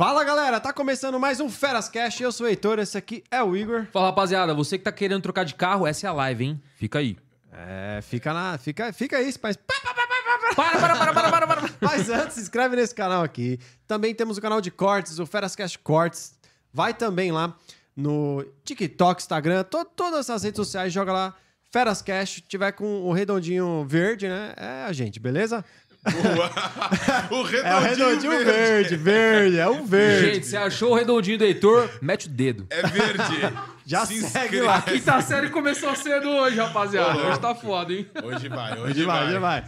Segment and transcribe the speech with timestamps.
[0.00, 2.22] Fala galera, tá começando mais um Feras Cash.
[2.22, 3.84] Eu sou o Heitor, esse aqui é o Igor.
[3.92, 6.62] Fala rapaziada, você que tá querendo trocar de carro, essa é a live, hein?
[6.76, 7.18] Fica aí.
[7.52, 9.58] É, fica na, fica, fica aí, mas
[10.56, 11.70] Para, para, para, para, para, para.
[11.82, 13.58] Mas antes, se inscreve nesse canal aqui.
[13.86, 16.32] Também temos o canal de cortes, o Ferascast Cortes.
[16.72, 17.54] Vai também lá
[17.94, 21.34] no TikTok, Instagram, to- todas essas redes sociais, joga lá
[21.70, 22.40] Ferascast.
[22.48, 24.54] Tiver com o redondinho verde, né?
[24.56, 25.62] É a gente, beleza?
[27.30, 28.44] o redondinho, É o redondinho verde.
[28.44, 30.34] verde, verde, é o verde.
[30.34, 31.90] Gente, você achou o redondinho do Heitor?
[32.00, 32.66] Mete o dedo.
[32.70, 33.22] É verde.
[33.84, 34.66] Já Se segue inscreve.
[34.66, 34.82] lá.
[34.82, 37.18] Quinta série começou cedo hoje, rapaziada.
[37.18, 38.08] Ô, Hoje tá foda, hein?
[38.22, 39.28] Hoje vai, hoje, Hoje vai, vai.
[39.28, 39.64] hoje vai.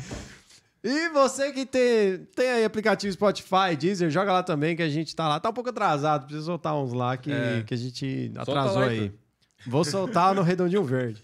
[0.84, 5.14] E você que tem, tem aí aplicativo Spotify, Deezer, joga lá também, que a gente
[5.14, 5.38] tá lá.
[5.38, 7.62] Tá um pouco atrasado, precisa soltar uns lá que, É.
[7.66, 8.98] que a gente Solta atrasou lá, aí.
[9.00, 9.19] Heitor.
[9.64, 11.22] Vou soltar no Redondinho Verde.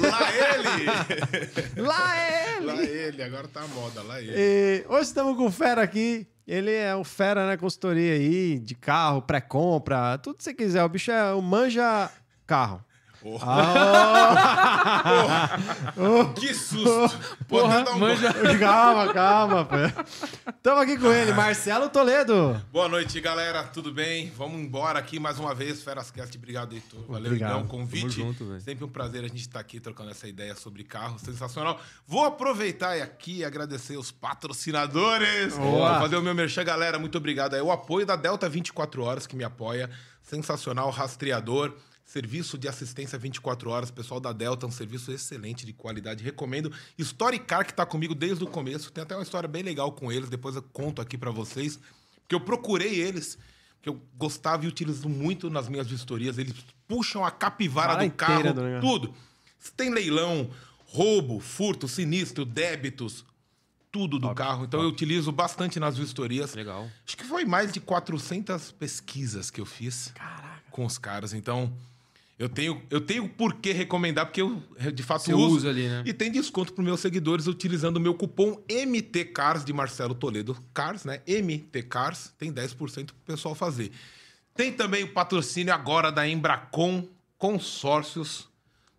[0.00, 1.80] Lá ele!
[1.80, 2.66] Lá ele!
[2.66, 4.32] Lá ele, agora tá a moda, lá ele.
[4.34, 6.26] E hoje estamos com o Fera aqui.
[6.46, 10.82] Ele é um fera na consultoria aí, de carro, pré-compra, tudo que você quiser.
[10.82, 12.10] O bicho é o manja
[12.44, 12.84] carro.
[13.22, 15.58] Oh, Ah,
[16.38, 17.18] Que susto!
[17.46, 18.30] Porra, um manja.
[18.30, 19.68] oh, calma, calma.
[20.56, 22.58] Estamos aqui com ele, Marcelo Toledo.
[22.72, 23.62] Boa noite, galera.
[23.64, 24.32] Tudo bem?
[24.36, 25.82] Vamos embora aqui mais uma vez.
[25.82, 27.00] Ferascast, obrigado, Heitor.
[27.08, 27.50] Valeu, Obrigado.
[27.50, 28.08] então, o convite.
[28.10, 28.58] Junto.
[28.60, 31.18] Sempre um prazer a gente estar aqui trocando essa ideia sobre carro.
[31.18, 31.78] Sensacional.
[32.06, 35.52] Vou aproveitar e aqui agradecer os patrocinadores.
[35.54, 36.98] Vou fazer o meu merchan, galera.
[36.98, 37.54] Muito obrigado.
[37.54, 39.90] É o apoio da Delta 24 Horas que me apoia.
[40.22, 41.74] Sensacional, rastreador.
[42.10, 46.24] Serviço de assistência 24 horas, pessoal da Delta, um serviço excelente de qualidade.
[46.24, 46.72] Recomendo.
[46.98, 48.90] Story Car, que está comigo desde o começo.
[48.90, 51.78] Tem até uma história bem legal com eles, depois eu conto aqui para vocês.
[52.22, 53.38] Porque eu procurei eles,
[53.80, 56.36] que eu gostava e utilizo muito nas minhas vistorias.
[56.36, 56.56] Eles
[56.88, 59.14] puxam a capivara Vara do carro, do tudo.
[59.56, 60.50] Se tem leilão,
[60.86, 63.24] roubo, furto, sinistro, débitos,
[63.92, 64.64] tudo do carro.
[64.64, 66.54] Então eu utilizo bastante nas vistorias.
[66.54, 66.90] Legal.
[67.06, 70.12] Acho que foi mais de 400 pesquisas que eu fiz
[70.72, 71.32] com os caras.
[71.32, 71.72] Então,
[72.40, 74.62] eu tenho, eu tenho por que recomendar, porque eu,
[74.94, 75.56] de fato, Você uso.
[75.56, 76.02] usa ali, né?
[76.06, 80.56] E tem desconto para meus seguidores utilizando o meu cupom MTCARS de Marcelo Toledo.
[80.72, 81.20] Cars, né?
[81.28, 82.32] MTCARS.
[82.38, 82.76] Tem 10%
[83.08, 83.92] pro pessoal fazer.
[84.54, 87.06] Tem também o patrocínio agora da Embracon
[87.36, 88.48] Consórcios.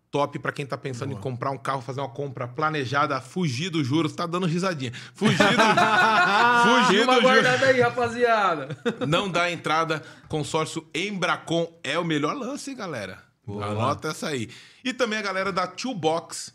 [0.08, 3.84] Top para quem tá pensando em comprar um carro, fazer uma compra planejada, fugir dos
[3.84, 4.12] juros.
[4.12, 4.92] Tá dando risadinha.
[5.14, 5.42] Fugir do,
[6.86, 7.22] fugir do juros.
[7.22, 8.68] guardada aí, rapaziada.
[9.08, 10.00] Não dá entrada.
[10.28, 13.31] Consórcio Embracon é o melhor lance, galera.
[13.46, 14.48] Anota essa aí.
[14.84, 16.54] E também a galera da Toolbox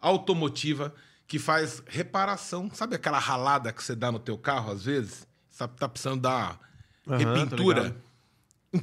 [0.00, 0.94] Automotiva,
[1.26, 2.70] que faz reparação.
[2.72, 5.26] Sabe aquela ralada que você dá no teu carro, às vezes?
[5.50, 6.58] Sabe, tá precisando dar
[7.06, 7.96] Aham, tô repintura.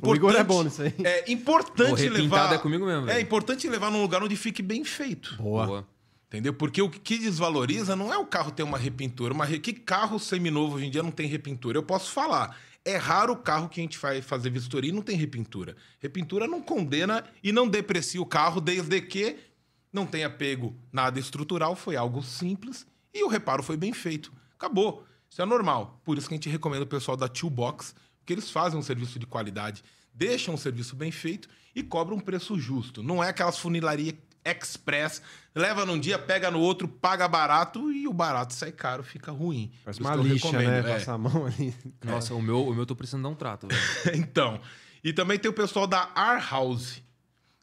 [0.01, 0.93] O Igor é bom nisso aí.
[1.03, 2.53] É importante levar...
[2.53, 5.35] é comigo mesmo, É importante levar num lugar onde fique bem feito.
[5.41, 5.87] Boa.
[6.27, 6.53] Entendeu?
[6.53, 9.33] Porque o que desvaloriza não é o carro ter uma repintura.
[9.33, 9.59] Uma re...
[9.59, 11.77] Que carro seminovo hoje em dia não tem repintura?
[11.77, 12.57] Eu posso falar.
[12.87, 15.75] É raro o carro que a gente vai fazer vistoria e não tem repintura.
[15.99, 19.35] Repintura não condena e não deprecia o carro desde que
[19.91, 24.31] não tenha pego nada estrutural, foi algo simples e o reparo foi bem feito.
[24.55, 25.05] Acabou.
[25.29, 25.99] Isso é normal.
[26.05, 29.19] Por isso que a gente recomenda o pessoal da Toolbox, porque eles fazem um serviço
[29.19, 29.83] de qualidade,
[30.13, 33.03] deixam um serviço bem feito e cobram um preço justo.
[33.03, 34.17] Não é aquelas funilaria
[34.51, 35.21] express,
[35.55, 39.71] leva num dia, pega no outro, paga barato e o barato sai caro, fica ruim.
[39.83, 40.79] Parece uma lixa, né?
[40.79, 40.83] É.
[40.83, 41.75] Passar a mão ali.
[42.03, 43.81] Nossa, o meu, o meu tô precisando dar um trato, velho.
[44.17, 44.59] então,
[45.03, 47.01] e também tem o pessoal da Ar House,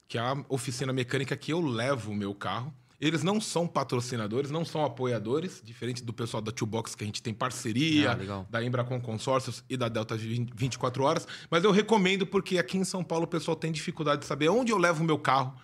[0.09, 2.73] que é a oficina mecânica que eu levo o meu carro.
[3.05, 7.23] Eles não são patrocinadores, não são apoiadores, diferente do pessoal da Toolbox, que a gente
[7.23, 8.47] tem parceria, Ah, legal.
[8.49, 11.29] da Embracon Consórcios e da Delta 24 Horas.
[11.51, 14.73] Mas eu recomendo porque aqui em São Paulo o pessoal tem dificuldade de saber onde
[14.73, 15.55] eu levo o meu carro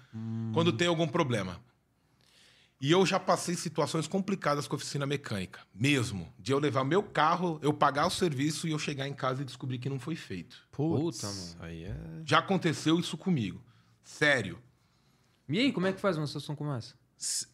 [0.53, 1.59] quando tem algum problema.
[2.79, 6.31] E eu já passei situações complicadas com a oficina mecânica, mesmo.
[6.39, 9.45] De eu levar meu carro, eu pagar o serviço e eu chegar em casa e
[9.47, 10.59] descobrir que não foi feito.
[10.73, 11.57] Putz, Puta, mano.
[11.61, 11.97] Aí é...
[12.25, 13.63] Já aconteceu isso comigo.
[14.03, 14.59] Sério.
[15.49, 17.00] E aí, como é que faz uma situação como essa?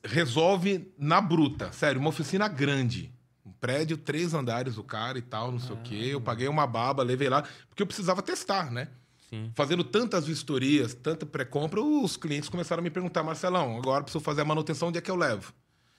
[0.04, 1.72] Resolve na bruta.
[1.72, 3.12] Sério, uma oficina grande.
[3.44, 6.08] Um prédio, três andares, o cara e tal, não sei o quê.
[6.10, 8.88] Eu paguei uma baba, levei lá, porque eu precisava testar, né?
[9.28, 9.50] Sim.
[9.56, 14.42] Fazendo tantas vistorias, tanta pré-compra, os clientes começaram a me perguntar, Marcelão, agora preciso fazer
[14.42, 15.52] a manutenção, onde é que eu levo?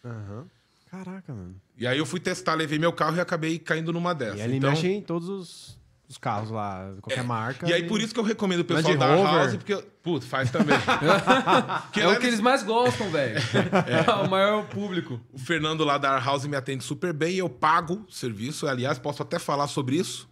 [0.04, 0.46] Aham.
[0.90, 1.56] Caraca, mano.
[1.78, 4.38] E aí eu fui testar, levei meu carro e acabei caindo numa dessa.
[4.38, 5.78] E ele Então- mexe em todos os,
[6.10, 7.68] os carros lá, qualquer marca.
[7.68, 9.34] E aí, ele- por isso que eu recomendo o pessoal Land da Rover.
[9.34, 9.76] House, porque.
[10.02, 10.78] Putz, faz também.
[12.00, 13.38] É lá o que eles mais gostam, velho.
[14.08, 14.10] É.
[14.24, 15.20] o maior público.
[15.34, 18.68] O Fernando lá da House me atende super bem e eu pago o serviço.
[18.68, 20.30] Aliás, posso até falar sobre isso.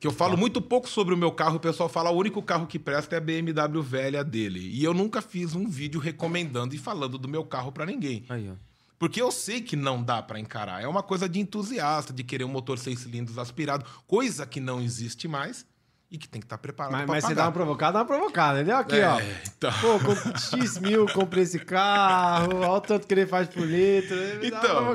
[0.00, 2.66] Que eu falo muito pouco sobre o meu carro, o pessoal fala o único carro
[2.66, 4.58] que presta é a BMW velha dele.
[4.72, 8.24] E eu nunca fiz um vídeo recomendando e falando do meu carro pra ninguém.
[8.28, 8.54] Aí, ó.
[9.02, 10.80] Porque eu sei que não dá pra encarar.
[10.80, 14.80] É uma coisa de entusiasta, de querer um motor seis cilindros aspirado, coisa que não
[14.80, 15.66] existe mais
[16.08, 18.58] e que tem que estar preparado Mas, mas você dá uma provocada, dá uma provocada,
[18.60, 18.76] entendeu?
[18.76, 19.20] Aqui, É, ó.
[19.56, 19.72] então.
[19.80, 24.16] Pô, com X mil, comprei esse carro, olha o tanto que ele faz por litro.
[24.40, 24.94] Então,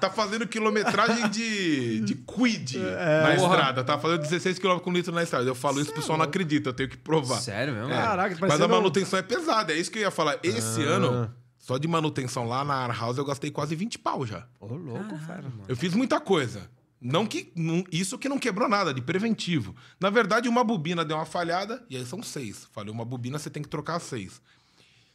[0.00, 3.22] tá fazendo quilometragem de, de quid É.
[3.22, 3.54] na Porra.
[3.54, 3.84] estrada.
[3.84, 5.46] Tá fazendo 16 km com litro na estrada.
[5.46, 7.38] Eu falo isso, o pessoal não acredita, eu tenho que provar.
[7.40, 7.92] Sério mesmo?
[7.92, 8.02] É.
[8.02, 10.38] Caraca, Mas a manutenção é pesada, é isso que eu ia falar.
[10.42, 10.88] Esse Ah.
[10.88, 11.34] ano,
[11.66, 14.46] só de manutenção lá na Ar House, eu gastei quase 20 pau já.
[14.60, 15.52] Ô, louco, fera.
[15.66, 16.70] Eu fiz muita coisa.
[17.00, 19.74] Não que não- isso que não quebrou nada, de preventivo.
[19.98, 22.68] Na verdade, uma bobina deu uma falhada, e aí são seis.
[22.72, 24.40] Falei, uma bobina, você tem que trocar seis.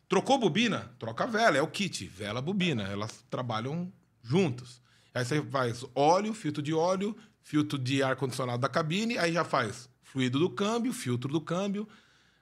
[0.09, 0.92] Trocou bobina?
[1.00, 2.06] Troca a vela, é o kit.
[2.07, 2.83] Vela, bobina.
[2.83, 3.89] Elas trabalham
[4.21, 4.81] juntos.
[5.13, 9.89] Aí você faz óleo, filtro de óleo, filtro de ar-condicionado da cabine, aí já faz
[10.04, 11.88] fluido do câmbio, filtro do câmbio,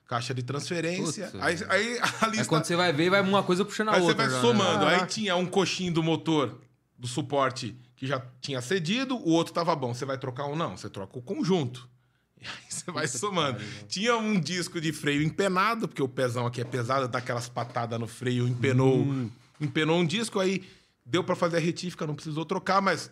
[0.09, 1.31] caixa de transferência.
[1.39, 2.45] Aí, aí a Aí lista.
[2.47, 4.23] quando você vai ver, vai uma coisa puxando a Aí você outra.
[4.27, 4.41] vai já, né?
[4.41, 4.85] somando.
[4.85, 5.05] Aí Caraca.
[5.05, 6.59] tinha um coxinho do motor
[6.97, 9.93] do suporte que já tinha cedido, o outro tava bom.
[9.93, 10.55] Você vai trocar um?
[10.55, 11.87] Não, você troca o conjunto.
[12.41, 13.59] E aí você vai somando.
[13.89, 17.99] Tinha um disco de freio empenado, porque o pezão aqui é pesado, dá aquelas patadas
[17.99, 19.05] no freio, empenou,
[19.59, 20.63] empenou um disco, aí
[21.05, 23.11] deu pra fazer a retífica, não precisou trocar, mas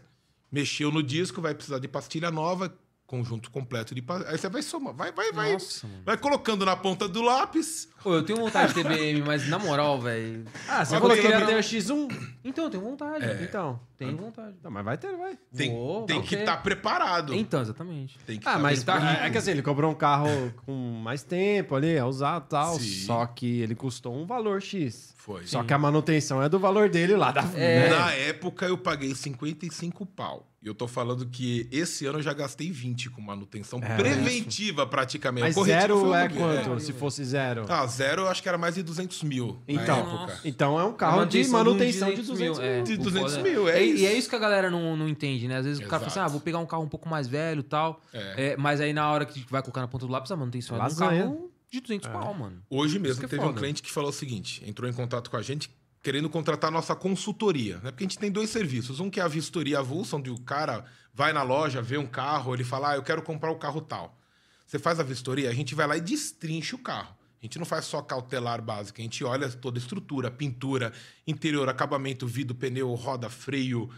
[0.49, 2.73] mexeu no disco, vai precisar de pastilha nova,
[3.07, 4.03] conjunto completo de.
[4.27, 5.53] Aí você vai somar, vai, vai, vai.
[5.53, 5.87] Nossa.
[6.05, 7.87] Vai colocando na ponta do lápis.
[8.07, 10.45] Pô, eu tenho vontade de ter BM, mas na moral, velho.
[10.65, 12.07] Ah, você falou que queria ter o X1?
[12.41, 13.25] Então, eu tenho vontade.
[13.43, 13.77] Então.
[13.97, 14.55] Tenho vontade.
[14.63, 15.37] Não, mas vai ter, vai.
[15.53, 16.39] Tem, Vou, tem que ter.
[16.41, 17.33] estar preparado.
[17.33, 18.17] Então, exatamente.
[18.25, 20.29] Tem que Ah, tá mas tá, é que assim, ele cobrou um carro
[20.65, 20.71] com
[21.03, 23.05] mais tempo ali, é usado e tal, Sim.
[23.05, 25.13] só que ele custou um valor X.
[25.17, 25.45] Foi.
[25.45, 27.89] Só que a manutenção é do valor dele lá da É.
[27.89, 27.89] né?
[27.89, 30.47] Na época eu paguei 55 pau.
[30.61, 33.95] E eu tô falando que esse ano eu já gastei 20 com manutenção É.
[33.95, 35.55] preventiva praticamente.
[35.55, 37.65] Mas zero é quanto, se fosse zero?
[37.69, 40.39] Ah, zero eu acho que era mais de 200 mil Então, na época.
[40.45, 42.65] então é um carro de manutenção de 200 200 mil.
[42.67, 42.81] é.
[42.83, 44.03] De O 200 foda mil, é E- isso.
[44.03, 45.57] E é isso que a galera não, não entende, né?
[45.57, 47.59] Às vezes o cara fala assim, ah, vou pegar um carro um pouco mais velho
[47.59, 48.01] e tal.
[48.13, 48.51] É.
[48.53, 50.85] É, mas aí na hora que vai colocar na ponta do lápis, a manutenção é
[50.87, 52.61] um carro de 200 pau, mano.
[52.69, 55.37] Hoje mesmo que é teve um cliente que falou o seguinte: entrou em contato com
[55.37, 55.69] a gente
[56.03, 57.75] querendo contratar nossa consultoria.
[57.83, 57.91] Né?
[57.91, 58.99] Porque a gente tem dois serviços.
[59.01, 62.53] Um que é a vistoria avulsa, onde o cara vai na loja, vê um carro,
[62.53, 64.17] ele fala, ah, eu quero comprar o carro tal.
[64.65, 67.13] Você faz a vistoria, a gente vai lá e destrincha o carro.
[67.41, 70.91] A gente não faz só cautelar básico, a gente olha toda a estrutura, pintura,
[71.25, 73.89] interior, acabamento, vidro, pneu, roda, freio,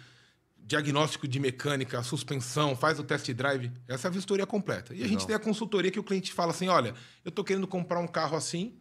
[0.58, 3.72] diagnóstico de mecânica, suspensão, faz o test drive.
[3.88, 4.94] Essa é a vistoria completa.
[4.94, 6.94] E a gente tem a consultoria que o cliente fala assim: olha,
[7.26, 8.78] eu tô querendo comprar um carro assim,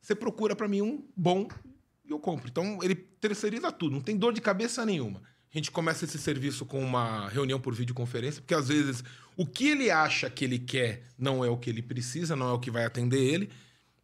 [0.00, 1.48] você procura para mim um bom
[2.04, 2.48] e eu compro.
[2.48, 5.22] Então ele terceiriza tudo, não tem dor de cabeça nenhuma.
[5.52, 9.02] A gente começa esse serviço com uma reunião por videoconferência, porque às vezes
[9.36, 12.52] o que ele acha que ele quer não é o que ele precisa, não é
[12.52, 13.50] o que vai atender ele.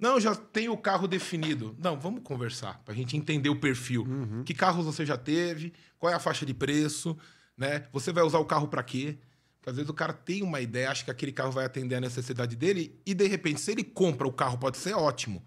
[0.02, 1.76] Não, já tem o carro definido.
[1.78, 4.04] Não, vamos conversar para a gente entender o perfil.
[4.44, 5.72] Que carros você já teve?
[5.96, 7.16] Qual é a faixa de preço?
[7.56, 7.86] Né?
[7.92, 9.16] Você vai usar o carro para quê?
[9.58, 12.00] Porque às vezes o cara tem uma ideia, acha que aquele carro vai atender a
[12.00, 15.40] necessidade dele e de repente, se ele compra o carro, pode ser ótimo.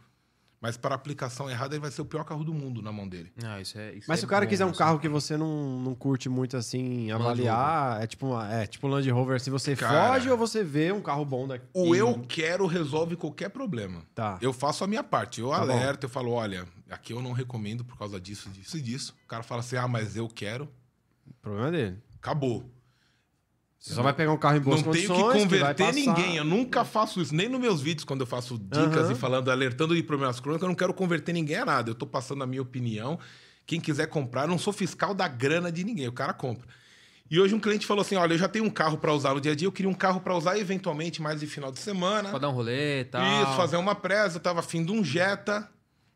[0.66, 3.32] Mas para aplicação errada, ele vai ser o pior carro do mundo na mão dele.
[3.44, 4.80] Ah, isso é, isso Mas é se o cara bom, quiser um assim.
[4.80, 8.90] carro que você não, não curte muito assim, avaliar, é tipo, uma, é tipo um
[8.90, 10.14] Land Rover, se você Cara.
[10.16, 11.68] foge ou você vê um carro bom daqui.
[11.72, 14.02] O eu quero resolve qualquer problema.
[14.16, 14.40] Tá.
[14.42, 15.40] Eu faço a minha parte.
[15.40, 15.64] Eu Tá bom.
[15.64, 19.16] alerto, eu falo, olha, aqui eu não recomendo por causa disso, disso e disso.
[19.24, 20.68] O cara fala assim, ah, mas eu quero.
[21.30, 21.98] O problema é dele.
[22.18, 22.68] Acabou.
[23.86, 25.94] Você só vai pegar um carro em boas não tenho que converter passar.
[25.94, 26.38] ninguém.
[26.38, 27.36] Eu nunca faço isso.
[27.36, 29.12] Nem nos meus vídeos, quando eu faço dicas Aham.
[29.12, 31.92] e falando, alertando de problemas crônicos, eu não quero converter ninguém a nada.
[31.92, 33.20] Eu tô passando a minha opinião.
[33.64, 36.08] Quem quiser comprar, eu não sou fiscal da grana de ninguém.
[36.08, 36.68] O cara compra.
[37.30, 39.40] E hoje um cliente falou assim: olha, eu já tenho um carro para usar no
[39.42, 42.30] dia a dia, eu queria um carro para usar eventualmente mais de final de semana.
[42.30, 43.22] Pra dar um rolê e tal.
[43.44, 44.38] Isso, fazer uma presa.
[44.38, 45.70] Eu tava afim de um Jetta,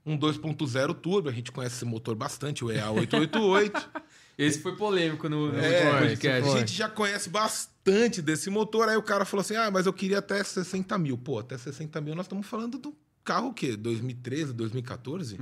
[0.04, 1.30] um 2.0 turbo.
[1.30, 3.86] A gente conhece esse motor bastante, o EA888.
[4.40, 6.50] Esse foi polêmico no, no É, podcast.
[6.50, 8.88] a gente já conhece bastante desse motor.
[8.88, 11.18] Aí o cara falou assim: ah, mas eu queria até 60 mil.
[11.18, 13.76] Pô, até 60 mil nós estamos falando do carro o quê?
[13.76, 15.38] 2013, 2014?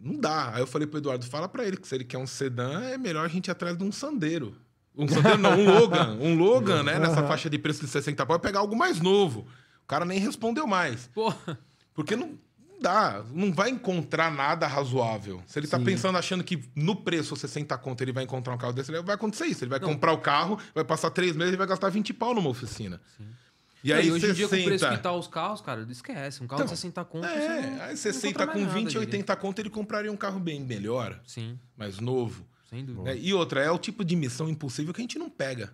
[0.00, 0.54] Não dá.
[0.54, 2.96] Aí eu falei pro Eduardo: fala pra ele que se ele quer um sedã, é
[2.98, 4.56] melhor a gente ir atrás de um Sandeiro.
[4.96, 6.16] Um Sandeiro não, um Logan.
[6.20, 6.98] Um Logan, né?
[6.98, 9.46] Nessa faixa de preço de 60 pau, pegar algo mais novo.
[9.82, 11.08] O cara nem respondeu mais.
[11.08, 11.58] Porra.
[11.92, 12.38] Porque não
[12.84, 15.42] dá, não vai encontrar nada razoável.
[15.46, 18.72] Se ele tá pensando, achando que no preço 60 conto ele vai encontrar um carro
[18.74, 19.64] desse, vai acontecer isso.
[19.64, 22.50] Ele vai comprar o carro, vai passar três meses e vai gastar 20 pau numa
[22.50, 23.00] oficina.
[23.82, 24.96] E Não, aí e hoje em dia, com o preço 60...
[24.96, 26.42] que tá os carros, cara, esquece.
[26.42, 27.26] Um carro Então, de 60 conto.
[27.26, 30.12] você É, não- aí não 60 encontra com mais 20, nada 80 conto, ele compraria
[30.12, 32.46] um carro bem melhor, Sim, mais novo.
[32.70, 33.04] sem dúvida.
[33.04, 33.16] né?
[33.18, 35.72] E outra, é o tipo de missão impossível que a gente não pega.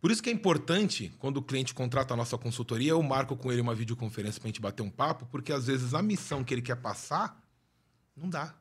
[0.00, 3.50] Por isso que é importante, quando o cliente contrata a nossa consultoria, eu marco com
[3.50, 6.62] ele uma videoconferência pra gente bater um papo, porque às vezes a missão que ele
[6.62, 7.40] quer passar
[8.16, 8.54] não dá.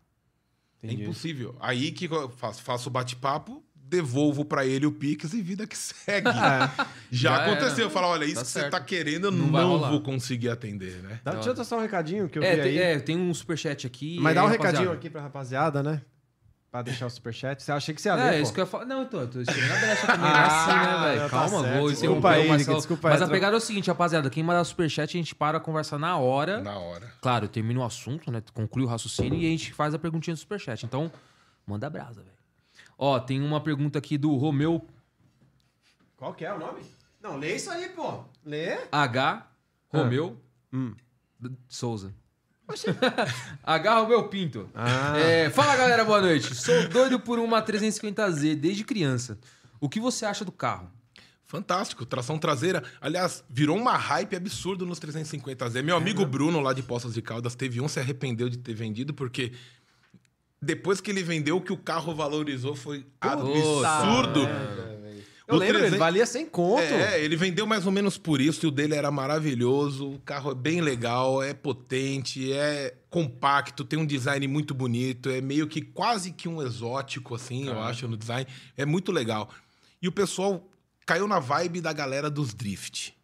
[0.83, 1.01] Entendi.
[1.01, 1.55] É impossível.
[1.59, 2.61] Aí que eu faço?
[2.63, 6.27] Faço o bate-papo, devolvo pra ele o Pix e vida que segue.
[6.31, 6.71] Já,
[7.11, 7.73] Já aconteceu.
[7.73, 7.81] era.
[7.83, 8.71] Eu falo, olha, isso Tá que você certo.
[8.71, 11.19] tá querendo, eu Não não, vou conseguir atender, né?
[11.23, 12.77] Dá, deixa eu dar só um recadinho que eu É, vi tem, aí.
[12.79, 14.17] é, tem um superchat aqui.
[14.19, 14.71] Mas dá um rapaziada?
[14.77, 16.01] recadinho aqui pra rapaziada, né?
[16.69, 17.63] Pra deixar o superchat.
[17.63, 18.43] Você achei que você ia ler, É, pô.
[18.43, 18.85] isso que eu ia falar.
[18.85, 20.27] Não, então, eu tô esperando a brecha também.
[20.29, 21.29] é Ah, assim, né, tá velho?
[21.29, 21.79] Calma, certo.
[21.79, 22.77] vou Desculpa aí, o Marcelo.
[22.77, 24.29] Desculpa aí, Mas a pegada é o seguinte, rapaziada.
[24.29, 26.61] Quem mandar superchat, a gente para a conversa na hora.
[26.61, 27.09] Na hora.
[27.21, 28.43] Claro, termina o assunto, né?
[28.53, 30.85] Conclui o raciocínio e a gente faz a perguntinha do superchat.
[30.85, 31.09] Então,
[31.65, 32.35] manda brasa, velho.
[32.97, 34.85] Ó, tem uma pergunta aqui do Romeu
[36.17, 36.81] Qual que é o nome?
[37.21, 38.23] Não, lê isso aí, pô.
[38.45, 38.77] Lê.
[38.91, 39.47] H.
[39.87, 40.37] Romeu
[40.73, 40.93] Hum.
[41.69, 42.13] Souza.
[43.63, 43.93] H.
[44.01, 44.69] Romeu Pinto.
[44.75, 45.17] Ah.
[45.17, 46.53] É, fala galera, boa noite.
[46.53, 49.39] Sou doido por uma 350Z desde criança.
[49.79, 50.91] O que você acha do carro?
[51.45, 52.83] Fantástico, tração traseira.
[52.99, 55.81] Aliás, virou uma hype absurdo nos 350Z.
[55.81, 59.13] Meu amigo Bruno, lá de Poços de Caldas, teve um, se arrependeu de ter vendido,
[59.13, 59.53] porque
[60.61, 64.41] depois que ele vendeu, o que o carro valorizou foi absurdo.
[65.47, 66.81] Eu lembro, 300 ele valia 100 conto.
[66.81, 70.11] É, ele vendeu mais ou menos por isso, e o dele era maravilhoso.
[70.11, 75.39] O carro é bem legal, é potente, é compacto, tem um design muito bonito, é
[75.39, 78.45] meio que quase que um exótico, assim, eu acho, no design.
[78.75, 79.49] É muito legal.
[80.01, 80.69] E o pessoal
[81.05, 83.16] caiu na vibe da galera dos drift.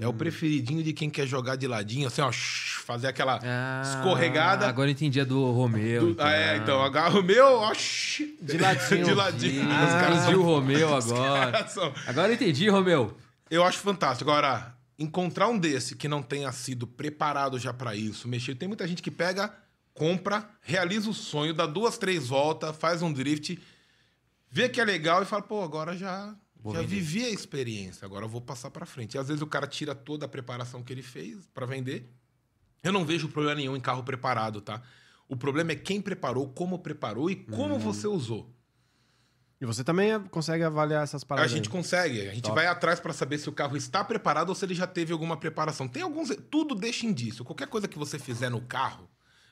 [0.00, 3.38] É o preferidinho de quem quer jogar de ladinho, assim, ó, fazer aquela
[3.82, 4.66] escorregada.
[4.66, 6.14] Agora eu entendi a do Romeu.
[6.14, 9.04] Do- ah, é, então, agarra o meu, ó, de ladinho.
[9.04, 9.62] de ladinho.
[9.70, 11.68] Ah, Os caras entendi são- o Romeu agora.
[11.68, 13.16] são- Agora eu entendi, Romeu.
[13.50, 14.28] eu acho fantástico.
[14.30, 18.56] Agora, encontrar um desse que não tenha sido preparado já pra isso, mexer.
[18.56, 19.54] Tem muita gente que pega,
[19.94, 23.56] compra, realiza o sonho, dá duas, três voltas, faz um drift,
[24.50, 26.94] vê que é legal e fala, pô, agora já, Vou já vender.
[26.94, 29.14] vivi a experiência, agora eu vou passar pra frente.
[29.14, 32.08] E às vezes o cara tira toda a preparação que ele fez pra vender.
[32.82, 34.82] Eu não vejo problema nenhum em carro preparado, tá?
[35.28, 37.78] O problema é quem preparou, como preparou e como Uhum.
[37.78, 38.50] você usou.
[39.60, 41.70] E você também consegue avaliar essas A paradas gente aí.
[41.72, 42.20] consegue.
[42.28, 42.54] A gente Top.
[42.54, 45.36] vai atrás para saber se o carro está preparado ou se ele já teve alguma
[45.36, 45.86] preparação.
[45.86, 46.30] Tem alguns.
[46.50, 47.44] Tudo deixa indício.
[47.44, 49.06] Qualquer coisa que você fizer no carro,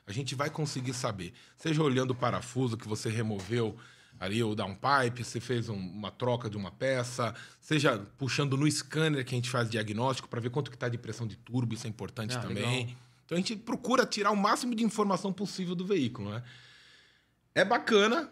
[0.07, 1.31] a gente vai conseguir saber.
[1.55, 3.77] Seja olhando o parafuso que você removeu
[4.19, 9.23] ali, o downpipe, você fez um- uma troca de uma peça, seja puxando no scanner
[9.25, 11.87] que a gente faz diagnóstico para ver quanto que está de pressão de turbo, isso
[11.87, 12.85] é importante Ah, também.
[12.85, 12.95] legal.
[13.25, 16.43] Então a gente procura tirar o máximo de informação possível do veículo, né?
[17.55, 18.29] É bacana,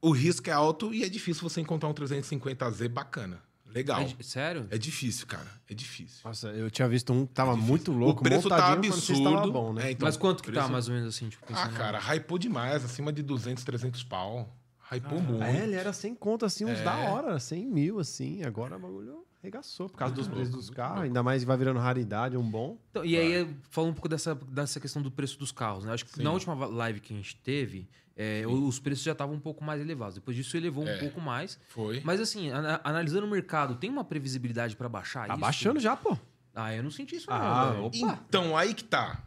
[0.00, 3.40] o risco é alto e é difícil você encontrar um 350Z bacana.
[3.66, 4.00] Legal.
[4.00, 4.66] É- sério?
[4.70, 5.46] É difícil, cara.
[5.68, 6.20] É difícil.
[6.24, 7.68] Nossa, eu tinha visto um que tava difícil.
[7.68, 9.52] muito louco, o preço tá absurdo.
[9.52, 9.88] bom, né?
[9.88, 11.28] É, então, Mas quanto que preço- tá, mais ou menos assim?
[11.28, 14.56] Tipo, Ah, cara, hypou demais, acima de 200, 300 pau.
[14.90, 15.42] Hypou Ah, muito.
[15.42, 16.84] É, ele era sem conta, assim, uns É.
[16.84, 18.42] da hora, 100 mil, assim.
[18.44, 21.02] Agora o bagulho regaçou por causa dos Muito preços dos carros.
[21.02, 22.78] Ainda mais vai virando raridade, um bom.
[22.90, 25.92] Então, e aí, falando um pouco dessa, dessa questão do preço dos carros, né?
[25.92, 26.22] Acho que Sim.
[26.22, 29.80] na última live que a gente teve, é, os preços já estavam um pouco mais
[29.80, 30.16] elevados.
[30.16, 30.98] Depois disso, elevou um É.
[30.98, 31.58] pouco mais.
[31.68, 32.00] Foi.
[32.04, 35.40] Mas assim, ana- analisando o mercado, tem uma previsibilidade para baixar Tá isso?
[35.40, 36.16] baixando já, pô.
[36.54, 38.18] Ah, eu não senti isso Ah, não, opa.
[38.28, 39.22] Então, aí que tá.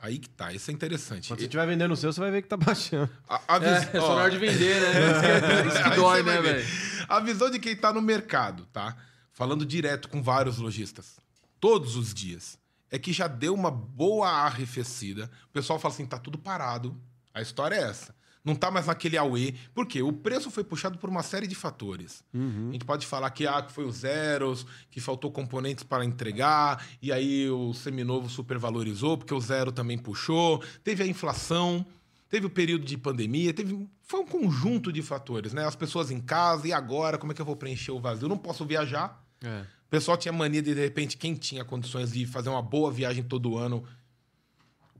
[0.00, 0.52] Aí que tá.
[0.52, 1.28] Isso é interessante.
[1.28, 3.10] Quando você estiver vendendo o seu, você vai ver que tá baixando.
[3.28, 4.90] A, a vis- É, é só na hora de vender, né?
[5.10, 6.66] Isso que, é- isso que dói, né, velho?
[7.08, 8.96] A visão de quem tá no mercado, tá?
[9.32, 11.16] Falando direto com vários lojistas,
[11.58, 12.58] todos os dias,
[12.90, 15.30] é que já deu uma boa arrefecida.
[15.48, 16.96] O pessoal fala assim, tá tudo parado.
[17.32, 18.14] A história é essa.
[18.44, 19.54] Não tá mais naquele auê.
[19.74, 20.02] Por quê?
[20.02, 22.22] O preço foi puxado por uma série de fatores.
[22.68, 26.84] A gente pode falar que, ah, que foi os zeros, que faltou componentes para entregar,
[27.00, 30.62] e aí o seminovo supervalorizou, porque o zero também puxou.
[30.82, 31.86] Teve a inflação,
[32.28, 33.88] teve o período de pandemia, teve.
[34.02, 35.64] Foi um conjunto de fatores, né?
[35.64, 37.16] As pessoas em casa, e agora?
[37.16, 38.26] Como é que eu vou preencher o vazio?
[38.26, 39.24] Eu não posso viajar.
[39.42, 39.62] É.
[39.86, 43.22] O pessoal tinha mania de, de repente, quem tinha condições de fazer uma boa viagem
[43.22, 43.84] todo ano,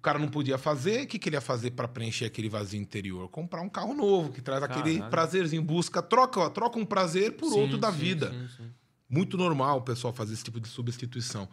[0.05, 1.05] cara não podia fazer.
[1.05, 3.29] O que, que ele ia fazer para preencher aquele vazio interior?
[3.31, 5.11] Comprar um carro novo, que traz aquele Caralho.
[5.11, 5.63] prazerzinho.
[5.63, 8.49] Busca, troca, troca um prazer por Sim, outro da sim, vida.
[8.57, 8.71] sim.
[9.09, 11.49] Muito normal o pessoal fazer esse tipo de substituição.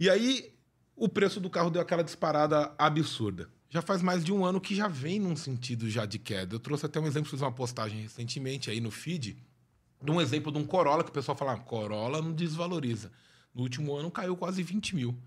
[0.00, 0.52] E aí,
[0.96, 3.48] o preço do carro deu aquela disparada absurda.
[3.68, 6.54] Já faz mais de um ano que já vem num sentido já de queda.
[6.54, 9.36] Eu trouxe até um exemplo, fiz uma postagem recentemente aí no feed,
[10.02, 13.12] de um exemplo de um Corolla, que o pessoal fala, ah, Corolla não desvaloriza.
[13.54, 15.18] No último ano caiu quase 20 mil.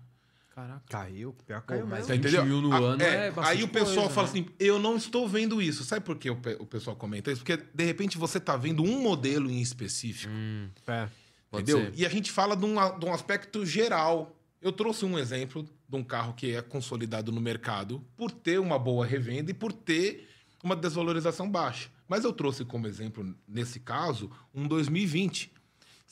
[0.54, 0.82] Caraca.
[0.88, 1.86] Caiu, pior caiu.
[1.86, 2.44] Você 20 entendeu?
[2.44, 4.32] mil no Ah, ano é bastante Aí o pessoal coisa, fala né?
[4.32, 5.82] assim, eu não estou vendo isso.
[5.84, 7.40] Sabe por que o, pe- o pessoal comenta isso?
[7.42, 10.32] Porque, de repente, você está vendo um modelo em específico.
[10.32, 11.08] Hum, É.
[11.54, 11.90] Entendeu?
[11.94, 14.34] E a gente fala de um, a- de um aspecto geral.
[14.60, 18.78] Eu trouxe um exemplo de um carro que é consolidado no mercado por ter uma
[18.78, 20.28] boa revenda e por ter
[20.62, 21.90] uma desvalorização baixa.
[22.08, 25.50] Mas eu trouxe como exemplo, nesse caso, um 2020.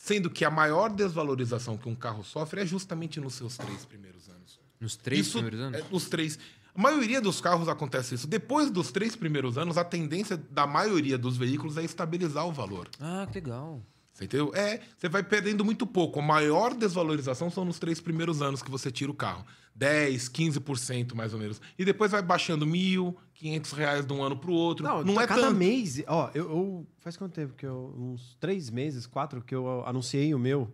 [0.03, 4.31] Sendo que a maior desvalorização que um carro sofre é justamente nos seus três primeiros
[4.31, 4.59] anos.
[4.81, 5.79] Nos três Isso, primeiros anos?
[5.79, 6.39] é, nos três.
[6.75, 8.27] A maioria dos carros acontece isso.
[8.27, 12.89] Depois dos três primeiros anos, a tendência da maioria dos veículos é estabilizar o valor.
[12.99, 13.83] Ah, que legal.
[14.15, 14.51] Você entendeu?
[14.55, 16.19] É, você vai perdendo muito pouco.
[16.19, 19.45] A maior desvalorização são nos três primeiros anos que você tira o carro.
[19.75, 21.61] 10, 15% mais ou menos.
[21.79, 24.85] E depois vai baixando mil, 500 reais de um ano para o outro.
[24.85, 25.57] Não, Não, é cada tanto.
[25.57, 26.03] mês.
[26.07, 27.95] Ó, eu, eu- Faz quanto tempo que eu.
[27.97, 30.71] Uns três meses, quatro, que eu anunciei o meu.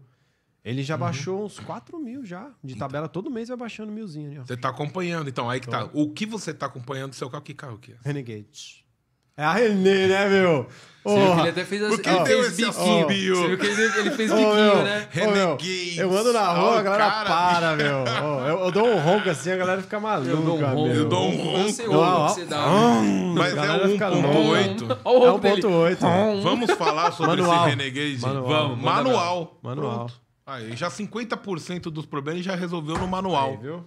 [0.65, 0.85] Ele Uhum.
[0.87, 2.51] já baixou uns 4 mil já.
[2.63, 4.45] De tabela, todo mês vai baixando milzinho.
[4.45, 5.29] Você tá acompanhando.
[5.29, 5.89] Então, aí que tá.
[5.93, 7.45] O que você tá acompanhando do seu carro?
[7.45, 7.97] Que carro que é?
[8.05, 8.85] Renegade.
[9.37, 10.67] É a René, né, meu?
[11.05, 11.41] Você viu que Porra.
[11.43, 13.37] ele até fez, que ele fez esse biquinho.
[13.37, 15.09] Você viu que ele, ele fez Ô, biquinho, meu, né?
[15.15, 15.59] ô, meu.
[15.99, 18.05] Eu ando na rua, a galera cara, para, meu.
[18.25, 20.83] Ó, eu, eu dou um ronco assim, a galera fica maluca, Eu dou um ronco.
[20.89, 20.95] meu.
[20.95, 21.59] Eu dou um ronco.
[21.59, 22.67] Eu sei o ronco que você dá.
[23.37, 24.99] Mas A é galera o fica 1.8.
[25.05, 25.63] Olha o É ronco dele.
[25.63, 26.43] 1.8.
[26.43, 27.69] Vamos falar sobre Manual.
[27.69, 28.21] esse Renegade?
[28.23, 28.47] Manual.
[28.49, 28.83] Vamos.
[28.85, 29.59] Manual.
[29.63, 29.97] Manual.
[29.99, 30.15] Pronto.
[30.45, 33.51] Aí, já 50% dos problemas já resolveu no manual.
[33.51, 33.85] Aí, viu?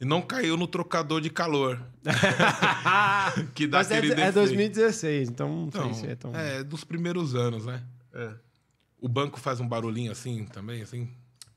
[0.00, 1.80] E não caiu no trocador de calor.
[3.54, 4.34] que dá Mas é, aquele é defeito.
[4.34, 6.34] 2016, então não sei Não, se é tão...
[6.34, 7.82] é dos primeiros anos, né?
[9.00, 11.08] O banco faz um barulhinho assim também, assim.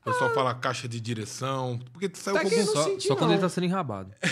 [0.01, 1.77] O pessoal fala caixa de direção.
[1.91, 4.11] Porque saiu Tá com Só, senti, só quando ele tá sendo enrabado.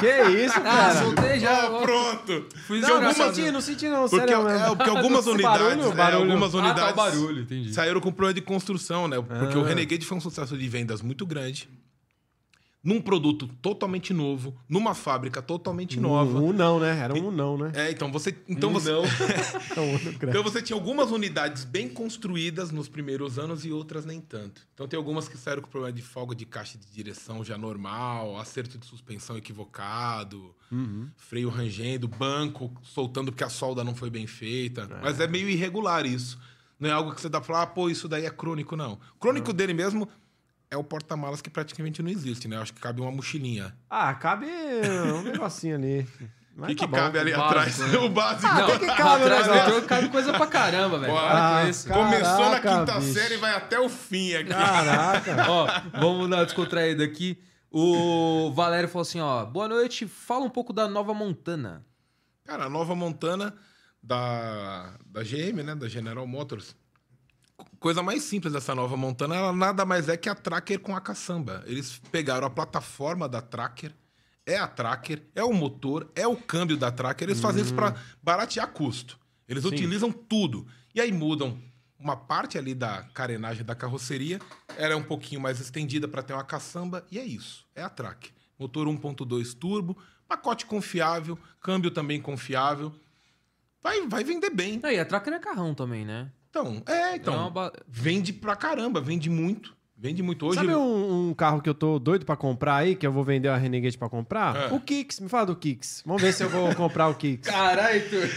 [0.00, 0.94] Que isso, Ah, cara?
[1.02, 1.70] soltei já.
[1.70, 2.46] Ó, pronto!
[2.66, 4.58] Fui não, jogar não senti, não senti não, Porque, sério mesmo.
[4.66, 6.22] é, porque algumas unidades, barulho, é, barulho.
[6.32, 7.72] algumas Ah, unidades tá o barulho, entendi.
[7.72, 9.16] saíram com problema de construção, né?
[9.22, 9.68] Porque o Ah.
[9.68, 11.68] Renegade foi um sucesso de vendas muito grande.
[12.86, 16.38] Num produto totalmente novo, numa fábrica totalmente nova.
[16.38, 16.96] Um, um não, né?
[16.96, 17.72] Era um não, né?
[17.74, 19.02] É, então você, então Um você, não.
[19.72, 19.84] Então,
[20.18, 20.26] grande.
[20.28, 24.62] então você tinha algumas unidades bem construídas nos primeiros anos e outras nem tanto.
[24.72, 28.38] Então tem algumas que saíram com problema de folga de caixa de direção já normal,
[28.38, 31.08] acerto de suspensão equivocado, Uhum.
[31.16, 34.82] freio rangendo, banco soltando porque a solda não foi bem feita.
[34.90, 35.00] É.
[35.02, 36.38] Mas é meio irregular isso.
[36.78, 38.98] Não é algo que você dá pra falar, ah, pô, isso daí é crônico, não.
[39.18, 40.08] Crônico dele mesmo
[40.70, 42.58] é o porta-malas que praticamente não existe, né?
[42.58, 43.74] Acho que cabe uma mochilinha.
[43.88, 46.06] Ah, cabe um negocinho ali.
[46.58, 46.96] O que, tá bom.
[46.96, 47.78] cabe ali o básico, atrás?
[47.80, 47.98] né?
[48.00, 48.54] o básico.
[48.54, 51.12] Não, tem que cabe o atrás do troco cabe coisa pra caramba, velho.
[51.12, 51.28] Bora.
[51.28, 51.86] Para com Ah, isso.
[51.86, 52.02] cara.
[52.02, 53.12] Começou na quinta bicho.
[53.12, 54.48] série e vai até o fim aqui.
[54.48, 55.36] Caraca.
[55.52, 55.66] Ó,
[56.00, 57.38] vamos dar uma descontraída aqui.
[57.70, 59.44] O Valério falou assim, ó.
[59.44, 61.84] Boa noite, fala um pouco da Nova Montana.
[62.46, 63.52] Cara, a nova Montana
[64.02, 65.74] da, da GM, né?
[65.74, 66.74] Da General Motors.
[67.86, 71.00] Coisa mais simples dessa nova Montana, ela nada mais é que a Tracker com a
[71.00, 71.62] caçamba.
[71.66, 73.94] Eles pegaram a plataforma da Tracker,
[74.44, 77.28] é a Tracker, é o motor, é o câmbio da Tracker.
[77.28, 79.16] Eles fazem isso para baratear custo.
[79.48, 80.66] Eles utilizam tudo.
[80.96, 81.62] E aí mudam
[81.96, 84.40] uma parte ali da carenagem da carroceria,
[84.76, 87.64] ela é um pouquinho mais estendida para ter uma caçamba, e é isso.
[87.72, 88.32] É a Tracker.
[88.58, 89.96] Motor 1.2 turbo,
[90.26, 92.92] pacote confiável, câmbio também confiável.
[93.80, 94.80] Vai, vai vender bem.
[94.82, 96.32] Aí, a Tracker é carrão também, né?
[96.56, 97.34] Então, é, então.
[97.34, 99.76] É uma Vende pra caramba, vende muito.
[99.98, 100.46] Vende muito.
[100.46, 100.56] Hoje.
[100.56, 103.48] Sabe um, um carro que eu tô doido pra comprar aí, que eu vou vender
[103.48, 104.54] a Renegade pra comprar?
[104.54, 104.74] É.
[104.74, 105.20] O Kicks.
[105.20, 106.02] Me fala do Kicks.
[106.04, 107.50] Vamos ver se eu vou comprar o Kicks.
[107.50, 108.28] Caralho, Arthur.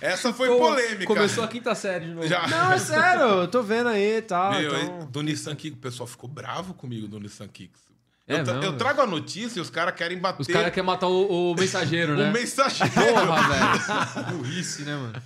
[0.00, 1.04] Essa foi polêmica.
[1.04, 2.26] Começou a quinta série de novo.
[2.26, 2.46] Já.
[2.46, 3.22] Não, é sério.
[3.24, 4.52] Eu tô vendo aí e tal.
[4.52, 5.06] Meu, então...
[5.10, 7.90] do Nissan Kicks, o pessoal ficou bravo comigo do Nissan Kicks.
[8.26, 8.62] É eu, mesmo?
[8.62, 11.54] eu trago a notícia e os caras querem bater Os caras querem matar o, o
[11.54, 12.30] mensageiro, né?
[12.30, 12.92] o mensageiro.
[12.94, 14.32] Porra, velho.
[14.38, 15.22] Burrice, né, mano?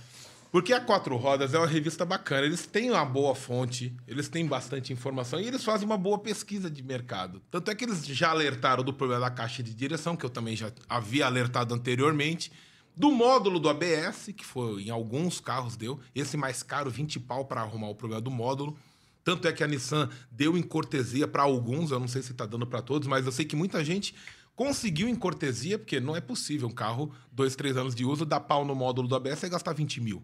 [0.55, 2.45] Porque a Quatro Rodas é uma revista bacana.
[2.45, 6.71] Eles têm uma boa fonte, eles têm bastante informação e eles fazem uma boa pesquisa
[6.71, 7.41] de mercado.
[7.51, 10.55] Tanto é que eles já alertaram do problema da caixa de direção, que eu também
[10.55, 12.53] já havia alertado anteriormente.
[12.95, 15.99] Do módulo do ABS, que foi em alguns carros deu.
[16.15, 18.77] Esse mais caro, 20 pau para arrumar o problema do módulo.
[19.25, 22.45] Tanto é que a Nissan deu em cortesia para alguns, eu não sei se está
[22.45, 24.15] dando para todos, mas eu sei que muita gente
[24.55, 28.39] conseguiu em cortesia, porque não é possível um carro, dois, três anos de uso, dar
[28.39, 30.23] pau no módulo do ABS e gastar 20 mil.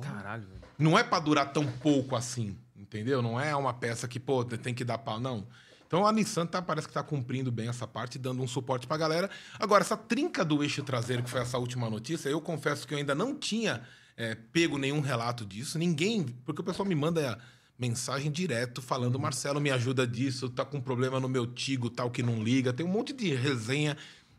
[0.00, 0.60] Caralho, velho.
[0.78, 3.20] Não é pra durar tão pouco assim, entendeu?
[3.20, 5.46] Não é uma peça que, pô, tem que dar pau, não.
[5.86, 8.96] Então a Nissan tá, parece que tá cumprindo bem essa parte, dando um suporte pra
[8.96, 9.28] galera.
[9.58, 12.98] Agora, essa trinca do eixo traseiro, que foi essa última notícia, eu confesso que eu
[12.98, 13.82] ainda não tinha
[14.16, 15.78] é, pego nenhum relato disso.
[15.78, 16.24] Ninguém.
[16.44, 17.38] Porque o pessoal me manda
[17.76, 22.22] mensagem direto falando: Marcelo, me ajuda disso, tá com problema no meu Tigo, tal, que
[22.22, 22.72] não liga.
[22.72, 23.96] Tem um monte de resenha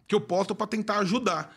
[0.08, 1.54] que eu posto pra tentar ajudar.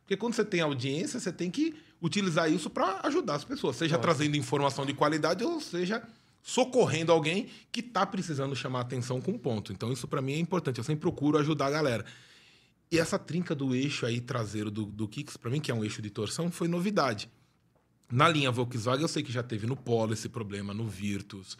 [0.00, 3.98] Porque quando você tem audiência, você tem que utilizar isso para ajudar as pessoas, seja
[3.98, 6.02] trazendo informação de qualidade ou seja
[6.42, 9.72] socorrendo alguém que está precisando chamar atenção com um ponto.
[9.72, 10.78] Então isso para mim é importante.
[10.78, 12.04] Eu sempre procuro ajudar a galera.
[12.90, 15.84] E essa trinca do eixo aí traseiro do, do Kicks, para mim que é um
[15.84, 17.30] eixo de torção, foi novidade.
[18.10, 21.58] Na linha Volkswagen eu sei que já teve no Polo esse problema, no Virtus.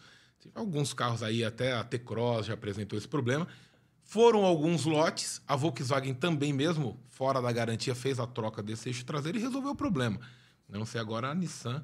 [0.55, 3.47] Alguns carros aí, até a T-Cross já apresentou esse problema.
[4.09, 9.05] Foram alguns lotes, a Volkswagen também mesmo, fora da garantia, fez a troca desse eixo
[9.05, 10.19] traseiro e resolveu o problema.
[10.67, 11.83] Eu não sei agora a Nissan.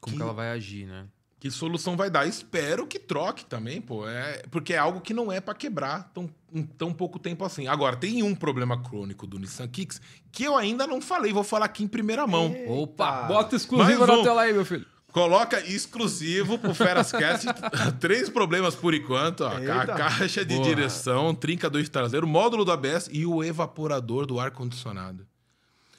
[0.00, 1.06] Como que ela vai agir, né?
[1.38, 2.26] Que solução vai dar?
[2.26, 4.04] Espero que troque também, pô.
[4.08, 7.68] É, porque é algo que não é para quebrar tão, em tão pouco tempo assim.
[7.68, 10.00] Agora, tem um problema crônico do Nissan Kicks
[10.32, 12.52] que eu ainda não falei, vou falar aqui em primeira mão.
[12.66, 14.84] Opa, bota exclusiva na tela aí, meu filho.
[15.12, 17.46] Coloca exclusivo pro Ferascast.
[17.98, 19.42] Três problemas por enquanto.
[19.42, 19.50] Ó.
[19.50, 20.66] A caixa de Boa.
[20.66, 25.26] direção, trinca do traseiro, módulo do ABS e o evaporador do ar-condicionado.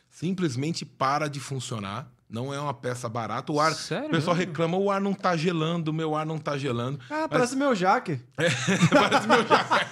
[0.09, 2.07] Simplesmente para de funcionar.
[2.29, 3.51] Não é uma peça barata.
[3.51, 3.73] O ar.
[3.73, 4.49] Sério o pessoal mesmo?
[4.49, 6.97] reclama: o ar não tá gelando, meu ar não tá gelando.
[7.09, 8.21] Ah, parece meu jaque.
[8.89, 9.87] Parece meu jacaré.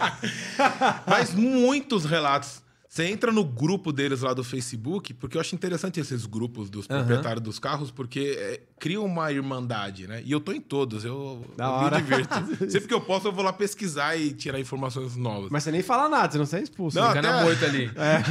[1.05, 2.61] Mas muitos relatos.
[2.91, 6.87] Você entra no grupo deles lá do Facebook, porque eu acho interessante esses grupos dos
[6.87, 10.23] proprietários dos carros, porque é, cria uma irmandade, né?
[10.25, 11.97] E eu tô em todos, eu, Da eu hora.
[11.99, 12.33] me divirto.
[12.71, 15.51] Sempre que eu posso, eu vou lá pesquisar e tirar informações novas.
[15.51, 16.97] Mas você nem fala nada, você não sai expulso.
[16.99, 17.07] Não?
[17.09, 17.91] Fica até- na moita ali.
[17.95, 18.23] É,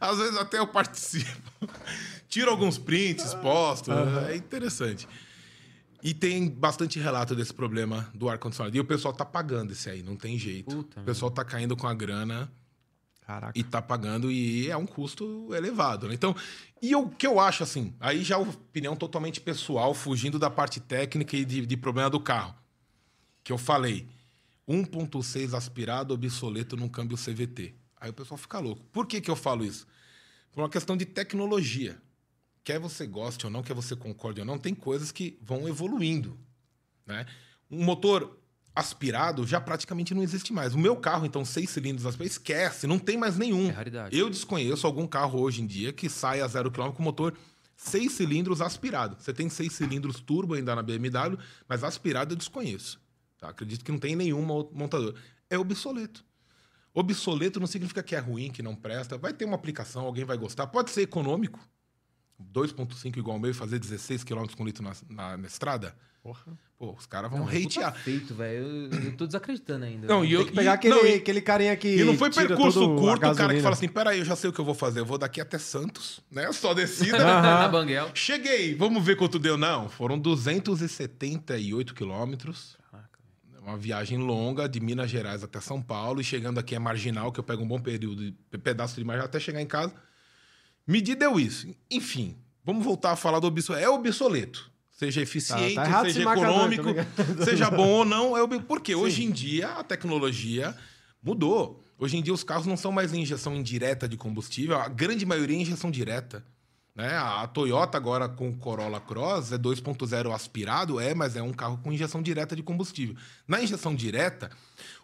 [0.00, 1.30] Às vezes até eu participo.
[2.28, 3.92] Tiro alguns prints, posto.
[3.92, 5.06] É interessante.
[6.02, 8.76] E tem bastante relato desse problema do ar-condicionado.
[8.76, 10.74] E o pessoal tá pagando esse aí, não tem jeito.
[10.74, 12.50] Puta o pessoal tá caindo com a grana
[13.26, 13.58] Caraca.
[13.58, 16.14] e tá pagando e é um custo elevado, né?
[16.14, 16.36] Então,
[16.82, 20.78] e o que eu acho assim, aí já é opinião totalmente pessoal, fugindo da parte
[20.78, 22.54] técnica e de, de problema do carro.
[23.42, 24.06] Que eu falei,
[24.68, 27.74] 1.6 aspirado obsoleto num câmbio CVT.
[27.98, 28.84] Aí o pessoal fica louco.
[28.92, 29.86] Por que que eu falo isso?
[30.52, 31.98] Por uma questão de tecnologia.
[32.62, 36.38] Quer você goste ou não, quer você concorde ou não, tem coisas que vão evoluindo,
[37.06, 37.26] né?
[37.70, 38.38] Um motor
[38.74, 40.74] aspirado já praticamente não existe mais.
[40.74, 43.68] O meu carro, então, seis cilindros aspirado, esquece, não tem mais nenhum.
[43.68, 44.18] É raridade.
[44.18, 47.36] Eu desconheço algum carro hoje em dia que sai a zero quilômetro com motor
[47.76, 49.16] seis cilindros aspirado.
[49.20, 53.00] Você tem seis cilindros turbo ainda na BMW, mas aspirado eu desconheço.
[53.38, 53.48] tá?
[53.48, 55.14] Acredito que não tem nenhum mo- montador.
[55.50, 56.24] É obsoleto.
[56.92, 59.18] Obsoleto não significa que é ruim, que não presta.
[59.18, 60.66] Vai ter uma aplicação, alguém vai gostar.
[60.68, 61.58] Pode ser econômico.
[62.52, 65.96] 2.5 igual ao meu e fazer 16 km com litro na, na- na estrada.
[66.22, 66.56] Porra.
[66.84, 67.94] Pô, os caras vão Não, hatear.
[67.94, 68.62] feito, velho.
[68.92, 70.06] Eu, eu tô desacreditando ainda.
[70.06, 71.88] Não, e eu, Tem que pegar e- aquele, não, e- aquele carinha que.
[71.96, 74.52] e não foi percurso curto, o cara que fala assim: peraí, eu já sei o
[74.52, 75.00] que eu vou fazer.
[75.00, 76.52] Eu vou daqui até Santos, né?
[76.52, 77.16] Só descida.
[77.24, 78.10] na Banguela.
[78.14, 79.56] Cheguei, vamos ver quanto deu.
[79.56, 82.76] Não, foram 278 quilômetros.
[83.62, 86.20] Uma viagem longa de Minas Gerais até São Paulo.
[86.20, 89.24] E chegando aqui é marginal, que eu pego um bom período, de- pedaço de marginal
[89.26, 89.94] até chegar em casa.
[90.86, 91.66] Medi deu isso.
[91.90, 93.82] Enfim, vamos voltar a falar do obsoleto.
[93.82, 94.70] É obsoleto.
[94.94, 98.36] Seja eficiente, Tá- tá errado seja marcador, econômico, tá seja bom ou não.
[98.36, 98.60] É ob...
[98.60, 100.74] Porque hoje em dia a tecnologia
[101.20, 101.82] mudou.
[101.98, 104.78] Hoje em dia os carros não são mais em injeção indireta de combustível.
[104.78, 106.44] A grande maioria é injeção direta.
[106.94, 107.08] Né?
[107.16, 111.78] A Toyota agora com o Corolla Cross é 2.0 aspirado, é, mas é um carro
[111.78, 113.16] com injeção direta de combustível.
[113.48, 114.48] Na injeção direta,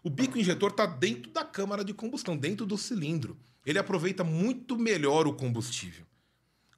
[0.05, 3.37] o bico injetor está dentro da câmara de combustão, dentro do cilindro.
[3.67, 6.07] Ele aproveita muito melhor o combustível.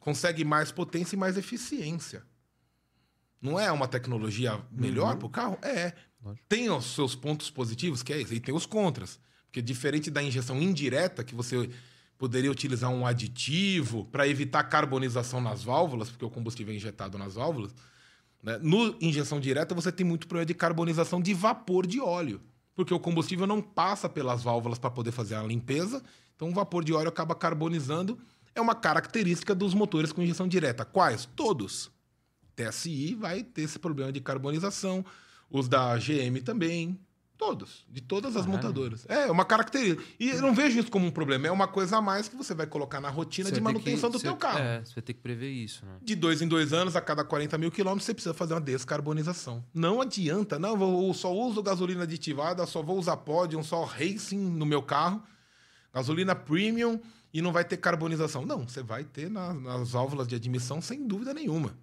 [0.01, 2.25] Consegue mais potência e mais eficiência.
[3.43, 5.59] Não é uma tecnologia melhor para o carro?
[5.63, 5.93] É.
[6.49, 9.19] Tem os seus pontos positivos, que é isso, e tem os contras.
[9.47, 11.69] Porque diferente da injeção indireta, que você
[12.17, 17.35] poderia utilizar um aditivo para evitar carbonização nas válvulas, porque o combustível é injetado nas
[17.35, 17.75] válvulas,
[18.41, 18.59] né?
[18.63, 22.41] no injeção direta você tem muito problema de carbonização de vapor de óleo.
[22.75, 26.03] Porque o combustível não passa pelas válvulas para poder fazer a limpeza,
[26.35, 28.19] então o vapor de óleo acaba carbonizando.
[28.55, 30.85] É uma característica dos motores com injeção direta.
[30.85, 31.27] Quais?
[31.37, 31.91] Todos.
[32.57, 35.05] TSI vai ter esse problema de carbonização.
[35.51, 36.99] Os da GM também.
[37.37, 37.85] Todos.
[37.91, 38.53] De todas as Caralho.
[38.62, 39.05] montadoras.
[39.09, 40.01] É uma característica.
[40.21, 41.49] E eu não vejo isso como um problema.
[41.49, 44.09] É uma coisa a mais que você vai colocar na rotina de ter que- manutenção
[44.11, 44.61] do teu carro.
[44.61, 45.97] É, você vai ter que prever isso, né?
[46.01, 49.65] De dois em dois anos, a cada 40 mil quilômetros, você precisa fazer uma descarbonização.
[49.75, 50.57] Não adianta.
[50.57, 55.21] Não, eu só uso gasolina aditivada, só vou usar Podium, só Racing no meu carro.
[55.93, 57.01] Gasolina Premium
[57.35, 58.47] e não vai ter carbonização.
[58.47, 61.77] Não, você vai ter na- nas válvulas de admissão, sem dúvida nenhuma.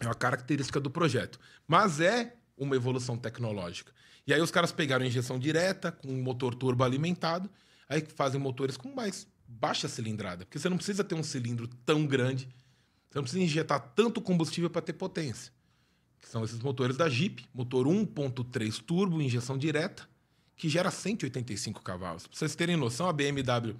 [0.00, 1.38] É uma característica do projeto.
[1.66, 3.92] Mas é uma evolução tecnológica.
[4.26, 7.48] E aí os caras pegaram injeção direta, com um motor turbo alimentado,
[7.88, 10.44] aí fazem motores com mais baixa cilindrada.
[10.44, 12.48] Porque você não precisa ter um cilindro tão grande,
[13.08, 15.52] você não precisa injetar tanto combustível para ter potência.
[16.18, 20.08] Que são esses motores da Jeep, motor 1.3 turbo, injeção direta,
[20.56, 22.26] que gera 185 cavalos.
[22.26, 23.76] Para vocês terem noção, a BMW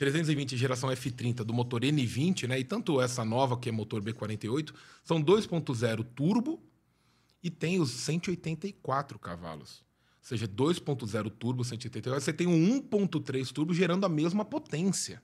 [0.00, 2.58] 320 geração F30 do motor N20, né?
[2.58, 4.72] E tanto essa nova, que é motor B48,
[5.04, 6.58] são 2.0 turbo
[7.42, 9.84] e tem os 184 cavalos.
[10.22, 12.18] Ou seja, 2.0 turbo, 184.
[12.18, 15.22] Você tem um 1.3 turbo gerando a mesma potência.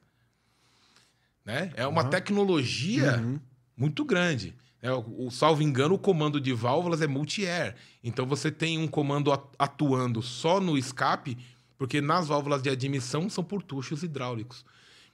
[1.43, 1.73] Né?
[1.75, 2.11] É uma Uhum.
[2.11, 3.41] tecnologia Uhum.
[3.77, 4.55] muito grande.
[4.83, 7.77] É, o, salvo engano, o comando de válvulas é multi-air.
[8.05, 11.39] Então você tem um comando at- atuando só no escape,
[11.79, 14.65] porque nas válvulas de admissão são por tuchos hidráulicos.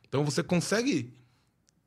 [0.07, 1.13] Então você consegue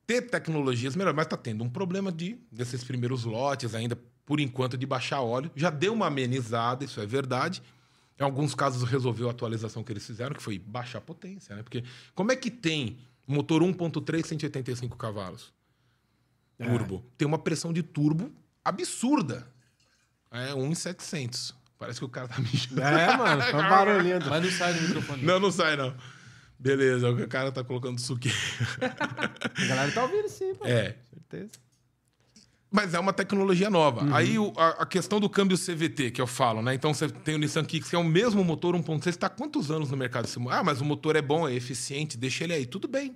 [0.05, 4.77] ter tecnologias melhores, mas está tendo um problema de desses primeiros lotes ainda por enquanto,
[4.77, 5.51] de baixar óleo.
[5.55, 7.61] Já deu uma amenizada, isso é verdade.
[8.19, 11.61] Em alguns casos resolveu a atualização que eles fizeram, que foi baixar a potência, né?
[11.63, 11.83] Porque
[12.15, 15.53] como é que tem motor 1.3 185 cavalos?
[16.57, 17.03] Turbo.
[17.17, 18.31] Tem uma pressão de turbo
[18.63, 19.47] absurda.
[20.31, 21.53] É 1,700.
[21.77, 22.81] Parece que o cara tá mijando.
[22.81, 24.19] É, mano, foi um barulhinho.
[24.29, 25.23] Mas não sai do microfone.
[25.23, 25.93] Não, não sai, não.
[26.57, 28.37] Beleza, o cara tá colocando suqueiro.
[28.81, 30.65] A galera tá ouvindo sim, pô.
[30.65, 30.95] É.
[31.11, 31.51] Certeza.
[32.71, 34.05] Mas é uma tecnologia nova.
[34.15, 36.73] Aí o- a, a questão do câmbio CVT, que eu falo, né?
[36.73, 39.69] Então você tem o Nissan Kicks, que é o mesmo motor 1.6, está há quantos
[39.71, 40.27] anos no mercado?
[40.49, 42.65] Ah, mas o motor é bom, é eficiente, deixa ele aí.
[42.65, 43.15] Tudo bem.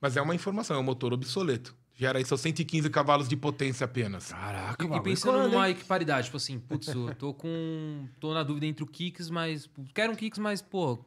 [0.00, 1.74] Mas é uma informação, é um motor obsoleto.
[1.96, 4.30] Gera aí seus 115 cavalos de potência apenas.
[4.30, 5.74] Caraca, E, e pensando quando, numa hein?
[5.74, 8.06] equiparidade, tipo assim, putz, eu tô com.
[8.20, 9.68] tô na dúvida entre o Kicks, mas.
[9.94, 10.98] Quero um Kicks, mas, pô,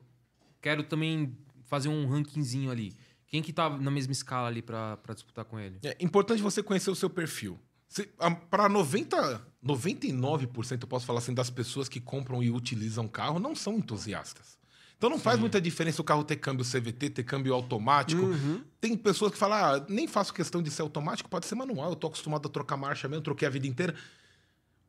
[0.59, 2.95] quero também fazer um rankingzinho ali.
[3.27, 5.77] Quem que tá na mesma escala ali pra, pra disputar com ele?
[5.83, 7.59] É importante você conhecer o seu perfil.
[8.49, 13.55] Para 90, 99%, eu posso falar assim, das pessoas que compram e utilizam carro não
[13.55, 14.58] são entusiastas.
[14.99, 18.21] Então não faz muita diferença o carro ter câmbio CVT, ter câmbio automático.
[18.81, 21.95] Tem pessoas que falam, ah, nem faço questão de ser automático, pode ser manual, eu
[21.95, 23.95] tô acostumado a trocar marcha mesmo, troquei a vida inteira.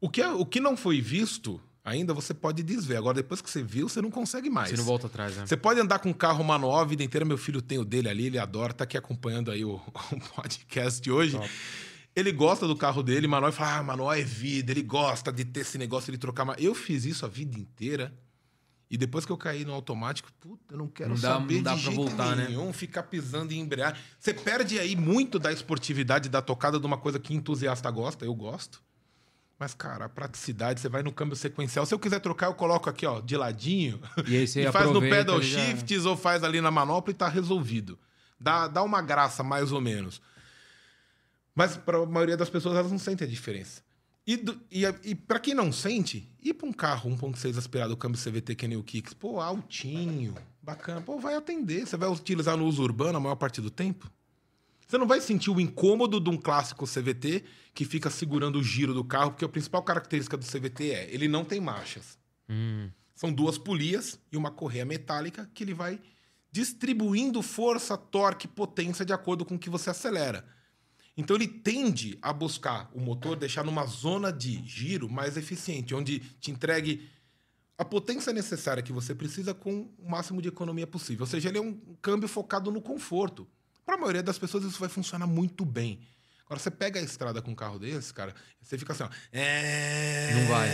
[0.01, 2.97] O que, é- o que não foi visto ainda, você pode desver.
[2.97, 4.71] Agora, depois que você viu, você não consegue mais.
[4.71, 5.47] Você não volta atrás, né?
[5.47, 7.25] Você pode andar com um carro manual a vida inteira.
[7.25, 9.75] Meu filho tem o dele ali, ele adora, tá aqui acompanhando aí o,
[10.13, 11.39] o podcast de hoje.
[12.17, 15.45] Ele gosta do carro dele, manual, e fala: ah, manual é vida, ele gosta de
[15.45, 16.45] ter esse negócio de trocar.
[16.45, 16.61] mar-".
[16.61, 18.13] Eu fiz isso a vida inteira.
[18.91, 21.63] E depois que eu caí no automático, puta, eu não quero Não dá- saber não
[21.63, 22.49] dá de pra voltar, né?
[22.49, 24.03] nenhum, ficar pisando em embreagem.
[24.19, 28.35] Você perde aí muito da esportividade, da tocada de uma coisa que entusiasta gosta, eu
[28.35, 28.83] gosto.
[29.61, 31.87] Mas, cara, a praticidade, você vai no câmbio sequencial.
[31.87, 34.01] Se eu quiser trocar, eu coloco aqui, ó, de ladinho.
[34.27, 37.15] E aí você e faz no pedal já- shifts ou faz ali na manopla e
[37.15, 37.97] tá resolvido.
[38.41, 40.21] Dá, dá uma graça, mais ou menos.
[41.55, 43.83] Mas para a maioria das pessoas, elas não sentem a diferença.
[44.31, 48.21] E, do- e, e para quem não sente, ir para um carro 1.6 aspirado, câmbio
[48.23, 51.85] CVT que nem o Kicks, pô, altinho, bacana, pô, vai atender.
[51.85, 54.09] Você vai utilizar no uso urbano a maior parte do tempo?
[54.87, 57.43] Você não vai sentir o incômodo de um clássico CVT
[57.75, 61.27] que fica segurando o giro do carro, porque a principal característica do CVT é ele
[61.27, 62.17] não tem marchas.
[62.49, 62.89] Hum.
[63.17, 66.01] São duas polias e uma correia metálica que ele vai
[66.53, 70.45] distribuindo força, torque, potência de acordo com o que você acelera.
[71.17, 76.21] Então ele tende a buscar o motor deixar numa zona de giro mais eficiente, onde
[76.41, 77.09] te entregue
[77.77, 81.23] a potência necessária que você precisa com o máximo de economia possível.
[81.23, 83.49] Ou seja, ele é um câmbio focado no conforto.
[83.87, 86.01] Para a maioria das pessoas isso vai funcionar muito bem.
[86.45, 89.09] Agora você pega a estrada com um carro desse, cara, você fica assim, ó.
[89.33, 90.35] É...
[90.35, 90.69] Não vai.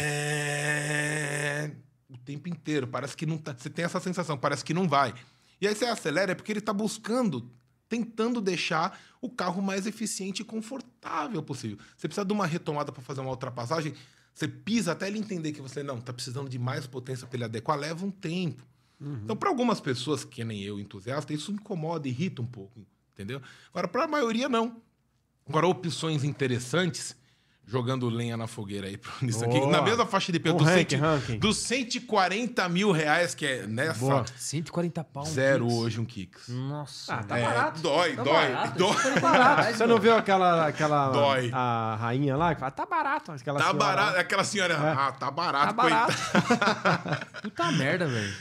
[2.09, 2.89] O tempo inteiro.
[2.89, 3.55] Parece que não tá.
[3.57, 5.15] Você tem essa sensação, parece que não vai.
[5.61, 7.51] E aí você acelera é porque ele está buscando,
[7.89, 11.79] tentando deixar o carro mais eficiente e confortável possível.
[11.97, 13.95] Você precisa de uma retomada para fazer uma ultrapassagem,
[14.35, 17.45] você pisa até ele entender que você não está precisando de mais potência para ele
[17.45, 18.63] adequar, leva um tempo.
[18.99, 22.81] Então, para algumas pessoas, que nem eu, entusiasta, isso incomoda, irrita um pouco,
[23.13, 23.43] entendeu?
[23.71, 24.81] Agora, para a maioria, não.
[25.47, 27.15] Agora, opções interessantes,
[27.67, 29.71] jogando lenha na fogueira aí Kicks, Boa.
[29.71, 31.39] na mesma faixa de preço, dos, ranking, 100 ranking.
[31.41, 34.25] dos 140 mil reais, que é nessa, Boa.
[34.37, 35.23] 140 pau.
[35.25, 35.79] um zero Kicks.
[35.79, 36.49] hoje um Kicks.
[36.49, 37.15] Nossa.
[37.15, 37.81] Ah, tá É, barato.
[37.81, 38.95] Dói, Tá dói, barato, dói.
[38.95, 41.51] 140 reais, Você não viu aquela, aquela Dói.
[41.53, 43.33] a rainha lá que fala, tá barato.
[43.33, 44.19] Aquela Tá senhora barato.
[44.19, 46.15] Aquela senhora, ah, tá barato, Tá barato.
[47.43, 48.33] Puta merda, velho.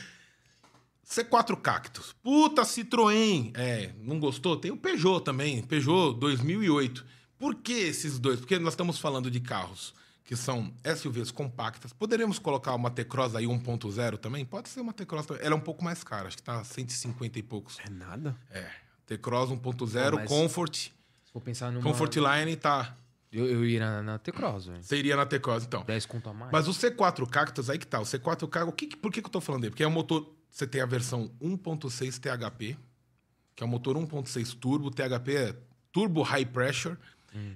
[1.08, 2.14] C4 Cactus.
[2.24, 3.52] Puta Citroën.
[3.56, 4.58] É, não gostou?
[4.58, 5.62] Tem o Peugeot também.
[5.62, 7.06] Peugeot 2008.
[7.39, 8.39] Por que esses dois?
[8.39, 9.93] Porque nós estamos falando de carros
[10.24, 11.93] que são SUVs compactas.
[11.93, 14.43] Poderíamos colocar uma T-Cross aí 1.0 também?
[14.43, 15.28] Pode ser uma T-Cross.
[15.28, 15.45] também.
[15.45, 16.28] Ela é um pouco mais cara.
[16.28, 17.78] Acho que tá 150 e poucos.
[17.86, 18.36] É nada.
[18.50, 18.67] É.
[19.06, 20.76] T-Cross 1.0 Pô, mas- Comfort.
[20.76, 20.91] Se
[21.32, 21.84] for pensar numa...
[21.84, 22.95] Comfort Line tá...
[23.32, 24.82] Eu, eu ia na, na T-Cross, velho.
[24.84, 25.84] Você iria na T-Cross, então.
[25.84, 26.52] 10 conto a mais.
[26.54, 28.00] Mas o C4 Cactus, aí que tá.
[28.00, 29.71] O C4 Cactus, que, por que, que eu tô falando dele?
[29.71, 30.34] Porque é um motor.
[30.50, 32.78] Você tem a versão 1.6 THP,
[33.54, 34.89] que é um motor 1.6 turbo.
[34.89, 35.56] THP é
[35.91, 36.98] Turbo High Pressure.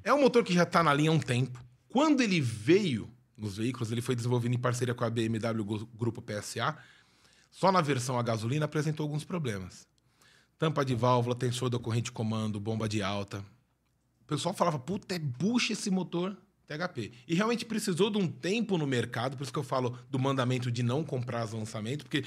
[0.04, 1.64] É um motor que já tá na linha há um tempo.
[1.88, 6.78] Quando ele veio nos veículos, ele foi desenvolvido em parceria com a BMW Grupo PSA.
[7.50, 9.88] Só na versão a gasolina apresentou alguns problemas.
[10.58, 13.44] Tampa de válvula, tensor da corrente de comando, bomba de alta.
[14.22, 16.38] O pessoal falava, puta, é bucha esse motor
[16.68, 17.12] THP.
[17.28, 20.72] E realmente precisou de um tempo no mercado, por isso que eu falo do mandamento
[20.72, 22.24] de não comprar os lançamentos, porque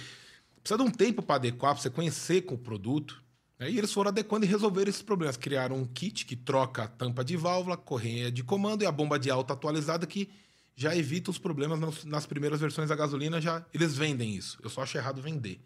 [0.61, 3.22] precisa de um tempo para adequar, para você conhecer com o produto.
[3.63, 3.71] Né?
[3.71, 5.37] E eles foram adequando e resolveram esses problemas.
[5.37, 9.19] Criaram um kit que troca a tampa de válvula, correia de comando e a bomba
[9.19, 10.29] de alta atualizada que
[10.75, 13.41] já evita os problemas nas, nas primeiras versões da gasolina.
[13.41, 14.59] já Eles vendem isso.
[14.63, 15.61] Eu só acho errado vender.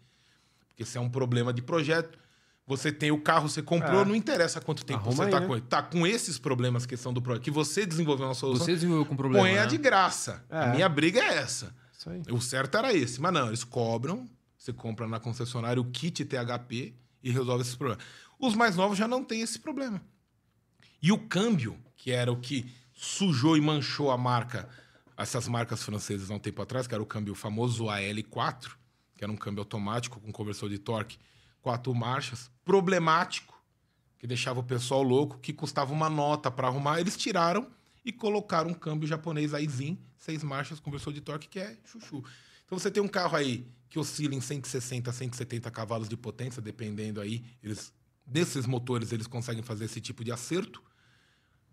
[0.69, 2.17] Porque se é um problema de projeto,
[2.69, 4.05] Você tem o carro, você comprou, É.
[4.05, 5.47] não interessa quanto tempo Arruma você aí, tá né?
[5.47, 5.61] com ele.
[5.69, 9.05] Tá com esses problemas que são do projeto, que você desenvolveu uma solução, Você desenvolveu
[9.05, 9.41] com problema.
[9.45, 9.67] põe a né?
[9.67, 10.43] de graça.
[10.49, 10.71] A É.
[10.75, 11.73] minha briga é essa.
[11.97, 12.21] Isso aí.
[12.29, 13.21] O certo era esse.
[13.21, 16.93] Mas não, eles cobram, você compra na concessionária o kit THP
[17.27, 18.03] e resolve esses problemas.
[18.39, 20.01] Os mais novos já não têm esse problema.
[21.01, 24.69] E o câmbio, que era o que sujou e manchou a marca,
[25.17, 28.71] essas marcas francesas há um tempo atrás, que era o câmbio famoso AL4,
[29.15, 31.17] que era um câmbio automático com conversor de torque,
[31.61, 33.61] quatro marchas, problemático,
[34.17, 36.99] que deixava o pessoal louco, que custava uma nota para arrumar.
[36.99, 37.67] Eles tiraram
[38.05, 42.23] e colocaram um câmbio japonês Aizin, seis marchas, conversor de torque, que é chuchu.
[42.65, 46.61] Então você tem um carro aí que oscila em 160 a 170 cavalos de potência,
[46.61, 47.43] dependendo aí.
[47.63, 47.93] Eles,
[48.25, 50.83] desses motores, eles conseguem fazer esse tipo de acerto,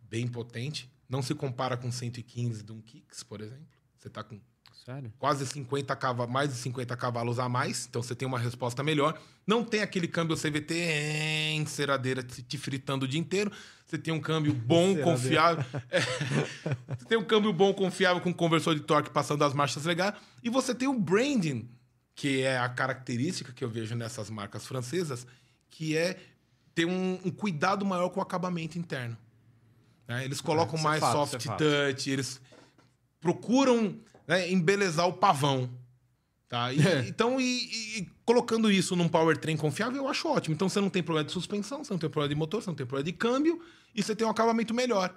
[0.08, 0.90] bem potente.
[1.08, 3.66] Não se compara com 115 de um Kicks, por exemplo.
[3.98, 4.40] Você está com
[4.84, 5.12] Sério?
[5.18, 9.18] quase 50 cavalos, mais de 50 cavalos a mais, então você tem uma resposta melhor.
[9.46, 13.50] Não tem aquele câmbio CVT em ceradeira te fritando o dia inteiro.
[13.86, 15.04] Você tem um câmbio bom, Ceradeira.
[15.04, 15.64] confiável.
[15.90, 16.00] É.
[16.96, 20.14] Você tem um câmbio bom, confiável, com conversor de torque passando as marchas legais.
[20.42, 21.68] E você tem o branding,
[22.14, 25.26] que é a característica que eu vejo nessas marcas francesas,
[25.70, 26.18] que é
[26.74, 29.16] ter um, um cuidado maior com o acabamento interno.
[30.06, 30.24] né?
[30.24, 32.40] Eles colocam isso é mais fato, soft é touch, eles
[33.20, 35.70] procuram né, embelezar o pavão.
[36.48, 36.72] Tá?
[36.72, 37.00] E- É.
[37.08, 40.54] Então, e, e- colocando isso num powertrain confiável, eu acho ótimo.
[40.54, 42.74] Então, você não tem problema de suspensão, você não tem problema de motor, você não
[42.76, 43.60] tem problema de câmbio
[43.94, 45.14] e você tem um acabamento melhor.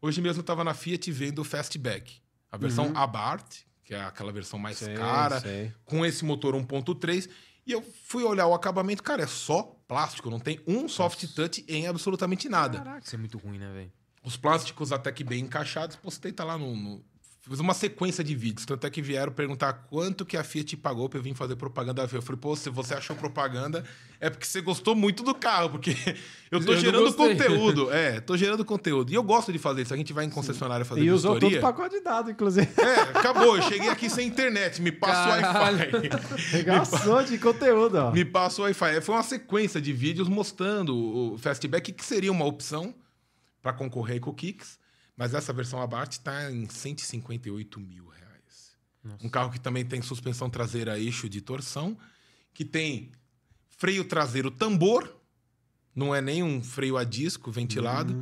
[0.00, 2.20] Hoje mesmo eu estava na Fiat vendo o Fastback,
[2.52, 5.72] a versão Abarth, que é aquela versão mais Sei, cara, sei.
[5.84, 7.30] com esse motor 1.3.
[7.64, 11.64] E eu fui olhar o acabamento, cara, é só plástico, não tem um soft touch
[11.68, 12.78] em absolutamente nada.
[12.78, 13.92] Caraca, isso é muito ruim, né, velho?
[14.24, 16.74] Os plásticos até que bem encaixados, postei, tá lá no.
[16.76, 17.04] no-
[17.48, 21.08] Fiz uma sequência de vídeos, tanto é que vieram perguntar quanto que a Fiat pagou
[21.08, 22.16] pra eu vir fazer propaganda da Fiat.
[22.16, 23.84] Eu falei, pô, se você achou propaganda,
[24.18, 25.94] é porque você gostou muito do carro, porque
[26.50, 27.92] eu tô Eu gerando conteúdo.
[27.92, 29.12] É, tô gerando conteúdo.
[29.12, 29.94] E eu gosto de fazer isso.
[29.94, 32.68] A gente vai em concessionária fazer E usou todo o pacote de dados, inclusive.
[32.78, 33.56] É, acabou.
[33.56, 34.82] Eu cheguei aqui sem internet.
[34.82, 35.62] Me passa o.
[35.62, 37.26] Wi-Fi.
[37.30, 38.10] De conteúdo, ó.
[38.10, 39.00] Me passa o Wi-Fi.
[39.00, 42.92] Foi uma sequência de vídeos mostrando o Fastback, que seria uma opção
[43.62, 44.78] para concorrer com o Kicks.
[45.16, 48.76] Mas essa versão Abarth está em 158 mil reais.
[49.22, 51.96] Um carro que também tem suspensão traseira eixo de torção,
[52.52, 53.12] que tem
[53.70, 55.16] freio traseiro tambor,
[55.94, 58.14] não é nem um freio a disco ventilado,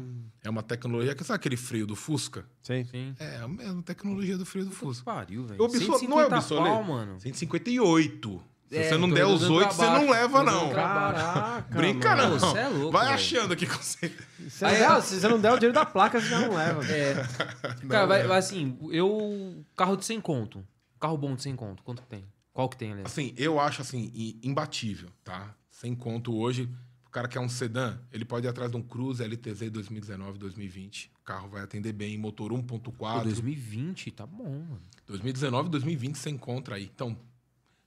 [0.42, 2.46] é uma tecnologia que sabe aquele freio do Fusca?
[2.62, 2.84] Sim.
[2.84, 3.14] Sim.
[3.18, 5.04] É a mesma tecnologia do freio do Fusca.
[5.04, 5.58] Pariu, velho.
[5.58, 6.68] Não é 150 obsoleto?
[6.68, 7.20] pau, mano.
[7.20, 8.44] 158.
[8.74, 10.70] Se É, você não der os 8, você não leva, não.
[10.70, 11.76] Caraca.
[11.76, 12.30] Brinca mano.
[12.30, 12.38] não.
[12.38, 13.14] Você é louco, Vai velho.
[13.14, 14.12] achando que você.
[14.48, 16.84] Se, não der, se você não der o dinheiro da placa, você já não leva.
[16.86, 17.14] É.
[17.88, 19.64] Cara, vai, vai assim, eu.
[19.76, 20.64] Carro de 100 conto.
[21.00, 21.82] Carro bom de 100 conto.
[21.82, 22.24] Quanto que tem?
[22.52, 23.10] Qual que tem, aliás?
[23.10, 24.10] Assim, eu acho assim,
[24.42, 25.54] imbatível, tá?
[25.70, 26.68] Sem conto hoje.
[27.06, 31.12] O cara quer um sedã, ele pode ir atrás de um Cruze LTZ 2019, 2020.
[31.20, 32.92] O carro vai atender bem, motor 1.4.
[32.92, 34.80] Pô, 2020, tá bom, mano.
[35.06, 36.90] 2019, 2020 você encontra aí.
[36.92, 37.16] Então,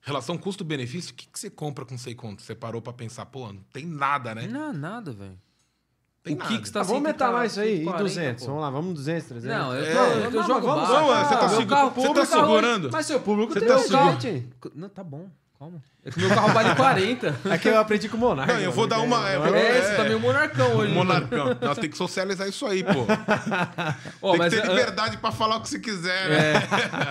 [0.08, 2.42] relação custo-benefício, o que, que você compra com 100 conto?
[2.42, 4.48] Você parou pra pensar, pô, não tem nada, né?
[4.48, 5.38] Não, nada, velho.
[6.24, 6.50] Tem o nada.
[6.52, 7.74] Kicks tá Tá, vamos aumentar 140, mais isso aí.
[7.74, 8.44] E 140, 200?
[8.44, 8.48] pô.
[8.50, 9.58] Vamos lá, vamos 200, 300.
[9.58, 9.94] Não, eu, É.
[9.94, 10.94] tô, eu, Não, jogo vamos- baixo.
[10.94, 12.90] Não, você tá, segu- carro você tá segurando?
[12.92, 14.50] Mas seu público Você tem tá um seguro- kite.
[14.76, 15.82] Não, tá bom, calma.
[16.06, 17.36] É que meu carro vale 40.
[17.52, 18.52] É que eu aprendi com o Monark.
[18.54, 19.56] Não, eu vou dar uma- é, mano.
[19.56, 20.94] É, você tá meio monarcão hoje.
[20.94, 21.48] Monarcão.
[21.62, 23.06] Nós temos que socializar isso aí, pô.
[24.22, 26.54] Ó, tem mas que ter é- liberdade pra falar o que você quiser, né?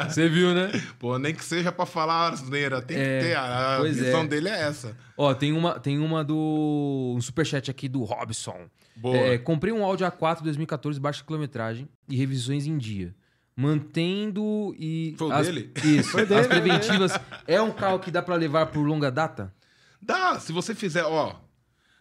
[0.06, 0.70] É, você viu, né?
[0.98, 2.80] Pô, nem que seja pra falar asneira.
[2.80, 3.37] Tem É, que ter.
[3.37, 4.26] A, a visão é.
[4.26, 4.96] dele é essa.
[5.16, 7.14] Ó, tem uma, tem uma do.
[7.16, 8.66] Um superchat aqui do Robson.
[8.94, 9.16] Boa.
[9.16, 13.14] É, comprei um Audi A4 2014, baixa quilometragem e revisões em dia.
[13.56, 15.14] Mantendo e.
[15.18, 15.72] Foi o as- dele?
[15.82, 16.10] Isso.
[16.12, 17.12] Foi dele, as preventivas.
[17.46, 19.52] É um carro que dá pra levar por longa data?
[20.00, 21.34] Dá, se você fizer, ó.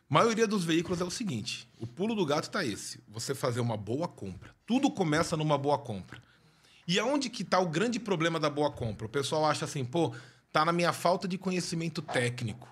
[0.10, 3.02] maioria dos veículos é o seguinte: o pulo do gato tá esse.
[3.08, 4.54] Você fazer uma boa compra.
[4.66, 6.22] Tudo começa numa boa compra.
[6.88, 9.08] E aonde que tá o grande problema da boa compra?
[9.08, 10.14] O pessoal acha assim, pô,
[10.52, 12.68] tá na minha falta de conhecimento técnico.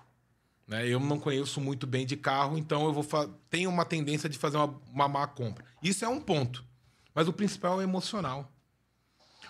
[0.68, 0.86] Né?
[0.88, 4.38] Eu não conheço muito bem de carro, então eu vou fa- tenho uma tendência de
[4.38, 5.64] fazer uma, uma má compra.
[5.82, 6.64] Isso é um ponto.
[7.12, 8.50] Mas o principal é o emocional.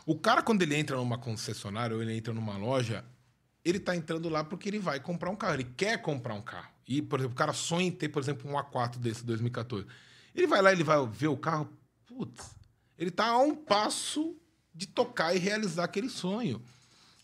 [0.06, 3.04] O cara, quando ele entra numa concessionária ou ele entra numa loja,
[3.64, 5.54] ele tá entrando lá porque ele vai comprar um carro.
[5.54, 6.68] Ele quer comprar um carro.
[6.86, 9.86] E, por exemplo, o cara sonha em ter, por exemplo, um A4 desse 2014.
[10.34, 11.68] Ele vai lá, ele vai ver o carro.
[12.06, 12.54] Putz,
[12.98, 14.36] ele tá a um passo
[14.74, 16.60] de tocar e realizar aquele sonho.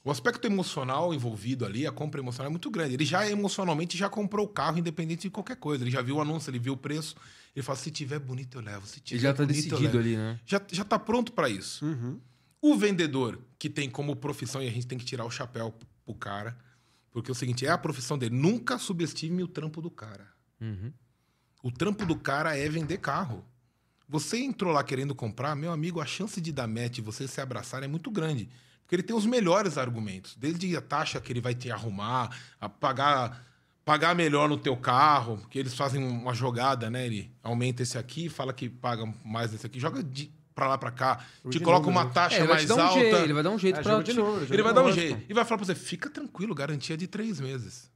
[0.02, 2.94] O aspecto emocional envolvido ali, a compra emocional é muito grande.
[2.94, 5.84] Ele já emocionalmente já comprou o carro, independente de qualquer coisa.
[5.84, 7.14] Ele já viu o anúncio, ele viu o preço.
[7.55, 8.86] Ele fala: se tiver bonito, eu levo.
[8.86, 10.40] Se tiver Ele já tá bonito, decidido levo." ali, né?
[10.46, 11.84] Já, já tá pronto para isso.
[11.84, 12.18] Uhum.
[12.62, 16.14] O vendedor, que tem como profissão, e a gente tem que tirar o chapéu pro
[16.14, 16.56] cara,
[17.11, 18.36] porque é o seguinte, é a profissão dele.
[18.36, 20.28] Nunca subestime o trampo do cara.
[20.61, 20.92] Uhum.
[21.62, 23.44] O trampo do cara é vender carro.
[24.08, 27.40] Você entrou lá querendo comprar, meu amigo, a chance de dar match e você se
[27.40, 28.48] abraçar é muito grande.
[28.82, 30.34] Porque ele tem os melhores argumentos.
[30.36, 33.46] Desde a taxa que ele vai te arrumar, a pagar,
[33.84, 37.06] pagar melhor no teu carro, porque eles fazem uma jogada, né?
[37.06, 40.90] Ele aumenta esse aqui, fala que paga mais esse aqui, joga de pra lá pra
[40.90, 42.11] cá, Jogo te de coloca número, uma né?
[42.14, 43.00] taxa É, ele vai mais te dar um alta.
[43.00, 44.74] jeito, ele vai dar um jeito É, pra jogo de te- número, jogo Ele vai
[44.74, 45.24] dar um número, jeito.
[45.28, 47.90] E vai falar pra você, fica tranquilo, garantia de três meses.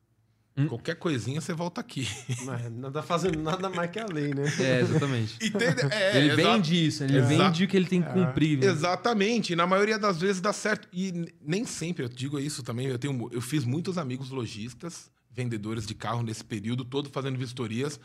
[0.56, 0.68] Hum.
[0.68, 2.08] Qualquer coisinha, você volta aqui.
[2.44, 4.44] Mas não tá fazendo nada mais que a lei, né?
[4.60, 5.34] É, exatamente.
[5.44, 5.82] Entende?
[5.90, 6.42] É, ele exato.
[6.54, 7.28] vende isso, ele Exato.
[7.36, 8.58] vende o que ele tem que cumprir.
[8.60, 8.66] né?
[8.66, 9.56] Exatamente.
[9.56, 10.88] Na maioria das vezes dá certo.
[10.92, 15.10] E n- nem sempre, eu digo isso também, eu, tenho, eu fiz muitos amigos lojistas,
[15.28, 17.98] vendedores de carro nesse período todo, fazendo vistorias.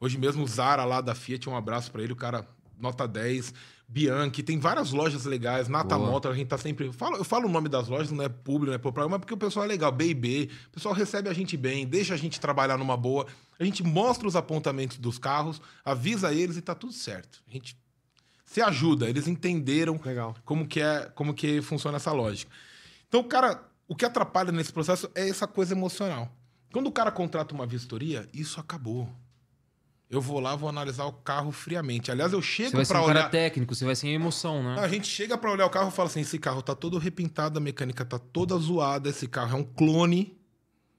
[0.00, 2.48] Hoje mesmo o Zara lá da Fiat, um abraço pra ele, o cara
[2.78, 3.52] nota 10.
[3.92, 5.66] Bianchi, tem várias lojas legais.
[5.66, 6.12] Nata Boa.
[6.12, 6.86] Motor, a gente tá sempre.
[6.86, 9.18] Eu falo, eu falo o nome das lojas, não é público, não é popular, mas
[9.18, 9.90] porque o pessoal é legal.
[9.90, 13.26] B&B, o pessoal recebe a gente bem, deixa a gente trabalhar numa boa.
[13.58, 17.42] A gente mostra os apontamentos dos carros, avisa eles e tá tudo certo.
[17.48, 17.76] A gente
[18.44, 20.36] se ajuda, eles entenderam Legal.
[20.44, 22.50] como que é, como que funciona essa lógica.
[23.08, 26.32] Então, o cara, o que atrapalha nesse processo é essa coisa emocional.
[26.72, 29.12] Quando o cara contrata uma vistoria, isso acabou.
[30.10, 32.10] Eu vou lá, vou analisar o carro friamente.
[32.10, 33.30] Aliás, eu Você chego vai ser para um cara olhar.
[33.30, 34.80] técnico, você vai sem emoção, né?
[34.80, 37.58] A gente chega para olhar o carro e fala assim: esse carro tá todo repintado,
[37.58, 40.36] a mecânica tá toda zoada, esse carro é um clone,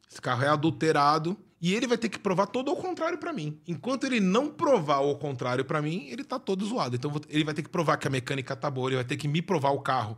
[0.09, 1.38] esse carro é adulterado.
[1.62, 3.59] E ele vai ter que provar todo o contrário para mim.
[3.68, 6.95] Enquanto ele não provar o contrário para mim, ele tá todo zoado.
[6.95, 9.28] Então ele vai ter que provar que a mecânica tá boa, ele vai ter que
[9.28, 10.18] me provar o carro,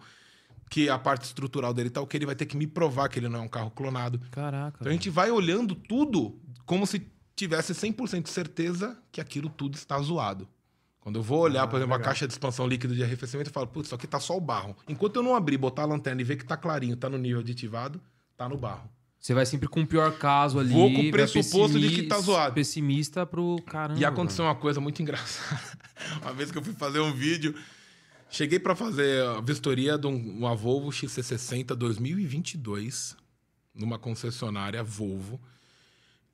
[0.69, 3.27] que a parte estrutural dele tá ok, ele vai ter que me provar que ele
[3.27, 4.21] não é um carro clonado.
[4.31, 4.77] Caraca.
[4.79, 6.99] Então a gente vai olhando tudo como se
[7.35, 10.47] tivesse 100% de certeza que aquilo tudo está zoado.
[10.99, 12.11] Quando eu vou olhar, Ah, por exemplo, a legal.
[12.11, 14.75] caixa de expansão líquida de arrefecimento, eu falo, putz, isso aqui tá só o barro.
[14.87, 17.41] Enquanto eu não abrir, botar a lanterna e ver que tá clarinho, tá no nível
[17.41, 17.99] aditivado,
[18.37, 18.89] tá no barro.
[19.19, 20.73] Você vai sempre com o pior caso ali.
[20.73, 22.53] Vou com o pressuposto de que tá zoado.
[22.55, 23.99] Pessimista pro caramba.
[23.99, 25.61] E aconteceu uma coisa muito engraçada.
[26.21, 27.55] Uma vez que eu fui fazer um vídeo,
[28.29, 33.15] cheguei para fazer a vistoria de um- uma Volvo XC60 2022,
[33.73, 35.39] numa concessionária Volvo,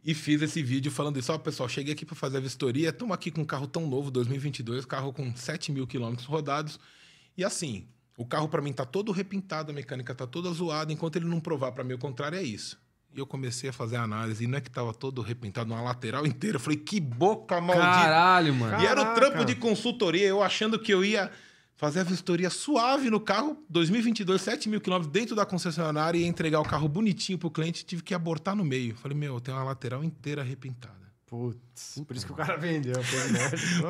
[0.04, 1.32] e fiz esse vídeo falando isso.
[1.32, 4.10] Ó, pessoal, cheguei aqui para fazer a vistoria, estamos aqui com um carro tão novo,
[4.12, 6.80] 2022, carro com 7 mil quilômetros rodados,
[7.38, 7.88] e assim,
[8.18, 11.40] o carro para mim tá todo repintado, a mecânica tá toda zoada, enquanto ele não
[11.40, 12.78] provar para mim o contrário, é isso.
[13.16, 15.82] E eu comecei a fazer a análise, e não é que tava todo repintado, uma
[15.82, 16.58] lateral inteira.
[16.58, 17.88] Eu falei, que boca maldita.
[17.88, 18.84] Caralho, mano.
[18.84, 19.20] E era o Caraca.
[19.20, 21.32] trampo de consultoria, eu achando que eu ia
[21.80, 26.28] fazer a vistoria suave no carro, 2022, 7 mil quilômetros dentro da concessionária e ia
[26.28, 28.96] entregar o carro bonitinho pro cliente, tive que abortar no meio.
[28.98, 31.00] Falei, meu, tem uma lateral inteira repintada.
[31.26, 32.96] Putz, por isso que o cara vendeu.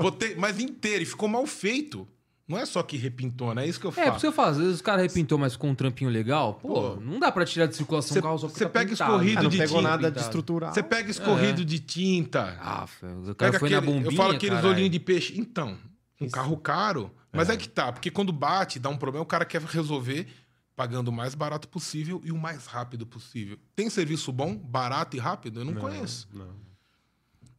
[0.01, 2.07] Botei, mas inteira, e ficou mal feito.
[2.47, 3.63] Não é só que repintou, né?
[3.65, 4.07] É isso que eu É, falo.
[4.07, 6.55] por isso que eu falo, às vezes o cara repintou, mas ficou um trampinho legal.
[6.55, 6.95] Pô, Pô.
[6.99, 9.11] não dá pra tirar de circulação Cê- um carro só porque cê tá pega pintado.
[9.13, 10.73] escorrido Ah, não de pegou tinta, nada de estrutural.
[10.73, 12.57] Você pega escorrido de tinta.
[12.59, 12.85] Ah,
[13.27, 14.73] o cara Pega foi aquele, na bombinha, eu falo aqueles caralho.
[14.73, 15.33] olhinhos de peixe.
[15.39, 15.77] Então,
[16.19, 16.33] um Isso.
[16.35, 17.11] carro caro.
[17.31, 17.57] Mas é.
[17.57, 20.27] que tá, porque quando bate, dá um problema, o cara quer resolver
[20.75, 23.59] pagando o mais barato possível e o mais rápido possível.
[23.75, 25.59] Tem serviço bom, barato e rápido?
[25.59, 26.27] Eu não, conheço.
[26.31, 26.55] Não.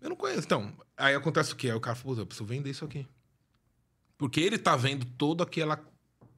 [0.00, 0.46] Eu não conheço.
[0.46, 1.68] Então, aí acontece o quê?
[1.68, 3.06] Aí o cara fala, "Pô, eu preciso vender isso aqui.
[4.16, 5.78] Porque ele tá vendo toda aquela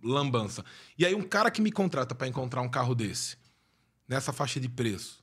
[0.02, 0.64] lambança.
[0.98, 3.36] E aí um cara que me contrata para encontrar um carro desse,
[4.08, 5.21] nessa faixa de preço,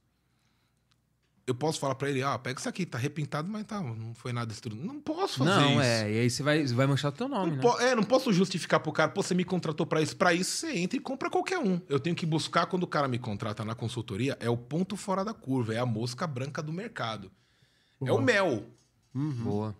[1.49, 4.31] eu posso falar para ele, ah, pega isso aqui, tá repintado, mas tá, não foi
[4.31, 4.87] nada estruturado.
[4.87, 5.81] Não posso fazer Não, isso.
[5.81, 6.11] é.
[6.11, 7.89] E aí você vai, você vai manchar teu nome, Não, né?
[7.89, 10.15] é, não posso justificar pro cara, pô, você me contratou para isso.
[10.15, 11.81] Para isso, você entra e compra qualquer um.
[11.89, 15.25] Eu tenho que buscar, quando o cara me contrata na consultoria, é o ponto fora
[15.25, 17.31] da curva, é a mosca branca do mercado.
[18.05, 18.65] É o mel.
[19.13, 19.75] Boa.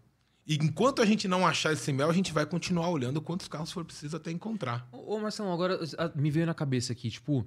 [0.48, 3.72] E enquanto a gente não achar esse mel, a gente vai continuar olhando quantos carros
[3.72, 4.90] for preciso até encontrar.
[4.92, 5.80] Ô, Marcelão, agora
[6.16, 7.46] me veio na cabeça aqui, tipo,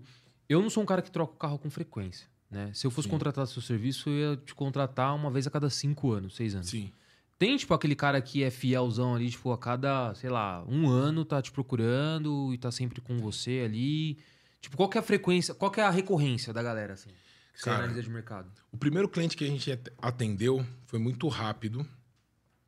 [0.48, 2.70] eu não sou um cara que troca o carro com frequência, né?
[2.74, 6.12] Se eu fosse contratar seu serviço, eu ia te contratar uma vez a cada cinco
[6.12, 6.68] anos, seis anos.
[6.68, 6.92] Sim.
[7.38, 11.24] Tem, tipo, aquele cara que é fielzão ali, tipo, a cada, sei lá, um ano
[11.24, 14.18] tá te procurando e tá sempre com você ali.
[14.60, 17.10] Tipo, qual que é a frequência, qual que é a recorrência da galera, assim?
[17.52, 18.48] Que você Cara, analisa de mercado.
[18.70, 21.84] O primeiro cliente que a gente at- atendeu foi muito rápido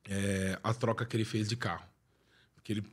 [0.08, 1.86] é, a troca que ele fez de carro.
[2.54, 2.84] Porque ele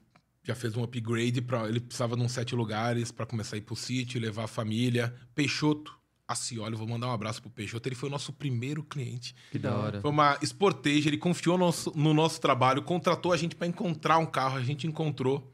[0.44, 3.62] já fez um upgrade, pra, ele precisava de uns sete lugares para começar a ir
[3.62, 5.14] pro sítio, levar a família.
[5.34, 5.98] Peixoto,
[6.32, 9.36] Acioli, vou mandar um abraço pro Peixoto, ele foi o nosso primeiro cliente.
[9.52, 10.02] Que da hora.
[10.02, 14.18] Foi uma Sportage, ele confiou no nosso, no nosso trabalho, contratou a gente para encontrar
[14.18, 15.54] um carro, a gente encontrou.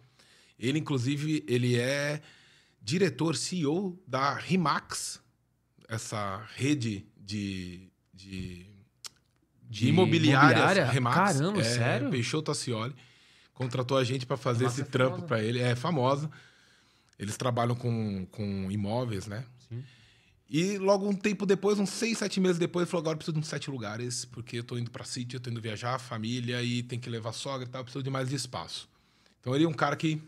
[0.60, 2.22] Ele, inclusive, ele é
[2.82, 5.22] diretor, CEO da Rimax,
[5.88, 8.66] essa rede de, de,
[9.70, 10.52] de, imobiliárias.
[10.52, 10.92] imobiliária?
[10.92, 11.16] Rimax.
[11.16, 12.10] Caramba, é, sério?
[12.10, 12.96] Peixoto Acioli.
[13.54, 15.60] Contratou a gente para fazer esse é trampo para ele.
[15.60, 16.30] É famosa.
[17.18, 19.44] Eles trabalham com, com imóveis, né?
[19.68, 19.84] Sim.
[20.50, 23.34] E logo um tempo depois, uns seis, sete meses depois, ele falou: agora eu preciso
[23.34, 26.64] de uns sete lugares, porque eu tô indo pra sítio, eu tô indo viajar, família,
[26.64, 28.88] e tem que levar sogra e tal, eu preciso de mais espaço.
[29.41, 30.22] Então ele é um cara que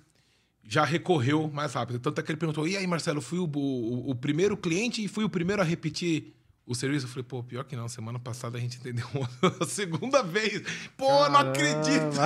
[0.63, 1.99] já recorreu mais rápido.
[1.99, 5.07] Tanto é que ele perguntou: e aí, Marcelo, fui o, o, o primeiro cliente e
[5.07, 6.33] fui o primeiro a repetir
[6.65, 7.05] o serviço?
[7.05, 9.07] Eu falei: pô, pior que não, semana passada a gente entendeu
[9.61, 10.61] a segunda vez.
[10.97, 11.49] Pô, não Caramba.
[11.51, 12.17] acredito!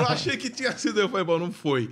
[0.00, 1.00] eu achei que tinha sido.
[1.00, 1.90] Eu falei: bom, não foi.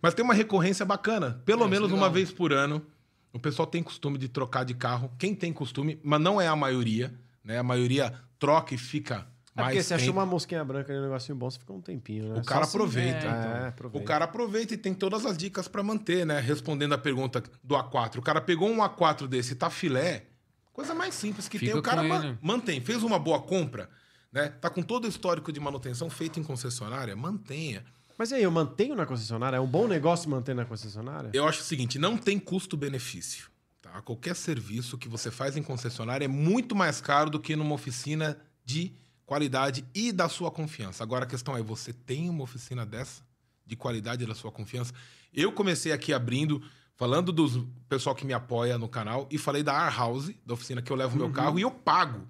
[0.00, 1.40] Mas tem uma recorrência bacana.
[1.44, 2.12] Pelo É, menos é uma legal.
[2.14, 2.84] vez por ano.
[3.32, 5.10] O pessoal tem costume de trocar de carro.
[5.18, 7.12] Quem tem costume, mas não é a maioria,
[7.44, 7.58] né?
[7.58, 9.26] A maioria troca e fica
[9.56, 11.80] É mais porque você achou uma mosquinha branca ali, um negocinho bom, você fica um
[11.80, 12.40] tempinho, né?
[12.40, 13.32] O cara se- aproveita, É, então.
[13.64, 14.04] é, aproveita.
[14.04, 16.40] O cara aproveita e tem todas as dicas pra manter, né?
[16.40, 18.18] Respondendo a pergunta do A4.
[18.18, 20.24] O cara pegou um A4 desse e tá filé,
[20.72, 21.80] coisa mais simples que Fica tem.
[21.80, 22.80] O cara ma- mantém.
[22.80, 23.88] Fez uma boa compra,
[24.30, 24.48] né?
[24.60, 27.84] Tá com todo o histórico de manutenção feito em concessionária, mantenha.
[28.22, 29.56] Mas e aí, eu mantenho na concessionária?
[29.56, 31.30] É um bom negócio manter na concessionária?
[31.32, 33.50] Eu acho o seguinte, não tem custo-benefício.
[33.80, 34.00] Tá?
[34.00, 38.38] Qualquer serviço que você faz em concessionária é muito mais caro do que numa oficina
[38.64, 38.92] de
[39.26, 41.02] qualidade e da sua confiança.
[41.02, 43.22] Agora a questão é, você tem uma oficina dessa,
[43.66, 44.94] de qualidade e da sua confiança?
[45.34, 46.62] Eu comecei aqui abrindo,
[46.94, 50.80] falando do pessoal que me apoia no canal, e falei da Ar House, da oficina
[50.80, 52.28] que eu levo meu carro, e eu pago.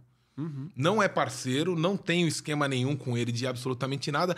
[0.75, 4.35] Não é parceiro, não tenho esquema nenhum com ele de absolutamente nada,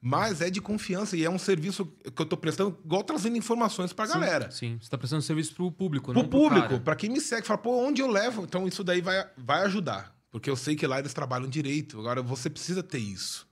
[0.00, 3.92] mas é de confiança e é um serviço que eu tô prestando, igual trazendo informações
[3.92, 4.50] pra galera.
[4.50, 7.46] Sim, você tá prestando serviço pro público, Pro não pro público, pra quem me segue,
[7.46, 8.44] fala, pô, onde eu levo?
[8.44, 10.16] Então isso daí vai, vai ajudar.
[10.30, 11.98] Porque eu sei que lá eles trabalham direito.
[11.98, 13.48] Agora você precisa ter isso.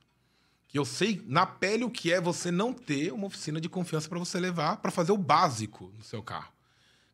[0.68, 4.08] Que eu sei na pele o que é você não ter uma oficina de confiança
[4.08, 6.52] pra você levar pra fazer o básico no seu carro.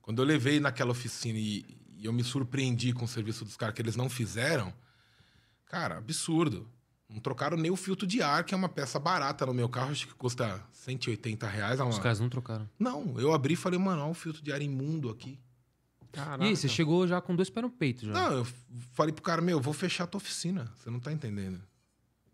[0.01, 1.65] Quando eu levei naquela oficina e,
[1.97, 4.75] e eu me surpreendi com o serviço dos caras que eles não fizeram,
[5.67, 6.69] cara, absurdo.
[7.13, 9.91] Não trocaram nem o filtro de ar, que é uma peça barata no meu carro,
[9.93, 11.79] acho que custa 180 reais.
[11.79, 12.69] é uma- Os caras não trocaram.
[12.79, 15.39] Não, eu abri e falei, mano, olha o filtro de ar imundo aqui.
[16.11, 16.45] Caraca.
[16.45, 18.13] E aí, você chegou já com dois pés no peito já.
[18.13, 18.47] Não, eu
[18.93, 20.71] falei pro cara, meu, eu vou fechar a tua oficina.
[20.77, 21.61] Você não tá entendendo.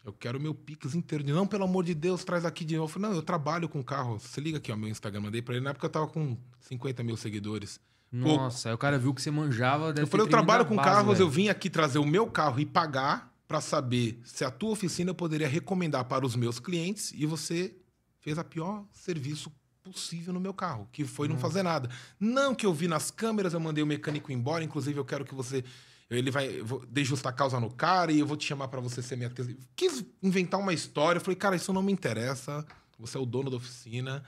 [0.05, 1.23] Eu quero meu Pix inteiro.
[1.23, 2.85] de- Não, pelo amor de Deus, traz aqui de novo.
[2.85, 4.19] Eu falei, não, eu trabalho com carro.
[4.19, 5.21] Você liga aqui, ó, meu Instagram.
[5.21, 5.63] Mandei pra ele.
[5.65, 7.79] Na época eu tava com 50 mil seguidores.
[8.11, 9.93] Nossa, aí o cara viu que você manjava.
[9.93, 11.27] deve eu falei, eu trabalho com base, carros, velho.
[11.27, 15.11] eu vim aqui trazer o meu carro e pagar pra saber se a tua oficina
[15.11, 17.75] eu poderia recomendar para os meus clientes e você
[18.21, 19.51] fez a pior serviço
[19.83, 21.89] possível no meu carro, que foi não fazer nada.
[22.21, 25.35] Não que eu vi nas câmeras, eu mandei o mecânico embora, inclusive eu quero que
[25.35, 25.65] você
[26.11, 29.17] ele vai dei justa causa no cara e eu vou te chamar pra você ser
[29.17, 29.31] minha
[29.77, 32.65] quis inventar uma história, eu falei, cara, isso não me interessa.
[32.99, 34.25] Você é o dono da oficina.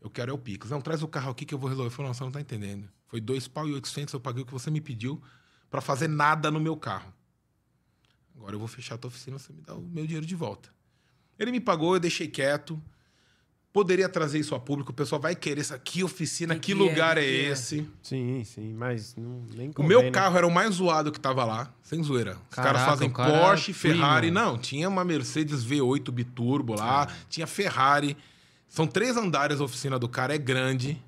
[0.00, 0.70] Eu quero é o Pix.
[0.70, 1.88] Não, traz o carro aqui que eu vou resolver.
[1.88, 2.88] Eu falei, não, você não tá entendendo.
[3.06, 5.22] Foi dois pau e oitocentos, eu paguei o que você me pediu
[5.70, 7.12] pra fazer nada no meu carro.
[8.38, 10.70] Agora eu vou fechar a tua oficina, você me dá o meu dinheiro de volta.
[11.38, 12.80] Ele me pagou, eu deixei quieto.
[13.72, 15.78] Poderia trazer isso a público, o pessoal vai querer isso.
[15.80, 16.74] Que oficina, que, que é?
[16.74, 17.48] lugar é, que é?
[17.50, 17.88] esse?
[18.02, 20.10] Sim, sim, mas não, nem O convém, meu né?
[20.10, 22.38] carro era o mais zoado que tava lá, sem zoeira.
[22.48, 23.98] Os Caraca, caras fazem o cara Porsche, premium.
[23.98, 24.30] Ferrari.
[24.30, 28.16] Não, tinha uma Mercedes V8 biturbo lá, tinha Ferrari.
[28.68, 31.00] São três andares a oficina do cara, é grande.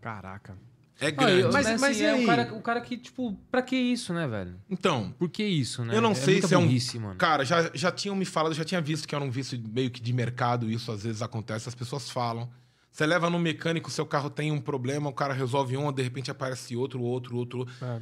[0.00, 0.56] Caraca.
[1.00, 1.40] É Ah, grande.
[1.42, 4.12] eu- Mas- mas, mas assim, é o cara, o cara que, tipo, pra que isso,
[4.12, 4.56] né, velho?
[4.68, 5.94] Então, Por que isso, né?
[5.96, 7.14] Eu não sei muita se é um- burrice, mano.
[7.16, 10.00] Cara, já, já tinham me falado, já tinha visto que era um vício meio que
[10.00, 12.50] de mercado, isso às vezes acontece, as pessoas falam.
[12.90, 16.32] Você leva no mecânico, seu carro tem um problema, o cara resolve um, de repente
[16.32, 17.66] aparece outro, outro, outro.
[17.80, 18.00] É.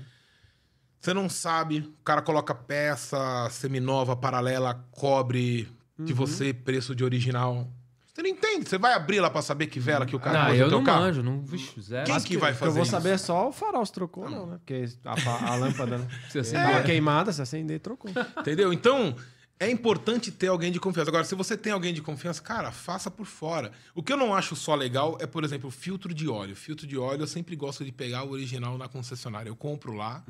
[0.99, 5.69] Você não sabe, o cara coloca peça seminova, paralela, cobre
[5.99, 6.17] de Uhum.
[6.19, 7.71] você, preço de original.
[8.17, 10.47] Você não entende, você vai abrir lá pra saber que vela que o cara Não,
[10.47, 11.01] pôs eu não carro?
[11.03, 11.43] manjo, não.
[11.43, 12.07] Vixe, zero.
[12.07, 12.91] Quem Mas que vai que eu fazer vou isso?
[12.91, 14.57] saber é só o farol se trocou, não, né?
[14.57, 16.09] Porque a, a lâmpada, né?
[16.31, 16.67] Se acender.
[16.67, 18.11] uma queimada, se acender, trocou.
[18.41, 18.73] Entendeu?
[18.73, 19.15] Então,
[19.59, 21.11] é importante ter alguém de confiança.
[21.11, 23.73] Agora, se você tem alguém de confiança, cara, faça por fora.
[23.95, 26.55] O que eu não acho só legal é, por exemplo, o filtro de óleo.
[26.55, 29.49] Filtro de óleo, eu sempre gosto de pegar o original na concessionária.
[29.49, 30.23] Eu compro lá,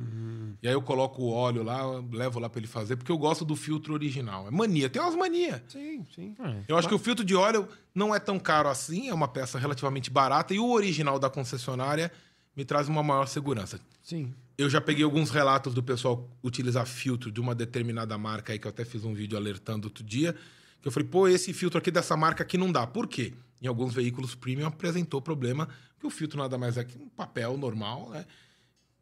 [0.62, 3.44] e aí eu coloco o óleo lá, levo lá pra ele fazer, porque eu gosto
[3.44, 4.46] do filtro original.
[4.46, 5.60] É mania, tem umas manias.
[5.68, 6.36] Sim, sim.
[6.38, 6.62] É.
[6.68, 9.58] Eu acho que o filtro de óleo não é tão caro assim, é uma peça
[9.58, 12.12] relativamente barata, e o original da concessionária
[12.54, 13.80] me traz uma maior segurança.
[14.02, 14.32] Sim.
[14.58, 18.66] Eu já peguei alguns relatos do pessoal utilizar filtro de uma determinada marca aí, que
[18.66, 20.34] eu até fiz um vídeo alertando outro dia,
[20.80, 22.86] que eu falei, pô, esse filtro aqui dessa marca aqui não dá.
[22.86, 23.34] Por quê?
[23.60, 27.56] Em alguns veículos premium apresentou problema, que o filtro nada mais é que um papel
[27.58, 28.24] normal, né?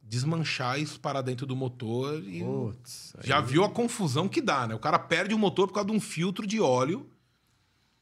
[0.03, 2.41] Desmanchar isso para dentro do motor e...
[2.41, 3.15] Putz.
[3.19, 4.75] aí- Já viu a confusão que dá, né?
[4.75, 7.09] O cara perde o motor por causa de um filtro de óleo.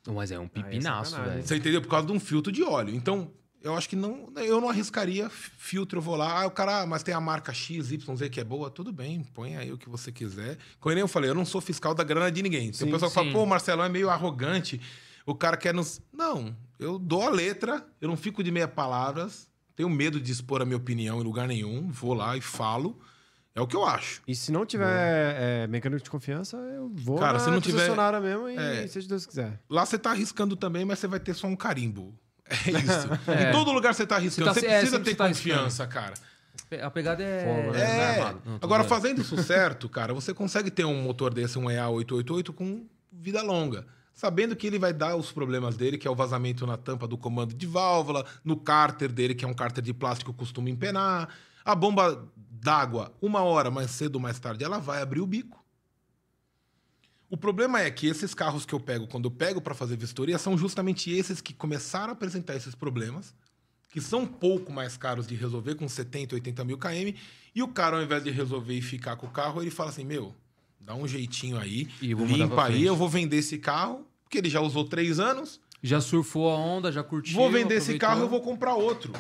[0.09, 1.36] Mas é um pipinaço, sacanagem.
[1.36, 1.46] velho.
[1.48, 1.80] Você entendeu?
[1.80, 2.92] Por causa de um filtro de óleo.
[2.94, 3.30] Então,
[3.62, 5.98] eu acho que não, eu não arriscaria filtro.
[5.98, 8.40] Eu vou lá, ah, o cara, ah, mas tem a marca X, Y, Z que
[8.40, 10.58] é boa, tudo bem, põe aí o que você quiser.
[10.80, 12.72] Como eu falei, eu não sou fiscal da grana de ninguém.
[12.72, 13.32] Se o Sim, pessoal fala, sim.
[13.32, 14.80] pô, o Marcelão é meio arrogante,
[15.24, 16.00] o cara quer nos.
[16.12, 20.60] Não, eu dou a letra, eu não fico de meia palavras, Tenho medo de expor
[20.60, 21.90] a minha opinião em lugar nenhum.
[21.90, 23.00] Vou lá e falo.
[23.54, 24.20] É o que eu acho.
[24.28, 24.84] E se não tiver
[25.38, 27.88] é, mecânico de confiança, eu vou Cara, na se não tiver-
[28.20, 28.86] mesmo e É.
[28.86, 29.58] seja Deus quiser.
[29.70, 32.14] Lá você tá arriscando também, mas você vai ter só um carimbo.
[32.66, 33.09] É isso.
[33.30, 33.48] É.
[33.48, 34.53] Em todo lugar você tá arriscando.
[34.53, 36.14] Você Você, tá- é, precisa ter você tá confiança, cara.
[36.82, 37.44] A pegada é.
[37.44, 38.18] Fogo, né?
[38.18, 38.20] É.
[38.44, 38.88] Não, tô Agora, zoando.
[39.03, 43.86] fazendo isso certo, cara, você consegue ter um motor desse, um EA888, com vida longa.
[44.14, 47.16] Sabendo que ele vai dar os problemas dele, que é o vazamento na tampa do
[47.16, 51.28] comando de válvula, no cárter dele, que é um cárter de plástico que costuma empenar.
[51.64, 55.61] A bomba d'água, uma hora mais cedo ou mais tarde, ela vai abrir o bico.
[57.33, 60.37] O problema é que esses carros que eu pego, quando eu pego para fazer vistoria,
[60.37, 63.35] são justamente esses que começaram a apresentar esses problemas,
[63.91, 67.14] que são um pouco mais caros de resolver, com 70, 80 mil km,
[67.55, 70.05] e o cara, ao invés de resolver e ficar com o carro, ele fala assim:
[70.05, 70.35] meu,
[70.78, 74.51] dá um jeitinho aí, E limpa aí, frente." eu vou vender esse carro, porque ele
[74.51, 77.35] já usou três anos, Já surfou a onda, já curtiu.
[77.35, 78.09] vou vender esse aproveitou.
[78.11, 79.11] carro eu vou comprar outro.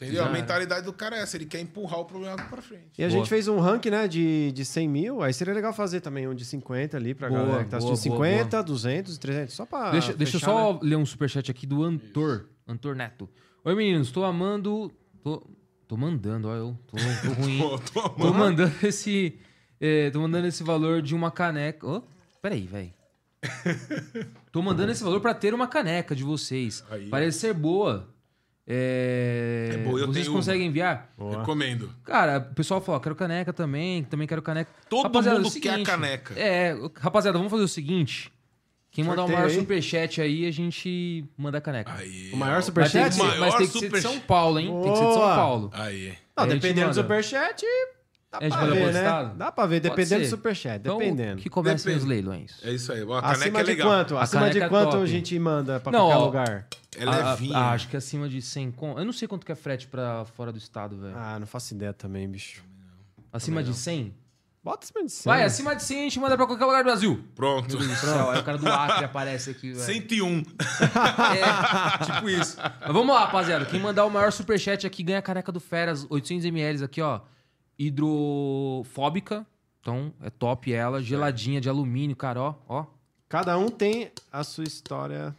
[0.00, 0.24] Entendeu?
[0.24, 2.86] A mentalidade do cara é essa, ele quer empurrar o problema para frente.
[2.96, 3.18] E a Boa.
[3.18, 5.22] gente fez um ranking, né, de, de 100 mil.
[5.22, 7.92] Aí seria legal fazer também um de 50 ali pra Boa, galera que tá boa,
[7.92, 8.16] assistindo.
[8.16, 9.54] boa, 50, 200, 300.
[9.54, 9.90] Só pra.
[9.90, 10.78] Deixa, deixa eu fechar, só né?
[10.82, 12.46] ler um superchat aqui do Antor.
[12.66, 13.28] Antor Neto.
[13.62, 14.90] Oi, meninos, tô amando.
[15.22, 15.46] Tô,
[15.86, 16.78] tô mandando, ó, eu.
[16.86, 17.58] Tô, tô ruim.
[17.60, 18.38] Pô, tô tô amando.
[18.38, 19.38] mandando esse.
[19.78, 21.86] é, tô mandando esse valor de uma caneca.
[21.86, 22.02] Ô,
[22.40, 22.92] peraí, velho.
[24.50, 26.82] tô mandando esse valor pra ter uma caneca de vocês.
[26.90, 27.08] Aí.
[27.08, 28.08] Parece ser boa.
[28.66, 31.12] É, É boa, eu vocês tenho conseguem enviar?
[31.18, 31.90] Recomendo.
[32.04, 34.70] Cara, o pessoal falou, quero caneca também, também quero caneca.
[34.88, 36.34] Todo Rapaziada, mundo é o quer a seguinte, caneca.
[36.38, 38.32] É, rapaziada, vamos fazer o seguinte.
[38.92, 39.54] Quem mandar o maior aí.
[39.54, 41.92] superchat aí, a gente manda a caneca.
[41.94, 42.56] Aí, O maior ó.
[42.56, 43.08] Mas tem, superchat?
[43.10, 44.12] que ser, Maior mas tem que ser de superchat.
[44.12, 44.66] São Paulo, hein?
[44.82, 45.34] Tem que ser de São Boa.
[45.36, 45.70] Paulo.
[45.72, 46.14] Aí.
[46.36, 47.64] Não, Aí dependendo do superchat,
[48.30, 49.32] dá A gente pra ver, pro né?
[49.36, 51.42] Dá pra ver, Pode dependendo do superchat, Então, dependendo.
[51.42, 51.98] que comecem Depende.
[51.98, 52.52] os leilões.
[52.62, 53.02] É isso aí.
[53.02, 53.88] Ó, A caneca Acima é de legal.
[53.88, 54.16] quanto?
[54.16, 55.02] A Acima de caneca é quanto top.
[55.02, 56.66] a gente manda pra Não, qualquer ó, lugar?
[56.98, 57.56] É A- a- levinha.
[57.56, 58.98] a- acho que acima de 100 con...
[58.98, 61.14] Eu não sei quanto que é frete pra fora do estado, velho.
[61.16, 62.62] Ah, não faço ideia também, bicho.
[63.32, 64.14] acima de 100?
[64.62, 65.24] Bota acima de 100.
[65.32, 67.24] Vai, acima de 100 a gente manda pra qualquer lugar do Brasil.
[67.34, 67.68] Pronto.
[67.78, 69.80] Meu Deus do céu, aí o cara do Acre aparece aqui, velho.
[69.84, 70.42] 101.
[72.00, 72.56] É, tipo isso.
[72.58, 73.64] Mas vamos lá, rapaziada.
[73.64, 77.20] Quem mandar o maior superchat aqui ganha a caneca do Feras, 800ml aqui, ó.
[77.80, 79.46] Hidrofóbica.
[79.80, 81.02] Então, é top ela.
[81.02, 82.54] Geladinha de alumínio, cara, ó.
[82.68, 82.84] Ó,
[83.28, 85.34] Cada um tem a sua história.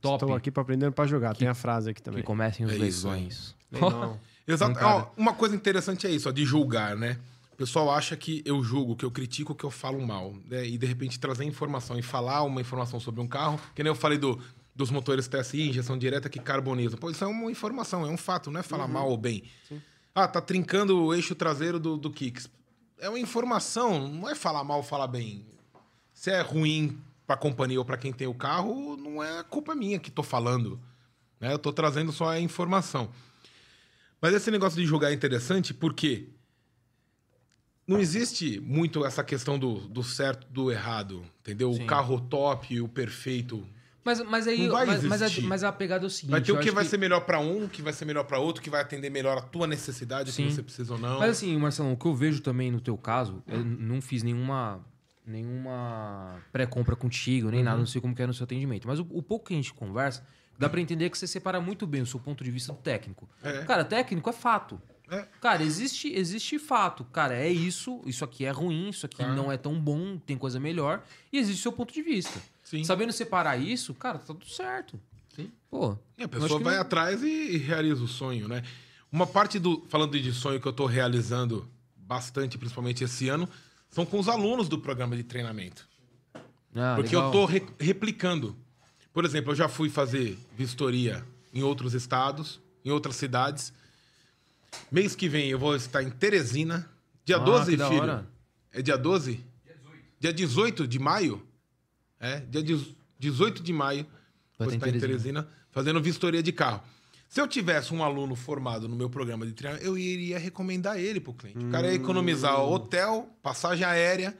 [0.00, 0.22] top.
[0.24, 1.34] Estou aqui pra aprender pra jogar.
[1.34, 2.22] Tem a frase aqui Que também.
[2.22, 3.54] comecem os É leilões.
[4.46, 4.78] Exato.
[4.84, 7.18] Ó, uma coisa interessante é isso, ó, de julgar, né?
[7.52, 10.34] O pessoal acha que eu julgo, que eu critico, que eu falo mal.
[10.50, 10.66] Né?
[10.66, 13.94] E de repente trazer informação e falar uma informação sobre um carro, que nem eu
[13.94, 14.38] falei do,
[14.74, 16.98] dos motores TSI, injeção direta que carbonizam.
[16.98, 19.44] Pô, isso é uma informação, é um fato, não é falar mal ou bem.
[20.14, 22.48] Ah, tá trincando o eixo traseiro do, do Kicks.
[22.98, 25.44] É uma informação, não é falar mal ou falar bem.
[26.12, 29.98] Se é ruim pra companhia ou pra quem tem o carro, não é culpa minha
[29.98, 30.80] que tô falando.
[31.40, 31.52] Né?
[31.52, 33.10] Eu tô trazendo só a informação.
[34.20, 36.28] Mas esse negócio de julgar é interessante porque
[37.86, 41.72] não existe muito essa questão do, do certo do errado, entendeu?
[41.72, 41.82] Sim.
[41.82, 43.66] O carro top, o perfeito.
[44.04, 44.68] Mas, mas aí.
[44.68, 45.42] Mas, mas, a, existir.
[45.46, 46.30] mas a pegada é o seguinte.
[46.32, 48.38] Vai ter o que vai ser melhor pra um, o que vai ser melhor pra
[48.38, 50.46] outro, que vai atender melhor a tua necessidade, Sim.
[50.48, 51.18] que você precisa ou não.
[51.20, 54.84] Mas assim, Marcelão, o que eu vejo também no teu caso, eu não fiz nenhuma
[55.26, 57.64] nenhuma pré-compra contigo, nem Uhum.
[57.64, 58.86] nada, não sei como que é no seu atendimento.
[58.86, 60.22] Mas o, o pouco que a gente conversa,
[60.58, 63.28] dá pra entender que você separa muito bem o seu ponto de vista do técnico.
[63.42, 63.64] É.
[63.64, 64.80] Cara, técnico é fato.
[65.10, 65.26] É.
[65.40, 67.04] Cara, existe, existe fato.
[67.04, 69.34] Cara, é isso, isso aqui é ruim, isso aqui Claro.
[69.34, 71.02] não é tão bom, tem coisa melhor.
[71.32, 72.40] E existe o seu ponto de vista.
[72.78, 72.84] Sim.
[72.84, 74.98] Sabendo separar isso, cara, tá tudo certo.
[75.70, 78.62] Pô, E a pessoa que vai não- atrás e, e realiza o sonho, né?
[79.10, 79.84] Uma parte do.
[79.88, 83.48] Falando de sonho que eu tô realizando bastante, principalmente esse ano,
[83.90, 85.88] são com os alunos do programa de treinamento.
[86.74, 87.26] Ah, Porque legal.
[87.26, 88.56] eu tô re- replicando.
[89.12, 93.72] Por exemplo, eu já fui fazer vistoria em outros estados, em outras cidades.
[94.90, 96.88] Mês que vem eu vou estar em Teresina.
[97.24, 98.02] Dia Ah, 12, que da filho.
[98.02, 98.26] hora.
[98.72, 99.44] É dia 12?
[100.20, 101.44] Dia 18 de maio?
[102.24, 104.06] É, dia de- 18 de maio.
[104.58, 105.42] Vou estar em Teresina.
[105.42, 106.82] Teresina fazendo vistoria de carro.
[107.28, 111.20] Se eu tivesse um aluno formado no meu programa de treinamento, eu iria recomendar ele
[111.20, 111.64] pro cliente.
[111.64, 114.36] O cara ia economizar hotel, passagem aérea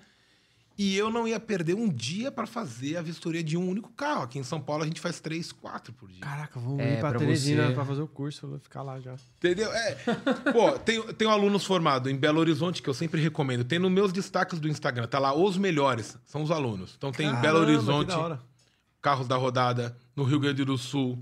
[0.76, 4.22] e eu não ia perder um dia para fazer a vistoria de um único carro.
[4.24, 6.20] Aqui em São Paulo a gente faz três, quatro por dia.
[6.20, 8.98] Caraca, vou É, ir pra pra Teresina você- pra fazer o curso, vou ficar lá
[9.00, 9.14] já.
[9.36, 9.72] Entendeu?
[9.72, 9.94] É.
[10.52, 13.64] Pô, tenho, tenho alunos formados em Belo Horizonte que eu sempre recomendo.
[13.64, 16.94] Tem nos meus destaques do Instagram, tá lá os melhores, são os alunos.
[16.96, 18.38] Então tem em Belo Caramba, que Horizonte, da.
[19.00, 21.18] Carros da Rodada, no Rio Grande do Sul,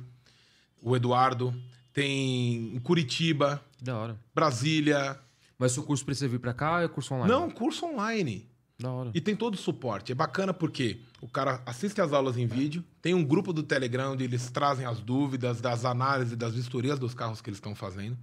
[0.81, 1.53] o Eduardo,
[1.93, 4.17] tem em Curitiba, Que da hora.
[4.35, 5.19] Brasília.
[5.59, 7.31] Mas seu curso precisa vir pra cá ou é curso online?
[7.31, 8.49] Não, curso online.
[8.83, 9.11] Da hora.
[9.15, 10.11] E tem todo o suporte.
[10.11, 14.13] É bacana porque o cara assiste as aulas em vídeo, tem um grupo do Telegram
[14.13, 18.19] onde eles trazem as dúvidas, das análises, das vistorias dos carros que eles estão fazendo.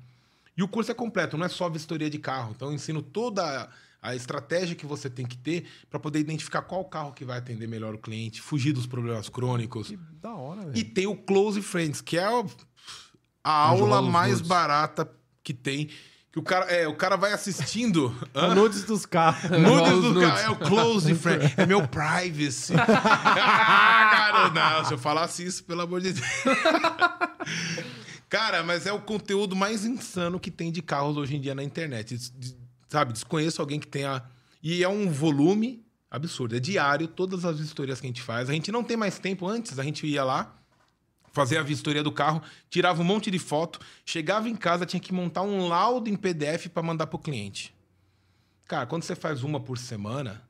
[0.58, 2.52] E o curso é completo, não é só vistoria de carro.
[2.54, 3.70] Então eu ensino toda
[4.02, 7.68] a estratégia que você tem que ter para poder identificar qual carro que vai atender
[7.68, 9.88] melhor o cliente, fugir dos problemas crônicos.
[9.88, 10.78] Que da hora, velho.
[10.78, 12.26] E tem o Close Friends, que é
[13.44, 15.10] a aula mais barata
[15.42, 15.90] que tem.
[16.32, 18.16] Que o cara, é, o cara vai assistindo.
[18.36, 18.54] Hã?
[18.54, 19.50] Nudes dos carros.
[19.50, 20.30] Nudes Rola os do nudes.
[20.30, 22.74] cara, é o close friend, é meu privacy.
[22.78, 26.26] cara, não, se eu falasse isso, pelo amor de Deus.
[28.30, 31.64] cara, mas é o conteúdo mais insano que tem de carros hoje em dia na
[31.64, 32.16] internet.
[32.18, 32.58] Des-
[32.88, 34.24] Sabe, desconheço alguém que tenha.
[34.64, 38.50] E é um volume absurdo, é diário, todas as vistorias que a gente faz.
[38.50, 40.59] A gente não tem mais tempo antes, a gente ia lá,
[41.40, 45.14] fazer a vistoria do carro, tirava um monte de foto, chegava em casa, tinha que
[45.14, 47.74] montar um laudo em PDF para mandar pro cliente.
[48.68, 50.42] Cara, quando você faz uma por semana,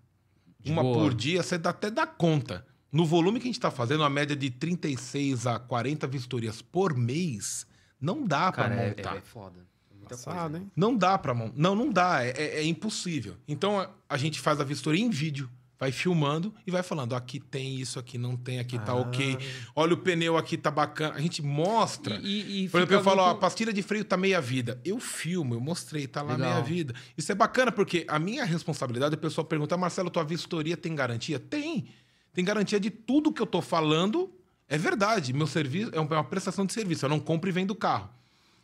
[0.60, 0.98] De uma boa.
[0.98, 2.66] por dia, você dá, até dá conta.
[2.92, 6.98] No volume que a gente está fazendo, uma média de 36 a 40 vistorias por
[6.98, 7.68] mês,
[8.02, 9.14] não dá para montar.
[9.16, 9.60] é, é foda.
[9.92, 10.58] É muita Passado, coisa.
[10.58, 10.72] hein?
[10.76, 11.54] Não dá pra mão.
[11.56, 12.24] Não, não dá.
[12.26, 13.36] É, é- é impossível.
[13.48, 15.48] Então a, a gente faz a vistoria em vídeo,
[15.80, 18.96] vai filmando e vai falando: aqui tem isso, aqui não tem, aqui tá Ah.
[18.98, 19.38] ok.
[19.76, 21.16] Olha o pneu aqui tá bacana.
[21.16, 22.20] A gente mostra.
[22.22, 24.18] E, e, e Por exemplo, eu fica falo, ó, a muito- pastilha de freio tá
[24.18, 24.80] meia vida.
[24.84, 26.52] Eu filmo, eu mostrei, tá lá Legal.
[26.52, 26.94] meia vida.
[27.18, 31.40] Isso é bacana, porque a minha responsabilidade, o pessoal pergunta, Marcelo, tua vistoria tem garantia?
[31.40, 31.88] Tem.
[32.34, 34.30] Tem garantia de tudo que eu tô falando.
[34.68, 35.34] É verdade.
[35.34, 37.06] Meu serviço é uma prestação de serviço.
[37.06, 38.10] Eu não compro e vendo o carro.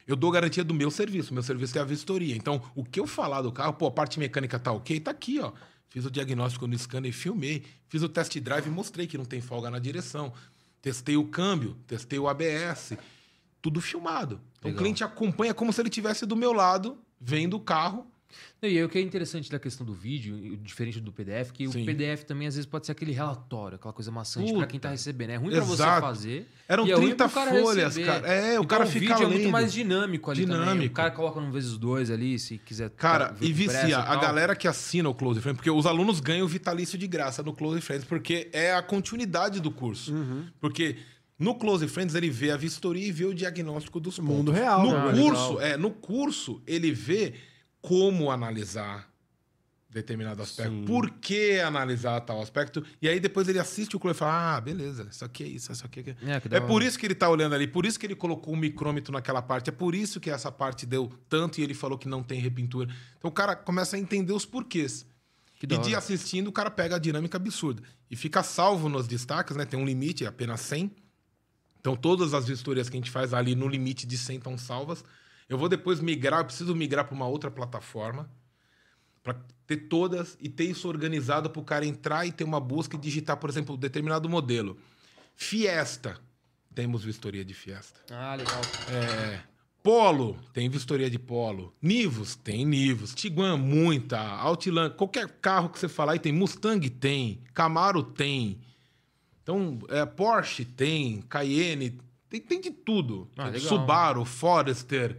[0.08, 1.34] Eu dou garantia do meu serviço.
[1.34, 2.36] Meu serviço é a vistoria.
[2.36, 5.40] Então, o que eu falar do carro, pô, a parte mecânica tá ok, tá aqui,
[5.40, 5.52] ó.
[5.90, 7.64] Fiz o diagnóstico no scanner e filmei.
[7.88, 10.34] Fiz o test drive e mostrei que não tem folga na direção.
[10.82, 12.94] Testei o câmbio, testei o ABS.
[13.62, 14.42] Tudo filmado.
[14.60, 18.06] Então, o cliente acompanha como se ele estivesse do meu lado, vendo o carro.
[18.62, 21.68] E aí, o que é interessante da questão do vídeo, e diferente do PDF, que
[21.70, 21.84] Sim.
[21.84, 24.58] o PDF também às vezes pode ser aquele relatório, aquela coisa maçante Puta.
[24.60, 25.30] pra quem tá recebendo.
[25.30, 26.48] É ruim pra você fazer.
[26.68, 28.06] Eram e é ruim 30 pro cara folhas, receber.
[28.22, 28.28] cara.
[28.28, 29.52] É, o Então, cara o fica vídeo é muito lendo.
[29.52, 30.60] mais dinâmico ali também.
[30.62, 30.92] Dinâmico.
[30.94, 32.90] O cara coloca no vezes dois ali, se quiser.
[32.92, 34.00] Cara, ver e vicia.
[34.00, 34.22] A tal.
[34.22, 37.54] galera que assina o Close Friends, porque os alunos ganham o vitalício de graça no
[37.54, 40.12] Close Friends, porque é a continuidade do curso.
[40.12, 40.46] Uhum.
[40.60, 40.96] Porque
[41.38, 44.34] no Close Friends ele vê a vistoria e vê o diagnóstico dos pontos.
[44.36, 44.98] Mundo real, No né?
[44.98, 45.62] Ah, curso, legal.
[45.62, 47.34] é, no curso ele vê
[47.88, 49.08] como analisar
[49.90, 50.84] determinado aspecto, Sim.
[50.86, 54.62] por que analisar tal aspecto, e aí depois ele assiste o Close e fala: "Ah,
[54.62, 56.18] beleza, isso aqui é isso, isso aqui é aquilo."
[56.54, 58.58] É, É por isso que ele tá olhando ali, por isso que ele colocou o
[58.58, 62.10] micrômetro naquela parte, é por isso que essa parte deu tanto e ele falou que
[62.10, 62.94] não tem repintura.
[63.18, 65.06] Então o cara começa a entender os porquês.
[65.58, 67.82] Que e de assistindo, o cara pega a dinâmica absurda.
[68.12, 69.64] E fica salvo nos destaques, né?
[69.64, 70.92] Tem um limite, é apenas 100.
[71.80, 75.06] Então todas as vistorias que a gente faz ali no limite de 100 estão salvas.
[75.48, 78.30] Eu vou depois migrar, eu preciso migrar para uma outra plataforma
[79.24, 79.36] para
[79.66, 83.00] ter todas e ter isso organizado para o cara entrar e ter uma busca e
[83.00, 84.78] digitar, por exemplo, um determinado modelo.
[85.36, 86.20] Fiesta,
[86.74, 88.00] temos vistoria de Fiesta.
[88.12, 88.62] Ah, legal.
[88.90, 89.42] É,
[89.82, 91.74] Polo, tem vistoria de Polo.
[91.82, 93.14] Nivus, tem Nivus.
[93.14, 94.20] Tiguan, muita.
[94.20, 96.32] Outland, qualquer carro que você falar aí tem.
[96.32, 97.42] Mustang, tem.
[97.54, 98.60] Camaro, tem.
[99.42, 101.22] Então, é, Porsche, tem.
[101.24, 103.30] Cayenne, tem, tem de tudo.
[103.38, 103.68] Ah, legal.
[103.68, 105.18] Subaru, Forester,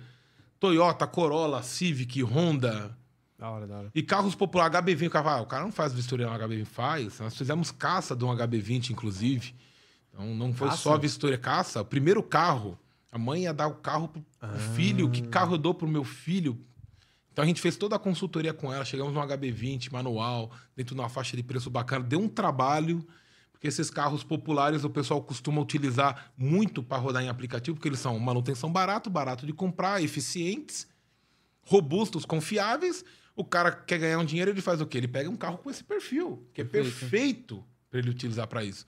[0.67, 2.97] Toyota, Corolla, Civic, Honda.
[3.39, 3.91] Da hora, da hora.
[3.95, 6.65] E carros populares, HB20, o cara, fala, ah, o cara não faz vistoria no HB20,
[6.65, 7.21] faz.
[7.21, 9.55] Nós fizemos caça de um HB20, inclusive.
[10.13, 10.83] Então não foi Caça?
[10.83, 11.83] só vistoria, caça.
[11.83, 12.77] O primeiro carro,
[13.13, 14.49] a mãe ia dar o carro pro, Ah.
[14.75, 16.59] filho, que carro eu dou pro meu filho?
[17.33, 21.01] Então a gente fez toda a consultoria com ela, chegamos no HB20, manual, dentro de
[21.01, 22.05] uma faixa de preço bacana.
[22.05, 23.07] Deu um trabalho,
[23.67, 28.19] esses carros populares o pessoal costuma utilizar muito para rodar em aplicativo, porque eles são
[28.19, 30.87] manutenção barato, barato de comprar, eficientes
[31.63, 33.05] robustos, confiáveis.
[33.35, 34.99] O cara quer ganhar um dinheiro, ele faz o quê?
[34.99, 37.65] Ele pega um carro com esse perfil, que é Perfeito.
[37.91, 38.87] para ele utilizar para isso.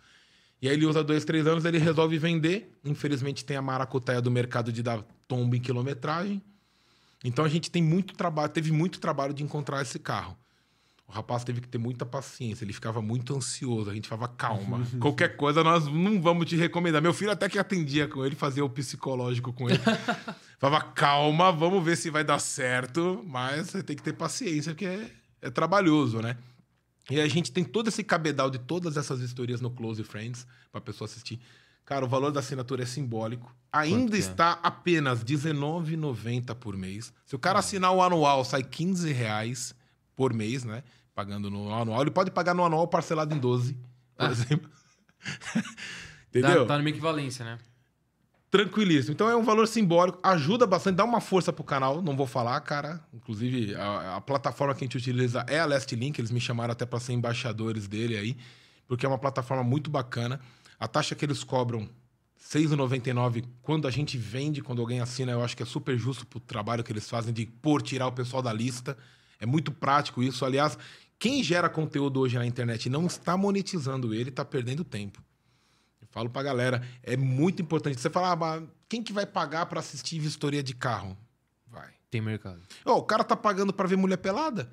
[0.60, 2.72] E aí ele usa dois, três anos, ele resolve vender.
[2.84, 6.42] Infelizmente tem a maracutaia do mercado de dar tombo em quilometragem.
[7.22, 10.36] Então a gente tem muito trabalho, teve muito trabalho de encontrar esse carro.
[11.08, 13.88] O rapaz teve que ter muita paciência, ele ficava muito ansioso.
[13.90, 17.00] A gente falava, calma, qualquer coisa nós não vamos te recomendar.
[17.00, 19.80] Meu filho até que atendia com ele, fazia o psicológico com ele.
[20.60, 24.84] falava, calma, vamos ver se vai dar certo, mas você tem que ter paciência, porque
[24.84, 26.36] é, é trabalhoso, né?
[27.10, 30.78] E a gente tem todo esse cabedal de todas essas histórias no Close Friends, pra
[30.78, 31.40] pessoa assistir.
[31.86, 33.50] Cara, o valor da assinatura é simbólico.
[33.72, 34.18] Ainda é?
[34.18, 37.14] está apenas R$19,90 por mês.
[37.24, 39.74] Se o cara assinar o anual, sai 15 reais
[40.14, 40.82] por mês, né?
[41.18, 42.00] Pagando no anual.
[42.02, 43.72] Ele pode pagar no anual parcelado em 12,
[44.16, 44.30] por Ah.
[44.30, 44.70] exemplo.
[46.30, 46.64] Entendeu?
[46.64, 47.58] Tá numa equivalência, né?
[48.48, 49.14] Tranquilíssimo.
[49.14, 52.00] Então é um valor simbólico, ajuda bastante, dá uma força pro canal.
[52.00, 53.00] Não vou falar, cara.
[53.12, 56.16] Inclusive, a, a plataforma que a gente utiliza é a Last Link.
[56.20, 58.36] Eles me chamaram até para ser embaixadores dele aí,
[58.86, 60.38] porque é uma plataforma muito bacana.
[60.78, 61.88] A taxa que eles cobram, R$
[62.38, 66.38] 6,99, quando a gente vende, quando alguém assina, eu acho que é super justo pro
[66.38, 68.96] trabalho que eles fazem de por tirar o pessoal da lista.
[69.40, 70.44] É muito prático isso.
[70.44, 70.76] Aliás,
[71.18, 75.22] quem gera conteúdo hoje na internet e não está monetizando ele, está perdendo tempo.
[76.00, 78.00] Eu falo pra galera, é muito importante.
[78.00, 81.16] Você fala, ah, mas quem que vai pagar para assistir vistoria de carro?
[81.66, 81.90] Vai.
[82.10, 82.60] Tem mercado.
[82.84, 84.70] Ó, o cara tá pagando para ver mulher pelada?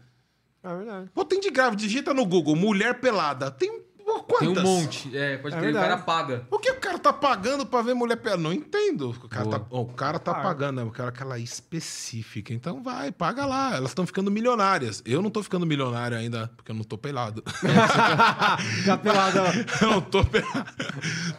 [0.62, 1.10] É verdade.
[1.14, 3.52] Pô, tem de grave, digita no Google, mulher pelada.
[3.52, 4.40] Tem quantas?
[4.40, 5.18] Tem um monte.
[5.18, 6.46] É, pode É crer, o cara paga.
[6.50, 8.42] Por que o cara tá pagando pra ver mulher pelada?
[8.42, 9.10] Não entendo.
[9.10, 9.60] O cara Boa.
[9.60, 10.44] tá, o cara tá Paga.
[10.48, 12.54] pagando, eu quero aquela específica.
[12.54, 13.76] Então vai, paga lá.
[13.76, 15.02] Elas estão ficando milionárias.
[15.06, 17.44] Eu não tô ficando milionário ainda, porque eu não tô pelado.
[18.86, 19.42] Capelada.
[19.82, 20.66] eu não tô pelado.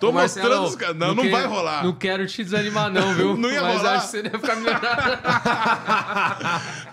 [0.01, 0.97] Tô Ô, Marcelo, mostrando os caras.
[0.97, 1.85] Não, não, vai rolar.
[1.85, 3.37] Não quero te desanimar, não, viu?
[3.47, 3.93] Não ia Mas rolar.
[3.95, 5.19] acho que você deve ficar milionário.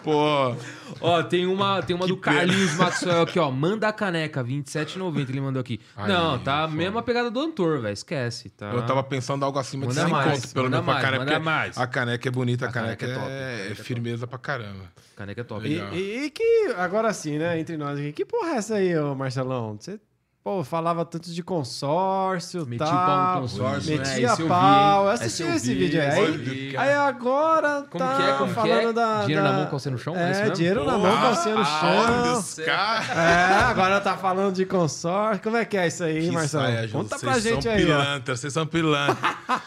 [0.03, 0.55] Pô,
[1.03, 3.51] Ó, tem uma, tem uma do Carlinhos Maxwell aqui, ó.
[3.51, 5.79] Manda a caneca, 27,90 ele mandou aqui.
[5.97, 7.93] Aí, não, tá a mesma pegada do Antor, velho.
[7.93, 8.71] Esquece, tá?
[8.71, 11.25] eu tava pensando algo acima de Manda 100 mais, conto, pelo menos pra mais, caneca.
[11.25, 11.77] manda mais.
[11.77, 14.39] A caneca é bonita, a, A caneca, caneca é top, é, caneca é firmeza pra
[14.39, 14.91] caramba.
[15.15, 15.65] Caneca é top.
[15.67, 15.93] E, Legal.
[15.93, 19.13] e- e que, agora sim, né, entre nós aqui, que porra é essa aí, ô
[19.13, 19.77] Marcelão?
[19.79, 19.99] Você,
[20.43, 23.97] pô, falava tanto de consórcio, Meti tal, o pau no consórcio, né?
[23.97, 26.75] metia vi, pau, eu assisti Esse eu esse vi, vídeo aí.
[26.77, 28.33] Aí, agora Como tá que é?
[28.33, 28.93] Como que falando é?
[28.93, 29.21] da...
[29.21, 30.15] Dinheiro da- na mão, calcinha no chão?
[30.17, 32.39] É É, dinheiro na Porra, mão, calcinha no chão.
[32.39, 33.09] os caras.
[33.09, 35.41] É, agora tá falando de consórcio.
[35.41, 36.63] Como é que é isso aí, Que Marcelo?
[36.65, 37.85] saia, Conta pra gente são aí, ó.
[37.85, 39.17] Pilantras, vocês são pilantras.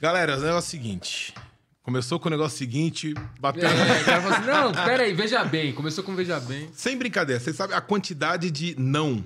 [0.00, 1.34] Galera, o negócio é o seguinte.
[1.82, 3.68] Começou com o negócio seguinte, bateu.
[3.68, 5.72] É, o cara falou assim, não, pera aí, veja bem.
[5.72, 6.68] Começou com veja bem.
[6.72, 9.24] Sem brincadeira, vocês sabem a quantidade de não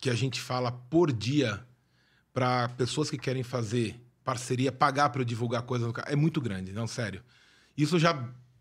[0.00, 1.64] que a gente fala por dia
[2.32, 6.40] para pessoas que querem fazer parceria, pagar para eu divulgar coisas no canal, é muito
[6.40, 7.22] grande, não, sério.
[7.76, 8.12] Isso já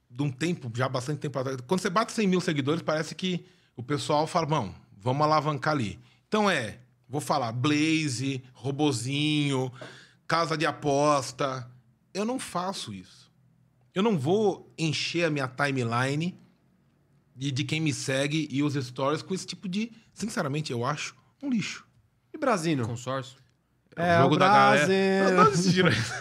[0.10, 1.60] de um tempo, já bastante tempo atrás.
[1.68, 6.00] Quando você bate 100 mil seguidores, parece que o pessoal fala, bom, vamos alavancar ali.
[6.28, 9.72] Então é, vou falar, Blaze, Robozinho,
[10.28, 11.70] Casa de Aposta.
[12.14, 13.32] Eu não faço isso.
[13.94, 16.38] Eu não vou encher a minha timeline
[17.38, 21.16] e de quem me segue e os stories com esse tipo de, sinceramente, eu acho
[21.42, 21.86] um lixo.
[22.34, 22.86] E Brasino?
[22.88, 23.38] Consórcio.
[23.96, 25.32] É, o jogo o da galera.
[25.32, 26.14] Não assistiram isso.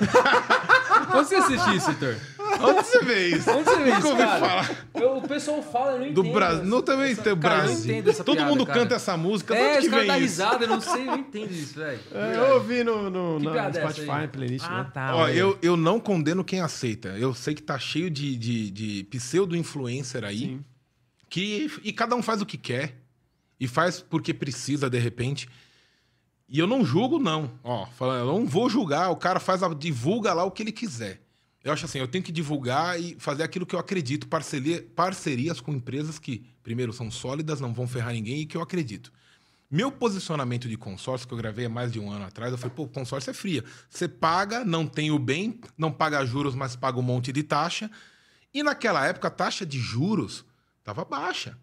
[1.14, 2.16] Onde você assistiu isso, Heitor?
[2.60, 3.50] Onde você vê isso?
[3.50, 4.40] Onde você vê isso, ouvi cara?
[4.64, 4.70] falar.
[4.94, 6.34] Eu- o pessoal fala, eu não Do entendo.
[6.34, 6.64] Brasil.
[6.64, 7.90] Não também essa- tem o cara, eu não Brasil.
[7.92, 8.78] entendo essa Todo piada, mundo cara.
[8.80, 9.54] canta essa música.
[9.54, 10.24] É, onde os que caras vem dão isso?
[10.24, 12.00] risada, eu não sei, eu não entendo isso, velho.
[12.12, 14.28] É, eu ouvi no, no, no é Spotify, aí?
[14.28, 14.90] playlist, Ah, né?
[14.92, 15.14] tá.
[15.16, 17.10] Ó, eu, eu não condeno quem aceita.
[17.10, 20.38] Eu sei que tá cheio de, de, de pseudo-influencer aí.
[20.40, 20.64] Sim.
[21.30, 22.96] Que, e cada um faz o que quer.
[23.60, 25.48] E faz porque precisa, de repente.
[26.48, 27.58] E eu não julgo, não.
[27.62, 29.10] Ó, falando, eu não vou julgar.
[29.10, 31.20] O cara faz a, divulga lá o que ele quiser.
[31.62, 34.28] Eu acho assim, eu tenho que divulgar e fazer aquilo que eu acredito.
[34.28, 38.62] Parceria, parcerias com empresas que, primeiro, são sólidas, não vão ferrar ninguém e que eu
[38.62, 39.12] acredito.
[39.70, 42.74] Meu posicionamento de consórcio, que eu gravei há mais de um ano atrás, eu falei,
[42.74, 43.62] pô, consórcio é fria.
[43.90, 47.90] Você paga, não tem o bem, não paga juros, mas paga um monte de taxa.
[48.54, 50.46] E naquela época, a taxa de juros
[50.78, 51.58] estava baixa.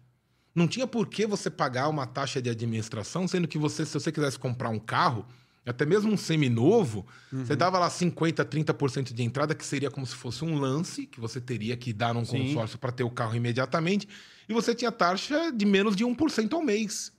[0.56, 4.10] Não tinha por que você pagar uma taxa de administração, sendo que você, se você
[4.10, 5.26] quisesse comprar um carro,
[5.66, 10.14] até mesmo um seminovo, você dava lá 50%, 30% de entrada, que seria como se
[10.14, 12.38] fosse um lance, que você teria que dar num Sim.
[12.38, 14.08] consórcio para ter o carro imediatamente,
[14.48, 17.12] e você tinha taxa de menos de 1% ao mês.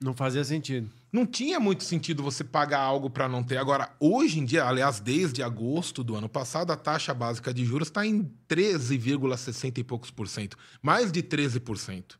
[0.00, 0.88] Não fazia sentido.
[1.12, 3.58] Não tinha muito sentido você pagar algo para não ter.
[3.58, 7.88] Agora, hoje em dia, aliás, desde agosto do ano passado, a taxa básica de juros
[7.88, 10.56] está em 13,60 e poucos por cento.
[10.80, 12.16] Mais de 13%.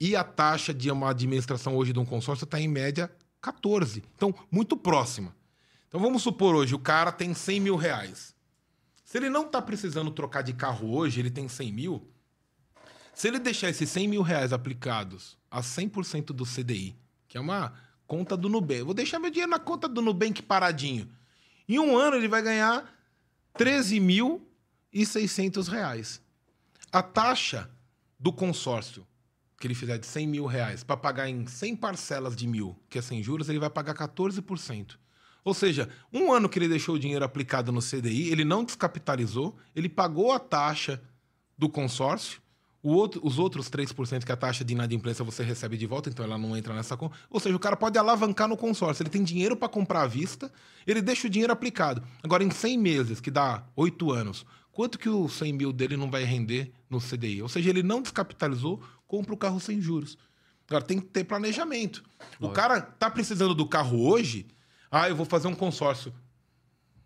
[0.00, 4.02] E a taxa de uma administração hoje de um consórcio está em média 14%.
[4.16, 5.36] Então, muito próxima.
[5.88, 8.34] Então, vamos supor hoje, o cara tem 100 mil reais.
[9.04, 12.08] Se ele não está precisando trocar de carro hoje, ele tem 100 mil.
[13.12, 16.96] Se ele deixar esses 100 mil reais aplicados a 100% do CDI,
[17.28, 17.74] que é uma
[18.06, 21.10] conta do Nubank, vou deixar meu dinheiro na conta do Nubank paradinho.
[21.68, 22.88] Em um ano ele vai ganhar
[23.58, 26.22] 13.600 reais.
[26.92, 27.70] A taxa
[28.18, 29.06] do consórcio
[29.60, 32.98] que ele fizer de 100 mil reais para pagar em 100 parcelas de mil, que
[32.98, 34.98] é sem juros, ele vai pagar 14%.
[35.44, 39.56] Ou seja, um ano que ele deixou o dinheiro aplicado no CDI, ele não descapitalizou,
[39.76, 41.00] ele pagou a taxa
[41.56, 42.40] do consórcio,
[42.82, 46.38] outro- os outros 3% que a taxa de inadimplência você recebe de volta, então ela
[46.38, 47.16] não entra nessa conta.
[47.28, 49.02] Ou seja, o cara pode alavancar no consórcio.
[49.02, 50.50] Ele tem dinheiro para comprar à vista,
[50.86, 52.02] ele deixa o dinheiro aplicado.
[52.22, 56.10] Agora, em 100 meses, que dá 8 anos, quanto que o 100 mil dele não
[56.10, 57.42] vai render no CDI?
[57.42, 60.16] Ou seja, ele não descapitalizou, compra o carro sem juros.
[60.68, 62.04] Agora, tem que ter planejamento.
[62.38, 64.46] O cara tá precisando do carro hoje,
[64.88, 66.14] ah, eu vou fazer um consórcio.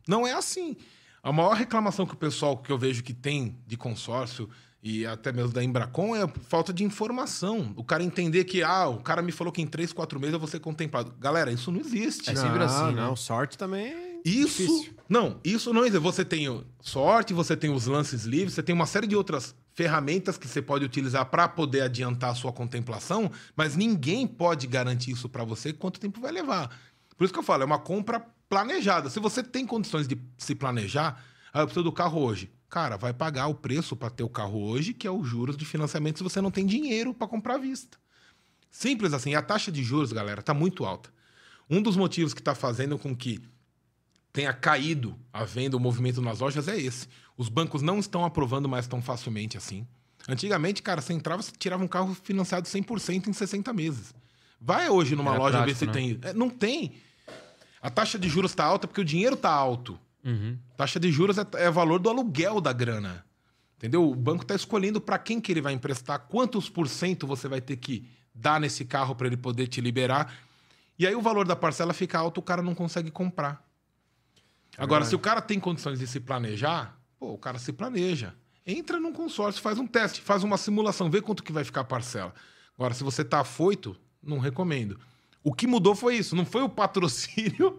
[0.06, 0.76] Não é assim.
[1.22, 4.50] A maior reclamação que o pessoal que eu vejo que tem de consórcio
[4.82, 7.72] e até mesmo da Embracon é a falta de informação.
[7.74, 10.38] O cara entender que, ah, o cara me falou que em três, quatro meses eu
[10.38, 11.14] vou ser contemplado.
[11.18, 12.28] Galera, isso não existe.
[12.28, 13.00] É sempre assim, né?
[13.00, 14.62] Não, sorte também é Isso.
[14.62, 14.94] difícil.
[15.08, 16.02] Não, isso não existe.
[16.02, 20.38] Você tem sorte, você tem os lances livres, você tem uma série de outras ferramentas
[20.38, 25.28] que você pode utilizar para poder adiantar a sua contemplação, mas ninguém pode garantir isso
[25.28, 26.70] para você quanto tempo vai levar.
[27.16, 29.10] Por isso que eu falo, é uma compra planejada.
[29.10, 31.22] Se você tem condições de se planejar,
[31.52, 32.52] ah, eu preciso do carro hoje.
[32.70, 35.64] Cara, vai pagar o preço para ter o carro hoje, que é os juros de
[35.64, 37.98] financiamento, se você não tem dinheiro para comprar à vista.
[38.70, 39.30] Simples assim.
[39.30, 41.12] E a taxa de juros, galera, está muito alta.
[41.68, 43.40] Um dos motivos que está fazendo com que
[44.32, 47.08] tenha caído a venda, o movimento nas lojas é esse.
[47.36, 49.86] Os bancos não estão aprovando mais tão facilmente assim.
[50.28, 54.14] Antigamente, cara, você entrava, você tirava um carro financiado 100% em 60 meses.
[54.60, 55.92] Vai hoje numa Era loja ver prático, se né?
[55.92, 56.18] tem.
[56.22, 56.94] É, não tem.
[57.82, 59.98] A taxa de juros está alta porque o dinheiro está alto.
[60.24, 60.56] Uhum.
[60.76, 63.24] Taxa de juros é, é valor do aluguel da grana.
[63.76, 64.08] Entendeu?
[64.08, 67.60] O banco está escolhendo para quem que ele vai emprestar, quantos por cento você vai
[67.60, 70.34] ter que dar nesse carro para ele poder te liberar.
[70.98, 73.62] E aí o valor da parcela fica alto, o cara não consegue comprar.
[74.78, 78.34] Agora, se o cara tem condições de se planejar, pô, o cara se planeja.
[78.66, 81.84] Entra num consórcio, faz um teste, faz uma simulação, vê quanto que vai ficar a
[81.84, 82.34] parcela.
[82.76, 84.98] Agora, se você tá afoito, não recomendo.
[85.46, 87.78] O que mudou foi isso, não foi o patrocínio,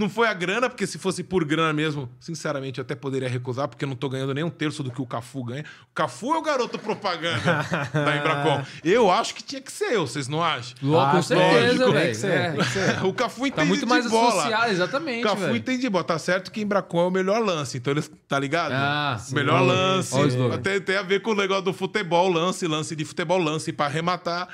[0.00, 3.68] não foi a grana, porque se fosse por grana mesmo, sinceramente, eu até poderia recusar,
[3.68, 5.64] porque eu não tô ganhando nem um terço do que o Cafu ganha.
[5.90, 8.64] O Cafu é o garoto propaganda da Embracom.
[8.82, 10.76] Eu acho que tinha que ser eu, vocês não acham?
[10.80, 12.26] Com Ah, certeza, tem que velho.
[12.34, 12.52] É.
[12.52, 13.04] tem ser.
[13.06, 14.28] O Cafu entende Tá muito de mais bola.
[14.40, 15.56] associado, O exatamente, Cafu velho.
[15.56, 16.04] entende de bola.
[16.04, 18.72] Tá certo que Embracon é o melhor lance, então eles, tá ligado?
[18.72, 19.34] Ah, o sim.
[19.36, 20.14] melhor lance.
[20.16, 20.52] o.
[20.52, 23.86] Até tem a ver com o negócio do futebol, lance, lance de futebol, lance pra
[23.86, 24.48] arrematar.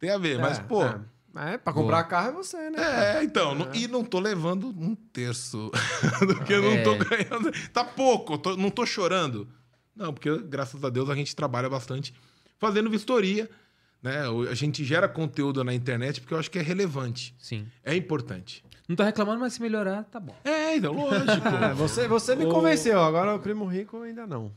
[0.00, 0.82] Tem a ver, mas, É, pô.
[1.36, 3.18] É, É, pra comprar carro é você, né?
[3.18, 5.70] É, então, não- e não tô levando um terço
[6.26, 6.82] do que eu não É.
[6.82, 7.52] tô ganhando.
[7.72, 9.48] Tá pouco, tô- não tô chorando.
[9.94, 12.12] Não, porque graças a Deus a gente trabalha bastante
[12.58, 13.48] fazendo vistoria,
[14.02, 14.22] né?
[14.50, 17.66] A gente gera conteúdo na internet porque eu acho que é relevante, Sim.
[17.82, 18.62] é importante.
[18.88, 20.34] Não tá reclamando, mas se melhorar, tá bom.
[20.44, 21.48] É, então, lógico.
[21.48, 24.52] É, você, você me convenceu, agora o primo rico ainda não.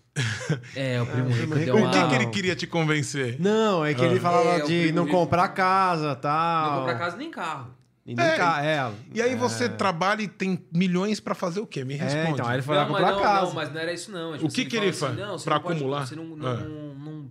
[0.76, 1.90] É, o primo o rico primo deu rico uma...
[1.92, 3.38] Por que, que ele queria te convencer?
[3.40, 5.18] Não, é que ele falava É, o de primo não rico.
[5.18, 6.72] comprar casa tal.
[6.72, 7.72] Não comprar casa nem carro.
[8.06, 11.66] E nem É, ca- é, E aí você trabalha e tem milhões pra fazer o
[11.68, 11.84] quê?
[11.84, 12.28] Me responde.
[12.28, 13.46] É, então, aí ele foi lá não, mas comprar não, casa.
[13.48, 14.36] não, mas não era isso não.
[14.36, 16.06] É, O que que ele fala você Pra não pode- acumular?
[16.08, 16.56] você não, não, Ah.
[16.56, 17.30] não-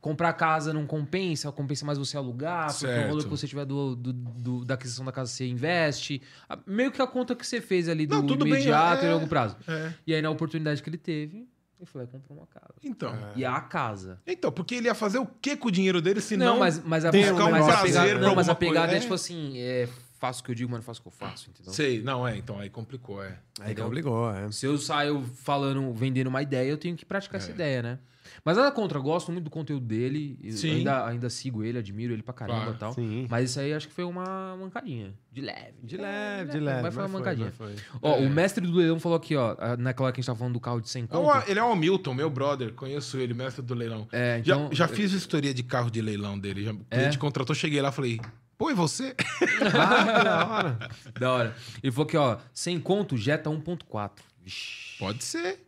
[0.00, 3.04] comprar casa não compensa, compensa mais você alugar, porque Certo.
[3.04, 6.20] o valor que você tiver do, do- do- da aquisição da casa você investe.
[6.48, 9.08] A- Meio que a conta que você fez ali do Não, tudo bem, imediato é.
[9.10, 9.56] e longo prazo.
[9.66, 9.92] É.
[10.06, 12.74] E aí na oportunidade que ele teve, ele foi lá e comprou uma casa.
[12.84, 13.14] Então.
[13.34, 14.20] E a casa.
[14.26, 16.46] Então, porque ele ia fazer o que com o dinheiro dele se não...
[16.46, 18.94] Não, mas, mas a, tem mas um a pegada, não, mas a pegada coisa.
[18.94, 19.00] é É.
[19.00, 21.48] tipo assim, é, faço o que eu digo, mas não faço o que eu faço,
[21.48, 21.72] entendeu?
[21.72, 23.38] Sei, não, é, então aí complicou, é.
[23.60, 24.52] Aí complicou, é.
[24.52, 27.98] Se eu saio falando, vendendo uma ideia, eu tenho que praticar essa ideia, né?
[28.44, 30.38] Mas nada contra, eu gosto muito do conteúdo dele.
[30.64, 32.74] Ainda, ainda sigo ele, admiro ele pra caramba Claro.
[32.76, 32.92] e tal.
[32.94, 33.26] Sim.
[33.28, 35.12] Mas isso aí acho que foi uma mancadinha.
[35.32, 35.74] De leve.
[35.82, 36.82] De leve, de leve.
[36.82, 37.46] Vai foi uma mas mancadinha.
[37.46, 37.98] mas foi.
[38.02, 38.26] Ó, É.
[38.26, 40.60] o mestre do leilão falou aqui, ó, naquela hora que a gente tava falando do
[40.60, 41.50] carro de 100 É conto.
[41.50, 44.08] ele é o Hamilton, meu brother, conheço ele, mestre do leilão.
[44.12, 44.68] É, então...
[44.72, 46.64] já, já fiz vistoria de carro de leilão dele.
[46.64, 46.98] Já, o É?
[46.98, 48.20] cliente contratou, cheguei lá falei,
[48.58, 49.14] pô, e você?
[49.78, 50.78] Ah, da hora.
[51.18, 51.56] Da hora.
[51.82, 54.10] Ele falou aqui, ó, 100 conto, Jetta 1.4.
[54.42, 54.98] Vixe.
[54.98, 55.66] Pode ser.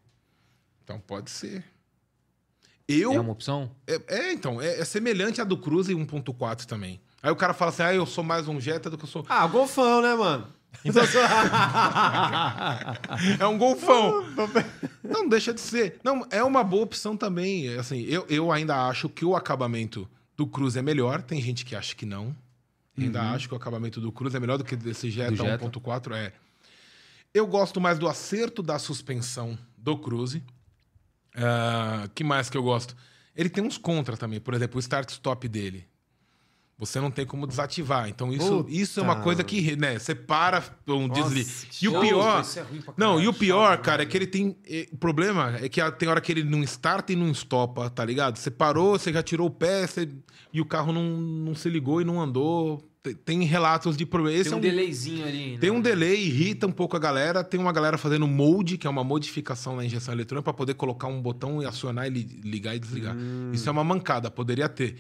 [0.85, 1.65] Então pode ser.
[2.89, 3.13] Eu.
[3.13, 3.71] É uma opção?
[3.87, 7.01] É, é, então, é, é semelhante à do Cruze 1.4 também.
[7.23, 9.25] Aí o cara fala assim: ah, eu sou mais um Jetta do que eu sou.
[9.29, 10.49] Ah, golfão, né, mano?
[13.39, 14.25] É um golfão.
[15.05, 16.01] Não, deixa de ser.
[16.03, 17.69] Não, é uma boa opção também.
[17.77, 21.23] Assim, eu, eu ainda acho que o acabamento do Cruze é melhor.
[21.23, 22.35] Tem gente que acha que não.
[22.99, 25.65] Ainda acho que o acabamento do Cruze é melhor do que desse Jetta, Jetta.
[25.65, 26.15] 1.4.
[26.15, 26.33] É.
[27.33, 30.43] Eu gosto mais do acerto da suspensão do Cruze.
[31.37, 32.97] Ah, que mais que eu gosto?
[33.35, 34.41] Ele tem uns contra também.
[34.41, 35.87] Por exemplo, o start-stop dele.
[36.79, 38.09] Você não tem como desativar.
[38.09, 38.71] Então, isso, Puta.
[38.73, 39.99] isso é uma coisa que, né?
[39.99, 41.49] Você para, um desliga.
[41.81, 42.43] E o pior.
[42.57, 42.65] é
[42.97, 44.11] Não, e o pior, cara, é né?
[44.11, 44.57] que ele tem.
[44.69, 48.05] eh, O problema é que tem hora que ele não starta e não stopa, tá
[48.05, 48.37] ligado?
[48.37, 50.09] Você parou, você já tirou o pé você-
[50.53, 52.83] e o carro não, não se ligou e não andou.
[53.25, 54.45] Tem, relatos de problema.
[54.45, 55.59] Tem é um, um, delayzinho ali.
[55.59, 55.77] tem né?
[55.77, 57.43] um delay, irrita um pouco a galera.
[57.43, 61.09] Tem uma galera fazendo molde, que é uma modificação na injeção eletrônica, para poder colocar
[61.09, 63.17] um botão e acionar e li- ligar e desligar.
[63.53, 64.99] Isso é uma mancada, poderia ter.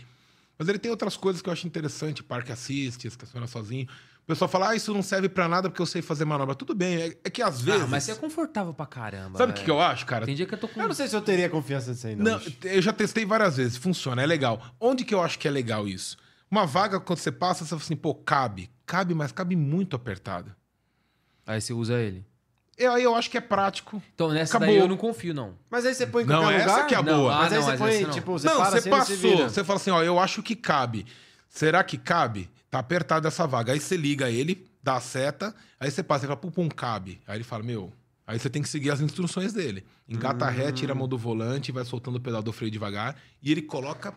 [0.59, 3.86] Mas ele tem outras coisas que eu acho interessante, parque assist, estaciona sozinho.
[4.22, 6.55] O pessoal fala, ah, isso não serve pra nada porque eu sei fazer manobra.
[6.55, 7.82] Tudo bem, é, é que às vezes.
[7.82, 9.38] Ah, mas você é confortável pra caramba.
[9.38, 9.64] Sabe o que, velho.
[9.64, 10.26] que eu acho, cara?
[10.26, 10.80] Tem dia que eu tô com.
[10.80, 12.24] Eu não sei se eu teria confiança nisso aí, não.
[12.24, 12.57] Não, bicho.
[12.62, 14.61] eu já testei várias vezes, funciona, é legal.
[14.80, 16.16] Onde que eu acho que é legal isso?
[16.53, 18.70] Uma vaga, quando você passa, você fala assim, pô, cabe.
[18.84, 20.55] Cabe, mas cabe muito apertada.
[21.46, 22.26] Aí você usa ele.
[22.76, 24.03] Eu, aí eu acho que é prático.
[24.14, 24.66] Então, nessa Acabou.
[24.74, 25.55] daí eu não confio, não.
[25.70, 26.86] Mas aí você põe em Não, qualquer essa lugar?
[26.88, 27.34] que é a Não, boa.
[27.34, 28.11] ah, Mas aí não, você mas põe, não.
[28.11, 29.36] tipo, você não, para você se passou.
[29.48, 31.07] Você fala assim, ó, eu acho que cabe.
[31.48, 32.50] Será que cabe?
[32.70, 33.72] Tá apertado essa vaga.
[33.72, 37.18] Aí você liga ele, dá a seta, aí você passa e fala, pum, pum, cabe.
[37.26, 37.90] Aí ele fala, meu.
[38.26, 39.86] Aí você tem que seguir as instruções dele.
[40.07, 43.16] Engata ré, tira a mão do volante, vai soltando o pedal do freio devagar.
[43.42, 44.14] E ele coloca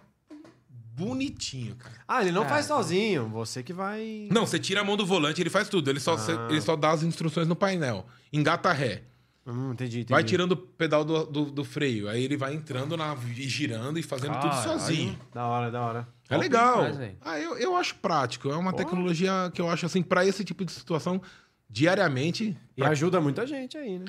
[0.96, 1.96] bonitinho, cara.
[2.08, 2.48] Ah, ele não É.
[2.50, 3.28] faz sozinho.
[3.30, 4.28] Você que vai...
[4.32, 5.90] Não, você tira a mão do volante, ele faz tudo.
[5.90, 6.48] Ele só, Ah.
[6.50, 8.06] ele só dá as instruções no painel.
[8.32, 9.04] Engata ré.
[9.48, 10.12] Hum, entendi, entendi.
[10.12, 12.10] Vai tirando o pedal do, do, do freio.
[12.10, 15.20] Aí ele vai entrando na, e girando e fazendo tudo sozinho.
[15.34, 16.08] Da hora, da hora.
[16.28, 16.84] É legal.
[17.22, 18.50] ah, eu, eu acho prático.
[18.50, 18.78] É uma Pô.
[18.78, 21.22] tecnologia que eu acho assim, pra esse tipo de situação,
[21.70, 22.58] diariamente.
[22.76, 24.06] E pra- ajuda muita gente aí, né?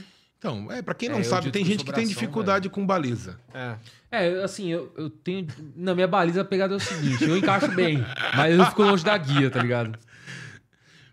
[0.47, 3.37] Então, é, pra quem É, não eu sabe, tem gente que tem dificuldade com baliza.
[3.53, 3.75] É.
[4.13, 5.47] É, assim, eu, eu tenho.
[5.75, 7.99] Na minha baliza a pegada é o seguinte: eu encaixo bem,
[8.37, 9.99] mas eu fico longe da guia, tá ligado?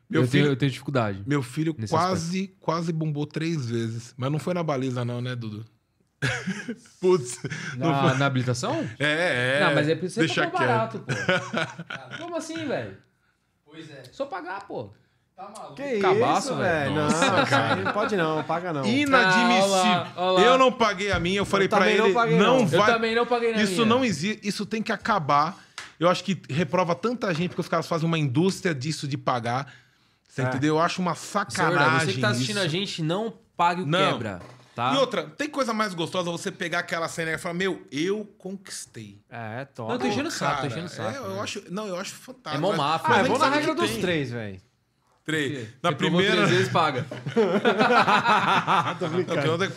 [0.07, 1.23] Meu eu, tenho, filho- eu tenho dificuldade.
[1.25, 4.13] Meu filho quase, quase bombou três vezes.
[4.15, 5.65] Mas não foi na baliza, não, né, Dudu?
[7.01, 7.41] Putz.
[7.75, 8.87] Na, foi- na habilitação?
[8.99, 9.59] É, é.
[9.65, 12.17] não, mas é porque você deixa barato, pô.
[12.19, 12.95] Como assim, velho?
[13.65, 14.03] Pois é.
[14.11, 14.91] Só pagar, pô.
[15.35, 15.73] Tá maluco.
[15.75, 16.93] Que Cabaço, isso, velho.
[16.93, 17.09] velho?
[17.09, 18.85] Não, cara, não pode não, paga não.
[18.85, 19.75] Inadmissível.
[19.75, 20.41] Ah, olha lá, olha lá.
[20.41, 22.67] Eu não paguei a minha, eu falei pra também não ele, paguei, não, não.
[22.67, 22.89] vai.
[22.89, 23.85] Eu também não paguei na Isso minha.
[23.87, 25.57] não existe, isso tem que acabar.
[25.99, 29.73] Eu acho que reprova tanta gente porque os caras fazem uma indústria disso de pagar.
[30.27, 30.45] Você É.
[30.45, 30.75] entendeu?
[30.75, 32.07] Eu acho uma é sacanagem.
[32.07, 32.65] Você que tá assistindo isso.
[32.65, 33.99] a gente, não pague o Não.
[34.13, 34.41] quebra,
[34.75, 34.93] tá?
[34.93, 39.19] E outra, tem coisa mais gostosa você pegar aquela cena e falar: Meu, eu conquistei.
[39.29, 39.87] É, top.
[39.89, 41.09] Não, eu tô enchendo o saco, tô enchendo o saco.
[41.09, 41.39] é, eu né?
[41.41, 42.57] acho, não, eu acho fantástico.
[42.65, 43.07] É mó máfia.
[43.15, 44.61] Ah, eu nem vou na regra dos três, velho.
[45.25, 45.69] Três.
[45.81, 46.33] Na primeira.
[46.35, 47.05] três vezes, paga.
[48.99, 49.71] Tô Não, brincando.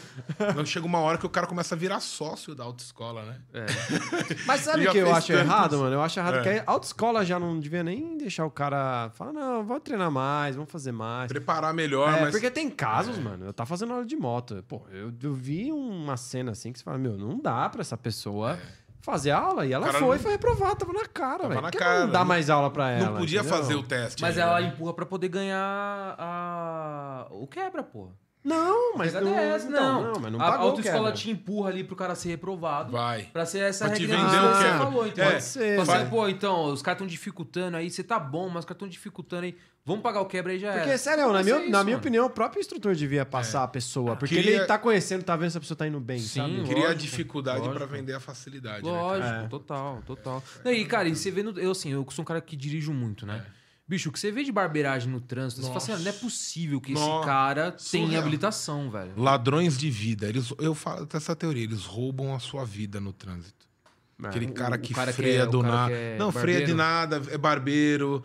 [0.56, 3.36] não chega uma hora que o cara começa a virar sócio da autoescola, né?
[3.54, 3.66] É.
[4.44, 5.42] Mas sabe o que eu acho tantos.
[5.44, 5.94] errado, mano?
[5.94, 6.42] Eu acho errado É.
[6.42, 10.56] que a autoescola já não devia nem deixar o cara falar, não, vou treinar mais,
[10.56, 11.28] vamos fazer mais.
[11.28, 12.30] Preparar melhor, É, mas.
[12.32, 14.64] porque tem casos, mano, eu tava fazendo aula de moto.
[14.66, 17.96] Pô, eu, eu vi uma cena assim que você fala, meu, não dá pra essa
[17.96, 18.58] pessoa
[19.06, 19.64] fazer aula.
[19.64, 19.86] E ela.
[19.86, 21.62] Cara, foi, não- foi reprovada, tava na cara, Tava velho.
[21.62, 23.10] na cara, não dá mais aula pra ela?
[23.12, 23.56] não podia entendeu?
[23.58, 24.20] fazer o teste.
[24.20, 24.66] Mas ela né?
[24.66, 27.26] empurra pra poder ganhar a...
[27.30, 28.10] o quebra, pô.
[28.46, 30.12] Não, mas não, é essa, então, não.
[30.12, 32.92] não, mas não a pagou o autoescola te empurra ali pro cara ser reprovado.
[32.92, 33.24] Vai.
[33.32, 35.06] Pra ser essa Pra te regra vender o que você falou.
[35.08, 35.76] Então, É, Pode ser.
[35.78, 36.08] Você, vai.
[36.08, 39.46] pô, então, os caras estão dificultando aí, você tá bom, mas os caras estão dificultando
[39.46, 39.56] aí.
[39.84, 40.98] Vamos pagar o quebra aí já Porque, era.
[40.98, 44.14] sério, na minha, é isso, na minha opinião, o próprio instrutor devia passar a pessoa.
[44.16, 46.50] Porque Queria- ele tá conhecendo, tá vendo se a pessoa tá indo bem, Sim, sabe?
[46.58, 46.68] lógico.
[46.70, 48.84] Cria a dificuldade pra vender a facilidade.
[48.84, 49.48] né, Lógico, É.
[49.48, 50.42] total, total.
[50.64, 52.92] Não, e, cara, e você vê no, Eu, assim, eu sou um cara que dirijo
[52.92, 53.44] muito, né?
[53.86, 53.90] É.
[53.90, 56.02] Bicho, o que você vê de barbeiragem no trânsito, você fala assim, Nossa.
[56.02, 57.26] "Ah, não é possível que esse Nossa.
[57.26, 58.20] cara tenha Surreal.
[58.22, 59.12] habilitação, velho.
[59.16, 60.28] Ladrões de vida.
[60.28, 63.66] Eles, eu falo dessa teoria, eles roubam a sua vida no trânsito.
[64.22, 65.92] Aquele O- cara o que cara que freia é- do nada.
[65.92, 66.76] é não, freia de barbeiro.
[66.76, 68.24] nada, é barbeiro.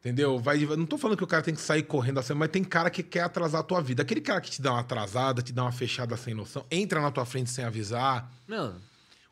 [0.00, 0.38] Entendeu?
[0.38, 2.88] Vai, não tô falando que o cara tem que sair correndo assim, mas tem cara
[2.88, 4.00] que quer atrasar a tua vida.
[4.02, 7.10] Aquele cara que te dá uma atrasada, te dá uma fechada sem noção, entra na
[7.10, 8.30] tua frente sem avisar.
[8.48, 8.76] Não,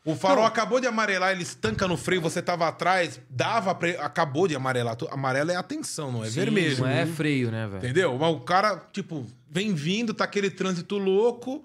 [0.05, 3.89] O farol acabou de amarelar, ele estanca no freio, você tava atrás, dava pra...
[4.03, 4.95] acabou de amarelar.
[5.11, 6.77] Amarelo é atenção, não é sim, vermelho.
[6.79, 7.77] Não é freio, né, velho?
[7.83, 8.17] Entendeu?
[8.17, 11.63] Mas o cara, tipo, vem vindo, tá aquele trânsito louco,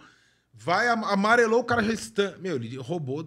[0.53, 2.35] vai, am- amarelou, o cara já está.
[2.41, 3.27] Meu, ele roubou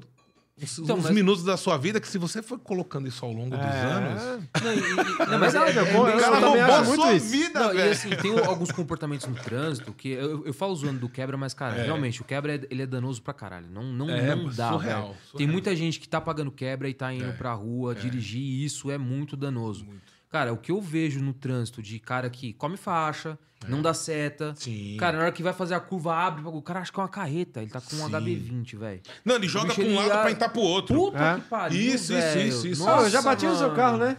[0.61, 3.31] uns, Então, uns mas- minutos da sua vida que se você for colocando isso ao
[3.31, 3.81] longo dos É.
[3.81, 4.21] anos.
[4.63, 4.79] Não, e- e-
[5.31, 7.29] não, mas é, eu vou- O cara roubou a muito sua isso.
[7.29, 7.91] vida, Não, e velho.
[7.91, 11.75] assim, tem alguns comportamentos no trânsito que eu, eu falo zoando do quebra, mas, cara,
[11.77, 11.83] É.
[11.85, 13.67] realmente, o quebra é- ele é danoso pra caralho.
[13.69, 15.15] Não, não, É, não dá, surreal, surreal.
[15.37, 18.65] Tem muita gente que tá pagando quebra e tá indo É, pra rua dirigir, e
[18.65, 19.85] isso é muito danoso.
[20.29, 24.51] Cara, o que eu vejo no trânsito de cara que come faixa, não dá seta.
[24.57, 24.59] É.
[24.61, 24.97] Sim.
[24.99, 27.09] Cara, na hora que vai fazer a curva, abre, o cara acha que é uma
[27.09, 27.61] carreta.
[27.61, 28.11] Ele tá com um Sim.
[28.11, 29.01] HB20, velho.
[29.25, 30.95] Não, ele joga pra um lado ia- pra entrar pro outro.
[30.95, 31.35] Puta É.
[31.35, 31.79] que pariu.
[31.79, 32.87] Isso, isso, isso, isso.
[32.87, 33.75] Ah, eu já Nossa, bati no seu mano.
[33.75, 34.17] carro, né?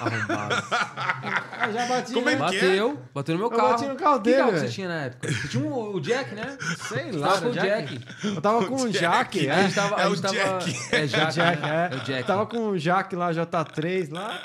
[0.00, 0.54] Arrombado.
[1.62, 2.38] Ah, já bati, Como é né?
[2.50, 3.68] que- Bateu, bateu no meu Eu carro.
[3.70, 4.72] bati no carro Que dele, carro que você velho.
[4.74, 5.32] tinha na época?
[5.32, 6.58] Você tinha um- o Jack, né?
[6.88, 7.98] Sei Você lá, tava com o Jack.
[7.98, 8.26] Jack.
[8.26, 9.62] Eu tava com o Jack, A é.
[9.62, 10.94] gente tava, É a o Jack.
[10.96, 11.88] É Jack, Jack, né?
[11.92, 11.94] é.
[11.94, 12.26] É o Jack.
[12.26, 14.40] Tava com o Jack lá, J3 lá.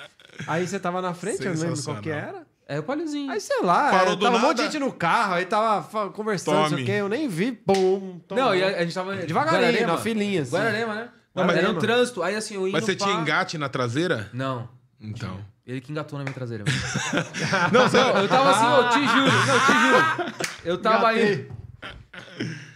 [0.45, 2.45] Aí você tava na frente, eu não lembro qual que era.
[2.69, 3.31] É o palhozinho.
[3.31, 4.71] Aí, sei lá, é, do tava um monte de nada?
[4.73, 6.83] gente no carro, aí tava conversando, não sei Tome.
[6.83, 8.19] o quê, eu nem vi, pum.
[8.27, 8.43] tomou.
[8.43, 9.15] Não, e a, a gente tava...
[9.15, 9.93] Devagarinho, Guararema.
[9.93, 10.51] na filinha, assim.
[10.51, 11.09] Guararema, né?
[11.33, 14.29] Não, mas- Era no trânsito, aí assim, eu indo Mas você tinha engate na traseira?
[14.33, 14.67] Não.
[14.99, 15.39] Então.
[15.65, 16.65] Ele que engatou na minha traseira.
[16.65, 16.77] mano.
[17.71, 17.97] Não, você...
[17.97, 20.33] Não, eu tava assim, eu te juro, não, te juro.
[20.65, 21.55] Eu tava indo...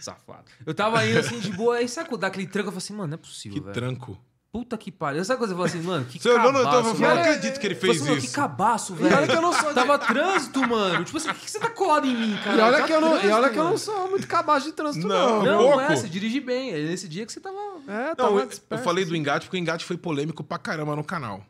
[0.00, 0.44] Safado.
[0.64, 2.68] Eu tava indo assim, de boa, aí sabe quando dá aquele tranco?
[2.68, 3.74] Eu falei assim, mano, não é possível, Que velho.
[3.74, 4.18] tranco.
[4.52, 5.24] Puta que pariu.
[5.24, 7.14] Sabe quando você fala assim, mano, que Você olhou no eu cabaço, velho.
[7.14, 8.26] não acredito que ele fez assim, mano, isso.
[8.26, 9.28] que cabaço, E olha velho.
[9.28, 9.72] que eu não sou...
[9.72, 11.04] Tava trânsito, mano.
[11.06, 12.58] Tipo assim, por que você tá colado em mim, cara?
[12.58, 14.72] E olha, Tá que eu não, e olha que eu não sou muito capaz de
[14.72, 15.42] trânsito, Não, não.
[15.42, 16.70] Não, não é, você dirige bem.
[16.70, 17.56] É nesse dia que você tava...
[17.88, 19.16] É, Não, tava eu, eu falei do assim.
[19.20, 21.42] engate porque o engate foi polêmico pra caramba no canal.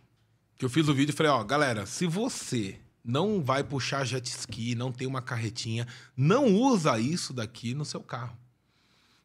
[0.56, 4.24] Que eu fiz o vídeo e falei, ó, galera, se você não vai puxar jet
[4.28, 8.38] ski, não tem uma carretinha, não usa isso daqui no seu carro.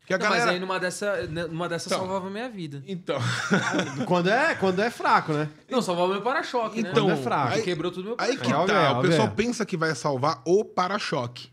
[0.07, 0.45] Porque a Não, galera...
[0.45, 1.99] Mas aí numa dessa, né, numa dessa Então.
[1.99, 2.81] salvava a minha vida.
[2.88, 3.19] Então,
[4.07, 5.49] Quando é, quando é fraco, né?
[5.69, 6.91] Não, salvava meu para-choque, né?
[6.91, 7.53] Então, Quando é fraco.
[7.55, 8.45] Aí quebrou tudo meu aí para-choque.
[8.47, 9.31] que É, óbvio, tá, é, o pessoal é.
[9.31, 11.49] pensa que vai salvar o para-choque.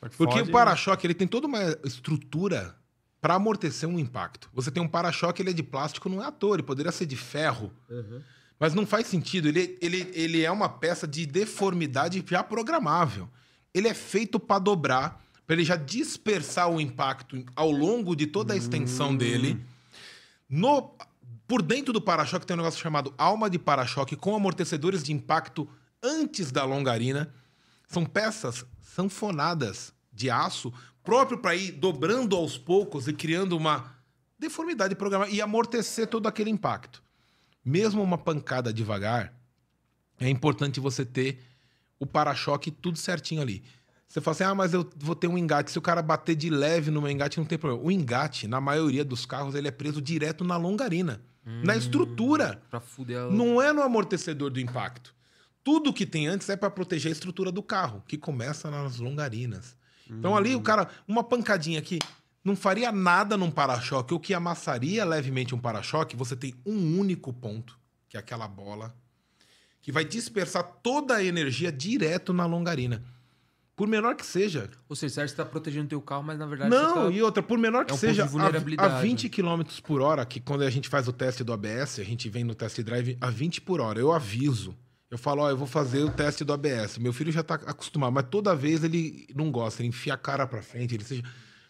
[0.00, 2.74] Porque Fode- o para-choque ele tem toda uma estrutura
[3.20, 4.48] para amortecer um impacto.
[4.54, 7.04] Você tem um para-choque, ele é de plástico, não é à toa, ele poderia ser
[7.04, 7.70] de ferro.
[8.58, 9.48] Mas não faz sentido.
[9.48, 13.28] Ele, ele, ele é uma peça de deformidade já programável.
[13.74, 15.20] Ele é feito para dobrar,
[15.52, 19.62] para ele já dispersar o impacto ao longo de toda a extensão dele.
[20.48, 20.96] No,
[21.46, 25.68] por dentro do para-choque tem um negócio chamado alma de para-choque com amortecedores de impacto
[26.02, 27.34] antes da longarina.
[27.86, 30.72] São peças sanfonadas de aço,
[31.04, 33.94] próprio para ir dobrando aos poucos e criando uma
[34.38, 37.02] deformidade programada e amortecer todo aquele impacto.
[37.62, 39.34] Mesmo uma pancada devagar,
[40.18, 41.42] é importante você ter
[41.98, 43.62] o para-choque tudo certinho ali.
[44.12, 45.70] Você fala assim, ah, mas eu vou ter um engate.
[45.70, 47.82] Se o cara bater de leve no meu engate, não tem problema.
[47.82, 51.22] O engate, na maioria dos carros, ele é preso direto na longarina,
[51.64, 52.62] na estrutura.
[52.68, 53.30] Pra fuder a...
[53.30, 55.14] Não é no amortecedor do impacto.
[55.64, 59.74] Tudo que tem antes é para proteger a estrutura do carro, que começa nas longarinas.
[60.10, 61.98] Então ali o cara, uma pancadinha aqui,
[62.44, 64.12] não faria nada num para-choque.
[64.12, 67.78] O que amassaria levemente um para-choque, você tem um único ponto,
[68.10, 68.94] que é aquela bola,
[69.80, 73.02] que vai dispersar toda a energia direto na longarina.
[73.74, 74.68] Por menor que seja.
[74.88, 77.10] Ou seja, você acha que você tá protegendo teu carro, mas na verdade Não, tá...
[77.10, 78.24] e outra, por menor que É um seja,
[78.78, 81.98] a, a 20 km por hora, que quando a gente faz o teste do ABS,
[81.98, 83.98] a gente vem no test drive a 20 por hora.
[83.98, 84.76] Eu aviso.
[85.10, 86.98] Eu falo, ó, eu vou fazer o teste do ABS.
[86.98, 90.46] Meu filho já tá acostumado, mas toda vez ele não gosta, ele enfia a cara
[90.46, 91.22] pra frente, ele seja.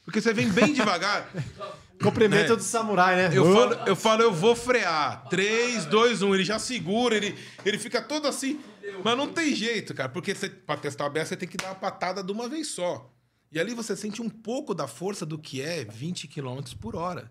[0.04, 1.28] Porque você vem bem devagar.
[2.02, 2.56] Cumprimento É.
[2.56, 3.30] do samurai, né?
[3.32, 5.26] Eu falo, eu falo, eu vou frear.
[5.28, 6.34] 3, 2, 1.
[6.34, 8.60] Ele já segura, ele, ele fica todo assim.
[9.04, 10.08] Mas não tem jeito, cara.
[10.08, 12.68] Porque você, pra testar o ABS, você tem que dar uma patada de uma vez
[12.68, 13.10] só.
[13.50, 17.30] E ali você sente um pouco da força do que é 20 km por hora.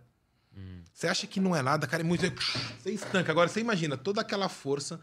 [0.94, 2.22] Você acha que não é nada, cara, é muito.
[2.80, 3.32] Você estanca.
[3.32, 5.00] Agora, você imagina toda aquela força,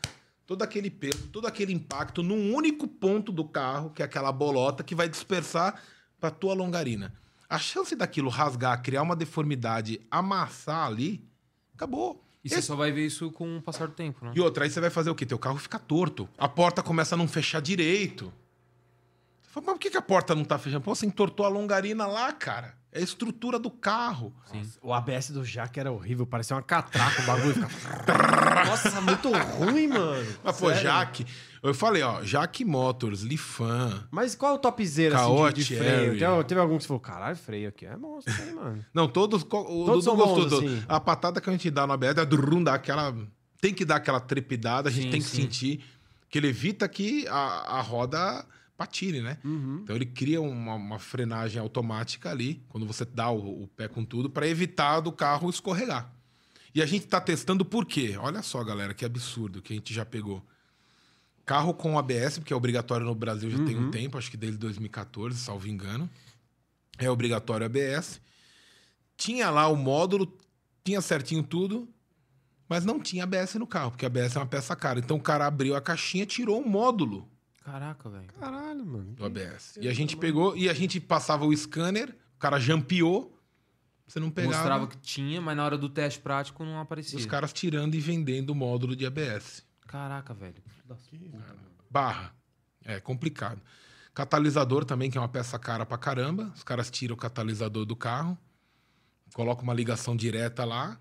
[0.47, 4.85] todo aquele peso, todo aquele impacto num único ponto do carro, que é aquela bolota,
[4.85, 5.83] que vai dispersar
[6.21, 7.13] pra tua longarina.
[7.49, 11.25] A chance daquilo rasgar, criar uma deformidade, amassar ali,
[11.75, 12.23] acabou.
[12.45, 14.33] E você Esse- só vai ver isso com o passar do tempo, né?
[14.35, 15.25] E outra, aí você vai fazer o quê?
[15.27, 16.29] Teu carro fica torto.
[16.39, 18.33] A porta começa a não fechar direito.
[19.43, 20.83] Você fala, mas por que, que a porta não tá fechando?
[20.85, 22.77] Pô, você entortou a longarina lá, cara.
[22.91, 24.35] É a estrutura do carro.
[24.83, 27.69] O ABS do Jaque era horrível, parecia uma catraca o bagulho.
[27.69, 28.65] Ficava...
[28.65, 30.27] Nossa, muito ruim, mano.
[30.43, 30.83] Mas, pô, Sério.
[30.83, 31.27] Jaque.
[31.63, 34.09] Eu falei, ó, Jaque Motors, Lifan.
[34.11, 36.19] Mas qual é o topzera assim, de, de freio?
[36.19, 38.85] Teve, teve algum que você falou, caralho, freio aqui é monstro, hein, mano.
[38.95, 39.43] Não, todos.
[39.43, 40.61] O Todos Dudu são gostou.
[40.61, 40.85] bons, assim.
[40.89, 43.15] A patada que a gente dá no ABS é drum, dá aquela.
[43.61, 45.43] Tem que dar aquela trepidada, a gente Sim, tem que sim.
[45.43, 45.85] sentir
[46.31, 48.47] que ele evita que a, a roda
[48.79, 49.39] patine, né?
[49.45, 49.81] Uhum.
[49.83, 54.05] Então ele cria uma, uma frenagem automática ali, quando você dá o, o pé com
[54.05, 56.15] tudo, para evitar do carro escorregar.
[56.73, 58.17] E a gente tá testando por quê?
[58.17, 60.47] Olha só, galera, que absurdo que a gente já pegou.
[61.45, 64.59] Carro com ABS, porque é obrigatório no Brasil já tem um tempo, acho que desde
[64.59, 66.09] 2014, salvo engano.
[66.99, 68.21] É obrigatório ABS.
[69.17, 70.39] Tinha lá o módulo,
[70.85, 71.89] tinha certinho tudo,
[72.69, 75.01] mas não tinha ABS no carro, porque ABS é uma peça cara.
[75.01, 77.29] Então o cara abriu a caixinha, tirou o módulo
[77.71, 78.27] Caraca, velho.
[78.41, 79.13] Caralho, mano.
[79.13, 79.79] do ABS.
[79.81, 83.39] E a gente pegou e a gente passava o scanner, o cara jampeou,
[84.07, 84.55] você não pegava.
[84.55, 87.19] Mostrava que tinha, mas na hora do teste prático não aparecia.
[87.19, 89.63] Os caras tirando e vendendo o módulo de ABS.
[89.87, 90.55] Caraca, velho.
[91.91, 92.35] Barra.
[92.83, 93.61] É complicado.
[94.15, 96.51] Catalisador também, que é uma peça cara pra caramba.
[96.57, 98.37] Os caras tiram o catalisador do carro,
[99.35, 100.99] colocam uma ligação direta lá,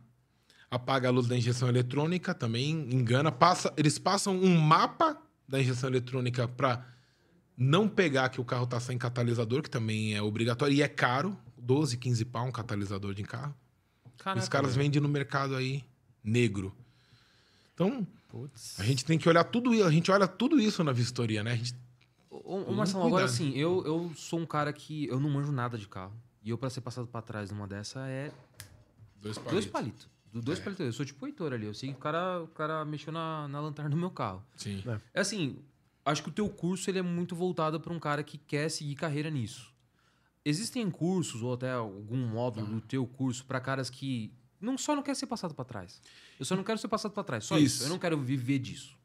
[0.69, 3.31] apaga a luz da injeção eletrônica, também engana.
[3.31, 5.17] Passa, eles passam um mapa
[5.47, 6.85] da injeção eletrônica para
[7.57, 11.37] não pegar que o carro tá sem catalisador, que também é obrigatório e é caro,
[11.57, 13.55] 12, 15 pau um catalisador de carro.
[14.17, 15.83] Caraca, Os caras vendem no mercado aí
[16.23, 16.75] negro.
[17.73, 18.79] Então, Putz.
[18.79, 21.53] a gente tem que olhar tudo isso, a gente olha tudo isso na vistoria, né?
[21.53, 21.75] A gente
[22.29, 25.77] Ô, ô, Marcelo, agora assim, eu, eu sou um cara que eu não manjo nada
[25.77, 26.13] de carro.
[26.43, 28.31] E eu, pra ser passado pra trás numa dessa, é
[29.21, 30.07] dois dois palitos.
[30.33, 30.61] Do dois É.
[30.63, 30.85] palitos.
[30.85, 31.65] Eu sou tipo o Heitor ali.
[31.65, 34.43] Eu sei que o cara, o cara mexeu na, na lanterna do meu carro.
[34.55, 34.83] Sim.
[35.13, 35.57] É assim,
[36.05, 38.95] acho que o teu curso ele é muito voltado para um cara que quer seguir
[38.95, 39.71] carreira nisso.
[40.45, 44.31] Existem cursos ou até algum módulo do teu curso para caras que
[44.61, 46.01] não só não quer ser passado para trás.
[46.39, 47.75] Eu só não quero ser passado para trás, só isso.
[47.77, 47.83] Isso.
[47.85, 48.95] Eu não quero viver disso.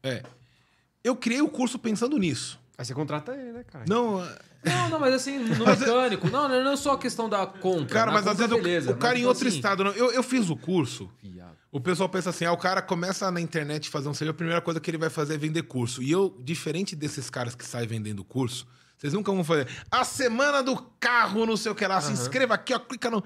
[1.03, 2.57] Eu criei o curso pensando nisso.
[2.83, 3.85] Aí você contrata ele, né, cara?
[3.87, 4.19] Não,
[4.65, 6.29] Não, não, mas assim, no mecânico.
[6.29, 7.85] Não, não é só a questão da compra.
[7.85, 9.83] cara, mas às vezes o- beleza, o, cara mas, em tipo outro assim, estado.
[9.85, 9.91] não.
[9.91, 11.09] Eu, eu fiz o curso.
[11.23, 11.55] Viado.
[11.71, 14.61] O pessoal pensa assim, ah, o cara começa na internet fazer um serviço, a primeira
[14.61, 16.03] coisa que ele vai fazer é vender curso.
[16.03, 20.61] E eu, diferente desses caras que saem vendendo curso, vocês nunca vão fazer a semana
[20.61, 23.23] do carro, não sei o que lá, se inscreva aqui, ó, clica no...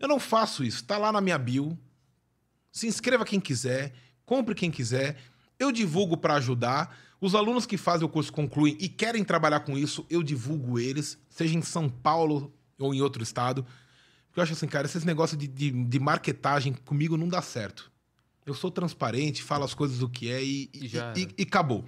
[0.00, 1.78] Eu não faço isso, tá lá na minha bio.
[2.72, 3.92] Se inscreva quem quiser,
[4.24, 5.16] compre quem quiser.
[5.58, 6.94] Eu divulgo para ajudar.
[7.20, 11.18] Os alunos que fazem o curso concluem e querem trabalhar com isso, eu divulgo eles,
[11.28, 13.64] seja em São Paulo ou em outro estado.
[14.26, 17.90] Porque eu acho assim, cara, esses negócios de, de, de marketagem comigo não dá certo.
[18.44, 21.84] Eu sou transparente, falo as coisas do que é e, E já e, e acabou.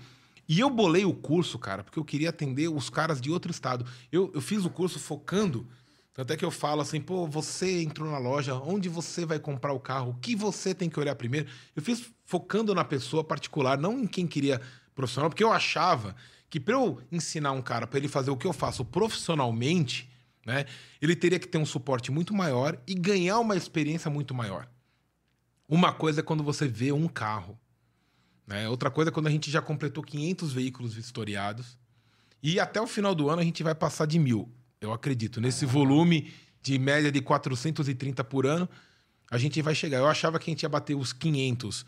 [0.49, 3.85] E eu bolei o curso, cara, porque eu queria atender os caras de outro estado.
[4.11, 5.69] Eu, eu fiz o curso focando,
[6.15, 9.75] tanto é que eu falo assim, pô, você entrou na loja, onde você vai comprar
[9.75, 11.47] o carro, o que você tem que olhar primeiro.
[11.77, 14.61] Eu fiz focando na pessoa particular, não em quem queria
[14.99, 16.16] profissional, porque eu achava
[16.51, 20.11] que para eu ensinar um cara para ele fazer o que eu faço profissionalmente,
[20.45, 20.65] né,
[21.01, 24.69] ele teria que ter um suporte muito maior e ganhar uma experiência muito maior.
[25.69, 27.57] Uma coisa é quando você vê um carro,
[28.45, 28.69] né?
[28.69, 31.79] Outra coisa é quando a gente já completou 500 veículos vistoriados
[32.43, 34.51] e até o final do ano a gente vai passar de mil.
[34.81, 38.69] Eu acredito nesse volume de média de 430 por ano,
[39.31, 39.99] a gente vai chegar.
[39.99, 41.87] Eu achava que a gente ia bater os 500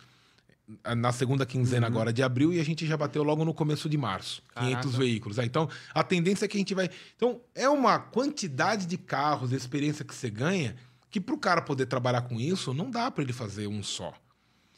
[0.97, 1.93] na segunda quinzena Uhum.
[1.93, 4.43] agora de abril e a gente já bateu logo no começo de março.
[4.57, 4.99] 500 Caraca.
[4.99, 5.39] veículos.
[5.39, 6.89] É, Então, a tendência é que a gente vai.
[7.17, 10.77] Então, é uma quantidade de carros, de experiência que você ganha,
[11.11, 14.13] que para o cara poder trabalhar com isso, não dá para ele fazer um só.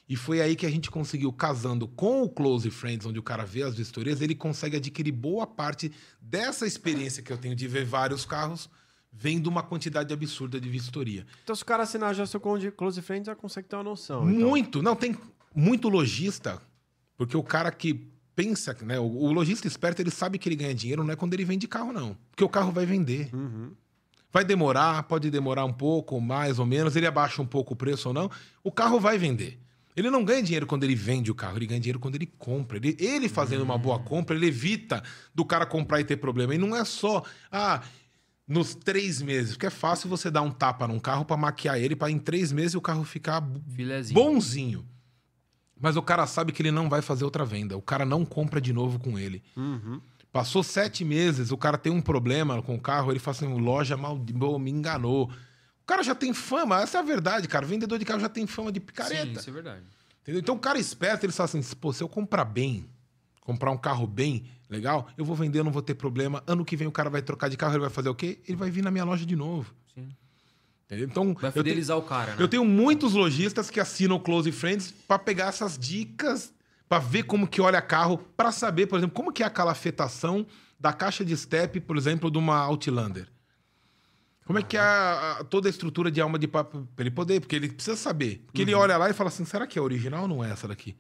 [0.09, 3.45] E foi aí que a gente conseguiu, casando com o Close Friends, onde o cara
[3.45, 5.91] vê as vistorias, ele consegue adquirir boa parte
[6.21, 8.69] dessa experiência que eu tenho de ver vários carros,
[9.11, 11.25] vendo uma quantidade absurda de vistoria.
[11.45, 14.29] Então, se o cara assinar já seu Close Friends, já consegue ter uma noção.
[14.31, 14.49] então.
[14.49, 14.83] Muito.
[14.83, 15.17] Não, tem
[15.55, 16.61] muito lojista,
[17.17, 18.99] porque o cara que pensa, né?
[18.99, 21.69] O, o lojista esperto, ele sabe que ele ganha dinheiro, não é quando ele vende
[21.69, 22.17] carro, não.
[22.31, 23.29] Porque o carro vai vender.
[23.35, 23.73] Uhum.
[24.33, 28.09] Vai demorar, pode demorar um pouco, mais ou menos, ele abaixa um pouco o preço
[28.09, 28.31] ou não,
[28.65, 29.59] o carro vai vender.
[29.95, 32.79] Ele não ganha dinheiro quando ele vende o carro, ele ganha dinheiro quando ele compra.
[32.79, 35.03] Ele, ele fazendo uma boa compra, ele evita
[35.35, 36.55] do cara comprar e ter problema.
[36.55, 37.83] E não é só, ah,
[38.49, 41.95] nos três meses, porque é fácil você dar um tapa num carro para maquiar ele,
[41.95, 44.19] para em três meses o carro ficar Filezinho.
[44.19, 44.89] bonzinho.
[45.83, 47.77] Mas o cara sabe que ele não vai fazer outra venda.
[47.77, 49.43] O cara não compra de novo com ele.
[49.57, 50.01] Uhum.
[50.33, 53.97] Passou sete meses, o cara tem um problema com o carro, ele fala assim: loja
[53.97, 54.17] mal,
[54.59, 55.25] me enganou.
[55.25, 57.67] O cara já tem fama, essa é a verdade, cara.
[57.67, 59.41] Vendedor de carro já tem fama de Sim, picareta.
[59.41, 59.83] isso é verdade.
[60.23, 60.41] Entendeu?
[60.41, 62.89] Então o cara esperto, ele fala assim: pô, se eu comprar bem,
[63.41, 66.43] comprar um carro bem, legal, eu vou vender, eu não vou ter problema.
[66.47, 68.41] Ano que vem o cara vai trocar de carro, ele vai fazer o quê?
[68.47, 69.75] Ele vai vir na minha loja de novo.
[69.93, 70.09] Sim.
[71.01, 72.43] Então, Vai eu tenho- fidelizar o cara, né?
[72.43, 76.53] eu tenho muitos lojistas que assinam Close Friends para pegar essas dicas,
[76.89, 80.47] para ver como que olha carro, para saber, por exemplo, como que é a calafetação
[80.79, 83.29] da caixa de step, por exemplo, de uma Outlander.
[84.45, 87.11] Como é que é a- a- toda a estrutura de alma de papo para ele
[87.11, 88.43] poder, porque ele precisa saber.
[88.47, 90.67] Porque ele olha lá e fala assim, será que é original ou não é essa
[90.67, 90.97] daqui?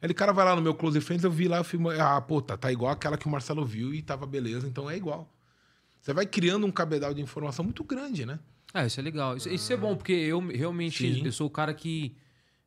[0.00, 2.20] Aí Ele cara vai lá no meu Close Friends, eu vi lá, eu filmo, ah,
[2.20, 5.32] pô, tá, tá igual aquela que o Marcelo viu e tava beleza, então é igual.
[6.00, 8.38] Você vai criando um cabedal de informação muito grande, né?
[8.74, 9.36] É, isso é legal.
[9.36, 11.24] Isso, isso é bom, porque eu realmente Sim.
[11.24, 12.16] eu sou o cara que.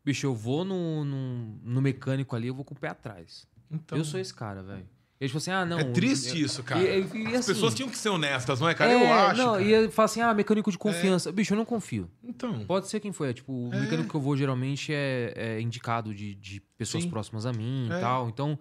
[0.03, 3.47] Bicho, eu vou no, no, no mecânico ali, eu vou com o pé atrás.
[3.71, 4.87] Então, eu sou esse cara, velho.
[5.19, 5.79] Eles falam assim, ah, não.
[5.79, 6.83] é triste eu- isso, cara.
[6.83, 8.91] E, e- e As assim, pessoas tinham que ser honestas, não é, cara?
[8.91, 9.41] é, eu acho.
[9.41, 9.63] Não, cara.
[9.63, 11.31] e ele fala assim, ah, mecânico de confiança.
[11.31, 12.11] Bicho, eu não confio.
[12.23, 12.65] Então.
[12.65, 13.29] Pode ser quem foi.
[13.29, 13.79] É, tipo, o É.
[13.79, 17.09] mecânico que eu vou geralmente é, é indicado de, de pessoas Sim.
[17.09, 17.97] próximas a mim É.
[17.97, 18.29] e tal.
[18.29, 18.59] Então,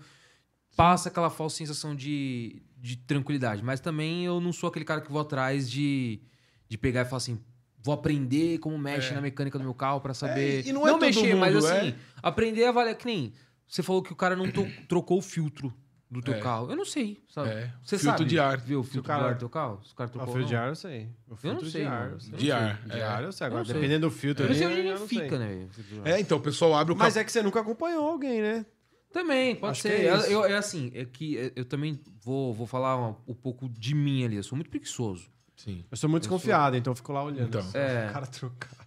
[0.77, 3.63] passa aquela falsa sensação de, de tranquilidade.
[3.63, 6.21] Mas também eu não sou aquele cara que vou atrás de,
[6.69, 7.39] de pegar e falar assim.
[7.83, 9.15] Vou aprender como mexe É.
[9.15, 10.67] na mecânica do meu carro pra saber.
[10.67, 11.95] e não é todo mexer, mas mundo, assim, é.
[12.23, 12.95] aprender a valer.
[12.97, 13.33] Que nem
[13.69, 15.73] você falou que o cara não to- trocou o filtro
[16.11, 16.39] do teu É.
[16.41, 16.71] carro.
[16.71, 17.51] Eu não sei, sabe?
[17.51, 18.31] É, Você filtro sabe?
[18.31, 18.57] de ar.
[18.57, 19.83] Viu o filtro cara- do teu carro?
[19.85, 20.61] Se o cara O trocou filtro ou de não?
[20.63, 21.09] ar eu sei.
[21.29, 22.11] O filtro sei, de ar.
[22.13, 22.33] eu sei.
[22.33, 22.83] Eu De ar.
[22.87, 23.03] De é.
[23.03, 23.47] ar eu sei.
[23.47, 23.75] Agora, Eu sei.
[23.75, 25.39] dependendo do filtro Eu não sei ali, onde eu ele não fica, sei.
[25.39, 25.69] né?
[26.07, 28.65] É, então o pessoal abre o Mas cap- é que você nunca acompanhou alguém, né?
[29.13, 29.93] Também, pode Acho ser.
[29.93, 33.35] é É, eu- é assim, é que é- eu também vou, vou falar um, um
[33.35, 34.37] pouco de mim ali.
[34.37, 35.29] Eu sou muito preguiçoso.
[35.57, 35.85] Sim.
[35.91, 37.49] Eu sou muito Eu sou- desconfiado, então eu fico lá olhando.
[37.59, 37.67] Então.
[37.81, 38.09] É.
[38.09, 38.85] O cara trocar.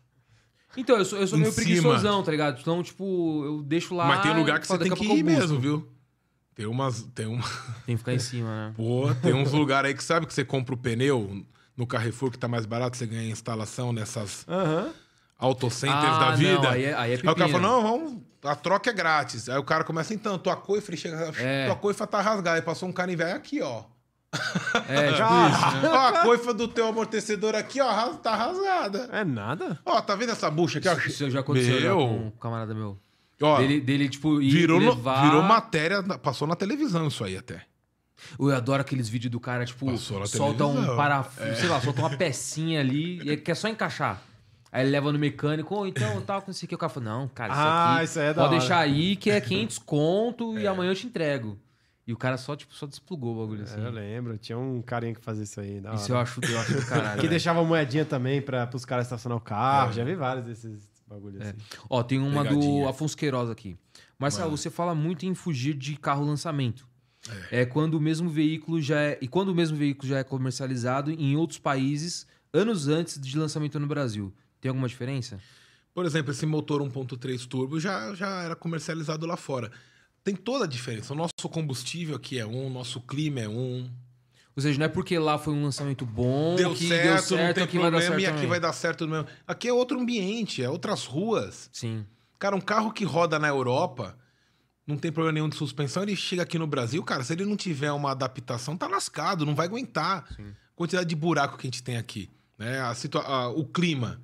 [0.76, 1.64] Então, eu sou, eu sou meio cima.
[1.66, 2.60] preguiçosão, tá ligado?
[2.62, 4.06] Então, tipo, eu deixo lá.
[4.08, 5.88] Mas tem lugar que você tem que ir mesmo, viu?
[6.54, 7.02] Tem umas.
[7.16, 7.44] Tem uma...
[7.86, 8.74] Tem que ficar em cima, né?
[8.76, 11.44] Pô, tem uns lugares aí que sabe que você compra o pneu
[11.76, 14.92] no Carrefour que tá mais barato, você ganha instalação nessas Aham.
[15.38, 16.70] autocenters Ah, da não, vida.
[16.72, 18.22] aí é- aí é o cara fala: não, vamos.
[18.44, 19.50] A troca é grátis.
[19.50, 21.32] Aí o cara começa, então, tua coifra chega.
[21.40, 21.66] É.
[21.68, 22.54] Tua coifra tá rasgada.
[22.58, 23.84] Aí passou um cara em velho aqui, ó.
[24.90, 25.50] É, tipo Já.
[25.50, 25.90] isso, né?
[25.90, 29.10] Ó, a coifa do teu amortecedor aqui, ó, ras- tá rasgada.
[29.12, 29.80] É nada?
[29.86, 30.94] Ó, tá vendo essa bucha aqui, ó?
[30.94, 31.98] Isso já aconteceu já Meu.
[31.98, 32.98] com um camarada meu.
[33.42, 35.24] Ó, Dele, dele, tipo, ir virou, no- levar...
[35.24, 37.64] virou matéria, na- passou na televisão isso aí até.
[38.40, 40.96] Eu adoro aqueles vídeos do cara, tipo, Passou na solta um televisão.
[40.98, 44.22] parafuso, sei lá, solta uma pecinha ali e quer só encaixar.
[44.72, 46.76] Aí ele leva no mecânico, ou então tal, com isso aqui.
[46.76, 48.60] O cara fala, não, cara, isso Ah, aqui isso aí é da pode hora.
[48.60, 51.58] deixar aí que é 500 conto e amanhã eu te entrego.
[52.08, 53.82] E o cara só, tipo, só desplugou o bagulho assim.
[53.82, 55.82] É, eu lembro, tinha um carinha que fazia isso aí.
[55.82, 56.14] da Isso hora.
[56.14, 57.20] eu acho, eu acho do caralho.
[57.22, 59.92] Que deixava moedinha também para os caras estacionar o carro.
[59.92, 61.58] Já vi vários desses bagulhos assim.
[61.90, 62.90] Ó, tem uma do Pegadinha.
[62.90, 63.78] Afonso Queiroz aqui.
[64.18, 66.88] Marcelo, você fala muito em fugir de carro lançamento.
[67.52, 67.66] É.
[67.66, 69.18] quando o mesmo veículo já é.
[69.22, 73.78] E quando o mesmo veículo já é comercializado em outros países anos antes de lançamento
[73.82, 74.34] no Brasil.
[74.62, 75.40] Tem alguma diferença?
[75.94, 79.72] Por exemplo, esse motor 1.3 turbo já, já era comercializado lá fora.
[80.28, 81.14] Tem toda a diferença.
[81.14, 83.90] O nosso combustível aqui é um, o nosso clima é um.
[84.54, 87.48] Ou seja, não é porque lá foi um lançamento bom Deu que certo, deu certo
[87.48, 88.50] não tem aqui vai dar problema certo e aqui também.
[88.50, 89.26] vai dar certo mesmo.
[89.48, 91.70] Aqui é outro ambiente, é outras ruas.
[91.72, 92.06] Sim.
[92.38, 94.18] Cara, um carro que roda na Europa,
[94.86, 97.56] não tem problema nenhum de suspensão, ele chega aqui no Brasil, cara, se ele não
[97.56, 100.28] tiver uma adaptação, tá lascado, não vai aguentar.
[100.76, 102.82] Quantidade de buraco que a gente tem aqui, né?
[102.82, 104.22] A situa a- o clima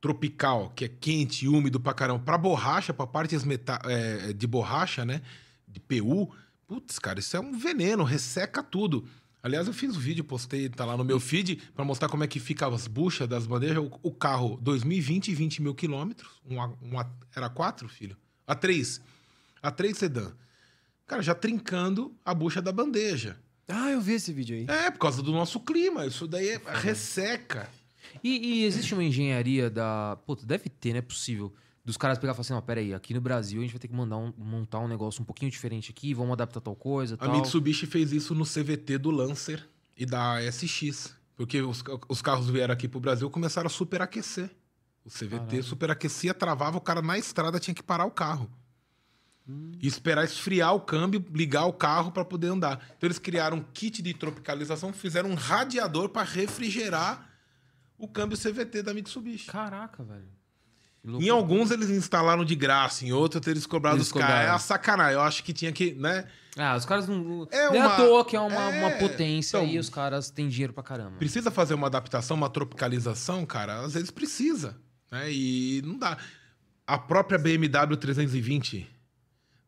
[0.00, 4.46] tropical, que é quente e úmido pra caramba, pra borracha, pra partes meta é, de
[4.46, 5.22] borracha, né?
[5.66, 6.32] De PU,
[6.66, 9.06] putz, cara, isso é um veneno, resseca tudo.
[9.42, 12.26] Aliás, eu fiz um vídeo, postei, tá lá no meu feed, pra mostrar como é
[12.26, 13.78] que fica as buchas das bandejas.
[13.78, 16.40] O, o carro, 2020, 20 mil quilômetros.
[16.44, 17.04] Um, um
[17.34, 18.16] era quatro, filho?
[18.44, 19.00] A três.
[19.62, 20.32] A três sedã.
[21.06, 23.38] Cara, já trincando a bucha da bandeja.
[23.68, 24.66] Ah, eu vi esse vídeo aí.
[24.68, 26.04] É, por causa do nosso clima.
[26.04, 27.70] Isso daí é resseca.
[28.22, 30.18] E, e existe uma engenharia da.
[30.26, 31.52] Puta, deve ter, não é possível.
[31.84, 33.88] Dos caras pegar e falar assim: ó, peraí, aqui no Brasil a gente vai ter
[33.88, 37.14] que mandar um- montar um negócio um pouquinho diferente aqui, vamos adaptar tal coisa.
[37.14, 37.36] A tal.
[37.36, 41.14] Mitsubishi fez isso no CVT do Lancer e da SX.
[41.36, 44.50] Porque os, os carros vieram aqui pro Brasil e começaram a superaquecer.
[45.04, 45.62] O CVT Caralho.
[45.62, 48.50] superaquecia, travava, o cara na estrada tinha que parar o carro.
[49.80, 52.84] E esperar esfriar o câmbio, ligar o carro para poder andar.
[52.96, 57.30] Então eles criaram um kit de tropicalização, fizeram um radiador para refrigerar
[57.98, 59.46] o câmbio CVT da Mitsubishi.
[59.46, 60.28] Caraca, velho.
[61.20, 64.46] Em alguns eles instalaram de graça, em outros eles cobraram Eles dos caras.
[64.46, 65.14] É a sacanagem.
[65.14, 66.26] Eu acho que tinha que, né?
[66.56, 67.46] Ah, os caras não.
[67.52, 70.30] É é uma- à toa que é uma, é, uma potência então- e os caras
[70.30, 71.16] têm dinheiro pra caramba.
[71.16, 73.82] Precisa fazer uma adaptação, uma tropicalização, cara?
[73.84, 74.76] Às vezes precisa,
[75.12, 75.30] né?
[75.30, 76.18] E não dá.
[76.84, 78.88] A própria BMW 320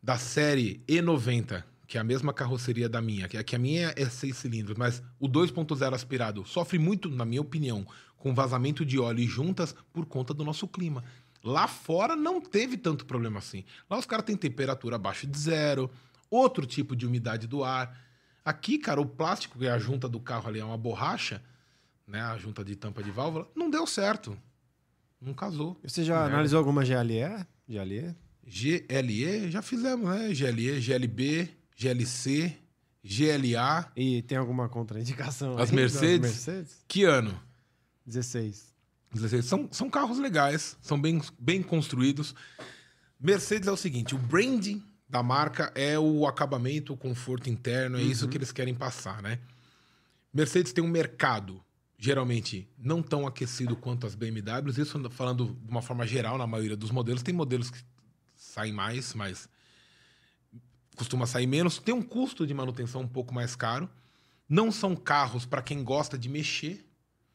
[0.02, 3.92] da série E90, que é a mesma carroceria da minha, que é que a minha
[3.96, 7.86] é seis cilindros, mas o 2.0 aspirado sofre muito, na minha opinião,
[8.18, 11.02] com vazamento de óleo e juntas por conta do nosso clima.
[11.42, 13.64] Lá fora não teve tanto problema assim.
[13.88, 15.90] Lá os caras têm temperatura abaixo de zero,
[16.30, 17.96] outro tipo de umidade do ar.
[18.44, 21.42] Aqui, cara, o plástico, que é a junta do carro ali, é uma borracha,
[22.06, 22.20] né?
[22.20, 24.36] A junta de tampa de válvula, não deu certo.
[25.20, 25.78] Não casou.
[25.82, 27.46] Você já analisou alguma GLE?
[27.68, 28.14] GLE?
[28.44, 30.32] GLE, já fizemos, né?
[30.32, 32.56] GLE, GLB, GLC,
[33.04, 33.92] GLA.
[33.96, 35.58] E tem alguma contraindicação?
[35.58, 36.20] As Mercedes?
[36.20, 36.84] Mercedes?
[36.88, 37.38] Que ano?
[38.08, 38.74] 16.
[39.12, 39.44] 16.
[39.44, 42.34] São, são carros legais, são bem, bem construídos.
[43.20, 48.02] Mercedes é o seguinte: o branding da marca é o acabamento, o conforto interno, é
[48.02, 49.38] isso que eles querem passar, né?
[50.32, 51.62] Mercedes tem um mercado,
[51.98, 54.76] geralmente, não tão aquecido quanto as BMWs.
[54.78, 57.22] Isso falando de uma forma geral, na maioria dos modelos.
[57.22, 57.78] Tem modelos que
[58.36, 59.48] saem mais, mas
[60.96, 61.78] costuma sair menos.
[61.78, 63.88] Tem um custo de manutenção um pouco mais caro.
[64.48, 66.87] Não são carros para quem gosta de mexer.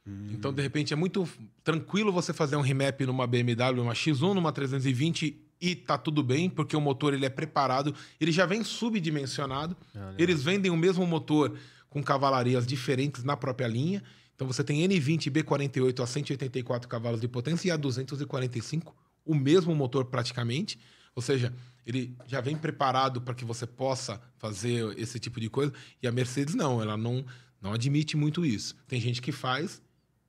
[0.06, 1.28] Então, de repente, é muito
[1.64, 6.50] tranquilo você fazer um remap numa BMW, uma X1, numa 320 e tá tudo bem,
[6.50, 9.78] porque o motor ele é preparado, ele já vem subdimensionado.
[10.18, 11.58] Eles vendem o mesmo motor
[11.90, 14.04] com cavalarias diferentes na própria linha.
[14.36, 18.94] Então você tem N20 B48 a 184 cavalos de potência e a 245,
[19.24, 20.78] o mesmo motor praticamente.
[21.16, 21.54] Ou seja,
[21.86, 25.72] ele já vem preparado para que você possa fazer esse tipo de coisa.
[26.02, 27.24] E a Mercedes não, ela não,
[27.62, 28.76] não admite muito isso.
[28.86, 29.82] Tem gente que faz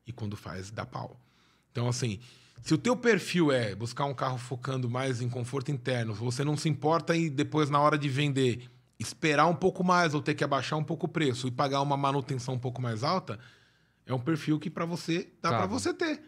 [0.06, 1.18] e quando faz dá pau.
[1.72, 2.20] Então assim,
[2.62, 6.56] se o teu perfil é buscar um carro focando mais em conforto interno, você não
[6.56, 10.44] se importa em depois na hora de vender esperar um pouco mais ou ter que
[10.44, 13.38] abaixar um pouco o preço e pagar uma manutenção um pouco mais alta,
[14.06, 15.62] é um perfil que para você dá Cabe.
[15.62, 16.22] para você ter.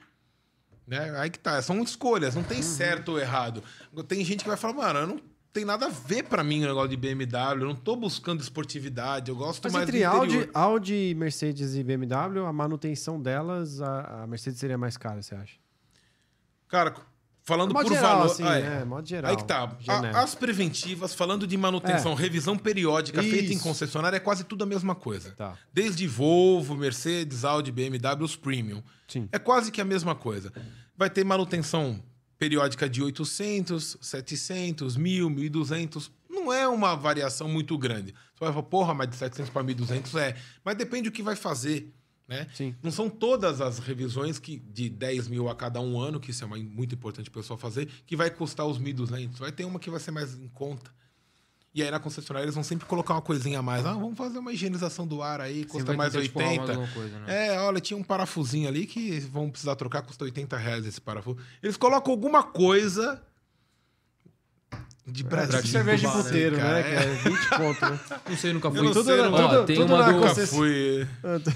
[0.87, 1.17] Né?
[1.19, 2.49] Aí que tá, são escolhas, não Uhum.
[2.49, 3.63] tem certo ou errado.
[4.09, 5.21] Tem gente que vai falar, mano, eu não
[5.57, 9.31] tem nada a ver para mim o negócio de BMW, eu não tô buscando esportividade,
[9.31, 10.51] eu gosto Mas mais entre Audi.
[10.53, 15.55] Audi, Mercedes e BMW, a manutenção delas, a, a Mercedes seria mais cara, você acha?
[16.69, 16.95] Cara,
[17.43, 18.61] falando por geral, valor, assim, ah, é.
[18.61, 18.85] né?
[18.85, 19.31] Modo geral.
[19.31, 19.75] Aí que tá.
[19.89, 23.63] A- as preventivas, falando de manutenção, revisão periódica feita em Isso.
[23.63, 25.31] concessionária, é quase tudo a mesma coisa.
[25.31, 25.57] Tá.
[25.73, 28.83] Desde Volvo, Mercedes, Audi, BMW, os premium.
[29.09, 29.27] Sim.
[29.33, 30.53] É quase que a mesma coisa.
[30.95, 32.03] Vai ter manutenção
[32.39, 36.11] periódica de 800, 700, 1000, 1200.
[36.29, 38.13] Não não é uma variação muito grande.
[38.35, 40.37] Você vai falar, porra, mas de 700 para 1.200 é.
[40.65, 41.93] Mas depende do que vai fazer.
[42.29, 42.47] Né?
[42.83, 46.45] Não são todas as revisões que de 10 mil a cada um ano, que isso
[46.45, 49.39] é uma- muito importante o pessoal fazer, que vai custar os 1.200.
[49.39, 50.91] Vai ter uma que vai ser mais em conta.
[51.77, 53.85] E aí na concessionária eles vão sempre colocar uma coisinha a mais.
[53.85, 56.73] Ah, vamos fazer uma higienização do ar aí, custa mais tentar, tipo, arrumar 80.
[56.73, 57.47] alguma coisa, né?
[57.49, 61.37] É, olha, tinha um parafusinho ali que vão precisar trocar, custa 80 reais esse parafuso.
[61.63, 63.23] Eles colocam alguma coisa
[65.07, 65.57] de Brasil.
[65.59, 66.63] Tipo cerveja de bar, né, puteiro, né?
[66.63, 66.83] cara?
[66.83, 68.01] Que é 20 conto, né?
[68.29, 68.79] Não sei, nunca fui.
[68.89, 70.13] Tudo sei, não- Ó, tudo- tem tudo uma do...
[70.13, 71.09] Nunca fui.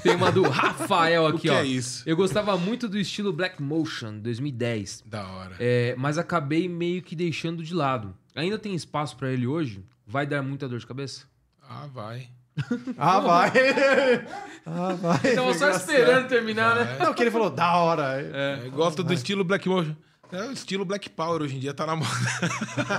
[0.03, 1.55] Tem uma do Rafael O aqui, que ó.
[1.55, 2.03] é isso?
[2.07, 5.57] Eu gostava muito do estilo Black Motion 2010, Da hora.
[5.59, 8.15] é, mas acabei meio que deixando de lado.
[8.37, 9.83] Ainda tem espaço pra ele hoje?
[10.11, 11.25] Vai dar muita dor de cabeça?
[11.63, 12.29] Ah, vai.
[12.99, 13.53] Ah, vai.
[14.67, 15.35] ah, vai.
[15.37, 16.99] Tava só esperando terminar, né?
[16.99, 18.21] Não, que ele falou, da hora.
[18.21, 19.95] É, gosta do estilo Black Motion.
[20.33, 22.11] É, o estilo Black Power hoje em dia tá na moda.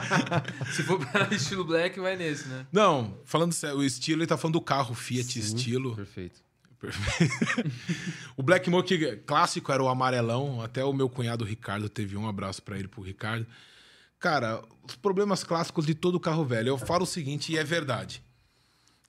[0.74, 2.66] Se for pra estilo Black, vai nesse, né?
[2.72, 5.96] Não, falando sério, o estilo, ele tá falando do carro Fiat estilo.
[5.96, 6.40] Perfeito.
[8.38, 12.64] o Black Motion clássico era o amarelão, até o meu cunhado Ricardo teve um abraço
[12.64, 13.46] pra ele pro Ricardo.
[14.22, 16.69] Cara, os problemas clássicos de todo carro velho.
[16.69, 18.23] Eu falo o seguinte e é verdade.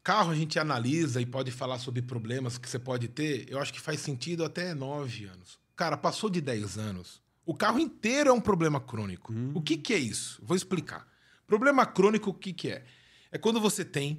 [0.02, 3.72] Carro a gente analisa e pode falar sobre problemas que você pode ter, eu acho
[3.72, 5.58] que faz sentido até 9 anos.
[5.76, 9.32] Cara, passou de 10 anos, o carro inteiro é um problema crônico.
[9.54, 10.40] O que, que é isso?
[10.42, 11.06] Vou explicar.
[11.46, 12.82] Problema crônico, o que, que é?
[13.30, 14.16] É quando você tem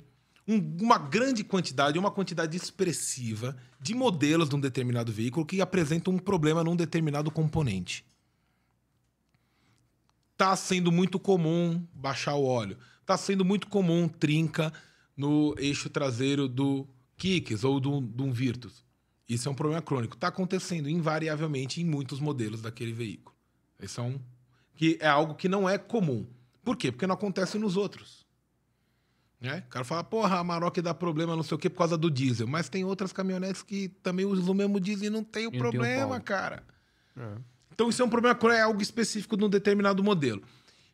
[0.48, 6.14] um- uma grande quantidade, uma quantidade expressiva de modelos de um determinado veículo que apresentam
[6.14, 8.06] um problema num determinado componente.
[10.44, 12.78] Tá sendo muito comum baixar o óleo.
[13.06, 14.74] Tá sendo muito comum trinca
[15.16, 18.84] no eixo traseiro do Kicks ou do, de um Virtus.
[19.28, 20.16] Isso é um problema crônico.
[20.16, 23.34] Está acontecendo invariavelmente em muitos modelos daquele veículo.
[23.82, 24.20] Isso é, um,
[24.76, 26.28] que é algo que não é comum.
[26.62, 26.92] Por quê?
[26.92, 28.26] Porque não acontece nos outros.
[29.40, 29.64] Né?
[29.66, 32.12] O cara fala, porra, a Maroc dá problema não sei o quê por causa do
[32.12, 32.48] diesel.
[32.48, 35.52] Mas tem outras caminhonetes que também usam o mesmo diesel e não tem o E
[35.52, 36.22] tem problema, pau.
[36.22, 36.64] cara.
[37.16, 37.53] É.
[37.74, 40.44] Então isso é um problema é algo específico de um determinado modelo.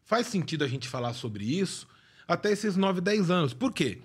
[0.05, 1.87] Faz sentido a gente falar sobre isso
[2.27, 3.53] até esses 9, 10 anos.
[3.53, 3.99] Por quê?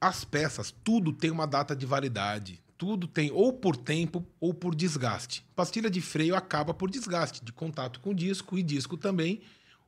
[0.00, 2.60] As peças, tudo tem uma data de validade.
[2.76, 5.46] Tudo tem ou por tempo ou por desgaste.
[5.54, 9.40] Pastilha de freio acaba por desgaste, de contato com disco, e disco também.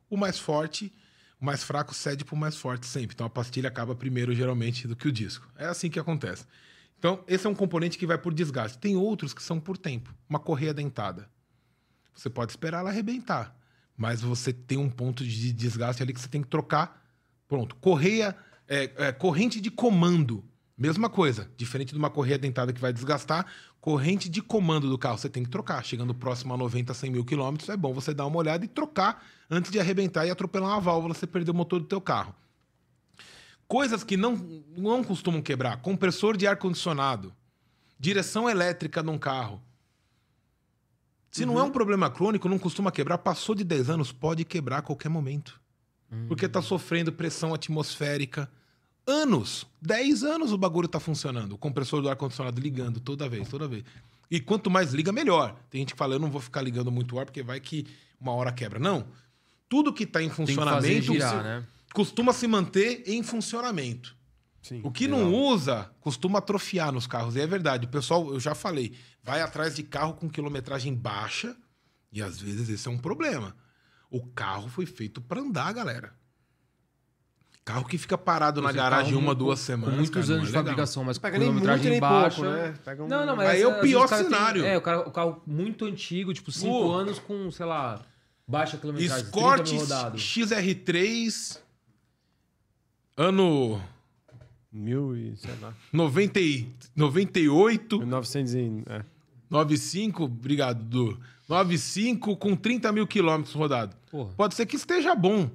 [0.09, 0.91] O mais forte,
[1.39, 3.13] o mais fraco cede para o mais forte sempre.
[3.13, 5.47] Então a pastilha acaba primeiro, geralmente, do que o disco.
[5.57, 6.45] É assim que acontece.
[6.97, 8.77] Então, esse é um componente que vai por desgaste.
[8.79, 10.11] Tem outros que são por tempo.
[10.27, 11.29] Uma correia dentada.
[12.17, 13.55] Você pode esperar ela arrebentar,
[13.95, 17.05] mas você tem um ponto de desgaste ali que você tem que trocar.
[17.47, 17.75] Pronto.
[17.75, 18.35] Correia,
[18.67, 20.43] é, é, corrente de comando,
[20.75, 21.47] mesma coisa.
[21.55, 23.45] Diferente de uma correia dentada que vai desgastar,
[23.79, 25.85] corrente de comando do carro você tem que trocar.
[25.85, 29.23] Chegando próximo a 90, 100 mil quilômetros, é bom você dar uma olhada e trocar
[29.47, 32.33] antes de arrebentar e atropelar uma válvula, você perder o motor do teu carro.
[33.67, 34.35] Coisas que não,
[34.75, 35.77] não costumam quebrar.
[35.81, 37.31] Compressor de ar-condicionado.
[37.99, 39.61] Direção elétrica num carro.
[41.31, 44.79] Se não é um problema crônico, não costuma quebrar, passou de 10 anos, pode quebrar
[44.79, 45.59] a qualquer momento.
[46.27, 48.49] Porque está sofrendo pressão atmosférica.
[49.05, 51.53] Anos, 10 anos o bagulho está funcionando.
[51.53, 53.83] O compressor do ar-condicionado ligando toda vez, toda vez.
[54.29, 55.55] E quanto mais liga, melhor.
[55.69, 57.85] Tem gente que fala, eu não vou ficar ligando muito o ar, porque vai que
[58.19, 58.79] uma hora quebra.
[58.79, 59.07] Não.
[59.69, 61.63] Tudo que está em funcionamento girar, se- né?
[61.93, 64.15] costuma se manter em funcionamento.
[64.61, 64.81] Sim.
[64.83, 67.35] O que não usa costuma atrofiar nos carros.
[67.35, 67.85] E é verdade.
[67.85, 68.93] O pessoal, eu já falei,
[69.23, 71.55] vai atrás de carro com quilometragem baixa
[72.11, 73.55] e às vezes esse é um problema.
[74.09, 76.13] O carro foi feito para andar, galera.
[77.63, 79.95] Carro que fica parado na Esse garagem uma, com- duas com semanas.
[79.95, 82.35] muitos cara, anos é de fabricação, mas com pega nem muito nem baixa.
[82.41, 82.73] pouco, né?
[82.85, 83.07] Pega um...
[83.09, 84.65] Não, não, mas Aí é o pior o cara tem- cenário.
[84.65, 86.91] é, o, cara, o carro muito antigo, tipo 5 Pô.
[86.93, 88.01] anos com, sei lá,
[88.47, 90.21] baixa quilometragem, Escort 30 mil rodados.
[90.21, 91.59] XR3,
[93.17, 93.81] ano
[94.77, 98.83] Mil e, sei lá, 90, e- 98, 1900 e...
[98.87, 99.03] É.
[99.49, 101.17] 95, obrigado, Du.
[101.47, 103.95] 95 com 30 mil quilômetros rodados.
[104.11, 104.31] Porra.
[104.35, 105.49] Pode ser que esteja bom.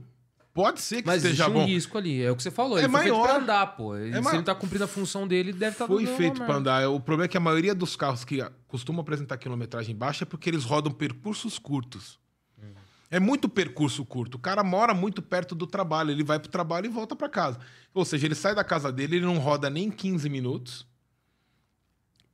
[0.54, 1.66] Pode ser que Mas esteja existe um bom.
[1.66, 2.78] risco ali, é o que você falou.
[2.78, 3.26] É Ele foi feito maior.
[3.28, 3.96] pra andar, pô.
[3.96, 6.42] Ele- É se ma- ele tá cumprindo a função dele, ele deve estar Foi feito
[6.42, 6.88] para andar.
[6.90, 10.50] O problema é que a maioria dos carros que costumam apresentar quilometragem baixa é porque
[10.50, 12.18] eles rodam percursos curtos.
[13.12, 14.36] É muito percurso curto.
[14.36, 16.10] O cara mora muito perto do trabalho.
[16.10, 17.60] Ele vai pro trabalho e volta para casa.
[17.92, 20.86] Ou seja, ele sai da casa dele, ele não roda nem 15 minutos.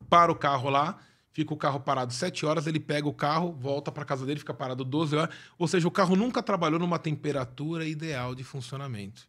[0.09, 0.97] Para o carro lá,
[1.33, 4.55] fica o carro parado 7 horas, ele pega o carro, volta para casa dele, fica
[4.55, 5.35] parado 12 horas.
[5.59, 9.29] Ou seja, o carro nunca trabalhou numa temperatura ideal de funcionamento.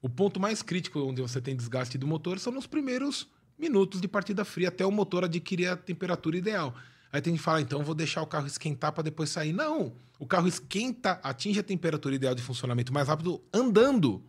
[0.00, 3.28] O ponto mais crítico onde você tem desgaste do motor são nos primeiros
[3.58, 6.72] minutos de partida fria, até o motor adquirir a temperatura ideal.
[7.12, 9.52] Aí tem que falar, então eu vou deixar o carro esquentar para depois sair.
[9.52, 14.24] Não, o carro esquenta, atinge a temperatura ideal de funcionamento mais rápido andando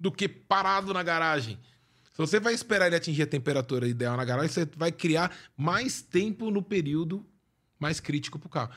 [0.00, 1.58] do que parado na garagem.
[2.12, 6.00] Se você vai esperar ele atingir a temperatura ideal na garagem, você vai criar mais
[6.00, 7.24] tempo no período
[7.78, 8.70] mais crítico para o carro.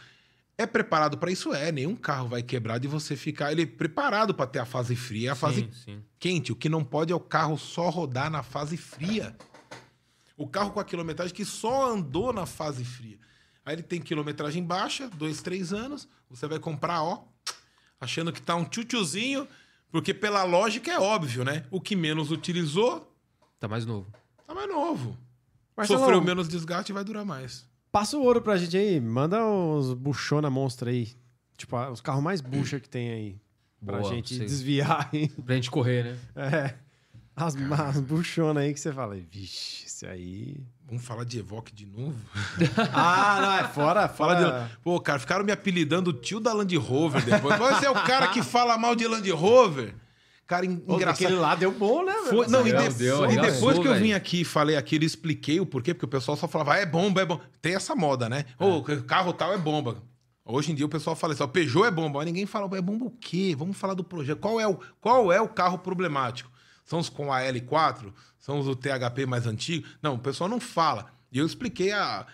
[0.57, 1.53] É preparado para isso?
[1.53, 1.71] É.
[1.71, 3.51] Nenhum carro vai quebrar de você ficar.
[3.51, 6.03] Ele é preparado para ter a fase fria, a fase Sim, sim.
[6.17, 6.51] quente.
[6.51, 9.35] O que não pode é o carro só rodar na fase fria.
[10.37, 13.19] O carro com a quilometragem que só andou na fase fria.
[13.65, 16.07] Aí ele tem quilometragem baixa, dois, três anos.
[16.29, 17.23] Você vai comprar, ó,
[17.99, 19.47] achando que tá um tchutchuzinho,
[19.91, 21.65] porque pela lógica é óbvio, né?
[21.71, 23.11] O que menos utilizou,
[23.59, 24.07] Tá mais novo.
[24.45, 25.17] tá mais novo.
[25.75, 27.67] Marcelão, Sofreu menos desgaste e vai durar mais.
[27.91, 28.99] Passa o ouro pra gente aí.
[28.99, 31.13] Manda uns buchona monstra aí.
[31.57, 33.41] Tipo, os carros mais bucha que tem aí.
[33.85, 34.45] Pra Boa, gente sei.
[34.45, 35.27] desviar aí.
[35.29, 36.17] Pra gente correr, né?
[36.35, 36.75] É.
[37.35, 40.55] As, as buchonas aí que você fala, vixe, isso aí.
[40.87, 42.15] Vamos falar de Evoque de novo?
[42.93, 44.67] Ah, não, é fora, Fala fora.
[44.69, 44.77] de...
[44.83, 47.57] Pô, cara, ficaram me apelidando o tio da Land Rover depois.
[47.57, 49.93] Você é o cara que fala mal de Land Rover?
[50.47, 51.23] Cara, en- Pô, engraçado.
[51.23, 52.27] Daquele lá deu bom, né, velho?
[52.29, 55.59] Foi- não, e, de- deu, e depois que eu vim aqui e falei aquilo, expliquei
[55.59, 57.41] o porquê, porque o pessoal só falava, ah, é bomba, é bomba.
[57.61, 58.45] Tem essa moda, né?
[58.59, 59.97] Ô, carro tal é bomba.
[60.45, 62.81] Hoje em dia o pessoal fala assim, ó, Peugeot é bomba, mas ninguém fala, é
[62.81, 63.55] bomba o quê?
[63.57, 64.37] Vamos falar do projeto.
[64.39, 66.51] Qual é o, qual é o carro problemático?
[66.85, 68.13] São os com a L4?
[68.39, 69.87] São os do THP mais antigo?
[70.01, 71.11] Não, o pessoal não fala.
[71.31, 72.25] E eu expliquei a,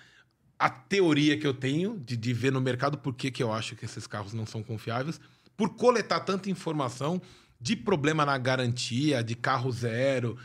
[0.59, 3.75] a teoria que eu tenho de, de ver no mercado por que que eu acho
[3.75, 5.19] que esses carros não são confiáveis,
[5.57, 7.21] por coletar tanta informação
[7.59, 10.37] de problema na garantia, de carro zero,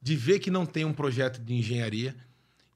[0.00, 2.14] de ver que não tem um projeto de engenharia.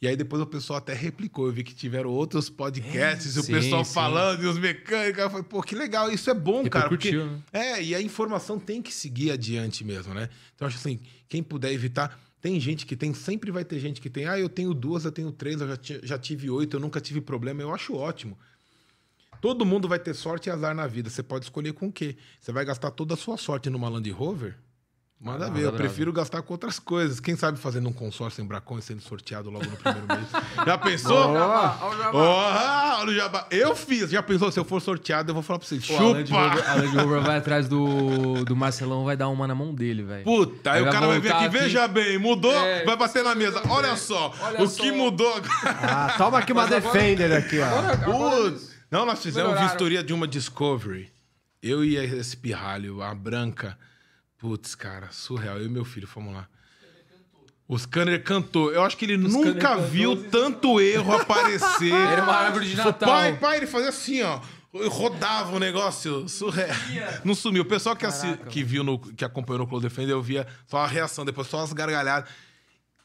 [0.00, 1.46] E aí depois o pessoal até replicou.
[1.46, 3.92] Eu vi que tiveram outros podcasts, e o sim, pessoal sim.
[3.92, 5.22] falando, e os mecânicos.
[5.22, 6.88] Eu falei, pô, que legal, isso é bom, cara.
[6.88, 7.72] Porque, Repercutiu, né?
[7.78, 10.28] é, e a informação tem que seguir adiante mesmo, né?
[10.54, 12.18] Então, acho assim, quem puder evitar.
[12.40, 15.10] Tem gente que tem, sempre vai ter gente que tem, ah, eu tenho duas, eu
[15.10, 17.60] tenho três, eu já, já tive oito, eu nunca tive problema.
[17.60, 18.38] Eu acho ótimo.
[19.40, 21.10] Todo mundo vai ter sorte e azar na vida.
[21.10, 22.16] Você pode escolher com o quê?
[22.40, 24.56] Você vai gastar toda a sua sorte numa Land Rover?
[25.20, 27.18] Manda Ah, ver, eu prefiro gastar com outras coisas.
[27.18, 30.28] Quem sabe fazendo um consórcio em Bracon e sendo sorteado logo no primeiro mês.
[30.64, 31.34] Já pensou?
[32.14, 33.46] Oh, olha o jabá.
[33.50, 34.10] Eu fiz.
[34.10, 34.50] Já pensou?
[34.52, 35.80] Se eu for sorteado, eu vou falar pra você.
[35.80, 36.40] Pô, a Land Chupa!
[36.48, 40.04] Rover, a Land Rover vai atrás do, do Marcelão, vai dar uma na mão dele,
[40.04, 40.22] velho.
[40.24, 41.58] Puta, aí Aí o cara vai ver aqui, aqui.
[41.58, 42.84] veja bem, mudou, É.
[42.84, 43.60] vai bater na mesa.
[43.68, 44.80] Olha só, Olha o só.
[44.82, 45.50] que mudou agora.
[45.82, 47.96] Ah, toma aqui uma Mas agora- Defender aqui, ó.
[48.04, 48.70] Putz.
[48.90, 49.68] Não, nós fizemos Melhoraram.
[49.68, 51.10] vistoria de uma Discovery.
[51.60, 53.76] Eu e esse pirralho, a branca.
[54.38, 55.58] Putz, cara, surreal.
[55.58, 56.48] Eu e meu filho fomos lá.
[57.66, 58.72] O scanner cantou.
[58.72, 61.92] Eu acho que ele nunca cantou, viu tanto erro aparecer.
[61.92, 63.08] Era uma árvore de Natal.
[63.08, 64.40] Pai, pai, ele fazia assim, ó.
[64.88, 66.74] Rodava o negócio surreal.
[67.24, 67.62] Não sumiu.
[67.62, 70.46] O pessoal que, assi- Caraca, que viu, no, que acompanhou no Close Defender, eu via
[70.66, 72.30] só a reação, depois só as gargalhadas.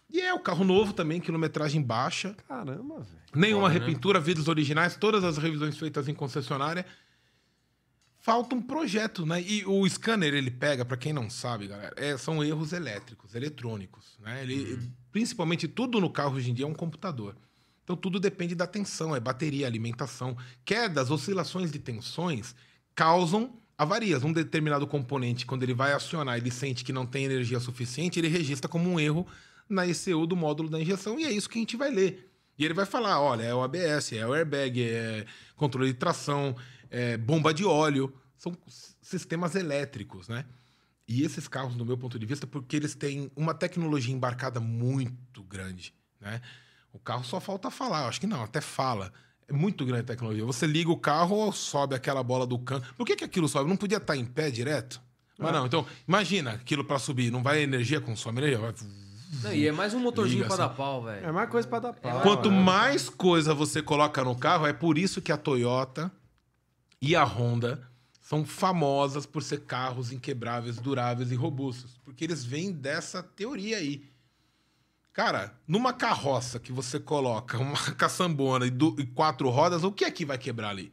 [0.09, 2.35] E é o carro novo também, quilometragem baixa.
[2.47, 3.07] Caramba, velho.
[3.35, 3.85] Nenhuma Foda, né?
[3.85, 6.85] repintura, vidros originais, todas as revisões feitas em concessionária.
[8.23, 9.41] Falta um projeto, né?
[9.41, 14.17] E o scanner, ele pega, para quem não sabe, galera, é- são erros elétricos, eletrônicos,
[14.21, 14.41] né?
[14.41, 14.79] Ele,
[15.11, 17.35] Principalmente tudo no carro hoje em dia é um computador.
[17.83, 20.37] Então tudo depende da tensão, é bateria, alimentação.
[20.63, 22.55] Quedas, oscilações de tensões
[22.95, 24.23] causam avarias.
[24.23, 28.29] Um determinado componente, quando ele vai acionar, ele sente que não tem energia suficiente, ele
[28.29, 29.27] registra como um erro
[29.67, 32.31] na ECU do módulo da injeção e é isso que a gente vai ler.
[32.57, 35.25] E ele vai falar, olha, é o ABS, é o airbag, é
[35.57, 36.55] controle de tração,
[36.93, 38.55] é bomba de óleo, são
[39.01, 40.45] sistemas elétricos, né?
[41.07, 45.43] E esses carros, do meu ponto de vista, porque eles têm uma tecnologia embarcada muito
[45.43, 46.39] grande, né?
[46.93, 49.11] O carro só falta falar, eu acho que não, até fala.
[49.47, 50.45] É muito grande a tecnologia.
[50.45, 52.83] Você liga o carro, sobe aquela bola do cano.
[52.95, 53.67] Por que, que aquilo sobe?
[53.67, 55.01] Não podia estar em pé direto?
[55.37, 58.73] Mas não, então, imagina aquilo para subir, não vai energia, consome energia, vai
[59.41, 60.71] Não, e é mais um motorzinho Liga, pra assim.
[60.71, 61.33] dar pau, É velho.
[61.33, 62.21] mais coisa pra dar pau.
[62.21, 62.57] Quanto né?
[62.61, 66.11] mais coisa você coloca no carro, é por isso que a Toyota
[67.03, 67.81] e a Honda
[68.21, 71.99] são famosas por ser carros inquebráveis, duráveis e robustos.
[72.03, 74.05] Porque eles vêm dessa teoria aí.
[75.11, 80.05] Cara, numa carroça que você coloca uma caçambona e, du- e quatro rodas, o que
[80.05, 80.91] é que vai quebrar ali?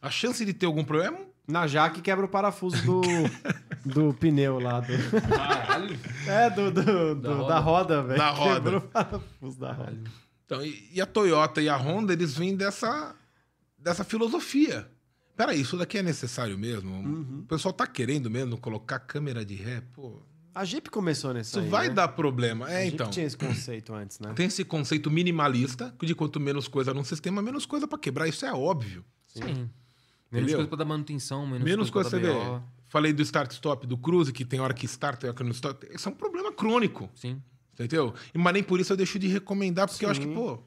[0.00, 3.00] A chance de ter algum problema Na Jaque quebra o parafuso do,
[3.84, 4.80] do pneu lá.
[4.80, 4.92] Do...
[5.28, 5.98] Caralho.
[6.26, 8.18] É, do, do- do- Da da roda, velho.
[8.18, 8.54] Da roda.
[8.54, 10.04] Quebrou o parafuso da roda.
[10.46, 13.14] Então, e, e a Toyota e a Honda, eles vêm dessa,
[13.78, 14.88] dessa filosofia.
[15.38, 16.90] Peraí, isso daqui é necessário mesmo?
[16.92, 17.40] Uhum.
[17.44, 19.82] O pessoal tá querendo mesmo colocar câmera de ré?
[19.94, 20.20] Pô,
[20.52, 21.94] A Jeep começou nesse isso aí, vai né?
[21.94, 22.66] dar problema.
[22.66, 23.08] A É, Jeep então.
[23.10, 24.32] tinha esse conceito antes, né?
[24.34, 28.26] Tem esse conceito minimalista, que de quanto menos coisa num sistema, menos coisa pra quebrar.
[28.26, 29.04] Isso é óbvio.
[29.28, 29.42] Sim.
[29.44, 29.70] Menos
[30.32, 30.56] Entendeu?
[30.56, 32.50] coisa pra dar manutenção, menos, Menos coisa coisa você pra vê.
[32.58, 32.62] dar.
[32.88, 35.84] Falei do start-stop do Cruze, que tem hora que start, tem hora que não start.
[35.94, 37.08] Isso é um problema crônico.
[37.14, 37.40] Sim.
[37.74, 38.12] Entendeu?
[38.34, 40.34] E- Mas nem por isso eu deixo de recomendar, porque eu acho que, Sim.
[40.34, 40.58] pô,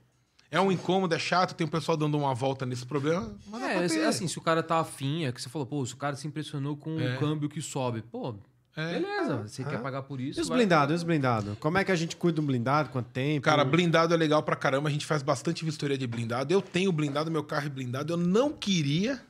[0.52, 3.34] é um incômodo, é chato, tem o pessoal dando uma volta nesse problema.
[3.48, 5.94] Mas É, pra assim, se o cara tá afim, é que você falou, pô, se
[5.94, 7.16] o cara se impressionou com É.
[7.16, 8.36] o câmbio que sobe, pô,
[8.74, 9.00] É.
[9.00, 10.40] Beleza, você quer pagar por isso.
[10.40, 11.58] E os vai- blindados, e os blindados?
[11.60, 12.88] Como é que a gente cuida do blindado?
[12.90, 13.44] Quanto tempo?
[13.44, 14.88] Cara, blindado é legal pra caramba.
[14.88, 16.54] A gente faz bastante vistoria de blindado.
[16.54, 18.14] Eu tenho blindado, meu carro é blindado.
[18.14, 19.22] Eu não queria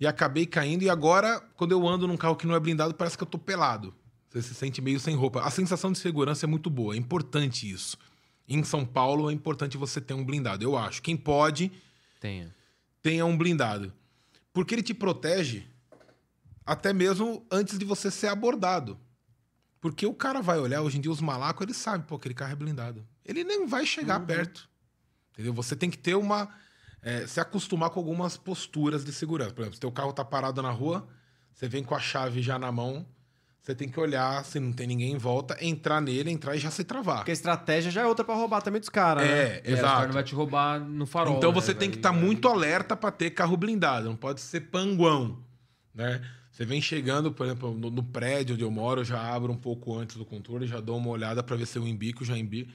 [0.00, 0.82] e acabei caindo.
[0.84, 3.36] E agora, quando eu ando num carro que não é blindado, parece que eu tô
[3.38, 3.92] pelado.
[4.30, 5.42] Você se sente meio sem roupa.
[5.42, 6.94] A sensação de segurança é muito boa.
[6.94, 7.98] É importante isso.
[8.48, 10.64] Em São Paulo é importante você ter um blindado.
[10.64, 11.00] Eu acho.
[11.02, 11.70] Quem pode,
[12.20, 12.54] Tenha.
[13.02, 13.92] tenha um blindado.
[14.52, 15.66] Porque ele te protege
[16.64, 18.98] até mesmo antes de você ser abordado.
[19.80, 22.52] Porque o cara vai olhar, hoje em dia os malacos, eles sabem, pô, aquele carro
[22.52, 23.06] é blindado.
[23.24, 24.68] Ele nem vai chegar perto.
[25.32, 25.52] Entendeu?
[25.54, 26.48] Você tem que ter uma.
[27.02, 29.52] é, se acostumar com algumas posturas de segurança.
[29.52, 31.08] Por exemplo, se teu carro tá parado na rua,
[31.52, 33.06] você vem com a chave já na mão,
[33.62, 36.68] você tem que olhar se não tem ninguém em volta, entrar nele, entrar e já
[36.70, 37.18] se travar.
[37.18, 39.30] Porque a estratégia já é outra pra roubar também dos caras, né?
[39.32, 40.06] É, É, os caras exato.
[40.08, 41.36] não vai te roubar no farol.
[41.36, 41.54] Então né?
[41.54, 44.62] você tem Vai- que estar vai- muito alerta para ter carro blindado, não pode ser
[44.62, 45.38] panguão,
[45.94, 46.20] né?
[46.50, 49.56] Você vem chegando, por exemplo, no, no prédio onde eu moro, eu já abro um
[49.56, 52.70] pouco antes do controle, já dou uma olhada para ver se eu embico, já embico.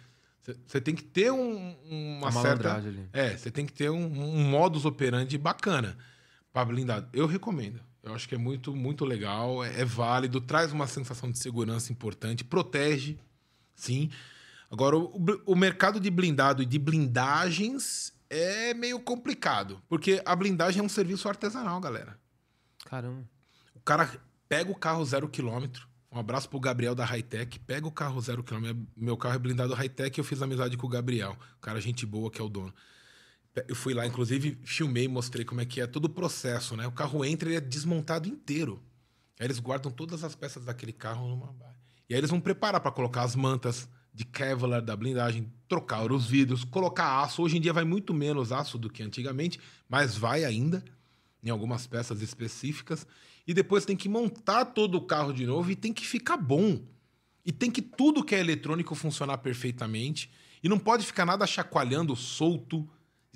[0.65, 2.76] Você- tem que ter um- uma Uma certa...
[2.76, 3.01] ali.
[3.11, 5.97] É, você tem que ter um, um modus operandi bacana
[6.53, 7.07] para blindado.
[7.11, 7.81] Eu recomendo.
[8.07, 11.91] Eu acho que é muito, muito legal, é, é válido, traz uma sensação de segurança
[11.91, 13.17] importante, protege,
[13.75, 14.09] sim.
[14.71, 20.81] Agora, o, o mercado de blindado e de blindagens é meio complicado, porque a blindagem
[20.81, 22.19] é um serviço artesanal, galera.
[22.85, 23.27] Caramba.
[23.75, 24.09] O cara
[24.47, 25.88] pega o carro zero quilômetro.
[26.11, 27.59] Um abraço pro Gabriel da Hightech.
[27.59, 28.88] Pega o carro zero quilômetro.
[28.95, 30.17] Meu carro é blindado Hightech.
[30.17, 31.38] Eu fiz amizade com o Gabriel.
[31.57, 32.73] O cara, gente boa, que é o dono.
[33.67, 36.85] Eu fui lá, inclusive, filmei, mostrei como é que é todo o processo, né?
[36.85, 38.81] O carro entra e é desmontado inteiro.
[39.39, 41.55] Aí eles guardam todas as peças daquele carro numa.
[42.09, 46.25] E aí eles vão preparar para colocar as mantas de Kevlar da blindagem, trocar os
[46.25, 47.41] vidros, colocar aço.
[47.41, 50.84] Hoje em dia vai muito menos aço do que antigamente, mas vai ainda
[51.43, 53.05] em algumas peças específicas.
[53.45, 56.81] E depois tem que montar todo o carro de novo e tem que ficar bom.
[57.45, 60.31] E tem que tudo que é eletrônico funcionar perfeitamente.
[60.63, 62.89] E não pode ficar nada chacoalhando, solto,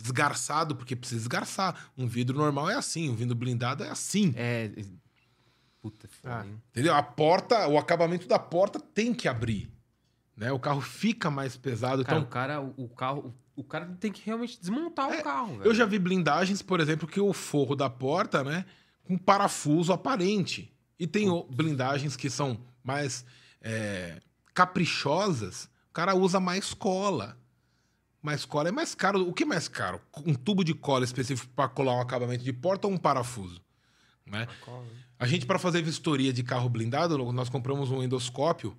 [0.03, 1.90] esgarçado, porque precisa esgarçar.
[1.98, 4.34] Um vidro normal é assim, um vidro blindado é assim.
[4.36, 4.69] É.
[5.82, 6.45] Puta, Ah.
[6.72, 6.94] Entendeu?
[6.94, 9.72] A porta, o acabamento da porta tem que abrir.
[10.38, 10.52] Né?
[10.52, 12.03] O carro fica mais pesado.
[12.06, 13.34] Cara, então, o cara, o, o carro.
[13.56, 15.64] O cara tem que realmente desmontar É, o carro, velho.
[15.65, 18.65] Eu já vi blindagens, por exemplo, que o forro da porta, né,
[19.03, 20.73] com parafuso aparente.
[20.98, 23.26] E tem o- blindagens que são mais
[23.61, 24.19] é,
[24.53, 25.65] caprichosas.
[25.90, 27.38] O cara usa mais cola.
[28.22, 29.27] Mais cola é mais caro.
[29.27, 29.99] O que é mais caro?
[30.26, 33.61] Um tubo de cola específico para colar um acabamento de porta ou um parafuso?
[34.26, 34.48] Né?
[35.19, 38.77] A gente, para fazer vistoria de carro blindado, nós compramos um endoscópio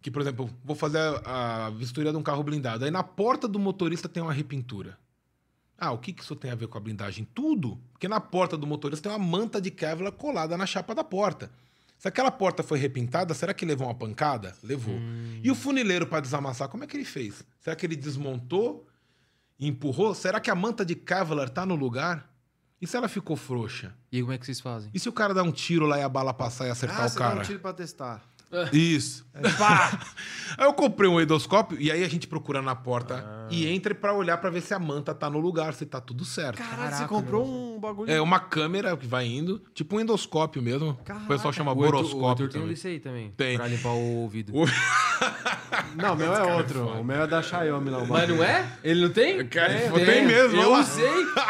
[0.00, 2.84] que, por exemplo, vou fazer a, a vistoria de um carro blindado.
[2.84, 4.98] Aí na porta do motorista tem uma repintura.
[5.78, 7.26] Ah, o que, que isso tem a ver com a blindagem?
[7.32, 7.80] Tudo.
[7.92, 11.50] Porque na porta do motorista tem uma manta de Kevlar colada na chapa da porta.
[12.02, 14.56] Se aquela porta foi repintada, será que levou uma pancada?
[14.60, 14.96] Levou.
[15.40, 17.44] E o funileiro para desamassar, como é que ele fez?
[17.60, 18.88] Será que ele desmontou
[19.56, 20.12] e empurrou?
[20.12, 22.28] Será que a manta de Kevlar tá no lugar?
[22.80, 23.94] E se ela ficou frouxa?
[24.10, 24.90] E aí, como é que vocês fazem?
[24.92, 27.06] E se o cara dá um tiro lá e a bala passar e acertar Ah,
[27.06, 27.38] o você dá cara?
[27.38, 28.20] um tiro pra testar.
[28.72, 29.24] Isso.
[29.58, 29.98] Pá!
[30.58, 33.46] aí eu comprei um endoscópio e aí a gente procura na porta Ah.
[33.50, 36.22] e entra pra olhar pra ver se a manta tá no lugar, se tá tudo
[36.24, 36.58] certo.
[36.58, 38.10] Caralho, você comprou um bagulho...
[38.12, 40.90] É uma câmera que vai indo, tipo um endoscópio mesmo.
[40.90, 41.26] O Caraca.
[41.26, 42.44] pessoal chama O Heitor- O boroscópio.
[42.44, 42.74] Heitor tem um também.
[42.74, 43.30] desse aí também.
[43.36, 43.56] Tem.
[43.56, 44.52] Pra limpar o ouvido.
[44.54, 44.66] O-
[45.96, 46.86] Não, o meu é é outro.
[46.86, 48.04] o meu é da Xiaomi, não.
[48.06, 48.66] Mas não é?
[48.84, 49.46] Ele não tem?
[49.46, 50.80] Cara, É, tem mesmo, Eu lá.
[50.80, 51.06] usei.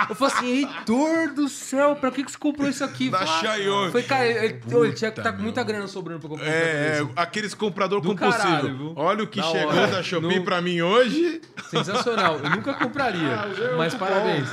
[0.09, 3.11] Eu falei assim, Heitor do céu, pra que, que você comprou isso aqui?
[3.11, 3.91] Da ah, Xiaomi.
[3.93, 6.92] Foi, cara, ele, ele tinha que estar com muita grana sobrando pra comprar É, isso.
[7.01, 8.43] É, aqueles comprador Do compulsivo.
[8.43, 8.93] caralho?
[8.97, 9.87] Olha o que Da chegou hora.
[9.89, 11.41] da Shopee No- pra mim hoje.
[11.71, 12.39] Sensacional.
[12.39, 13.35] Eu nunca compraria.
[13.35, 14.49] Ah, mas parabéns.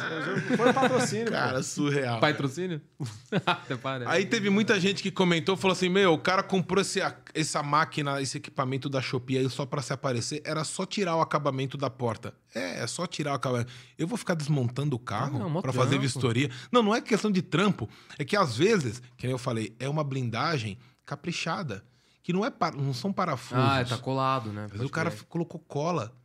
[0.55, 1.31] Foi patrocínio, pô.
[1.31, 2.19] Cara, surreal.
[2.19, 2.81] Patrocínio?
[3.45, 4.09] Até parece.
[4.11, 6.99] Aí teve muita gente que comentou, falou assim: Meu, o cara comprou esse,
[7.33, 10.41] essa máquina, esse equipamento da Shopee aí só pra se aparecer.
[10.45, 12.33] Era só tirar o acabamento da porta.
[12.55, 13.71] É, é só tirar o acabamento.
[13.97, 16.03] Eu vou ficar desmontando o carro Não, pra fazer trampo.
[16.03, 16.49] vistoria.
[16.71, 17.89] Não, não é questão de trampo.
[18.17, 21.83] É que às vezes, que nem eu falei, é uma blindagem caprichada.
[22.29, 23.57] Que não, é par- não são parafusos.
[23.57, 24.67] Ah, tá colado, né?
[24.69, 25.23] Pode o cara crer.
[25.23, 26.15] colocou cola.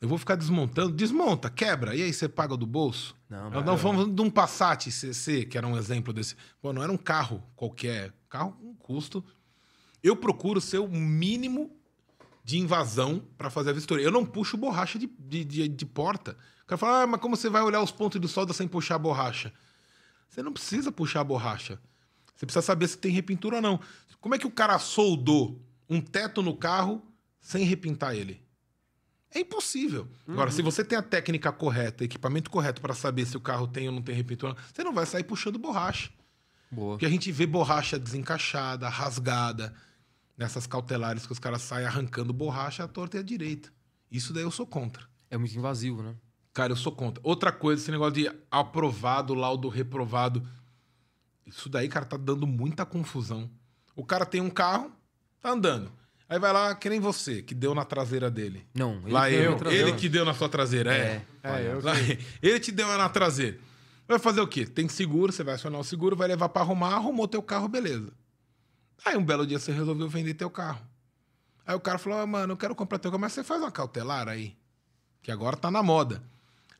[0.00, 0.90] Eu vou ficar desmontando.
[0.92, 1.94] Desmonta, quebra.
[1.94, 3.14] E aí você paga do bolso?
[3.30, 3.78] Não, Nós não.
[3.78, 6.34] fomos de um Passat CC, que era um exemplo desse.
[6.60, 8.12] Pô, não era um carro qualquer.
[8.28, 9.24] Carro com custo.
[10.02, 11.70] Eu procuro ser o mínimo
[12.42, 14.04] de invasão para fazer a vistoria.
[14.04, 16.36] Eu não puxo borracha de, de, de- de porta.
[16.64, 18.96] O cara fala, ah, mas como você vai olhar os pontos de solda sem puxar
[18.96, 19.52] a borracha?
[20.28, 21.78] Você não precisa puxar a borracha.
[22.34, 23.80] Você precisa saber se tem repintura ou não.
[24.26, 27.00] Como é que o cara soldou um teto no carro
[27.38, 28.42] sem repintar ele?
[29.32, 30.08] É impossível.
[30.26, 33.86] Agora, se você tem a técnica correta, equipamento correto para saber se o carro tem
[33.86, 36.10] ou não tem repintura, você não vai sair puxando borracha.
[36.72, 36.94] Boa.
[36.94, 39.72] Porque a gente vê borracha desencaixada, rasgada.
[40.36, 43.72] nessas cautelares que os caras saem arrancando borracha à torta e à direita.
[44.10, 45.06] Isso daí eu sou contra.
[45.30, 46.16] É muito invasivo, né?
[46.52, 47.20] Cara, eu sou contra.
[47.24, 50.44] Outra coisa, esse negócio de aprovado, laudo reprovado.
[51.46, 53.48] Isso daí, cara, tá dando muita confusão.
[53.96, 54.92] O cara tem um carro,
[55.40, 55.90] tá andando.
[56.28, 58.66] Aí vai lá, que nem você, que deu na traseira dele.
[58.74, 61.24] Não, ele lá eu, ele que deu na sua traseira, é.
[61.42, 61.94] É, eu Lá,
[62.42, 63.58] ele te deu na traseira.
[64.06, 64.66] Vai fazer o quê?
[64.66, 68.12] Tem seguro, você vai acionar o seguro, vai levar pra arrumar, arrumou teu carro, beleza.
[69.04, 70.84] Aí um belo dia você resolveu vender teu carro.
[71.64, 73.70] Aí o cara falou, ah, mano, eu quero comprar teu carro, mas você faz uma
[73.70, 74.56] cautelar aí,
[75.22, 76.22] que agora tá na moda.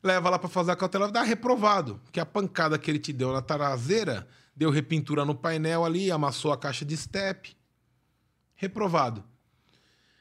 [0.03, 3.33] Leva lá pra fazer a cautelar, dá reprovado, que a pancada que ele te deu
[3.33, 4.27] na traseira
[4.57, 7.55] deu repintura no painel ali, amassou a caixa de step.
[8.55, 9.23] Reprovado.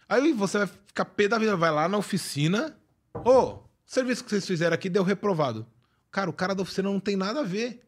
[0.08, 2.78] Aí você vai ficar pé da vida, vai lá na oficina.
[3.14, 5.66] Ô, o serviço que vocês fizeram aqui deu reprovado.
[6.10, 7.82] Cara, o cara da oficina não tem nada a ver.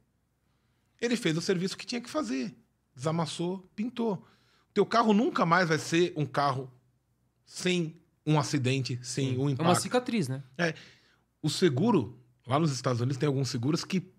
[1.01, 2.57] Ele fez o serviço que tinha que fazer.
[2.97, 4.27] Desamassou, pintou.
[4.75, 6.73] Teu carro nunca mais vai ser um carro
[7.45, 9.83] sem um acidente, sem um É uma impacto.
[9.83, 10.43] cicatriz, né?
[11.43, 14.13] O seguro, lá nos Estados Unidos, tem alguns seguros que,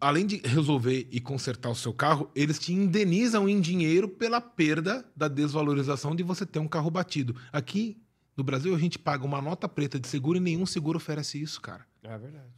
[0.00, 5.04] além de resolver e consertar o seu carro, eles te indenizam em dinheiro pela perda
[5.16, 7.34] da desvalorização de você ter um carro batido.
[7.52, 8.00] Aqui
[8.36, 11.60] no Brasil, a gente paga uma nota preta de seguro e nenhum seguro oferece isso,
[11.60, 11.84] cara.
[12.02, 12.52] É verdade.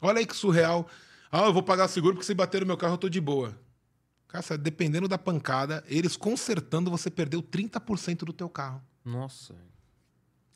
[0.00, 0.86] Olha aí que surreal.
[1.30, 3.58] Ah, eu vou pagar seguro porque se bater no meu carro eu tô de boa.
[4.28, 8.82] Cara, dependendo da pancada, eles consertando, você perdeu 30% do teu carro.
[9.04, 9.54] Nossa.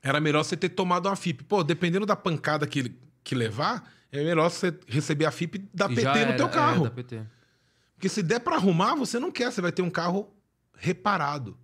[0.02, 1.44] Era melhor você ter tomado uma FIP.
[1.44, 6.24] Pô, dependendo da pancada que, que levar, é melhor você receber a FIP da PT
[6.26, 6.84] no teu é, carro.
[6.84, 7.22] da PT.
[7.94, 10.34] Porque se der pra arrumar, você não quer, você vai ter um carro
[10.76, 11.58] reparado.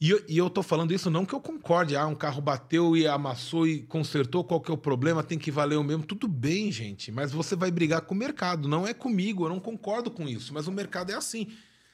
[0.00, 2.96] E eu, e eu tô falando isso não que eu concorde, ah, um carro bateu
[2.96, 6.04] e amassou e consertou, qual que é o problema, tem que valer o mesmo.
[6.04, 9.60] Tudo bem, gente, mas você vai brigar com o mercado, não é comigo, eu não
[9.60, 11.48] concordo com isso, mas o mercado é assim.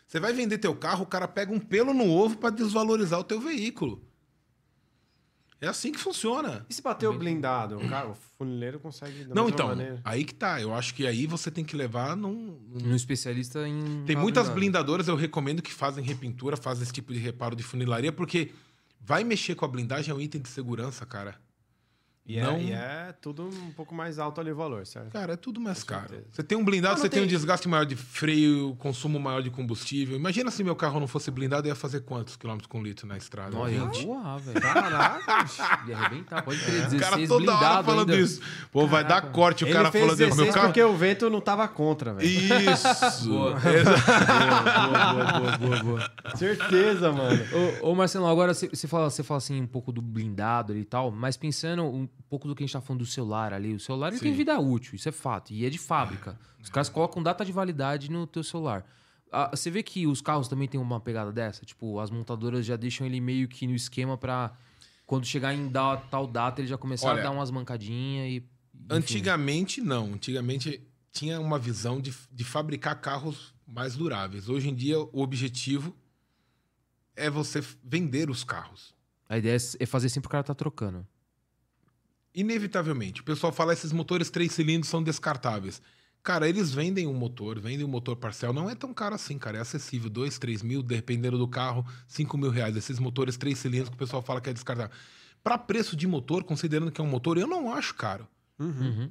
[0.06, 3.24] Você vai vender teu carro, o cara pega um pelo no ovo pra desvalorizar o
[3.24, 4.06] teu veículo.
[5.60, 6.66] É assim que funciona.
[6.68, 7.78] E se bater o blindado?
[7.78, 10.00] O, cara, o funileiro consegue da Não, então, maneira.
[10.04, 10.60] aí que tá.
[10.60, 14.04] Eu acho que aí você tem que levar num, num Um especialista em.
[14.04, 14.54] Tem muitas blindado.
[14.60, 18.52] blindadoras, eu recomendo que fazem repintura, fazem esse tipo de reparo de funilaria, porque
[19.00, 21.40] vai mexer com a blindagem é um item de segurança, cara.
[22.28, 25.12] E, não- é, e é tudo um pouco mais alto ali o valor, certo?
[25.12, 26.08] Cara, é tudo mais Com caro.
[26.08, 26.26] certeza.
[26.32, 27.22] Você tem um blindado, você tem...
[27.22, 30.16] um desgaste maior de freio, consumo maior de combustível.
[30.16, 33.16] Imagina se meu carro não fosse blindado, eu ia fazer quantos quilômetros com litro na
[33.16, 33.56] estrada?
[33.56, 34.04] Olha, ia 20.
[34.06, 34.60] voar, velho.
[34.60, 35.46] Caraca!
[35.86, 36.86] Ia arrebentar, pode crer.
[36.86, 38.22] O 16 cara toda hora blindado falando ainda.
[38.22, 38.40] isso.
[38.72, 39.28] Pô, vai dar Caraca.
[39.32, 40.16] corte o Ele cara falando isso.
[40.18, 40.66] 16 Meu carro...
[40.66, 42.28] porque o vento não tava contra, velho.
[42.28, 43.28] Isso!
[43.30, 43.54] Boa.
[43.54, 46.10] boa, boa, boa, boa.
[46.36, 47.42] Certeza, mano.
[47.82, 50.84] Ô, ô, Marcelo, agora você fala, você fala assim um pouco do blindado ali e
[50.84, 53.74] tal, mas pensando um pouco do que a gente tá falando do celular ali.
[53.74, 55.52] O celular ele tem vida útil, isso é fato.
[55.52, 56.38] E é de fábrica.
[56.62, 58.84] Os caras colocam data de validade no teu celular.
[59.30, 61.64] Ah, você vê que os carros também têm uma pegada dessa?
[61.64, 64.56] Tipo, as montadoras já deixam ele meio que no esquema pra
[65.04, 68.36] quando chegar em da- tal data ele já começar Olha, a dar umas mancadinhas e.
[68.36, 68.48] enfim.
[68.90, 70.14] Antigamente, não.
[70.14, 70.80] Antigamente
[71.12, 74.48] tinha uma visão de, de fabricar carros mais duráveis.
[74.48, 75.94] Hoje em dia, o objetivo
[77.14, 78.94] é você vender os carros.
[79.28, 81.06] A ideia é fazer sempre o cara tá trocando.
[82.36, 83.22] Inevitavelmente.
[83.22, 85.80] O pessoal fala esses motores três cilindros são descartáveis.
[86.22, 88.52] Cara, eles vendem um motor, vendem um motor parcial.
[88.52, 89.56] Não é tão caro assim, cara.
[89.56, 90.10] É acessível.
[90.10, 92.76] 2, 3 mil, dependendo do carro, 5 mil reais.
[92.76, 94.94] Esses motores três cilindros que o pessoal fala que é descartável.
[95.42, 98.28] Para preço de motor, considerando que é um motor, eu não acho caro.
[98.58, 99.10] Uhum.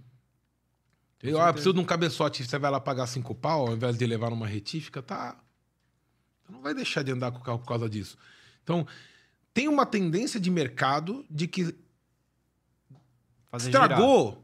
[1.24, 4.06] Eu ah, preciso de um cabeçote, você vai lá pagar cinco pau ao invés de
[4.06, 5.42] levar numa retífica, tá?
[6.44, 8.18] Você não vai deixar de andar com o carro por causa disso.
[8.62, 8.86] Então,
[9.52, 11.74] tem uma tendência de mercado de que
[13.56, 13.84] Fazer girar.
[13.92, 14.44] estragou,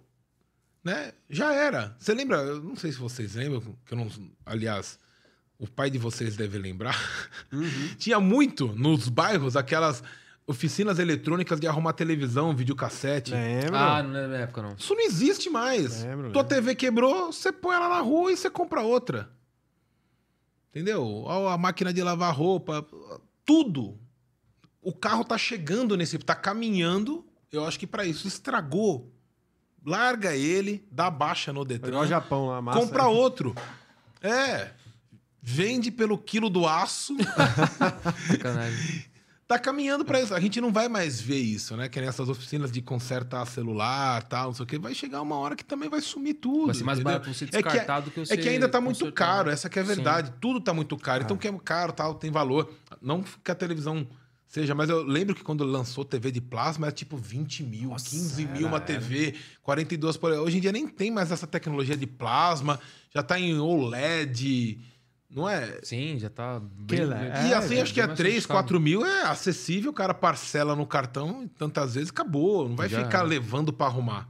[0.84, 1.14] né?
[1.30, 1.96] Já era.
[2.00, 2.38] Você lembra?
[2.38, 4.10] Eu não sei se vocês lembram, que eu não,
[4.46, 4.98] aliás,
[5.60, 6.98] o pai de vocês deve lembrar.
[7.52, 7.96] Uhum.
[8.00, 10.04] Tinha muito nos bairros aquelas
[10.48, 13.32] oficinas eletrônicas de arrumar televisão, videocassete.
[13.32, 13.98] Lembra?
[13.98, 14.74] Ah, não é da minha época, não.
[14.76, 16.04] Isso não existe mais.
[16.04, 16.56] Lembro, Tua lembro.
[16.56, 19.30] TV quebrou, você põe ela na rua e você compra outra.
[20.70, 21.26] Entendeu?
[21.28, 22.86] A a máquina de lavar roupa,
[23.46, 24.00] tudo.
[24.82, 27.26] O carro tá chegando nesse, tá caminhando.
[27.52, 29.12] Eu acho que para isso estragou.
[29.86, 32.80] Larga ele, dá baixa no Igual o Detran, Japão lá, massa.
[32.80, 33.56] compra outro.
[34.22, 34.70] É.
[35.42, 37.16] Vende pelo quilo do aço.
[38.28, 39.06] Sacanagem.
[39.48, 40.36] tá caminhando para isso.
[40.36, 41.90] A gente não vai mais ver isso, né?
[41.90, 44.78] Que nessas oficinas de consertar celular, tal, não sei o quê.
[44.78, 46.68] Vai chegar uma hora que também vai sumir tudo.
[46.68, 47.20] Vai ser mais entendeu?
[47.20, 49.26] barato você É que- descartar do que você É que ainda tá muito consertar.
[49.28, 49.96] caro, essa que é a Sim.
[49.96, 50.32] verdade.
[50.40, 51.24] Tudo tá muito caro.
[51.24, 51.26] Ah.
[51.26, 52.72] Então, que é caro, tal, tem valor.
[53.02, 54.08] Não que a televisão
[54.54, 58.10] seja, mas eu lembro que quando lançou TV de plasma era tipo 20 mil, Nossa,
[58.10, 58.86] 15 mil era, uma era.
[58.86, 60.32] TV, 42 por.
[60.34, 62.80] Hoje em dia nem tem mais essa tecnologia de plasma,
[63.14, 64.80] já tá em OLED.
[65.34, 65.80] Não é?
[65.82, 67.00] Sim, já tá bem...
[67.00, 68.60] É, e assim, bem acho que é mais 3, sofisticado.
[68.68, 72.68] 4 mil é acessível, o cara parcela no cartão e tantas vezes acabou.
[72.68, 73.28] Não vai Já ficar era.
[73.28, 74.28] levando pra arrumar.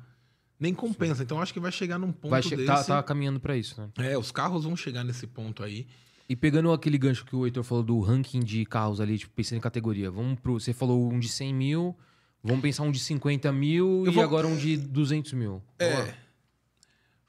[0.60, 1.23] Nem compensa.
[1.23, 2.68] Então acho que vai chegar num ponto Vai che- desse.
[2.68, 3.89] tá, tá caminhando pra isso, né?
[3.98, 5.88] É, os carros vão chegar nesse ponto aí.
[6.30, 9.57] E pegando aquele gancho que o Heitor falou do ranking de carros ali, tipo, pensando
[9.57, 10.10] em categoria.
[10.10, 10.60] Vamos pro.
[10.60, 11.98] Você falou um de 100 mil,
[12.43, 15.61] vamos pensar um de 50 mil Eu e vou- agora um de 200 mil.
[15.80, 16.14] É.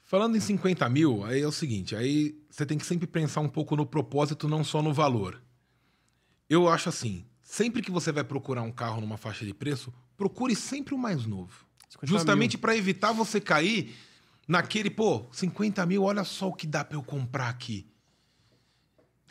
[0.03, 3.49] Falando em 50 mil, aí é o seguinte, aí você tem que sempre pensar um
[3.49, 5.41] pouco no propósito, não só no valor.
[6.49, 10.55] Eu acho assim, sempre que você vai procurar um carro numa faixa de preço, procure
[10.55, 11.65] sempre o mais novo.
[11.89, 13.95] 50 Justamente para evitar você cair
[14.47, 17.87] naquele, pô, 50 mil, olha só o que dá para eu comprar aqui.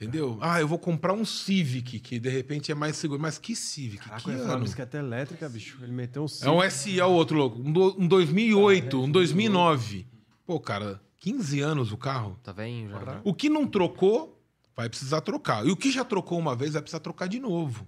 [0.03, 0.37] Entendeu?
[0.41, 3.21] Ah, eu vou comprar um Civic, que de repente é mais seguro.
[3.21, 4.03] Mas que Civic?
[4.05, 5.79] Caraca, que eu ia falar bicicleta elétrica, bicho.
[5.83, 7.61] Ele meteu um É um SE, é o outro louco.
[7.61, 10.07] Um, do- um 2008, um 2009.
[10.45, 12.39] Pô, cara, 15 anos o carro.
[12.43, 13.01] Tá vendo já?
[13.05, 13.21] né?
[13.23, 14.43] O que não trocou,
[14.77, 15.65] vai precisar trocar.
[15.67, 17.87] E o que já trocou uma vez, vai precisar trocar de novo.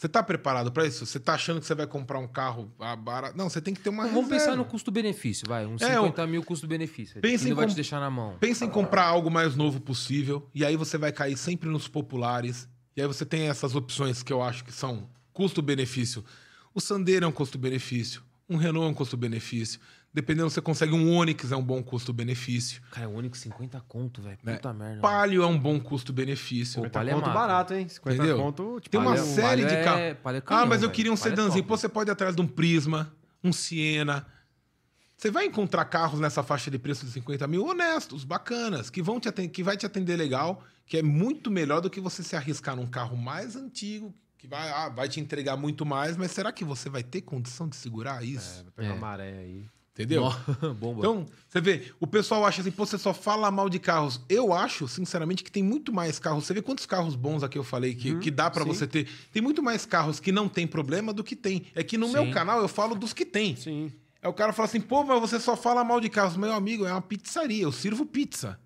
[0.00, 1.04] Você tá preparado para isso?
[1.04, 3.36] Você tá achando que você vai comprar um carro ah, barato?
[3.36, 4.44] Não, você tem que ter uma Vamos reserva.
[4.46, 5.66] pensar no custo-benefício, vai.
[5.66, 7.20] Uns É, 50 mil custo-benefício.
[7.20, 8.34] Pensa Que em vai com- te deixar na mão.
[8.40, 12.66] Pensa em comprar algo mais novo possível, e aí você vai cair sempre nos populares.
[12.96, 16.24] E aí você tem essas opções que eu acho que são custo-benefício.
[16.72, 19.78] O Sandero é um custo-benefício, um Renault é um custo-benefício.
[20.12, 22.82] Dependendo, você consegue um Onix, é um bom custo-benefício.
[22.90, 24.38] Cara, o Onix 50 conto, velho.
[24.42, 24.56] Né?
[24.56, 25.00] Puta merda.
[25.00, 26.74] Palio é um bom custo-benefício.
[26.82, 27.38] Pô, 50 Palha é conto mata.
[27.38, 27.88] barato, hein?
[27.88, 28.36] 50 Entendeu?
[28.36, 30.00] conto, tipo, Tem uma Palha- série de é- carros.
[30.00, 30.16] É
[30.46, 31.62] ah, mas eu queria um Palha é sedãzinho.
[31.62, 31.68] top.
[31.68, 33.14] Pô, você pode ir atrás de um Prisma,
[33.44, 34.26] um Siena.
[35.16, 39.20] Você vai encontrar carros nessa faixa de preço de 50 mil honestos, bacanas, que vão
[39.20, 42.34] te atender, que vai te atender legal, que é muito melhor do que você se
[42.34, 46.50] arriscar num carro mais antigo, que vai, ah, vai te entregar muito mais, mas será
[46.50, 48.64] que você vai ter condição de segurar isso?
[48.64, 48.92] Vai pegar É.
[48.92, 49.66] uma maré aí.
[49.92, 50.24] Entendeu?
[50.78, 51.00] Bomba.
[51.00, 54.20] Então, você vê, o pessoal acha assim, pô, você só fala mal de carros.
[54.28, 56.46] Eu acho, sinceramente, que tem muito mais carros.
[56.46, 58.68] Você vê quantos carros bons aqui eu falei que, que dá pra sim.
[58.68, 59.08] você ter.
[59.32, 61.66] Tem muito mais carros que não tem problema do que tem.
[61.74, 62.12] É que no Sim.
[62.12, 63.56] meu canal eu falo dos que tem.
[63.56, 63.92] Sim.
[64.22, 66.36] Aí o cara fala assim, pô, mas você só fala mal de carros.
[66.36, 68.58] Meu amigo, é uma pizzaria, eu sirvo pizza.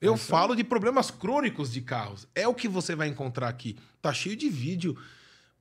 [0.00, 2.28] Eu falo de problemas crônicos de carros.
[2.34, 3.76] É o que você vai encontrar aqui.
[4.02, 4.96] Tá cheio de vídeo,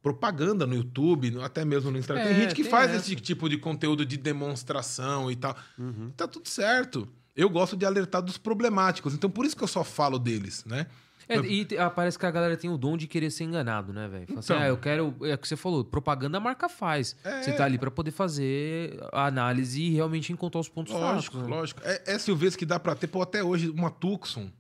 [0.06, 2.26] propaganda no YouTube, até mesmo no Instagram.
[2.26, 3.00] tem É, gente que tem faz essa.
[3.12, 5.56] esse tipo de conteúdo de demonstração e tal.
[5.80, 6.12] Uhum.
[6.16, 7.08] Tá tudo certo.
[7.36, 9.16] Eu gosto de alertar dos problemáticos.
[9.16, 10.86] Então, por isso que eu só falo deles, né?
[11.28, 14.08] É, e ah, parece que a galera tem o dom de querer ser enganado, né,
[14.08, 14.26] velho?
[14.38, 14.60] Assim, Então.
[14.60, 15.16] ah, eu quero.
[15.24, 17.16] É o que você falou, propaganda a marca faz.
[17.24, 17.42] É.
[17.42, 21.50] Você tá ali pra poder fazer a análise e realmente encontrar os pontos Lógico, fracos.
[21.50, 21.56] né?
[21.58, 21.82] lógico.
[21.84, 24.52] É, é SUVs que dá pra ter, pô, até hoje, uma Tucson.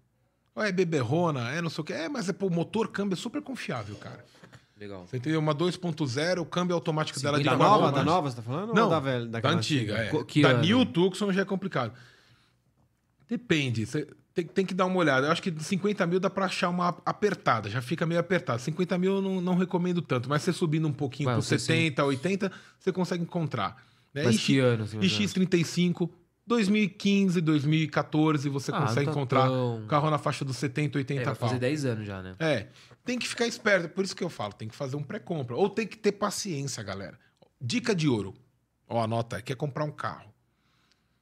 [0.55, 1.93] Ou é beberrona, é não sei o quê.
[1.93, 4.25] É, mas é, pô, o motor câmbio é super confiável, cara.
[4.77, 5.07] Legal.
[5.07, 5.39] Você entendeu?
[5.39, 8.73] Uma 2.0, o câmbio automático dela de Da 50 nova, da nova, você tá falando?
[8.73, 9.25] Não, ou da velha?
[9.25, 10.23] Da daquela antiga, é.
[10.25, 10.61] Que da ano?
[10.61, 11.93] New Tucson já é complicado.
[13.27, 13.85] Depende.
[13.85, 15.27] Você tem, tem que dar uma olhada.
[15.27, 17.69] Eu acho que de 50 mil dá pra achar uma apertada.
[17.69, 18.61] Já fica meio apertado.
[18.61, 20.29] 50 mil eu não, não recomendo tanto.
[20.29, 21.59] Mas você subindo um pouquinho pro 60.
[21.73, 23.81] 70, 80, você consegue encontrar.
[24.13, 24.23] Né?
[24.23, 25.33] Mas E que ano, assim, E mais ou menos?
[25.33, 26.09] X35,
[26.45, 31.25] 2015, 2014, você Ah, consegue tá encontrar tão- carro na faixa dos 70, 80 É,
[31.25, 31.59] vai fazer pau.
[31.59, 32.35] 10 anos já, né?
[32.39, 32.67] É,
[33.05, 33.87] tem que ficar esperto.
[33.89, 35.55] Por isso que eu falo, tem que fazer um pré-compra.
[35.55, 37.17] Ou tem que ter paciência, galera.
[37.61, 38.33] Dica de ouro.
[38.87, 40.33] Ó, anota, quer comprar um carro.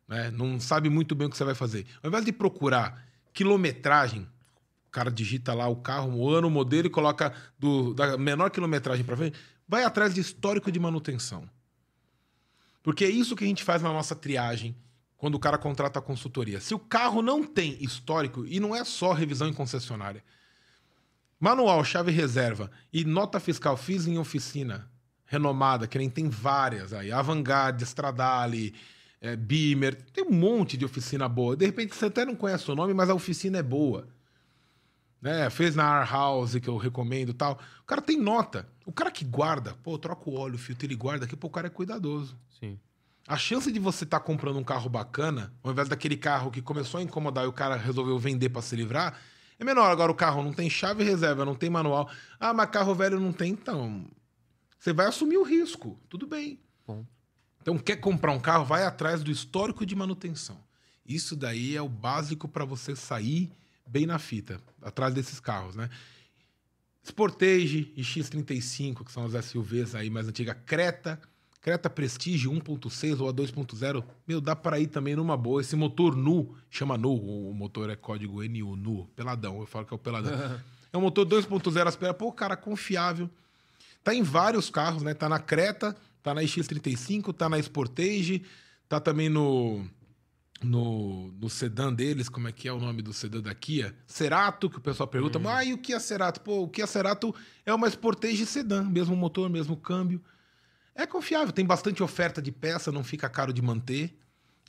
[0.08, 0.32] Né?
[0.32, 1.86] Não sabe muito bem o que você vai fazer.
[2.02, 4.28] Ao invés de procurar quilometragem,
[4.88, 8.50] o cara digita lá o carro, o ano, o modelo e coloca do, da menor
[8.50, 9.38] quilometragem para frente,
[9.68, 11.50] vai atrás de histórico de manutenção.
[12.82, 14.76] Porque é isso que a gente faz na nossa triagem
[15.18, 16.60] quando o cara contrata a consultoria.
[16.60, 20.24] Se o carro não tem histórico, e não é só revisão em concessionária,
[21.44, 24.90] Manual, chave reserva e nota fiscal fiz em oficina
[25.26, 27.12] renomada, que nem tem várias aí.
[27.12, 28.74] Avantgarde, Stradale,
[29.20, 31.58] é, Beamer, tem um monte de oficina boa.
[31.58, 34.08] De repente você até não conhece o nome, mas a oficina é boa.
[35.22, 35.50] Né?
[35.50, 37.60] Fez na Ar House, que eu recomendo e tal.
[37.82, 38.66] O cara tem nota.
[38.86, 41.52] O cara que guarda, pô, troca o óleo, o filtro, ele guarda aqui, pô, o
[41.52, 42.38] cara é cuidadoso.
[42.58, 42.80] Sim.
[43.28, 47.02] A chance de você estar comprando um carro bacana, ao invés daquele carro que começou
[47.02, 49.20] a incomodar e o cara resolveu vender para se livrar,
[49.64, 49.90] é menor.
[49.90, 52.10] Agora o carro não tem chave reserva, não tem manual.
[52.40, 54.06] Ah, mas carro velho não tem, então.
[54.78, 56.00] Você vai assumir o risco.
[56.10, 56.60] Tudo bem.
[56.86, 57.06] Bom.
[57.62, 60.62] Então, quer comprar um carro, vai atrás do histórico de manutenção.
[61.06, 63.52] Isso daí é o básico para você sair
[63.88, 65.90] bem na fita, atrás desses carros, né?
[67.04, 71.20] Sportage e X35, que são as SUVs aí mais antigas, Creta,
[71.64, 75.62] Creta Prestige 1.6 ou a 2.0, meu, dá para ir também numa boa.
[75.62, 79.94] Esse motor nu, chama nu, o motor é código NU, nu, peladão, eu falo que
[79.94, 80.34] é o peladão.
[80.92, 83.30] é um motor 2.0 aspira, pô, cara, confiável.
[84.04, 85.14] Tá em vários carros, né?
[85.14, 88.44] Tá na Creta, tá na X35, tá na Sportage,
[88.90, 89.86] tá também no
[90.62, 93.96] no, no sedã deles, como é que é o nome do sedã da Kia?
[94.06, 95.48] Cerato, que o pessoal pergunta, Hum.
[95.48, 96.42] ah, e o Kia Cerato?
[96.42, 97.34] Pô, o Kia Cerato
[97.66, 100.22] é uma Sportage sedã, mesmo motor, mesmo câmbio.
[100.96, 104.18] É confiável, tem bastante oferta de peça, não fica caro de manter.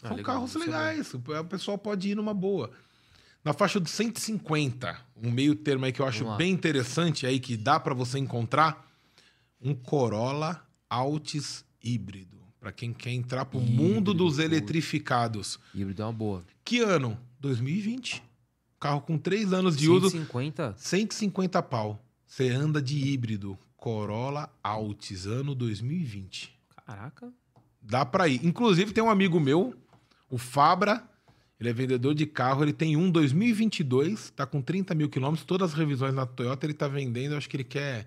[0.03, 2.71] Ah, São legal, carros é legais, o pessoal pode ir numa boa.
[3.45, 7.57] Na faixa dos 150, um meio termo aí que eu acho bem interessante aí, que
[7.57, 8.91] dá para você encontrar,
[9.61, 12.39] um Corolla Altis híbrido.
[12.59, 15.59] Para quem quer entrar pro Híbrido, mundo dos eletrificados.
[15.75, 16.45] Híbrido é uma boa.
[16.65, 17.19] Que ano?
[17.41, 18.23] 2020.
[18.81, 20.75] Carro com 3 anos de uso, 150?
[20.79, 22.03] 150 pau.
[22.27, 23.59] Você anda de híbrido.
[23.85, 26.59] Corolla Altis, ano 2020.
[26.87, 27.31] Caraca.
[27.83, 28.41] Dá pra ir.
[28.43, 29.75] Inclusive, tem um amigo meu,
[30.31, 31.07] o Fabra.
[31.61, 32.65] Ele é vendedor de carro.
[32.65, 35.45] Ele tem um 2022, tá com 30 mil quilômetros.
[35.45, 37.33] Todas as revisões na Toyota ele tá vendendo.
[37.33, 38.07] Eu acho que ele quer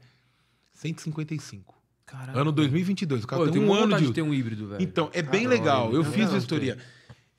[0.74, 1.76] 155.
[2.08, 2.40] Caraca.
[2.40, 3.24] Ano 2022.
[3.24, 4.82] O carro Pô, eu tem um ano de de ter um híbrido, velho.
[4.82, 5.94] Então, é bem legal.
[5.94, 6.80] Eu fiz vistoria.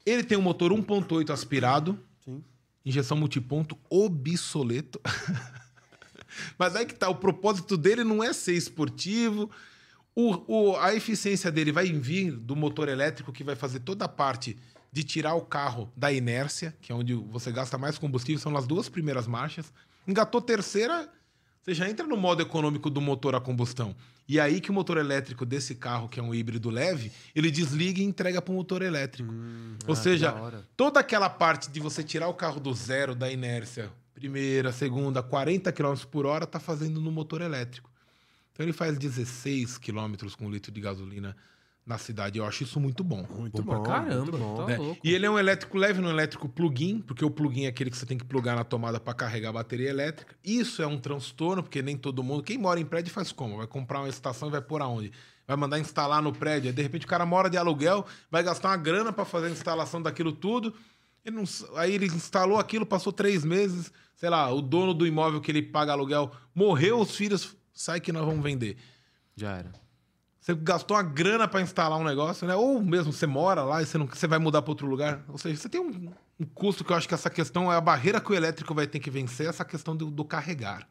[0.06, 2.44] Ele tem um motor 1.8 aspirado, Sim.
[2.86, 5.00] injeção multiponto obsoleto.
[6.58, 9.50] Mas aí que tá, o propósito dele não é ser esportivo.
[10.14, 14.08] O, o- a eficiência dele vai vir do motor elétrico, que vai fazer toda a
[14.08, 14.56] parte
[14.92, 18.66] de tirar o carro da inércia, que é onde você gasta mais combustível, são as
[18.66, 19.72] duas primeiras marchas.
[20.06, 21.08] Engatou terceira,
[21.62, 23.94] você já entra no modo econômico do motor a combustão.
[24.26, 27.50] E é aí que o motor elétrico desse carro, que é um híbrido leve, ele
[27.50, 29.32] desliga e entrega para o motor elétrico.
[29.86, 30.32] Ou Ah, seja,
[30.76, 35.70] toda aquela parte de você tirar o carro do zero, da inércia, primeira, segunda, 40
[35.72, 37.90] km por hora, tá fazendo no motor elétrico.
[38.52, 41.36] Então ele faz 16 km com um litro de gasolina
[41.86, 42.38] na cidade.
[42.38, 43.24] Eu acho isso muito bom.
[43.38, 43.82] Muito Bom bom.
[43.82, 44.56] caramba, muito bom.
[44.56, 44.76] tá né?
[44.76, 45.00] louco.
[45.02, 47.68] E ele é um elétrico leve, não é um elétrico plug-in, porque o plug-in é
[47.68, 50.34] aquele que você tem que plugar na tomada para carregar a bateria elétrica.
[50.44, 52.42] Isso é um transtorno, porque nem todo mundo.
[52.42, 53.56] Quem mora em prédio faz como?
[53.56, 55.12] Vai comprar uma estação e vai pôr aonde?
[55.46, 56.68] Vai mandar instalar no prédio.
[56.68, 59.50] Aí, de repente o cara mora de aluguel, vai gastar uma grana para fazer a
[59.50, 60.74] instalação daquilo tudo.
[61.24, 61.44] Ele não-
[61.76, 65.62] aí ele instalou aquilo, passou três meses, sei lá, o dono do imóvel que ele
[65.62, 68.76] paga aluguel morreu, os filhos, sai que nós vamos vender.
[69.36, 69.72] Já era.
[70.40, 72.54] Você gastou uma grana para instalar um negócio, né?
[72.56, 75.22] Ou mesmo você mora lá e você, não, você vai mudar para outro lugar.
[75.28, 77.80] Ou seja, você tem um, um custo que eu acho que essa questão é a
[77.80, 80.88] barreira que o elétrico vai ter que vencer, essa questão do, do carregar.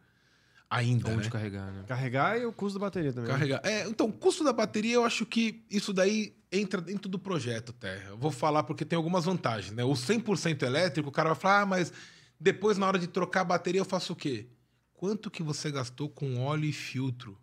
[0.70, 1.30] Ainda, Onde né?
[1.30, 1.84] carregar, né?
[1.88, 3.30] Carregar e o custo da bateria também.
[3.30, 3.34] né?
[3.34, 3.62] Carregar.
[3.64, 7.74] É, então, o custo da bateria, eu acho que isso daí entra dentro do projeto,
[7.78, 8.08] até.
[8.10, 9.84] Eu vou falar porque tem algumas vantagens, né?
[9.84, 11.92] O 100% elétrico, o cara vai falar, ah, mas
[12.40, 14.48] depois na hora de trocar a bateria eu faço o quê?
[14.94, 17.38] Quanto que você gastou com óleo e filtro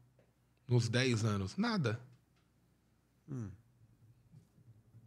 [0.68, 1.56] nos 10 anos?
[1.56, 2.00] Nada.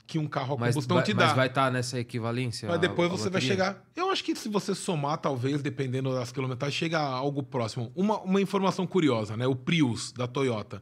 [0.06, 1.34] Que um carro a Mas, combustão vai, te mas dá.
[1.34, 2.66] vai estar nessa equivalência?
[2.68, 3.50] Mas a- depois a você vai bateria?
[3.50, 3.86] chegar.
[3.94, 7.92] Eu acho que se você somar, talvez, dependendo das quilometragens, chega a algo próximo.
[7.94, 9.46] Uma, uma informação curiosa, né?
[9.48, 10.82] O Prius da Toyota,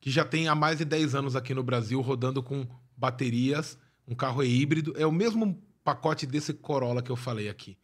[0.00, 2.64] que já tem há mais de 10 anos aqui no Brasil rodando com
[2.96, 3.76] baterias,
[4.06, 7.76] um carro é híbrido, é o mesmo pacote desse Corolla que eu falei aqui.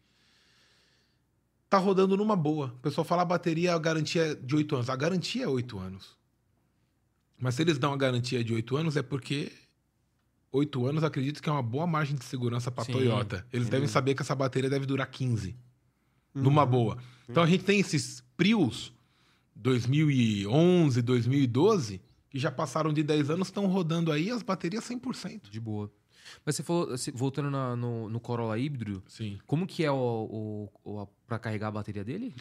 [1.73, 2.67] Tá rodando numa boa.
[2.67, 4.91] O pessoal fala a bateria, a garantia é de 8 anos.
[4.91, 6.19] A garantia é 8 anos.
[7.41, 9.51] Mas se eles dão a garantia de 8 anos, é porque
[10.53, 13.47] 8 anos, acredito que é uma boa margem de segurança para Sim, Toyota.
[13.51, 13.89] Eles sem devem dúvida.
[13.89, 15.57] saber que essa bateria deve durar 15.
[16.35, 16.43] Uhum.
[16.43, 16.99] Numa boa.
[17.27, 18.93] Então a gente tem esses Prius
[19.57, 25.49] 2011, 2012, que já passaram de 10 anos, estão rodando aí as baterias 100%.
[25.49, 25.91] De boa.
[26.45, 29.39] Mas você falou, voltando na- no, no Corolla híbrido, Sim.
[29.47, 32.35] como que é o, o, o- a- pra carregar a bateria dele?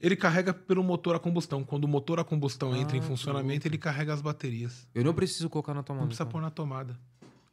[0.00, 1.64] Ele carrega pelo motor a combustão.
[1.64, 4.86] Quando o motor a combustão entra em Ah, que funcionamento, ele carrega as baterias.
[4.94, 6.02] Eu não preciso colocar na tomada.
[6.02, 6.32] Não precisa então.
[6.32, 6.98] pôr na tomada.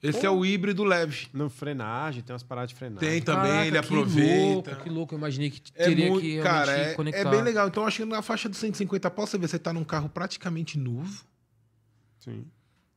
[0.03, 1.27] Esse é o híbrido leve.
[1.31, 3.07] No frenagem, tem umas paradas de frenagem.
[3.07, 4.71] Tem também, Caraca, ele que aproveita.
[4.71, 7.19] Louco, que louco, eu imaginei que É teria muito, que cara, realmente é, conectar.
[7.19, 7.67] é bem legal.
[7.67, 10.09] Então, eu acho que na faixa dos 150 pau, você vê, você tá num carro
[10.09, 11.23] praticamente novo,
[12.19, 12.45] Sim.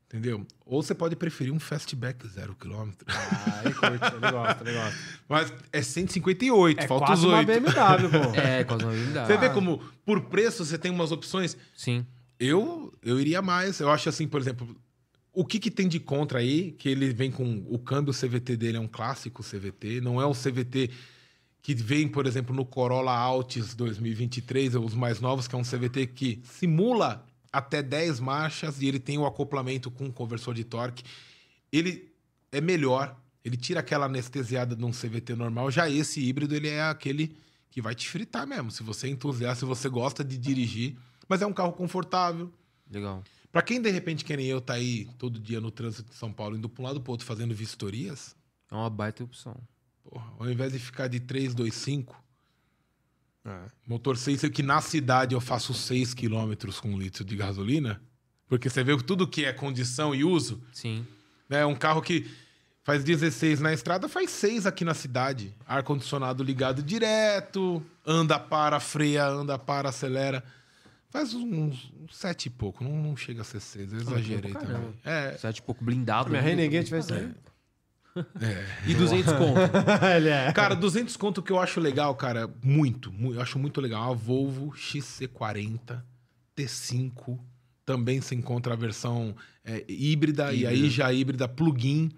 [0.07, 0.47] Entendeu?
[0.65, 3.07] Ou você pode preferir um fastback zero quilômetro.
[3.09, 4.99] Ah, ele curte, ele gosta, ele gosta.
[5.29, 7.47] Mas é 158, É falta quase os uma 8.
[7.47, 7.73] BMW,
[8.11, 8.35] pô.
[8.41, 9.27] É, quase uma habilidade.
[9.27, 11.57] Você vê como, por preço, você tem umas opções.
[11.77, 12.07] Sim.
[12.39, 13.81] Eu, eu iria mais.
[13.81, 14.77] Eu acho assim, por exemplo,
[15.33, 16.73] o que, que tem de contra aí?
[16.73, 20.33] Que ele vem com o câmbio CVT dele é um clássico CVT, não é um
[20.33, 20.91] CVT
[21.61, 26.09] que vem, por exemplo, no Corolla Altis 2023, os mais novos, que é um CVT
[26.09, 27.25] que simula
[27.55, 31.05] até 10 marchas e ele tem o acoplamento com conversor de torque.
[31.73, 32.13] Ele
[32.51, 35.71] é melhor, ele tira aquela anestesiada de um CVT normal.
[35.71, 37.37] Já esse híbrido, ele é aquele
[37.71, 38.71] que vai te fritar mesmo.
[38.71, 40.97] Se você é entusiasta, se você gosta de dirigir,
[41.29, 42.53] mas é um carro confortável.
[42.91, 43.23] Legal.
[43.53, 46.33] Pra quem de repente que nem eu tá aí todo dia no trânsito de São
[46.33, 48.35] Paulo indo pra um lado pro outro fazendo vistorias,
[48.71, 49.57] É uma baita opção.
[50.03, 52.24] porra, ao invés de ficar de 3, 2, 5,
[53.47, 53.59] É.
[53.87, 58.01] motor 6, que na cidade eu faço 6 km com um litro de gasolina,
[58.49, 61.07] porque você vê que tudo que é condição e uso, Sim.
[61.49, 62.27] né, é um carro que
[62.85, 65.55] Faz 16 na estrada, faz 6 aqui na cidade.
[65.67, 70.45] Ar-condicionado ligado direto, anda, para, freia, anda, para, acelera.
[71.09, 74.61] Faz uns, uns 7 e pouco, não, não chega a ser 6, eu exagerei pra
[74.61, 74.95] também.
[75.03, 76.29] É, Sete e pouco blindado.
[76.29, 76.51] Minha né?
[76.51, 77.01] Renegade vai
[78.15, 78.67] ser.
[78.87, 79.59] E 200 conto.
[80.17, 80.53] Ele é.
[80.53, 84.13] Cara, 200 conto que eu acho legal, cara, muito, mu- eu acho muito legal.
[84.13, 86.03] A Volvo XC40
[86.57, 87.39] T5
[87.85, 89.35] também se encontra a versão
[89.65, 92.11] é, híbrida, e aí já híbrida plug-in,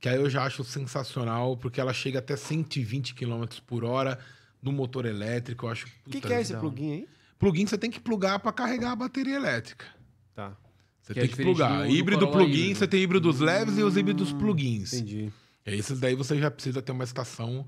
[0.00, 4.18] que aí eu já acho sensacional, porque ela chega até 120 km por hora
[4.62, 5.66] no motor elétrico.
[5.66, 5.86] Eu acho.
[6.06, 7.08] O que, que é esse plugin aí?
[7.38, 9.84] Plug-in você tem que plugar para carregar a bateria elétrica.
[10.34, 10.56] Tá,
[11.08, 11.82] Você Que é tem que diferente plugar.
[11.82, 14.92] do- do híbrido plug-in, você tem híbridos leves e os híbridos plug-ins.
[14.92, 15.32] entendi.
[15.66, 17.66] E aí, esses daí você já precisa ter uma estação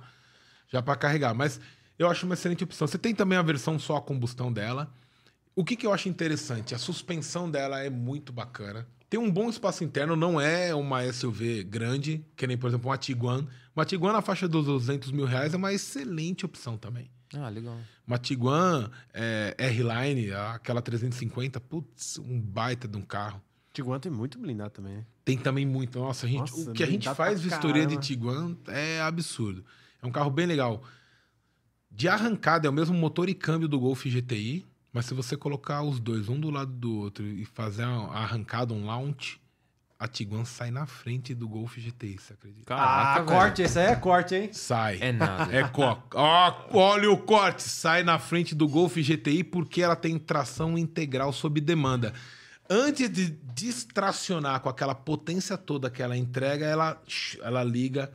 [0.69, 1.35] já para carregar.
[1.35, 1.59] Mas
[1.99, 2.87] eu acho uma excelente opção.
[2.87, 4.93] Você tem também a versão só a combustão dela.
[5.57, 6.75] O que, que eu acho interessante?
[6.75, 8.87] A suspensão dela é muito bacana.
[9.09, 12.97] Tem um bom espaço interno, não é uma SUV grande, que nem, por exemplo, uma
[12.97, 13.47] Tiguan.
[13.75, 17.11] Uma Tiguan na faixa dos 200 mil reais é uma excelente opção também.
[17.35, 17.79] Ah, legal.
[18.07, 23.41] Uma Tiguan é, R-Line, aquela 350, putz, um baita de um carro.
[23.73, 24.97] Tiguan tem muito blindado também.
[24.97, 25.07] né?
[25.25, 25.99] Tem também muito.
[25.99, 28.03] Nossa, a gente, Nossa, o que a gente faz vistoria de caramba.
[28.03, 29.65] Tiguan é absurdo.
[30.03, 30.83] É um carro bem legal.
[31.91, 35.83] De arrancada, é o mesmo motor e câmbio do Golf GTI, mas se você colocar
[35.83, 39.41] os dois, um do lado do outro, e fazer a arrancada, um launch,
[40.01, 42.65] a Tiguan sai na frente do Golf GTI, você acredita?
[42.65, 43.27] Caraca, ah, velho.
[43.27, 44.49] corte, esse aí é corte, hein?
[44.51, 44.99] Sai.
[44.99, 45.55] É nada.
[45.55, 45.83] É co...
[46.15, 51.35] Ó, olha o corte, sai na frente do Golf GTI porque ela tem tração integral
[51.35, 52.15] sob demanda.
[52.69, 57.03] Antes de distracionar com aquela potência toda que ela entrega, ela,
[57.43, 58.11] ela liga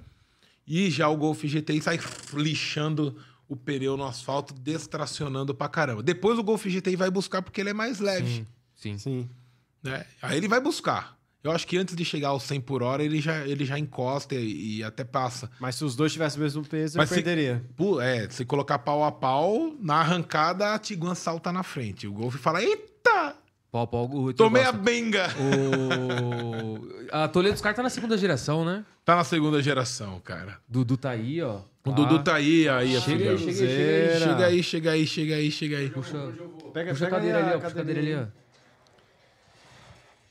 [0.65, 1.99] e já o Golf GTI sai
[2.33, 3.15] lixando
[3.47, 6.01] o pneu no asfalto, destracionando pra caramba.
[6.01, 8.97] Depois o Golf GTI vai buscar porque ele é mais leve, Sim.
[8.97, 9.29] Sim.
[9.83, 10.03] né?
[10.19, 11.15] Aí ele vai buscar.
[11.45, 14.33] Eu acho que antes de chegar aos 100 por hora, ele já, ele já encosta
[14.33, 15.49] e, e até passa.
[15.59, 17.63] Mas se os dois tivessem o mesmo peso, Mas eu se- perderia.
[18.01, 22.07] É, se colocar pau a pau, na arrancada a Tiguan salta na frente.
[22.07, 23.35] O Golf fala: Eita!
[23.71, 24.77] Pau, pau, o Tomei a gosta.
[24.81, 25.27] benga!
[25.37, 26.95] O...
[27.11, 28.83] A Toledo dos caras tá na segunda geração, né?
[29.05, 30.57] Tá na segunda geração, cara.
[30.67, 31.59] Dudu tá aí, ó.
[31.85, 34.19] O Ah, Dudu tá aí, aí, Chega aí, chega aí, chega aí.
[34.19, 35.89] Chega aí, chega aí, chega aí, chega aí.
[35.91, 36.17] Puxa,
[36.73, 37.53] Pega, puxa a cadeira ali, ó.
[37.59, 38.44] Puxa a cadeira ali, ó.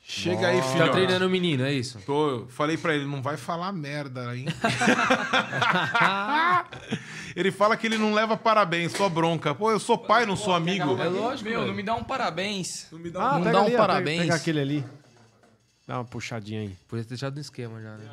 [0.07, 0.91] Chega aí, Tá filhão.
[0.91, 1.97] treinando o menino, é isso?
[2.05, 4.45] Tô, eu falei pra ele, não vai falar merda aí.
[7.35, 9.55] ele fala que ele não leva parabéns, só bronca.
[9.55, 10.95] Pô, eu sou pai, não sou amigo.
[11.01, 11.67] É lógico, Meu, velho.
[11.69, 12.87] não me dá um parabéns.
[12.91, 14.21] Não me dá Ah, Não pega dá um ali, ó, pega- parabéns?
[14.21, 14.85] Pega aquele ali.
[15.87, 16.75] Dá uma puxadinha aí.
[16.87, 18.05] Podia ter deixado no esquema já, né?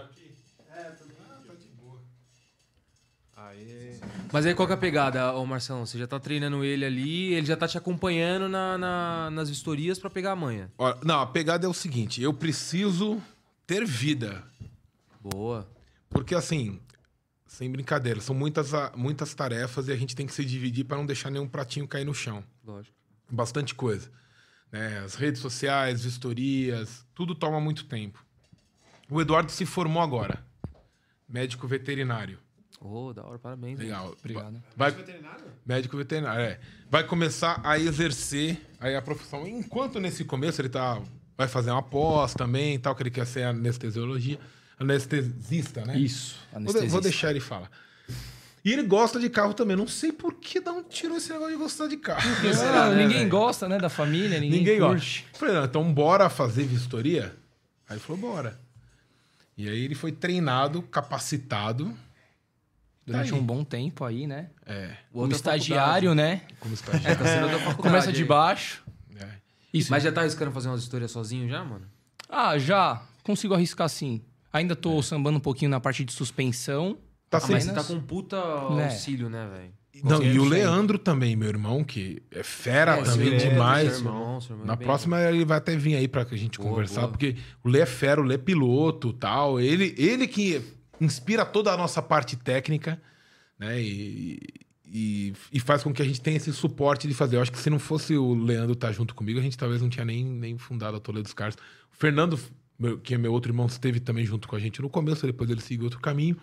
[3.52, 3.98] Aê.
[4.32, 5.84] Mas aí qual que é a pegada, ô Marcelão?
[5.84, 9.98] Você já tá treinando ele ali, ele já tá te acompanhando na, na- nas vistorias
[9.98, 10.70] pra pegar a manha.
[10.78, 13.20] Ó, Não, a pegada é o seguinte: eu preciso
[13.66, 14.42] ter vida.
[15.20, 15.68] Boa.
[16.08, 16.80] Porque assim,
[17.46, 21.06] sem brincadeira, são muitas, muitas tarefas e a gente tem que se dividir para não
[21.06, 22.42] deixar nenhum pratinho cair no chão.
[22.64, 22.96] Lógico.
[23.30, 24.10] Bastante coisa.
[24.70, 24.98] né?
[25.04, 28.24] As redes sociais, vistorias, tudo toma muito tempo.
[29.10, 30.44] O Eduardo se formou agora.
[31.28, 32.38] Médico veterinário.
[32.84, 33.78] Ô, da hora, parabéns.
[33.78, 33.86] hein?
[33.86, 34.14] Legal.
[34.18, 34.62] Obrigado.
[34.76, 34.90] Vai...
[35.64, 36.58] Médico veterinário, é.
[36.90, 39.46] Vai começar a exercer aí a profissão.
[39.46, 41.00] Enquanto nesse começo ele tá.
[41.36, 44.38] Vai fazer uma pós também e tal, que ele quer ser anestesiologia.
[44.78, 45.96] Anestesista, né?
[45.96, 46.92] Isso, Vou, anestesista.
[46.92, 47.70] vou deixar ele falar.
[48.64, 49.76] E ele gosta de carro também.
[49.76, 52.20] Não sei por que da onde tirou esse negócio de gostar de carro.
[52.74, 55.22] Ah, ninguém gosta, né, da família, ninguém, Ninguém curte.
[55.22, 55.38] gosta.
[55.38, 57.34] Falei, não, então bora fazer vistoria?
[57.88, 58.60] Aí ele falou, bora.
[59.56, 61.92] E aí ele foi treinado, capacitado.
[63.04, 64.50] Durante Tá um bom tempo aí, né?
[64.64, 66.42] É, O outro é estagiário, né?
[66.60, 67.18] como É, estagiário.
[67.18, 67.82] tá sendo da faculdade.
[67.82, 68.84] Começa de baixo.
[69.18, 69.26] É.
[69.74, 69.90] Isso.
[69.90, 71.86] Mas já tá arriscando fazer umas histórias sozinho já, mano?
[72.28, 73.02] Ah, já.
[73.24, 74.22] Consigo arriscar sim.
[74.52, 76.96] Ainda tô sambando um pouquinho na parte de suspensão.
[77.28, 78.36] Tá Ah, sem- mas você tá com puta
[78.74, 78.84] Né.
[78.84, 79.72] auxílio, né, velho?
[80.04, 80.48] Não, e o 100%.
[80.48, 83.88] Leandro também, meu irmão, que é fera É, também Leandro, demais.
[83.90, 84.40] seu irmão.
[84.40, 86.70] seu irmão Na é próxima ele vai até vir aí pra que a gente Boa,
[86.70, 87.10] conversar, boa.
[87.10, 89.60] porque o Lê é fera, o Lê é piloto tal.
[89.60, 90.62] Ele, ele que
[91.04, 93.00] inspira toda a nossa parte técnica,
[93.58, 93.80] né?
[93.80, 94.38] E,
[94.84, 97.36] e, e faz com que a gente tenha esse suporte de fazer.
[97.36, 99.88] Eu acho que se não fosse o Leandro estar junto comigo, a gente talvez não
[99.88, 101.56] tinha nem, nem fundado a Toledo dos Cars.
[101.92, 102.38] O Fernando,
[102.78, 105.48] meu- que é meu outro irmão, esteve também junto com a gente no começo, depois
[105.50, 106.36] ele seguiu outro caminho.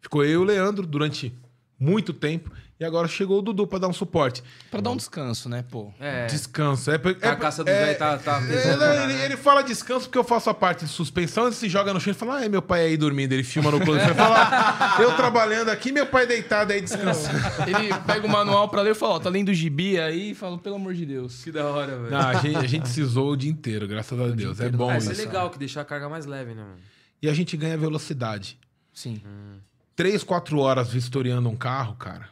[0.00, 1.32] Ficou eu e o Leandro durante
[1.80, 2.52] muito tempo.
[2.78, 4.42] E agora chegou o Dudu para dar um suporte.
[4.70, 5.92] Pra dar um descanso, né, pô?
[6.00, 6.24] É.
[6.26, 6.90] Descanso.
[6.90, 9.04] É, é, Carcaça do é- velho tá, tá é, não, né?
[9.04, 12.00] ele, ele fala descanso porque eu faço a parte de suspensão, ele se joga no
[12.00, 13.32] chão e fala: Ah, é meu pai aí dormindo.
[13.32, 14.00] Ele filma no close.
[14.02, 17.38] Ele fala: Eu trabalhando aqui, meu pai deitado aí descansando.
[17.68, 20.34] Ele pega o manual pra ler e fala, ó, tá lendo o gibi aí e
[20.34, 21.44] fala, pelo amor de Deus.
[21.44, 22.10] Que da hora, velho.
[22.10, 24.58] Não, a, gente, a gente se zoa o dia inteiro, graças a Deus.
[24.58, 25.12] É bom Ah, isso.
[25.12, 26.76] isso é legal, que deixa a carga mais leve, né, mano?
[27.22, 28.58] e a gente ganha velocidade.
[28.94, 29.20] Sim.
[30.00, 32.30] Três, quatro horas vistoriando um carro, cara.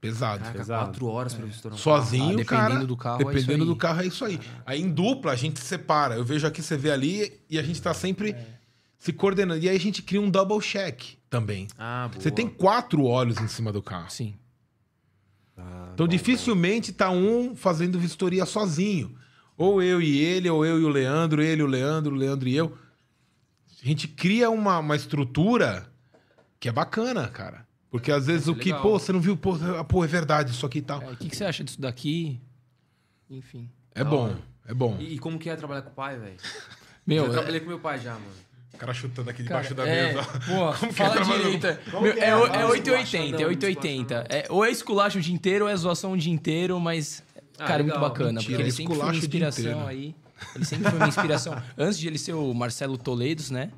[0.00, 0.38] Pesado.
[0.38, 0.84] Caraca, Pesado.
[0.86, 3.68] quatro horas pra estourar um Sozinho, Ah, dependendo cara, do carro, é isso Dependendo aí.
[3.68, 4.40] do carro, é isso aí.
[4.64, 6.14] Aí em dupla, a gente separa.
[6.14, 8.46] Eu vejo aqui, você vê ali, e a gente tá sempre É.
[8.98, 9.62] se coordenando.
[9.62, 11.68] E aí a gente cria um double check também.
[11.78, 12.22] Ah, boa.
[12.22, 14.08] Você tem quatro olhos em cima do carro.
[14.10, 14.34] Sim.
[15.92, 19.14] Então dificilmente tá um fazendo vistoria sozinho.
[19.54, 22.56] Ou eu e ele, ou eu e o Leandro, ele, o Leandro, o Leandro e
[22.56, 22.74] eu.
[23.82, 25.89] A gente cria uma, uma estrutura
[26.60, 27.66] que é bacana, cara.
[27.90, 28.82] Porque às vezes Isso o é que, legal.
[28.82, 31.02] pô, você não viu, pô, ah, pô, é verdade, isso aqui e tal.
[31.02, 32.40] É, O que, que você acha disso daqui?
[33.28, 33.68] Enfim.
[33.94, 34.38] É Da bom, hora.
[34.68, 34.96] é bom.
[35.00, 36.36] E, e como que é trabalhar com o pai, velho?
[37.06, 38.26] Meu, eu é- trabalhei com meu pai já, mano.
[38.74, 40.22] O cara chutando aqui Cara, debaixo da é, mesa.
[40.46, 41.66] Pô, Como que é fala direito.
[41.66, 41.74] é.
[41.90, 42.28] Como Meu, que é, é?
[42.28, 44.14] é 880, é esculachadão, 880.
[44.14, 44.38] esculachadão.
[44.38, 47.22] É, ou é esculacho o dia inteiro, ou é zoação o dia inteiro, mas,
[47.58, 48.32] Ah, cara, é muito bacana.
[48.34, 49.86] Mentira, porque ele sempre foi uma inspiração inteiro.
[49.88, 50.14] aí.
[50.54, 51.62] Ele sempre foi uma inspiração.
[51.76, 53.70] Antes de ele ser o Marcelo Toledos, né?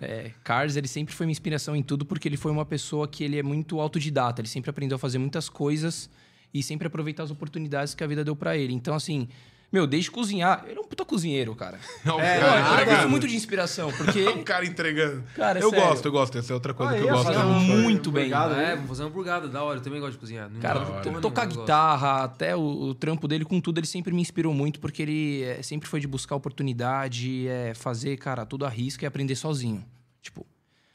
[0.00, 3.22] É, Cars, ele sempre foi uma inspiração em tudo, porque ele foi uma pessoa que
[3.22, 4.40] ele é muito autodidata.
[4.40, 6.10] Ele sempre aprendeu a fazer muitas coisas
[6.52, 8.72] e sempre aproveitar as oportunidades que a vida deu pra ele.
[8.72, 9.28] Então, assim,
[9.72, 10.64] meu, desde cozinhar...
[10.68, 11.78] Ele é um puta cozinheiro, cara.
[12.04, 14.22] É, Pô, cara, eu muito de inspiração, porque...
[14.24, 15.22] o cara entregando.
[15.34, 15.86] Cara, é eu sério.
[15.86, 16.38] gosto, eu gosto.
[16.38, 17.32] Essa é outra coisa Aí, que eu ó, gosto.
[17.32, 18.24] fazer um- muito bem.
[18.24, 18.54] Obrigado.
[18.54, 19.78] É, vamos fazer uma burgada, da hora.
[19.78, 20.50] Eu também gosto de cozinhar.
[20.50, 20.80] Não Cara,
[21.20, 24.78] tocar eu guitarra, até o, o trampo dele com tudo, ele sempre me inspirou muito,
[24.78, 29.06] porque ele é, sempre foi de buscar oportunidade, é, fazer, cara, tudo à risca e
[29.06, 29.84] aprender sozinho.
[30.20, 30.46] Tipo,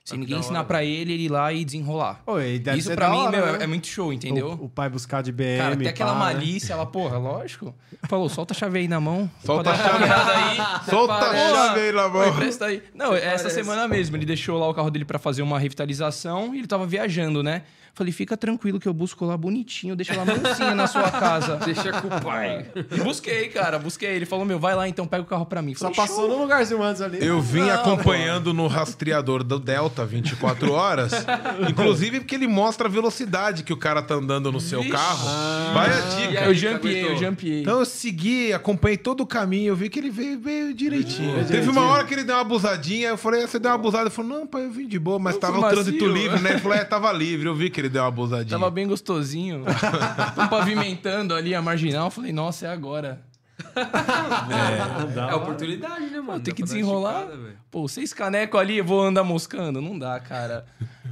[0.08, 2.22] sem Ah, ninguém ensinar pra ele, ele ir lá e desenrolar.
[2.40, 3.58] E Isso da mim, hora, meu, né?
[3.60, 4.52] é, é muito show, entendeu?
[4.52, 5.58] O, o pai buscar de BM.
[5.58, 6.34] Cara, até aquela pá, né?
[6.34, 7.76] malícia, ela, porra, lógico.
[8.08, 9.30] Falou, solta a chave aí na mão.
[9.44, 10.04] Solta a chave.
[10.06, 10.58] aí.
[10.90, 12.22] Solta a chave aí na mão.
[12.22, 12.82] Oi, presta aí.
[12.96, 13.50] Não, essa Parece.
[13.52, 16.88] semana mesmo, ele deixou lá o carro dele pra fazer uma revitalização e ele tava
[16.88, 17.64] viajando, né?
[17.98, 21.56] Falei, fica tranquilo que eu busco lá bonitinho, deixa lá mansinha na sua casa.
[21.66, 22.68] Deixa com o pai.
[22.92, 24.10] E busquei, cara, busquei.
[24.12, 25.74] Ele falou, meu, vai lá então, pega o carro pra mim.
[25.74, 27.18] Só Falei, passou num lugarzinho antes ali.
[27.26, 31.12] Eu vim Não, acompanhando no rastreador do Delta 24 horas.
[31.68, 34.92] inclusive porque ele mostra a velocidade que o cara tá andando no seu Vixe.
[34.94, 35.28] carro.
[35.74, 36.46] Vai a dica.
[36.46, 37.62] Eu jumpiei, eu jumpiei.
[37.62, 41.34] Então eu segui, acompanhei todo o caminho, eu vi que ele veio, veio direitinho.
[41.34, 41.72] Veio Teve direitinho.
[41.72, 44.04] uma hora que ele deu uma abusadinha, eu falei, "Ah, você deu uma abusada?
[44.04, 46.52] Ele falou, não, pai, eu vim de boa, mas Eu tava o trânsito livre, né?
[46.52, 48.58] Ele falou, é, tava livre, eu vi que ele deu uma abusadinha.
[48.58, 49.64] Tava bem gostosinho.
[50.36, 52.10] Tô pavimentando ali a marginal.
[52.10, 53.26] Falei, nossa, é agora.
[55.30, 56.44] É oportunidade, né, mano?
[56.44, 57.22] Tem que desenrolar.
[57.22, 57.60] esticada, velho.
[57.72, 59.82] Pô, seis canecos ali, eu vou andar moscando.
[59.82, 60.66] Não dá, cara.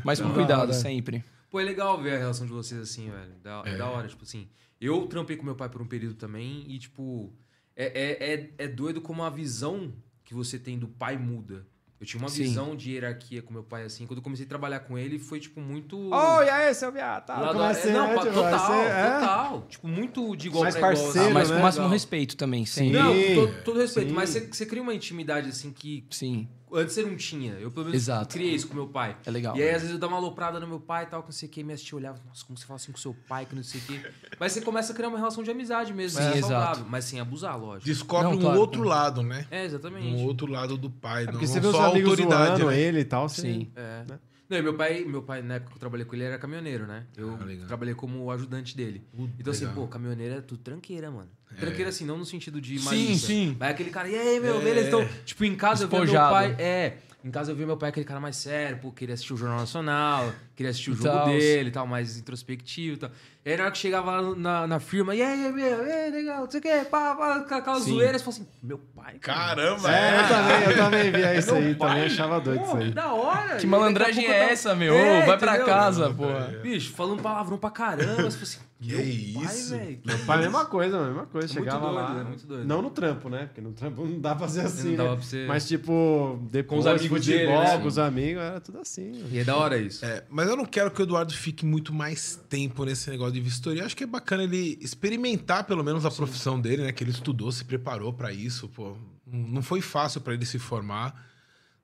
[0.03, 1.23] Mas com cuidado, sempre.
[1.49, 3.33] Pô, é legal ver a relação de vocês assim, velho.
[3.41, 3.77] Da, é.
[3.77, 4.47] da hora, tipo assim.
[4.79, 7.33] Eu trampei com meu pai por um período também e, tipo,
[7.75, 9.93] é, é, é, é doido como a visão
[10.23, 11.65] que você tem do pai muda.
[11.99, 12.43] Eu tinha uma Sim.
[12.43, 14.05] visão de hierarquia com meu pai, assim.
[14.05, 15.97] Quando eu comecei a trabalhar com ele, foi, tipo, muito.
[16.13, 17.25] Oh, e aí, seu viado?
[17.25, 19.11] Tá, da- é não, né, total, vai ser- é?
[19.19, 19.65] total.
[19.69, 21.03] Tipo, muito de igual Mais pra igual.
[21.05, 21.59] parceiro, Ah, mas com né?
[21.59, 22.99] o máximo respeito também, sempre.
[22.99, 23.35] Não, Sim.
[23.35, 24.13] com todo, todo respeito, Sim.
[24.15, 27.53] mas você, você cria uma intimidade, assim, que Sim, antes você não tinha.
[27.53, 28.33] Eu, pelo menos, Exato.
[28.33, 29.15] criei isso com meu pai.
[29.25, 29.55] é legal.
[29.57, 31.33] E aí, às vezes, eu dava uma aloprada no meu pai e tal, que não
[31.33, 33.55] sei o que, me assistia, olhava, nossa, como você fala assim com seu pai, que
[33.55, 34.01] não sei o que.
[34.39, 36.47] Mas você começa a criar uma relação de amizade mesmo, Sim, é exato.
[36.47, 37.85] saudável, mas sem abusar, lógico.
[37.85, 38.59] Descobre Não, um claro.
[38.59, 39.45] outro lado, né?
[39.49, 40.07] É, exatamente.
[40.07, 42.09] Um outro lado do pai, É não, porque não você vê os só a amigos
[42.11, 42.45] autoridade.
[42.59, 42.79] zoando né?
[42.79, 43.29] ele e tal.
[43.29, 43.41] Você...
[43.41, 43.71] Sim.
[43.75, 44.03] É.
[44.09, 44.19] Né?
[44.47, 47.07] Não, meu pai, meu pai, na época que eu trabalhei com ele, era caminhoneiro, né?
[47.17, 49.03] Eu Ah, trabalhei como ajudante dele.
[49.11, 49.81] Uh, Então, assim, legal.
[49.83, 51.29] pô, caminhoneiro é tudo tranqueira, mano.
[51.59, 53.27] Tranqueira, assim, não no sentido de Sim, malícia.
[53.27, 53.55] sim.
[53.59, 54.63] Mas é aquele cara, e aí, meu, É.
[54.63, 54.87] beleza?
[54.87, 56.55] Então, tipo, em casa eu via meu pai.
[56.59, 56.93] É.
[57.23, 59.57] Em casa eu via meu pai aquele cara mais sério, pô, queria assistir o Jornal
[59.59, 61.27] Nacional, queria assistir o jogo tal.
[61.29, 63.11] dele e tal, mais introspectivo e tal.
[63.45, 66.09] E aí na hora que chegava lá na, na firma, e aí, meu, e aí,
[66.11, 67.91] legal, não sei o quê, pá, pá, com aquelas Sim.
[67.93, 69.17] zoeiras, falava assim, meu pai.
[69.19, 69.55] cara.
[69.55, 69.95] Caramba!
[69.95, 72.91] É, eu também, eu também via isso Meu aí, pai, também achava doido isso aí.
[72.91, 73.57] Da hora.
[73.57, 74.95] Que E malandragem daqui a pouco é tava- essa, meu?
[74.95, 75.65] É, Ô, vai pra entendeu?
[75.67, 76.59] casa, porra.
[76.63, 78.23] Bicho, falando palavrão pra caramba.
[78.23, 79.69] Você fala assim, Que meu isso?
[79.69, 79.99] pai, velho.
[80.05, 81.47] Meu pai, mesma coisa, mesma coisa.
[81.47, 82.19] É muito Chegava doido, lá.
[82.19, 82.65] é muito doido.
[82.67, 83.45] Não no trampo, né?
[83.45, 84.89] Porque no trampo não dá pra fazer assim.
[84.89, 85.15] Não dava né?
[85.17, 87.77] pra você- Mas, tipo, depois, os amigos dele, futebol, né?
[87.77, 89.23] com os amigos, era tudo assim.
[89.31, 90.03] E é da hora isso.
[90.03, 93.41] É, mas eu não quero que o Eduardo fique muito mais tempo nesse negócio de
[93.41, 93.85] vistoria.
[93.85, 96.91] Acho que é bacana ele experimentar pelo menos a profissão dele, né?
[96.91, 98.97] Que ele estudou, se preparou pra isso, pô.
[99.27, 101.29] Não foi fácil pra ele se formar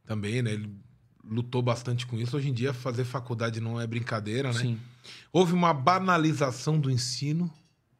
[0.05, 0.53] também, né?
[0.53, 0.73] Ele
[1.23, 2.35] lutou bastante com isso.
[2.37, 4.59] Hoje em dia fazer faculdade não é brincadeira, né?
[4.59, 4.79] Sim.
[5.31, 7.51] Houve uma banalização do ensino,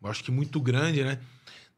[0.04, 1.20] acho que muito grande, né?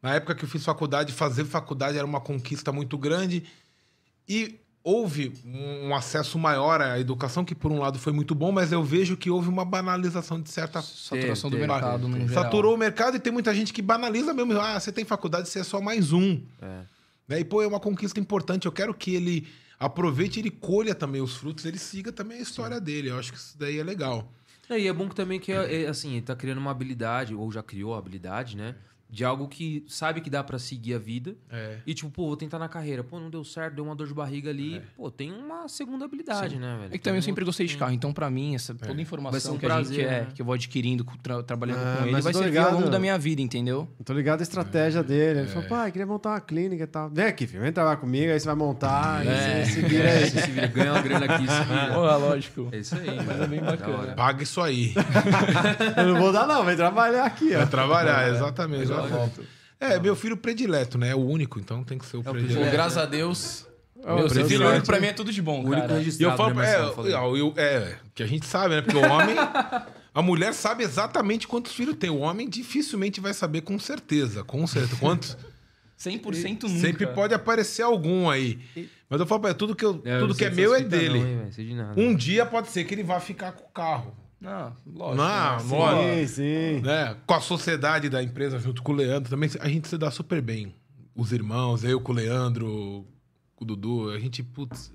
[0.00, 3.44] Na época que eu fiz faculdade, fazer faculdade era uma conquista muito grande
[4.28, 8.70] e houve um acesso maior à educação, que por um lado foi muito bom, mas
[8.70, 12.06] eu vejo que houve uma banalização de certa Saturação do mercado.
[12.28, 14.52] Saturou o mercado e tem muita gente que banaliza mesmo.
[14.60, 16.38] Ah, você tem faculdade, você é só mais um.
[16.60, 16.80] É.
[17.26, 17.40] Né?
[17.40, 18.66] E, pô, é uma conquista importante.
[18.66, 19.48] Eu quero que ele
[19.80, 23.08] aproveite, ele colha também os frutos, ele siga também a história dele.
[23.08, 24.30] Eu acho que isso daí é legal.
[24.68, 27.50] É, E é bom também que, é, é, assim, ele tá criando uma habilidade, ou
[27.50, 28.74] já criou a habilidade, né?
[29.10, 31.34] De algo que sabe que dá pra seguir a vida.
[31.50, 31.76] É.
[31.86, 33.04] E tipo, pô, vou tentar na carreira.
[33.04, 34.82] Pô, não deu certo, deu uma dor de barriga ali.
[34.96, 36.94] Pô, tem uma segunda habilidade, né, velho?
[36.94, 38.74] É que também eu sempre gostei de carro, então pra mim, essa, É.
[38.76, 40.26] toda ser informação um que, a gente, prazer, é, né?
[40.34, 43.16] que eu vou adquirindo, tra- trabalhando Ah, com ele, vai servir ao longo da minha
[43.16, 43.88] vida, entendeu?
[43.98, 45.40] Eu tô ligado à estratégia dele.
[45.40, 47.08] Ele falou, pai, queria montar uma clínica e tal.
[47.10, 49.62] Vem aqui, filho, vem trabalhar comigo, aí você vai montar, É.
[49.62, 50.24] e você se vira aí.
[50.44, 51.94] Se vira, ganha uma grana aqui, se vira.
[51.94, 52.68] Pô, lógico.
[52.72, 54.14] É isso aí, Mas é bem bacana.
[54.14, 54.92] Paga isso aí.
[55.96, 57.58] Eu não vou dar não, vem trabalhar aqui, ó.
[57.58, 58.82] Vai trabalhar, exatamente.
[59.02, 59.44] Já volto.
[59.80, 61.10] É, meu filho predileto, né?
[61.10, 62.70] É o único, então tem que ser o o predileto.
[62.70, 63.66] Graças a Deus.
[63.96, 66.00] Ô, Meu, ser Deus filho único pra mim é tudo de bom, O único cara.
[66.02, 68.82] E eu falo, né, é, eu- eu- é, que a gente sabe, né?
[68.82, 69.34] Porque o homem.
[70.14, 72.08] A mulher sabe exatamente quantos filhos tem.
[72.10, 74.44] O homem dificilmente vai saber com certeza.
[74.44, 74.96] Com certeza.
[75.00, 75.36] Quantos?
[75.98, 76.68] 100% nunca.
[76.80, 78.58] Sempre pode aparecer algum aí.
[79.08, 81.20] Mas eu falo pra ele, tudo que, eu, É, tudo que é meu é dele.
[81.20, 81.26] Não,
[81.96, 84.14] hein, um dia pode ser que ele vá ficar com o carro.
[84.44, 85.16] Não, lógico.
[85.16, 86.26] Não, né?
[86.26, 86.80] Sim, sim.
[86.82, 87.16] né?
[87.26, 90.42] Com a sociedade da empresa junto com o Leandro também, a gente se dá super
[90.42, 90.74] bem.
[91.16, 93.06] Os irmãos, eu com o Leandro,
[93.56, 94.92] com o Dudu, a gente, putz.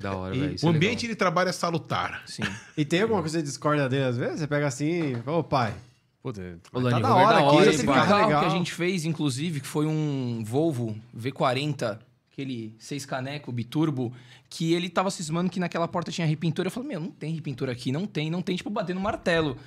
[0.00, 0.54] Da hora, velho.
[0.54, 1.14] isso o é ambiente legal.
[1.14, 2.22] de trabalho é salutar.
[2.26, 2.42] Sim.
[2.76, 4.40] E tem alguma coisa que você discorda dele às vezes?
[4.40, 5.72] Você pega assim, ô pai,
[6.20, 6.40] puta,
[6.72, 7.94] Ô, tá Lani, da vou ver hora da aqui, hora, esse um pai?
[7.94, 8.40] carro carro legal.
[8.40, 11.98] que a gente fez, inclusive, que foi um Volvo V40,
[12.32, 14.12] aquele 6 caneco, biturbo,
[14.48, 16.68] que ele tava cismando que naquela porta tinha repintura.
[16.68, 19.58] Eu falei, meu, não tem repintura aqui, não tem, não tem, tipo, batendo martelo.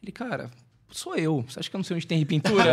[0.00, 0.50] Ele, cara,
[0.92, 1.44] sou eu.
[1.48, 2.64] Você acha que eu não sei onde tem repintura?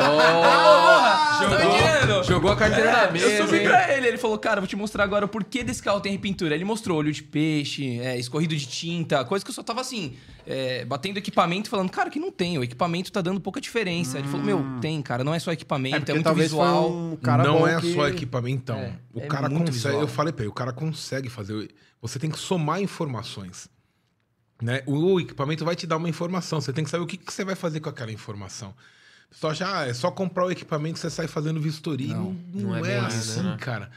[1.40, 2.24] Me entendendo?
[2.24, 3.26] Jogou a carteira na mesa.
[3.28, 3.68] Eu subi hein?
[3.68, 6.54] pra ele, ele falou, cara, vou te mostrar agora o porquê desse carro tem repintura.
[6.56, 10.16] Ele mostrou olho de peixe, é, escorrido de tinta, coisa que eu só tava assim,
[10.46, 14.20] é, batendo equipamento e falando, cara, que não tem, o equipamento tá dando pouca diferença.
[14.20, 16.92] Ele falou, meu, tem, cara, não é só equipamento, É é, muito visual.
[16.92, 17.94] um cara não é que...
[17.94, 18.50] só equipamento.
[18.64, 19.72] Então, É, o é cara consegue.
[19.72, 20.02] visual.
[20.02, 21.70] Eu falei pra ele, o cara consegue fazer.
[22.02, 23.70] Você tem que somar informações.
[24.62, 24.84] Né?
[24.86, 26.60] O equipamento vai te dar uma informação.
[26.60, 28.72] Você tem que saber o que, que você vai fazer com aquela informação.
[29.28, 32.14] O pessoal acha, ah, é só comprar o equipamento que você sai fazendo vistoria.
[32.16, 33.58] Não, não, não é é, assim, isso, né?
[33.60, 33.90] cara.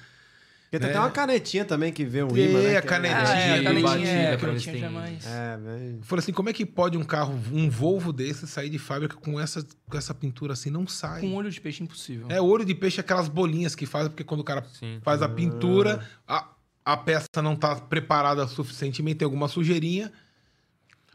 [0.65, 0.91] Porque tem É.
[0.93, 2.69] até uma canetinha também que vê o Tem imã, né?
[2.69, 3.19] a é- canetinha.
[3.21, 5.27] Ah, é, a canetinha, batida é, a canetinha tem- jamais.
[5.27, 5.99] É, velho.
[6.03, 9.39] Falei assim, como é que pode um carro, um Volvo desse, sair de fábrica com
[9.41, 10.71] essa, com essa pintura assim?
[10.71, 11.21] Não sai.
[11.21, 12.27] Com olho de peixe impossível.
[12.31, 14.99] É, olho de peixe, aquelas bolinhas que faz, porque quando o cara Sim.
[15.03, 16.49] faz a pintura, a,
[16.85, 20.11] a peça não tá preparada suficientemente, tem alguma sujeirinha.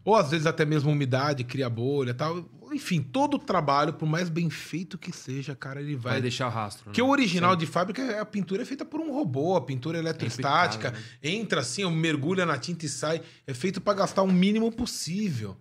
[0.07, 2.49] Ou às vezes até mesmo umidade, cria bolha tal.
[2.71, 6.13] Enfim, todo o trabalho, por mais bem feito que seja, cara, ele vai.
[6.13, 6.85] Vai deixar rastro.
[6.85, 7.07] Porque né?
[7.07, 10.87] o original de fábrica, é- a pintura é feita por um robô, a pintura eletrostática.
[10.87, 13.21] impecável, Entra assim, mergulha na tinta e sai.
[13.45, 15.57] É feito para gastar o mínimo possível.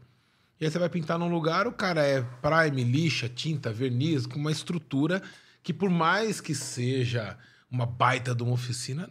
[0.61, 4.39] E aí você vai pintar num lugar, o cara é prime, lixa, tinta, verniz, com
[4.39, 5.21] uma estrutura
[5.61, 7.37] que, por mais que seja
[7.69, 9.11] uma baita de uma oficina,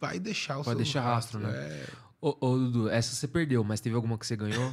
[0.00, 1.50] vai deixar o Vai seu deixar rastro, né?
[1.50, 1.86] É.
[2.22, 4.72] Ô, ô, Dudu, essa você perdeu, mas teve alguma que você ganhou?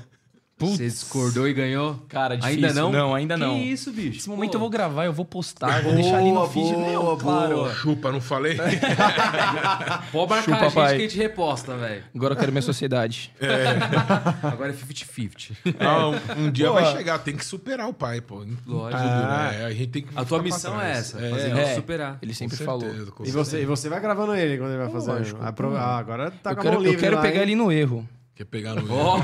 [0.67, 1.95] Você discordou e ganhou?
[2.09, 2.65] Cara, difícil.
[2.67, 2.91] Ainda não?
[2.91, 3.55] Não, ainda não.
[3.55, 4.17] Que isso, bicho?
[4.19, 4.55] Esse momento Pô.
[4.57, 6.75] eu vou gravar, eu vou postar, vou deixar ali no Boa, feed.
[6.75, 7.55] Meu, boa, claro.
[7.55, 7.73] boa.
[7.73, 8.57] Chupa, não falei?
[10.11, 10.89] Pode marcar Chupa, a gente pai.
[10.89, 12.03] que a gente reposta, velho.
[12.15, 13.31] Agora eu quero minha sociedade.
[14.43, 15.55] Agora é 50-50.
[15.79, 16.07] Ah,
[16.37, 16.73] um, um dia Pô.
[16.73, 18.45] vai chegar, tem que superar o pai, pô.
[18.65, 19.01] Lógico.
[19.01, 19.51] Ah.
[19.51, 19.65] né?
[19.65, 21.61] A gente tem que A tua missão é essa, fazer É.
[21.65, 22.17] ele superar.
[22.21, 22.81] Ele Com sempre falou.
[22.81, 25.11] certeza, com E você, e você vai gravando ele quando ele vai fazer.
[25.11, 25.41] Lógico.
[25.41, 27.41] a ah, agora tá eu com a quero, mão eu livre quero lá, pegar hein?
[27.43, 28.07] ele no erro.
[28.39, 29.17] Quer pegar no Ó,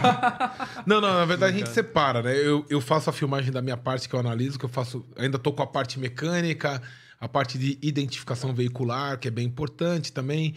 [0.85, 2.35] Não, não, na verdade a gente separa, né?
[2.37, 5.05] Eu, eu faço a filmagem da minha parte, que eu analiso, que eu faço.
[5.15, 6.81] Ainda tô com a parte mecânica,
[7.17, 10.53] a parte de identificação veicular, que é bem importante também.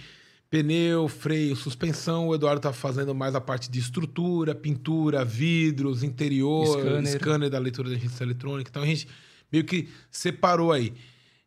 [0.50, 2.26] Pneu, freio, suspensão.
[2.26, 7.12] O Eduardo tá fazendo mais a parte de estrutura, pintura, vidros, interior, Scanner.
[7.12, 8.70] scanner, da leitura da agência eletrônica.
[8.70, 9.06] Então a gente
[9.52, 10.92] meio que separou aí.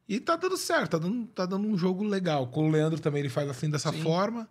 [0.07, 2.47] E tá dando certo, tá dando, tá dando um jogo legal.
[2.47, 4.01] Com o Leandro também ele faz assim dessa Sim.
[4.01, 4.47] forma.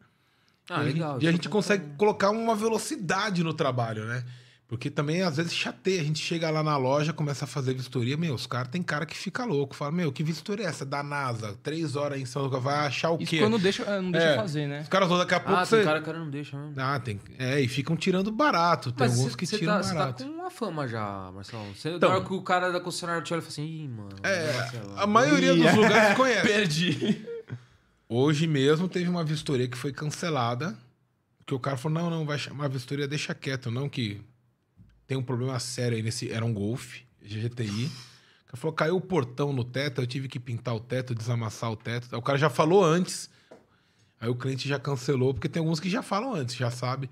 [0.71, 1.13] Ah, E a gente- legal.
[1.15, 1.97] E a isso gente é consegue bom.
[1.97, 4.25] colocar uma velocidade no trabalho, né?
[4.69, 6.01] Porque também, às vezes, chateia.
[6.01, 8.17] A gente chega lá na loja, começa a fazer vistoria.
[8.17, 9.75] Meu, os caras tem cara que fica louco.
[9.75, 10.87] Fala, meu, que vistoria é essa?
[10.87, 11.59] Da NASA.
[11.61, 12.63] Três horas em São Lucas.
[12.63, 13.41] Vai achar o Isso quê?
[13.41, 14.37] quando deixa, é, não deixa É.
[14.37, 14.83] fazer, né?
[14.83, 15.59] Os caras vão daqui a pouco.
[15.61, 15.79] Ah, você...
[15.79, 16.75] tem cara que não deixa mesmo.
[16.81, 17.21] Ah, tem.
[17.37, 18.93] É, e ficam tirando barato.
[18.93, 20.23] Tem Mas alguns você que você tiram tá, você tá barato.
[20.25, 21.65] com uma fama já, Marcelo.
[21.75, 22.09] Você, Então.
[22.09, 24.11] na hora que o cara da concessionária te olha e fala assim, ih, mano.
[24.23, 25.73] É, Marcelo, a maioria Ih, dos é.
[25.75, 26.47] lugares conhece.
[26.47, 27.27] Perdi.
[28.13, 30.77] Hoje mesmo teve uma vistoria que foi cancelada.
[31.47, 34.21] Que o cara falou: não, não, vai chamar a vistoria, deixa quieto, não, que
[35.07, 36.29] tem um problema sério aí nesse.
[36.29, 37.89] Era um Golf, GTI.
[38.53, 41.77] O falou: caiu o portão no teto, eu tive que pintar o teto, desamassar o
[41.77, 42.17] teto.
[42.17, 43.31] O cara já falou antes.
[44.21, 47.09] Aí o cliente já cancelou, porque tem alguns que já falam antes, já sabe.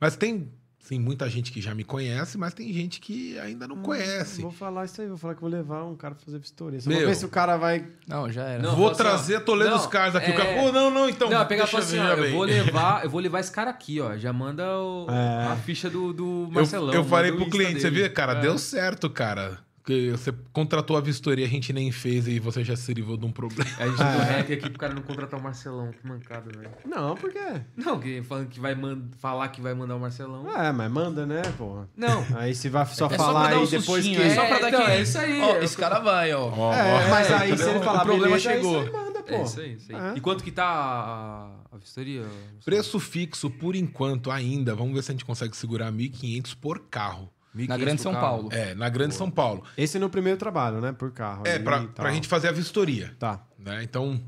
[0.00, 0.50] Mas tem,
[0.86, 4.40] sim, muita gente que já me conhece, mas tem gente que ainda não conhece.
[4.40, 6.80] Vou falar isso aí, vou falar que vou levar um cara pra fazer vistoria.
[6.80, 6.98] Só Meu.
[7.00, 7.84] vou ver se o cara vai.
[8.06, 8.62] Não, já era.
[8.62, 10.30] Não, Vou assim, trazer a Toledo não, dos caras aqui.
[10.30, 11.28] O é- cara, pô, não, não, então.
[11.28, 14.16] Não, pegar assim, ó, eu vou levar, eu vou levar esse cara aqui, ó.
[14.16, 15.46] Já manda o- É.
[15.52, 16.94] a ficha do, do Eu- Marcelão.
[16.94, 18.02] Eu, falei manda o pro cliente, você dele.
[18.04, 18.40] viu, cara, É.
[18.42, 19.58] deu certo, cara.
[19.86, 23.16] O Porque você contratou a vistoria, a gente nem fez e você já se livrou
[23.16, 23.70] de um problema.
[23.78, 25.92] A gente deu rap aqui pro cara não contratar o Marcelão.
[25.92, 26.70] Que mancada, velho.
[26.84, 27.62] Não, por quê?
[27.76, 28.74] Não, que falando que vai
[29.20, 30.50] falar que vai mandar o Marcelão.
[30.50, 31.88] É, mas manda, né, porra?
[31.96, 32.26] Não.
[32.34, 34.26] Aí se vai só É só falar pra dar aí um depois sustinho, que...
[34.26, 34.96] é só pra dar então, aquele...
[34.98, 35.40] é isso aí.
[35.40, 36.48] Ó, É esse o- cara vai, ó.
[36.52, 38.82] Ó, É, mas aí se ele o falar problema beleza, aí chegou.
[38.84, 39.34] você manda, pô.
[39.34, 40.10] É isso aí, isso aí.
[40.14, 40.16] É.
[40.16, 42.24] E quanto que tá a, a vistoria?
[42.64, 44.74] Preço fixo, por enquanto, ainda.
[44.74, 47.30] Vamos ver se a gente consegue segurar 1.500 por carro.
[47.68, 48.48] Na Grande São Paulo.
[48.52, 49.64] É, na Grande São Paulo.
[49.76, 50.92] Esse no primeiro trabalho, né?
[50.92, 51.42] Por carro.
[51.46, 51.88] É, tal.
[51.88, 53.14] pra gente fazer a vistoria.
[53.18, 53.44] Tá.
[53.58, 53.82] né?
[53.82, 54.20] Então,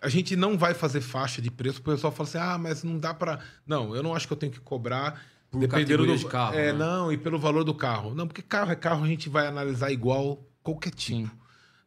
[0.00, 1.80] a gente não vai fazer faixa de preço.
[1.80, 3.40] O pessoal fala assim, ah, mas não dá pra...
[3.66, 5.20] Não, eu não acho que eu tenho que cobrar...
[5.50, 6.78] Por dependendo do de carro, É, né?
[6.78, 8.14] não, e pelo valor do carro.
[8.14, 11.30] Não, porque carro é carro, a gente vai analisar igual qualquer tipo.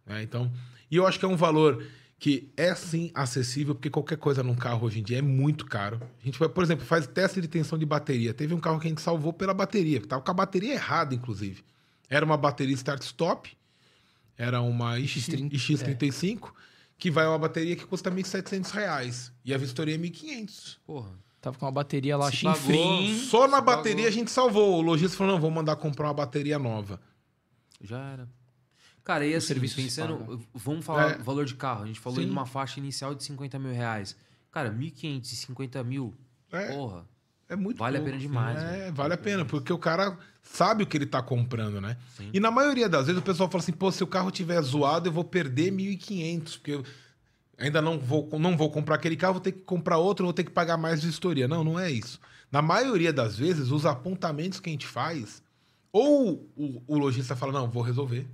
[0.06, 0.24] Né?
[0.24, 0.50] Então,
[0.90, 1.84] e eu acho que é um valor
[2.20, 6.02] que é sim acessível, porque qualquer coisa num carro hoje em dia é muito caro.
[6.22, 8.34] A gente, vai, por exemplo, faz teste de tensão de bateria.
[8.34, 11.16] Teve um carro que a gente salvou pela bateria, que tava com a bateria errada,
[11.16, 11.64] inclusive.
[12.10, 13.58] Era uma bateria start-stop,
[14.38, 16.52] era uma X, X30, X35,
[16.98, 19.32] que vai uma bateria que custa 1.700 reais.
[19.46, 20.78] E a vistoria é R$ 1.500.
[20.86, 21.12] Porra.
[21.40, 23.16] Tava com uma bateria lá, chinfrim.
[23.16, 24.08] Só na bateria pagou.
[24.10, 24.80] a gente salvou.
[24.80, 27.00] O lojista falou, não, vou mandar comprar uma bateria nova.
[27.82, 28.39] Já era.
[29.10, 30.40] Cara, e assim, serviço se pensando...
[30.54, 31.18] Vamos falar É.
[31.18, 31.84] do valor de carro.
[31.84, 32.28] A gente falou Sim.
[32.28, 34.16] numa faixa inicial de 50 mil reais.
[34.52, 36.14] Cara, 1.550 mil.
[36.52, 36.68] É.
[36.68, 37.06] Porra.
[37.50, 38.94] É muito Vale a pena demais, É, velho.
[38.94, 41.98] vale a pena, porque o cara sabe o que ele tá comprando, né?
[42.32, 45.10] E na maioria das vezes o pessoal fala assim, pô, se o carro tiver zoado,
[45.10, 46.84] eu vou perder 1.500, porque eu
[47.58, 50.44] ainda não vou, não vou comprar aquele carro, vou ter que comprar outro, vou ter
[50.44, 51.48] que pagar mais de vistoria.
[51.48, 52.20] Não, não é isso.
[52.52, 55.42] Na maioria das vezes, os apontamentos que a gente faz,
[55.92, 58.28] ou o, o lojista fala, não, vou resolver.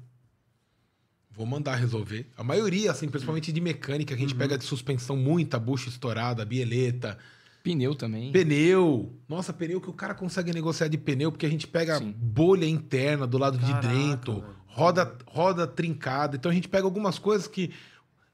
[1.36, 2.28] Vou mandar resolver.
[2.38, 4.40] A maioria, assim, principalmente de mecânica, que a gente Uhum.
[4.40, 7.18] pega de suspensão muita, bucha estourada, bieleta,
[7.64, 8.32] Pneu também.
[8.32, 9.12] Pneu.
[9.28, 12.14] Nossa, pneu que o cara consegue negociar de pneu, porque a gente pega Sim.
[12.16, 16.36] bolha interna do lado Caraca, de dentro, roda, roda trincada.
[16.36, 17.74] Então a gente pega algumas coisas que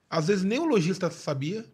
[0.09, 1.65] às vezes nem o lojista sabia.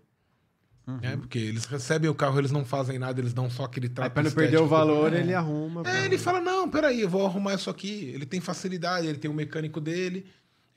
[0.86, 1.18] né?
[1.18, 4.14] Porque eles recebem o carro, eles não fazem nada, eles dão só aquele Aí trato.
[4.14, 5.82] pra não perder o valor, ele arruma.
[5.86, 8.12] É, ele fala: não, peraí, eu vou arrumar isso aqui.
[8.14, 10.28] Ele tem facilidade, ele tem o mecânico dele.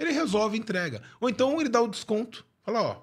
[0.00, 1.02] Ele resolve e entrega.
[1.20, 2.44] Ou então ele dá o desconto.
[2.64, 3.00] Fala, ó, te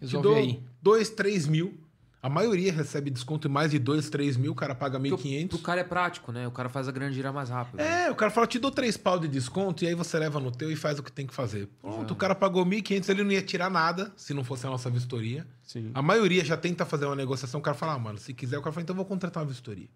[0.00, 0.62] Resolve dou aí.
[0.82, 1.78] 2, 3 mil.
[2.20, 5.18] A maioria recebe desconto em mais de 2, 3 mil, o cara paga Porque o-
[5.18, 5.48] 1.500.
[5.48, 6.46] Pro cara é prático, né?
[6.46, 7.80] O cara faz a grande girar mais rápido.
[7.80, 10.52] É, o cara fala, te dou três pau de desconto e aí você leva no
[10.52, 11.68] teu e faz o que tem que fazer.
[11.80, 14.88] Pronto, o cara pagou 1.500, ele não ia tirar nada se não fosse a nossa
[14.88, 15.44] vistoria.
[15.64, 15.90] Sim.
[15.94, 18.62] A maioria já tenta fazer uma negociação, o cara fala, ah, mano, se quiser, o
[18.62, 19.88] cara fala, então eu vou contratar uma vistoria.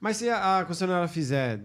[0.00, 1.58] Mas se a, a concessionária fizer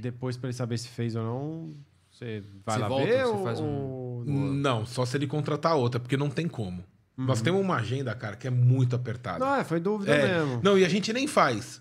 [0.00, 1.74] depois pra ele saber se fez ou não,
[2.18, 3.44] você vai Você lá volta, ver você ou...
[3.44, 4.24] faz um-
[4.54, 6.84] Não, só se ele contratar outra, porque não tem como.
[7.16, 9.38] Nós temos uma agenda, cara, que é muito apertada.
[9.38, 10.60] Não, é, foi dúvida É, mesmo.
[10.62, 11.80] Não, e a gente nem faz.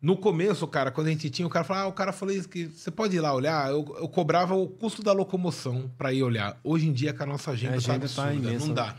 [0.00, 2.48] No começo, cara, quando a gente tinha, o cara falava, ah, o cara falou isso
[2.48, 3.68] que você pode ir lá olhar.
[3.70, 6.56] Eu, eu cobrava o custo da locomoção pra ir olhar.
[6.62, 8.74] Hoje em dia, com a nossa agenda, A agenda tá tá imensa, não né?
[8.74, 8.96] dá.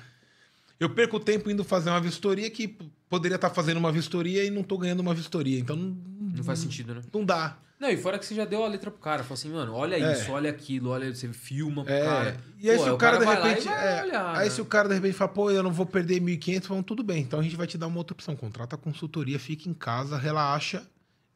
[0.78, 2.78] Eu perco tempo indo fazer uma vistoria que
[3.10, 5.60] poderia estar fazendo uma vistoria e não tô ganhando uma vistoria.
[5.60, 5.98] Então não,
[6.36, 7.02] Não faz sentido, né?
[7.14, 7.58] não dá.
[7.80, 9.24] Não, e fora que você já deu a letra pro cara.
[9.24, 10.12] Falou assim, mano, olha É.
[10.14, 12.38] isso, olha aquilo, olha, você filma pro É, cara.
[12.60, 13.68] E aí, Pô, se o cara, de vai lá e repente.
[13.70, 14.50] é, olhar, aí, né?
[14.50, 17.22] se o cara de repente fala, pô, eu não vou perder 1.500, vamos, tudo bem.
[17.22, 18.36] Então a gente vai te dar uma outra opção.
[18.36, 20.84] Contrata a consultoria, fica em casa, relaxa.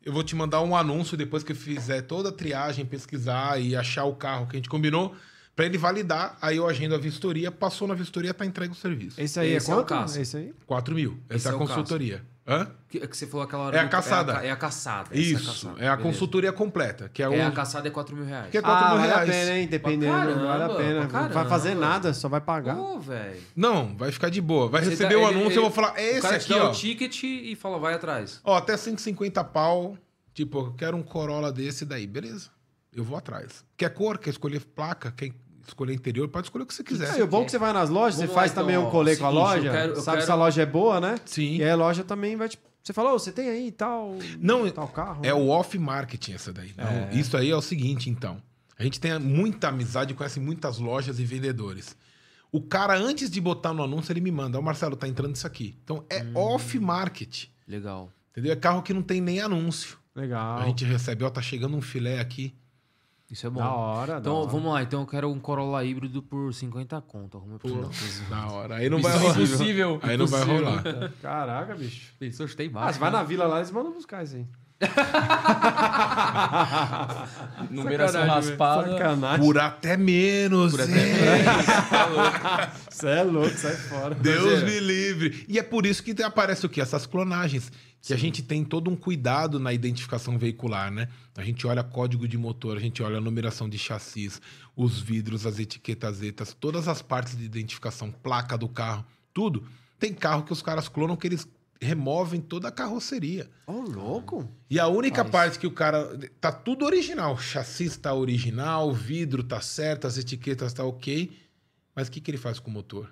[0.03, 3.73] Eu vou te mandar um anúncio depois que eu fizer toda a triagem, pesquisar e
[3.73, 5.15] achar o carro que a gente combinou,
[5.55, 6.37] pra ele validar.
[6.41, 9.19] Aí eu agendo a vistoria, passou na vistoria, tá entregue o serviço.
[9.21, 9.89] Esse aí Esse é é o quanto?
[9.89, 10.19] caso.
[10.19, 10.53] Esse aí?
[10.65, 11.19] 4 mil.
[11.29, 11.69] Esse Essa é é a o caso.
[11.73, 12.25] consultoria.
[12.45, 12.67] Hã?
[12.89, 13.77] Que, que você falou aquela hora.
[13.77, 14.33] É a caçada.
[14.33, 15.17] É a, é a caçada.
[15.17, 15.45] Isso.
[15.47, 15.81] caçada.
[15.81, 17.31] É a consultoria completa, que é, o.
[17.33, 18.51] É a caçada é 4 mil reais.
[18.51, 19.29] Que é 4 ah, mil vale reais.
[19.29, 19.67] a pena, hein?
[19.67, 21.03] Dependendo, caramba, vale a pena.
[21.07, 22.75] Não vai fazer nada, só vai pagar.
[22.75, 23.39] Pô, velho.
[23.55, 24.67] Não, vai ficar de boa.
[24.67, 26.35] Vai Você receber dá- o ele- anúncio, ele- eu vou falar, é o esse cara
[26.35, 26.69] aqui, te dá ó.
[26.69, 28.41] o ticket e fala, vai atrás.
[28.43, 29.97] Ó, até 150 pau.
[30.33, 32.05] Tipo, eu quero um Corolla desse daí.
[32.05, 32.49] Beleza.
[32.93, 33.63] Eu vou atrás.
[33.77, 34.17] Quer cor?
[34.17, 35.11] Quer escolher placa?
[35.11, 35.31] Quer
[35.67, 36.27] escolher interior?
[36.27, 37.19] Pode escolher o que você quiser.
[37.19, 38.77] É, o bom é que você vai nas lojas, Vamos você lá, faz então, também
[38.77, 40.99] um colê com a loja, eu quero- eu sabe quero- se a loja é boa,
[40.99, 41.15] né?
[41.25, 41.57] Sim.
[41.57, 42.57] E aí a loja também vai te...
[42.83, 45.21] Você falou, você tem aí tal, Não, tal carro?
[45.23, 46.73] É o off-marketing essa daí.
[46.77, 48.41] Não, Isso aí é o seguinte, então.
[48.77, 51.95] A gente tem muita amizade, conhece muitas lojas e vendedores.
[52.51, 55.47] O cara, antes de botar no anúncio, ele me manda, ó, Marcelo, tá entrando isso
[55.47, 55.77] aqui.
[55.83, 56.25] Então, é
[56.67, 57.47] off-marketing.
[57.67, 58.11] Legal.
[58.31, 58.51] Entendeu?
[58.51, 59.97] É carro que não tem nem anúncio.
[60.15, 60.59] Legal.
[60.59, 62.53] A gente recebe, ó, tá chegando um filé aqui.
[63.33, 63.59] Isso é bom.
[63.61, 64.47] Da hora, da Então, hora.
[64.47, 64.83] vamos lá.
[64.83, 67.37] Então, eu quero um Corolla híbrido por 50 conto.
[67.39, 67.89] Arruma pra Pô,
[68.29, 68.75] da hora.
[68.75, 69.33] Aí não vai Impossível.
[69.33, 69.47] rolar.
[69.47, 69.99] Impossível.
[70.03, 70.83] Aí não vai rolar.
[71.19, 72.13] Caraca, bicho.
[72.19, 72.93] Pensou, chutei Ah, baixo.
[72.93, 73.17] você vai né?
[73.17, 74.45] na vila lá, eles mandam buscar isso aí.
[77.69, 78.91] Numeração raspada.
[78.91, 79.45] Sacanagem.
[79.45, 80.71] Por até menos.
[80.71, 81.43] Por até hein?
[82.89, 84.15] Você é louco, sai fora.
[84.15, 85.45] Deus me livre.
[85.47, 86.81] E é por isso que aparece o quê?
[86.81, 87.71] Essas clonagens.
[88.01, 91.07] Que a gente tem todo um cuidado na identificação veicular, né?
[91.37, 94.41] A gente olha código de motor, a gente olha a numeração de chassis,
[94.75, 99.63] os vidros, as etiquetas, zetas, todas as partes de identificação, placa do carro, tudo.
[99.97, 101.47] Tem carro que os caras clonam que eles
[101.83, 103.49] removem toda a carroceria.
[103.67, 104.49] Ô, louco.
[104.69, 106.17] E a única parte que o cara.
[106.39, 107.33] Tá tudo original.
[107.33, 111.37] O chassi tá original, o vidro tá certo, as etiquetas tá ok.
[111.95, 113.09] Mas o que, que ele faz com o motor?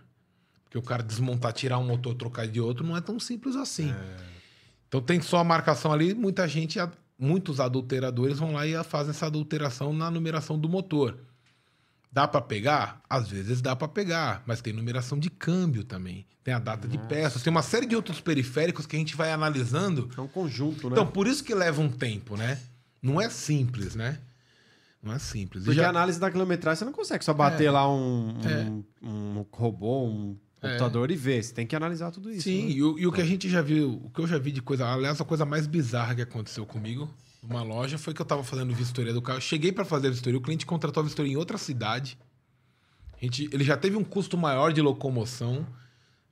[0.63, 3.93] Porque o cara desmontar, tirar um motor, trocar de outro, não é tão simples assim.
[4.87, 6.79] Então tem só a marcação ali, muita gente,
[7.19, 11.17] muitos adulteradores vão lá e fazem essa adulteração na numeração do motor.
[12.11, 13.01] Dá pra pegar?
[13.09, 16.25] Às vezes dá pra pegar, mas tem numeração de câmbio também.
[16.43, 19.31] Tem a data de peças, tem uma série de outros periféricos que a gente vai
[19.31, 20.93] analisando É um conjunto, né?
[20.93, 22.59] então, por isso que leva um tempo, né?
[23.01, 24.19] Não é simples, né?
[25.01, 25.63] Não é simples.
[25.63, 29.05] Porque já- a análise da quilometragem você não consegue só bater lá um, um, É.
[29.07, 31.43] um robô, um computador e ver.
[31.43, 32.43] Você tem que analisar tudo isso.
[32.43, 32.71] Sim, né?
[32.73, 34.61] e, o, e o que a gente já viu, o que eu já vi de
[34.61, 37.09] coisa, aliás, a coisa mais bizarra que aconteceu comigo
[37.41, 39.41] numa loja foi que eu tava fazendo vistoria do carro.
[39.41, 42.17] Cheguei para fazer a vistoria, o cliente contratou a vistoria em outra cidade.
[43.13, 45.65] A gente, ele já teve um custo maior de locomoção,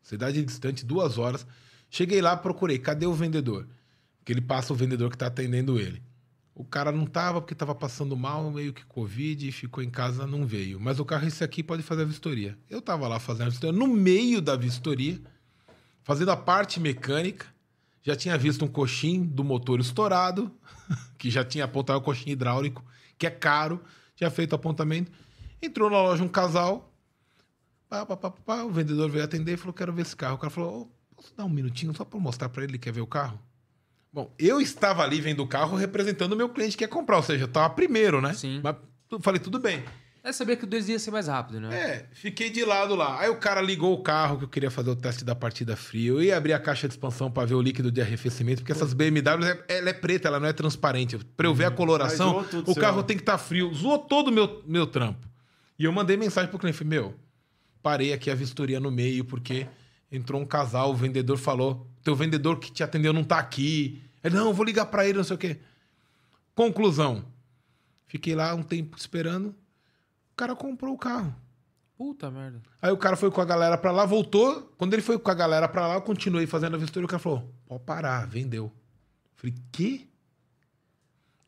[0.04, 1.46] cidade distante, duas horas.
[1.90, 3.68] Cheguei lá, procurei, cadê o vendedor?
[4.20, 6.02] Porque ele passa o vendedor que tá atendendo ele.
[6.54, 10.46] O cara não tava porque tava passando mal, meio que Covid, ficou em casa, não
[10.46, 10.80] veio.
[10.80, 12.58] Mas o carro, esse aqui, pode fazer a vistoria.
[12.70, 13.80] Eu tava lá fazendo a vistoria.
[13.80, 15.22] No meio da vistoria,
[16.04, 17.48] fazendo a parte mecânica,
[18.10, 20.52] já tinha visto um coxim do motor estourado,
[21.18, 22.84] que já tinha apontado o coxim hidráulico,
[23.18, 23.82] que é caro,
[24.16, 25.12] tinha feito apontamento.
[25.62, 26.94] Entrou na loja um casal,
[27.88, 30.36] pá, pá, pá, pá, o vendedor veio atender e falou: Quero ver esse carro.
[30.36, 32.72] O cara falou: "Ô, Posso dar um minutinho só para mostrar para ele?
[32.72, 33.38] Ele quer ver o carro?
[34.12, 37.24] Bom, eu estava ali vendo o carro representando o meu cliente que quer comprar, ou
[37.24, 38.34] seja, eu estava primeiro, né?
[38.34, 38.62] Sim.
[38.64, 38.78] Mas
[39.22, 39.84] falei: Tudo bem.
[40.30, 41.76] É saber que o 2 ia ser mais rápido, né?
[41.76, 43.20] É, fiquei de lado lá.
[43.20, 46.10] Aí o cara ligou o carro que eu queria fazer o teste da partida fria.
[46.12, 48.94] Eu ia abrir a caixa de expansão para ver o líquido de arrefecimento, porque essas
[48.94, 51.18] BMW, é- ela é preta, ela não é transparente.
[51.36, 53.74] Para eu ver a coloração, zoou tudo o carro tem que estar frio.
[53.74, 55.28] Zoou todo o meu, meu trampo.
[55.78, 57.16] E eu mandei mensagem pro cliente, falei, meu,
[57.82, 59.66] parei aqui a vistoria no meio, porque
[60.12, 64.02] entrou um casal, o vendedor falou, teu vendedor que te atendeu não tá aqui.
[64.24, 65.58] Ele, não, eu vou ligar para ele, não sei o quê.
[66.54, 67.26] Conclusão.
[68.08, 69.56] Fiquei lá um tempo esperando.
[70.40, 71.36] O cara comprou o carro.
[71.98, 72.62] Puta merda.
[72.82, 74.74] Aí o cara foi com a galera pra lá, voltou.
[74.78, 77.06] Quando ele foi com a galera pra lá, eu continuei fazendo a vistoria.
[77.06, 78.72] O cara falou: pode parar, vendeu.
[79.36, 80.08] Falei, que?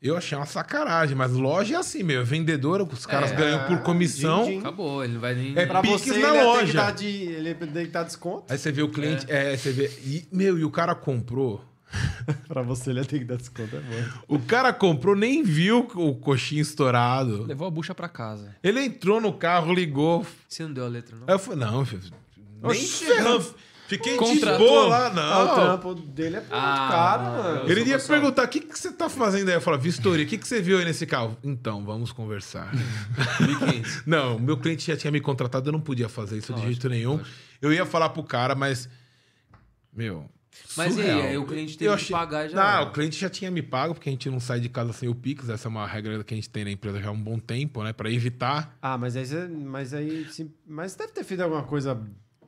[0.02, 2.22] Eu achei uma sacanagem, mas loja é assim, meu.
[2.22, 4.44] Vendedor, os caras É, ganham por comissão.
[4.44, 4.58] din-din.
[4.58, 5.56] Acabou, ele não vai nem.
[5.56, 6.66] É Pra Piques você, na ele loja.
[6.66, 8.52] que dar de, ele tem que dar desconto.
[8.52, 9.86] Aí você vê o cliente, é, você vê.
[10.04, 11.64] E, meu, e o cara comprou.
[12.48, 13.76] pra você, ele ia ter que dar desconto.
[13.76, 14.36] É bom.
[14.36, 17.44] O cara comprou, nem viu o coxinho estourado.
[17.44, 18.54] Levou a bucha pra casa.
[18.62, 20.26] Ele entrou no carro, ligou.
[20.48, 21.24] Você não deu a letra, não?
[21.26, 22.02] Aí eu falei, não, filho,
[22.62, 23.54] nem ferrando.
[23.88, 24.66] Fiquei de Contratou.
[24.66, 25.54] boa lá, Ah, o não.
[25.54, 27.70] trampo dele é muito Ah, caro, mano.
[27.70, 29.54] Ele ia perguntar: o que, que você tá fazendo aí?
[29.54, 31.36] Eu falo, Vistoria, o que, que você viu aí nesse carro?
[31.44, 32.72] Então, vamos conversar.
[33.38, 34.04] 1.500.
[34.06, 37.20] não, meu cliente já tinha me contratado, eu não podia fazer isso de jeito nenhum.
[37.60, 38.88] Eu ia falar pro cara, mas.
[39.92, 40.24] Meu.
[40.76, 41.06] Mas e aí?
[41.20, 41.42] surreal.
[41.42, 42.56] O cliente teve Eu que achei- pagar já.
[42.80, 45.08] Não, o cliente já tinha me pago, porque a gente não sai de casa sem
[45.08, 45.48] o Pix.
[45.48, 47.82] Essa é uma regra que a gente tem na empresa já há um bom tempo,
[47.82, 47.92] né?
[47.92, 48.76] Pra evitar.
[48.80, 50.26] Ah, mas aí, você- mas aí,
[50.66, 52.00] mas deve ter feito alguma coisa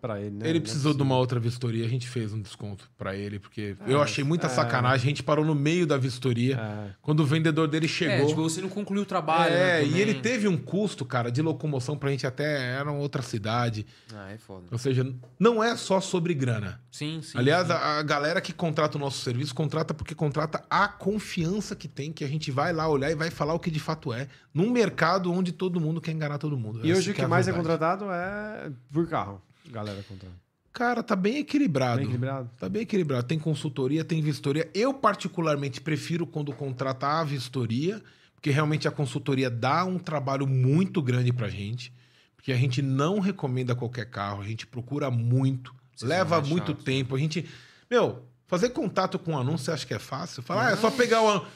[0.05, 0.47] pra ele, né?
[0.47, 1.07] ele é precisou de possível.
[1.07, 4.49] uma outra vistoria, a gente fez um desconto pra ele, porque eu Ah, achei muita
[4.49, 4.51] é.
[4.51, 5.07] sacanagem.
[5.07, 6.57] A gente parou no meio da vistoria.
[6.59, 6.91] É.
[7.01, 8.27] Quando o vendedor dele É, chegou.
[8.27, 9.55] tipo, você não concluiu o trabalho.
[9.55, 13.23] É, né, e ele teve um custo, cara, de locomoção pra gente até era outra
[13.23, 13.87] cidade.
[14.15, 14.67] Ah, é foda.
[14.71, 15.11] Ou seja,
[15.41, 16.81] não é só sobre grana.
[16.91, 17.39] Sim, sim.
[17.39, 17.73] Aliás, sim.
[17.73, 22.13] a, a galera que contrata o nosso serviço contrata porque contrata a confiança que tem,
[22.13, 24.71] que a gente vai lá olhar e vai falar o que de fato é, num
[24.71, 26.81] mercado onde todo mundo quer enganar todo mundo.
[26.85, 29.41] E Essa hoje o que a mais é contratado é por carro.
[29.71, 30.45] Galera contrata.
[30.73, 31.99] Cara, tá bem equilibrado.
[31.99, 32.51] Bem equilibrado.
[32.59, 33.27] Tá bem equilibrado.
[33.27, 34.69] Tem consultoria, tem vistoria.
[34.75, 38.03] Eu, particularmente, prefiro quando contrata a vistoria,
[38.35, 41.93] porque realmente a consultoria dá um trabalho muito grande pra gente.
[42.35, 46.85] Porque a gente não recomenda qualquer carro, a gente procura muito, Vocês leva muito chatos,
[46.85, 47.15] tempo.
[47.15, 47.49] A gente.
[47.89, 50.43] Meu, fazer contato com um anúncio, você acha que é fácil?
[50.43, 51.49] Falar, ah, é só pegar o anúncio.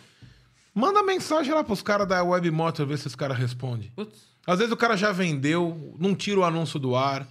[0.73, 3.91] Manda mensagem lá pros caras da Web Motor, ver se os caras respondem.
[3.97, 4.29] Putz.
[4.47, 7.29] Às vezes o cara já vendeu, não tira o anúncio do ar.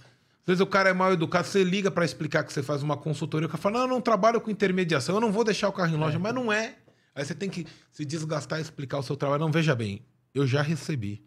[0.48, 2.96] Às vezes o cara é mal educado, você liga pra explicar que você faz uma
[2.96, 5.72] consultoria, o cara fala: "Não, eu não trabalho com intermediação, eu não vou deixar o
[5.72, 6.76] carro em loja", mas não é.
[7.14, 9.40] Aí você tem que se desgastar e explicar o seu trabalho.
[9.42, 10.00] Não, veja bem,
[10.34, 11.22] eu já recebi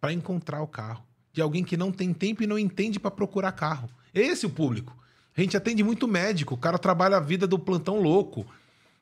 [0.00, 3.52] pra encontrar o carro de alguém que não tem tempo e não entende pra procurar
[3.52, 3.88] carro.
[4.12, 4.96] Esse é o público.
[5.36, 8.44] A gente atende muito médico, o cara trabalha a vida do plantão louco.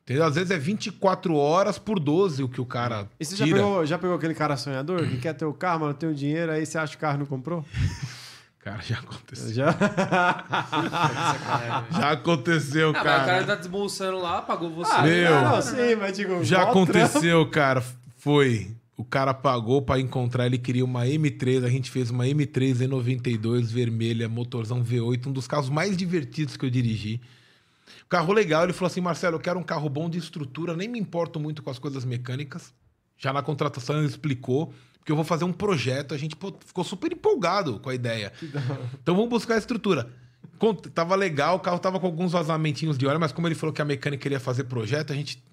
[0.03, 0.25] Entendeu?
[0.25, 3.83] Às vezes é 24 horas por 12 o que o cara E você já pegou,
[3.83, 6.51] já pegou aquele cara sonhador que quer ter o carro, mas não tem o dinheiro,
[6.51, 7.65] aí você acha que o carro não comprou?
[8.65, 9.53] Cara, já aconteceu.
[9.53, 9.75] Já?
[11.99, 13.25] Já aconteceu, Ah, mas o cara.
[13.25, 14.91] cara tá desbolsando lá, pagou você.
[14.91, 15.41] Ah, Meu.
[15.43, 16.83] Não, sim, mas digo, Já mó trampo.
[16.83, 17.83] aconteceu, cara.
[18.17, 18.71] Foi.
[18.97, 23.65] O cara pagou pra encontrar, ele queria uma M3, a gente fez uma M3 E92
[23.65, 27.21] vermelha, motorzão V8, um dos carros mais divertidos que eu dirigi.
[28.09, 30.97] Carro legal, ele falou assim: Marcelo, eu quero um carro bom de estrutura, nem me
[30.97, 32.73] importo muito com as coisas mecânicas.
[33.17, 34.73] Já na contratação ele explicou,
[35.05, 38.33] porque eu vou fazer um projeto, a gente pô, ficou super empolgado com a ideia.
[39.03, 40.11] Então vamos buscar a estrutura.
[40.95, 43.83] Tava legal, o carro tava com alguns vazamentinhos de óleo, mas como ele falou que
[43.83, 45.43] a mecânica queria fazer projeto, a gente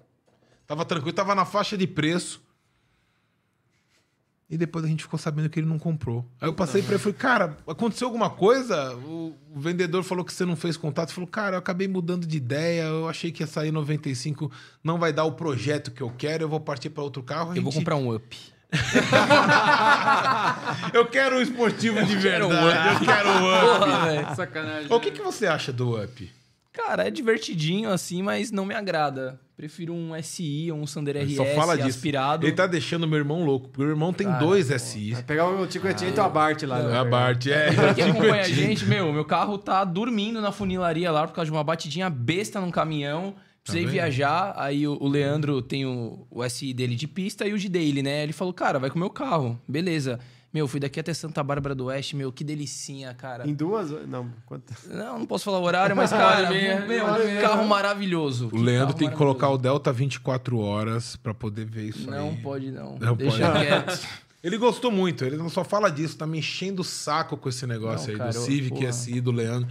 [0.65, 2.41] tava tranquilo, tava na faixa de preço.
[4.49, 6.25] E depois a gente ficou sabendo que ele não comprou.
[6.41, 8.95] Aí eu passei pra ele e falei, cara, aconteceu alguma coisa?
[8.97, 11.11] O, o vendedor falou que você não fez contato.
[11.13, 12.83] Falou, cara, eu acabei mudando de ideia.
[12.85, 14.51] Eu achei que ia sair 95,
[14.83, 17.55] não vai dar o projeto que eu quero, eu vou partir pra outro carro.
[17.55, 18.52] Eu vou gente- comprar um up.
[20.93, 22.95] Eu quero um esportivo de quero um verdade.
[22.95, 23.61] Eu quero um up.
[23.79, 24.35] Porra.
[24.35, 24.87] Sacanagem.
[24.91, 26.29] O que, que você acha do up?
[26.71, 29.39] Cara, é divertidinho assim, mas não me agrada.
[29.55, 31.89] Prefiro um SI ou um Sander RS só fala disso.
[31.89, 32.47] aspirado.
[32.47, 34.79] Ele tá deixando meu irmão louco, porque o meu irmão tem Cara, dois pô.
[34.79, 35.13] SI.
[35.13, 36.79] Vai pegar o Ticoetinho e o Abart lá.
[36.79, 36.97] É né?
[36.97, 37.71] a Bart, é.
[37.71, 41.45] Pra quem acompanha a gente, meu, meu carro tá dormindo na funilaria lá por causa
[41.45, 43.35] de uma batidinha besta num caminhão.
[43.63, 47.53] Precisei Tá viajar, aí o, o Leandro tem o, o SI dele de pista e
[47.53, 48.23] o de daily, né?
[48.23, 49.59] Ele falou, cara, vai com o meu carro.
[49.67, 50.19] Beleza.
[50.53, 53.47] Meu, fui daqui até Santa Bárbara do Oeste, meu, que delicinha, cara.
[53.49, 53.89] Em duas...
[54.07, 54.71] Não, quanto...
[54.87, 57.41] Não, não posso falar o horário, mas, cara, meia, meu, meia.
[57.41, 58.49] carro maravilhoso.
[58.51, 59.57] O Leandro tem que colocar o.
[59.57, 62.37] Delta 24 horas pra poder ver isso Não aí.
[62.37, 62.99] pode, não.
[62.99, 63.65] Não Deixa pode.
[63.65, 64.07] quieto.
[64.43, 67.65] Ele gostou muito, ele não só fala disso, tá me enchendo o saco com esse
[67.65, 68.91] negócio Não, aí cara, do eu- Civic porra.
[68.91, 69.69] SI do Leandro.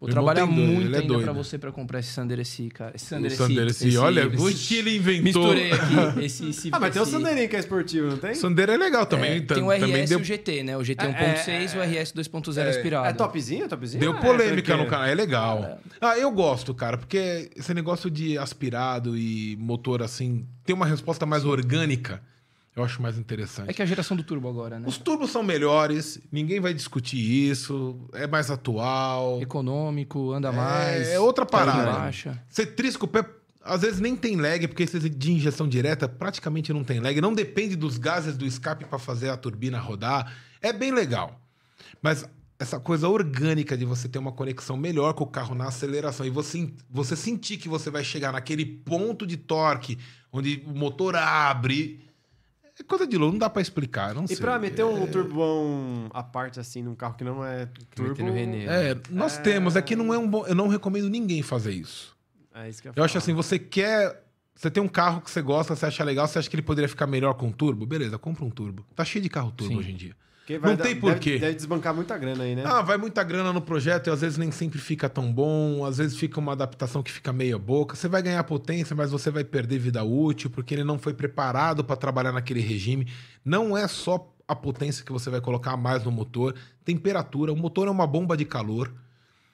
[0.00, 1.24] Vou Meu trabalhar muito é ainda doido.
[1.24, 2.92] pra você pra comprar esse Sander SI, cara.
[2.96, 3.36] Esse Sander O SI.
[3.36, 5.22] Sander SI, esse- olha, esse- o que ele inventou.
[5.52, 5.94] Misturei aqui.
[6.24, 8.30] Esse, esse Ah, mas tem o esse- Sandeirinho que é esportivo, não tem?
[8.30, 9.32] O Sander é legal também.
[9.32, 10.76] É, tam- tem o também RS deu, e o GT, né?
[10.78, 13.08] O GT É, 1.6 e o RS 2.0 aspirado.
[13.08, 14.00] É topzinho, topzinho?
[14.00, 15.78] deu Ah, é polêmica no canal, é legal.
[16.00, 21.26] Ah, eu gosto, cara, porque esse negócio de aspirado e motor assim, tem uma resposta
[21.26, 22.22] mais orgânica,
[22.74, 23.68] eu acho mais interessante.
[23.68, 24.86] É que é a geração do turbo agora, né?
[24.86, 29.40] Os turbos são melhores, ninguém vai discutir isso, é mais atual.
[29.42, 31.08] Econômico, anda mais.
[31.08, 32.42] É outra carga parada.
[32.48, 33.24] Você trisca o pé,
[33.62, 37.20] às vezes nem tem lag, porque esse de injeção direta praticamente não tem lag.
[37.20, 40.32] Não depende dos gases do escape para fazer a turbina rodar.
[40.62, 41.40] É bem legal.
[42.00, 42.24] Mas
[42.58, 46.30] essa coisa orgânica de você ter uma conexão melhor com o carro na aceleração e
[46.30, 49.98] você, você sentir que você vai chegar naquele ponto de torque
[50.30, 52.00] onde o motor abre.
[52.80, 54.14] É coisa de louco, não dá para explicar.
[54.14, 54.38] Não E sei.
[54.38, 58.10] pra meter um turbão à parte, assim, num carro que não é turbo...
[58.10, 58.64] Metendo René.
[58.64, 59.76] É, nós temos.
[59.76, 60.46] É que não é um bom.
[60.46, 62.16] Eu não recomendo ninguém fazer isso.
[62.54, 63.22] É isso que eu, Eu acho falo.
[63.22, 64.24] assim, você quer.
[64.54, 66.88] Você tem um carro que você gosta, você acha legal, você acha que ele poderia
[66.88, 67.86] ficar melhor com turbo?
[67.86, 68.84] Beleza, compra um turbo.
[68.94, 69.78] Tá cheio de carro turbo Sim.
[69.78, 70.14] hoje em dia.
[70.58, 71.38] Não dar- tem deve- porquê.
[71.38, 72.62] Deve desbancar muita grana aí, né?
[72.66, 75.98] Ah, vai muita grana no projeto e às vezes nem sempre fica tão bom, às
[75.98, 77.94] vezes fica uma adaptação que fica meia boca.
[77.96, 81.84] Você vai ganhar potência, mas você vai perder vida útil porque ele não foi preparado
[81.84, 83.06] para trabalhar naquele regime.
[83.44, 86.54] Não é só a potência que você vai colocar mais no motor,
[86.84, 87.52] temperatura.
[87.52, 88.92] O motor é uma bomba de calor.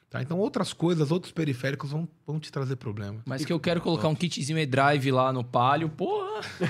[0.08, 0.22] Tá?
[0.22, 3.20] Então outras coisas, outros periféricos vão, vão te trazer problema.
[3.26, 6.26] Mas que eu quero colocar um kitzinho e-drive lá no Palio, porra!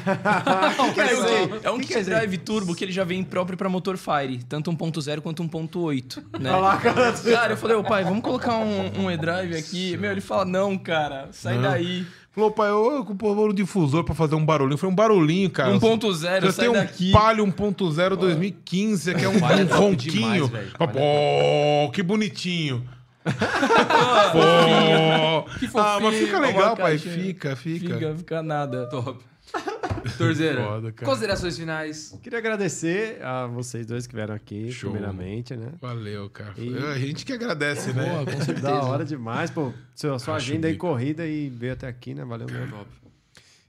[0.97, 1.67] É?
[1.67, 4.71] É um kit que é turbo que ele já vem próprio pra motor Fire, tanto
[4.71, 6.51] 1.0 quanto 1.8, né?
[6.51, 7.13] Cara.
[7.13, 9.97] Cara, eu falei, ô pai, vamos colocar um, um e-drive aqui.
[9.97, 11.63] Meu, ele fala, não, cara, sai Não.
[11.63, 12.07] daí.
[12.31, 14.77] Falou, pai, eu comprei um difusor pra fazer um barulhinho.
[14.77, 15.73] Foi um barulhinho, cara.
[15.75, 17.11] 1.0, Você tem um daqui.
[17.11, 20.49] Palio 1.0 2015, que é um, é um ronquinho.
[20.49, 20.73] demais.
[20.79, 22.87] Pô, que bonitinho.
[24.33, 25.59] Pô.
[25.59, 26.93] Que Ah, mas fofinho, fica legal, pai.
[26.93, 27.15] caixinha.
[27.15, 27.95] Fica, fica.
[27.95, 28.89] Fica, fica nada.
[28.89, 29.23] Top.
[30.19, 32.17] Torzeira, Foda, considerações finais.
[32.23, 34.91] Queria agradecer a vocês dois que vieram aqui, Show.
[34.91, 35.73] primeiramente, né?
[35.81, 36.53] Valeu, cara.
[36.57, 38.05] E- A gente que agradece, né?
[38.11, 38.61] Boa, com certeza.
[38.69, 39.73] Da hora demais, pô.
[39.95, 42.25] Sua, sua agenda aí corrida e veio até aqui, né?
[42.25, 42.77] Valeu mesmo.
[42.77, 42.91] Top.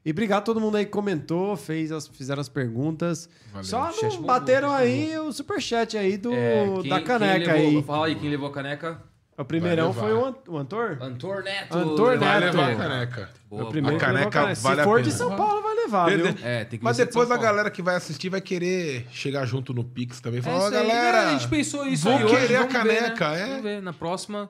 [0.05, 3.29] E obrigado a todo mundo aí que comentou, fez as, fizeram as perguntas.
[3.51, 3.63] Valeu.
[3.65, 7.83] Só não bateram aí o superchat aí do, É, quem- da quem caneca levou- aí.
[7.83, 9.01] Fala aí, quem levou a caneca?
[9.37, 10.97] O primeirão foi o, Ant- o Antor?
[10.99, 11.77] Antor Neto.
[11.77, 12.57] Antor Vai Neto.
[12.57, 13.29] levar a caneca.
[13.47, 14.61] Boa, o primeiro a caneca caneca.
[14.61, 15.07] vale Se a for pena.
[15.09, 16.25] de São Paulo, vai levar, viu?
[16.43, 17.41] É, tem que Mas ver se é de depois São a Paulo.
[17.55, 20.39] galera que vai assistir vai querer chegar junto no Pix também.
[20.39, 21.21] É Falar, ó, isso aí, galera.
[21.21, 21.27] né?
[21.27, 23.39] A gente pensou isso vou aí hoje, querer a vamos ver, caneca, né?
[23.41, 23.47] é.
[23.47, 23.81] Vamos ver.
[23.83, 24.49] Na próxima,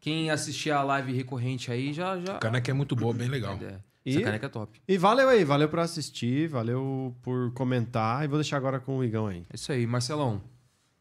[0.00, 2.18] quem assistir a live recorrente aí já...
[2.20, 2.36] já...
[2.36, 3.58] A caneca é muito boa, bem legal.
[3.62, 4.80] É, E- Essa caneca é top.
[4.86, 8.22] E valeu aí, valeu por assistir, valeu por comentar.
[8.22, 9.44] E vou deixar agora com o Igão aí.
[9.50, 9.86] É isso aí.
[9.86, 10.42] Marcelão,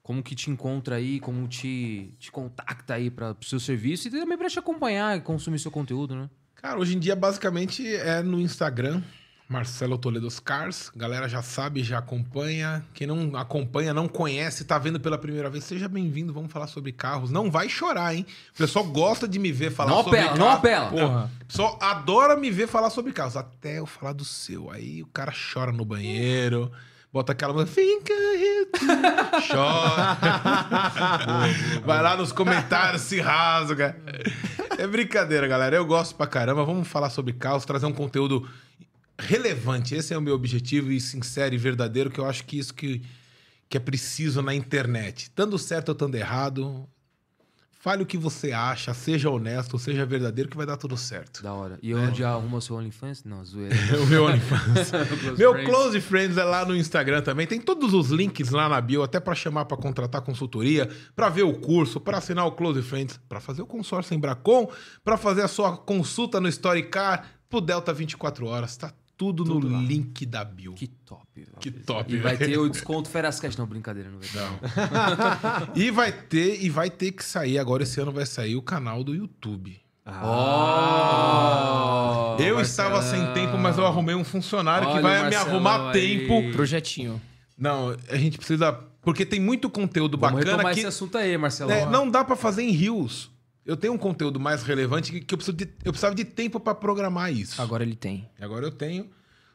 [0.06, 4.11] como que te encontra aí, como te, te contacta aí para o seu serviço e
[4.11, 6.30] também para te acompanhar e consumir seu conteúdo, né?
[6.53, 9.01] Cara, hoje em dia, basicamente, é no Instagram,
[9.50, 10.92] Marcelo Toledo Cars.
[10.95, 12.85] Galera já sabe, já acompanha.
[12.93, 16.32] Quem não acompanha, não conhece, tá vendo pela primeira vez, seja bem-vindo.
[16.32, 17.32] Vamos falar sobre carros.
[17.32, 18.27] Não vai chorar, hein?
[18.53, 20.40] O pessoal gosta de me ver falar Não sobre apela, carros.
[20.40, 20.90] não apela.
[20.92, 21.32] Porra.
[21.42, 24.69] O pessoal adora me ver falar sobre carros, até eu falar do seu.
[24.69, 26.72] Aí o cara chora no banheiro.
[27.16, 28.80] Bota aquela música, fica aí, tu",
[29.48, 30.18] chora.
[31.85, 33.95] Vai lá nos comentários, se rasga.
[34.77, 35.77] É brincadeira, galera.
[35.77, 36.66] Eu gosto pra caramba.
[36.66, 38.45] Vamos falar sobre carros, trazer um conteúdo
[39.18, 39.95] relevante.
[39.95, 43.02] Esse é o meu objetivo e sincero e verdadeiro, que eu acho que isso que,
[43.69, 45.32] que é preciso na internet.
[45.32, 46.85] Tanto certo ou estando errado,
[47.85, 51.43] fale o que você acha, seja honesto, seja verdadeiro, que vai dar tudo certo.
[51.43, 51.77] Da hora.
[51.83, 53.23] E onde arruma seu OnlyFans?
[53.23, 53.75] Não, zoeira.
[54.01, 54.91] o meu OnlyFans.
[55.38, 55.69] Meu friends.
[55.69, 57.45] Close Friends é lá no Instagram também.
[57.45, 61.43] Tem todos os links lá na bio, até pra chamar pra contratar consultoria, pra ver
[61.43, 64.67] o curso, pra assinar o Close Friends, pra fazer o consórcio em Bracon,
[65.03, 68.75] pra fazer a sua consulta no Storycar, pro Delta 24 horas.
[68.77, 70.74] Tá tudo, no link da bio.
[70.74, 71.26] Que top.
[71.35, 71.48] velho.
[71.60, 72.52] Que top, E vai velho.
[72.52, 73.58] ter o desconto Ferascast.
[73.58, 74.40] Não, brincadeira, não vai ter.
[74.40, 74.60] Não.
[75.76, 79.03] e vai ter e vai ter que sair agora esse ano vai sair o canal
[79.03, 79.80] do YouTube.
[80.08, 80.11] Oh,
[82.40, 85.92] eu estava sem tempo, mas eu arrumei um funcionário que Olha vai o me arrumar
[85.92, 85.94] aí.
[85.94, 86.52] tempo.
[86.52, 87.19] Projetinho.
[87.58, 88.72] Não, a gente precisa
[89.02, 91.72] porque tem muito conteúdo Vamos bacana que esse assunto aí, Marcelo.
[91.72, 93.32] É, não dá pra fazer em rios.
[93.66, 96.60] Eu tenho um conteúdo mais relevante que, que eu, preciso de, eu precisava de tempo
[96.60, 97.60] pra programar isso.
[97.61, 98.30] Agora ele tem.
[98.40, 99.10] E agora eu tenho.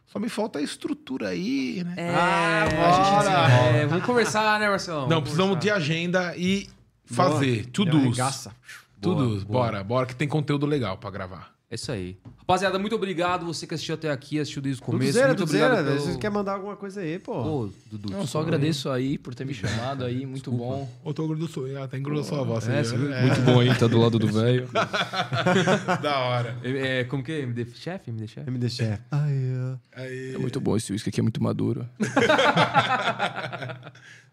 [0.07, 1.95] Só me falta a estrutura aí, né?
[1.97, 3.19] É, Ah, a gente bora.
[3.21, 3.77] desenrola.
[3.77, 5.03] É, vamos conversar, né, Marcelão?
[5.03, 5.77] Não, Vamos precisamos de conversar.
[5.77, 6.69] agenda e
[7.05, 7.67] fazer.
[7.67, 7.97] Tudo.
[7.97, 8.53] Arregaça.
[9.01, 9.15] Tudo.
[9.15, 9.45] Boa, boa.
[9.45, 11.55] Bora, bora, que tem conteúdo legal pra gravar.
[11.73, 12.19] É isso aí.
[12.37, 13.47] Rapaziada, muito obrigado.
[13.47, 15.05] Você que assistiu até aqui, assistiu desde o começo.
[15.05, 16.13] Duduzeira, muito Duduzeira, obrigado pelo...
[16.13, 17.45] você quer mandar alguma coisa aí, pô?
[17.45, 18.11] Pô, Dudu.
[18.11, 18.47] Não, só desculpa.
[18.49, 20.91] agradeço aí por ter me chamado aí, muito bom.
[21.05, 22.69] Ô, tô sou eu, tem grosso sua voz.
[22.69, 22.85] É, aí?
[22.85, 24.69] É, Muito bom aí, tá do lado do velho.
[26.03, 26.59] da hora.
[26.65, 27.43] É, é, como que é?
[27.43, 28.11] MD Chef?
[28.11, 28.49] MD Chef?
[28.49, 29.01] MD Chef.
[29.09, 30.35] Aí, Aí.
[30.35, 31.89] É muito bom esse uísque aqui, é muito maduro.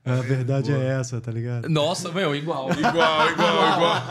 [0.04, 1.70] a verdade é essa, tá ligado?
[1.70, 2.72] Nossa, meu, igual.
[2.72, 4.02] Igual, igual, igual.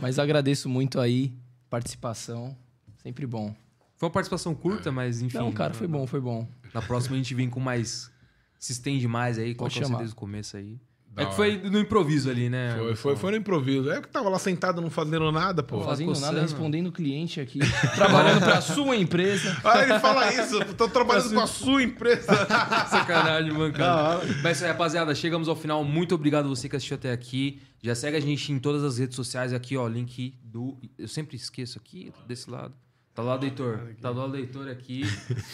[0.00, 1.34] Mas agradeço muito aí,
[1.68, 2.56] participação.
[3.02, 3.54] Sempre bom.
[3.96, 5.38] Foi uma participação curta, mas enfim.
[5.38, 6.46] Não, cara, foi bom, foi bom.
[6.72, 8.10] Na próxima a gente vem com mais.
[8.58, 9.98] Se estende mais aí, Pode coloca você chamar.
[9.98, 10.80] desde o começo aí.
[11.10, 11.36] Da é que hora.
[11.36, 12.74] foi no improviso ali, né?
[12.76, 13.90] Foi, foi, foi no improviso.
[13.90, 15.80] É que tava lá sentado não fazendo nada, pô.
[15.80, 16.26] Fazendo coçando.
[16.26, 17.58] nada, respondendo o cliente aqui,
[17.96, 19.56] trabalhando pra sua empresa.
[19.68, 20.64] Ah, ele fala isso.
[20.76, 22.32] Tô trabalhando com a sua empresa.
[22.88, 24.24] Sacanagem, mancada.
[24.42, 25.84] Mas isso aí, rapaziada, chegamos ao final.
[25.84, 27.60] Muito obrigado você que assistiu até aqui.
[27.82, 29.86] Já segue a gente em todas as redes sociais aqui, ó.
[29.86, 30.78] Link do.
[30.96, 32.74] Eu sempre esqueço aqui, desse lado.
[33.18, 33.80] Tá do lado do Heitor.
[34.00, 35.02] Tá do lado do Heitor aqui,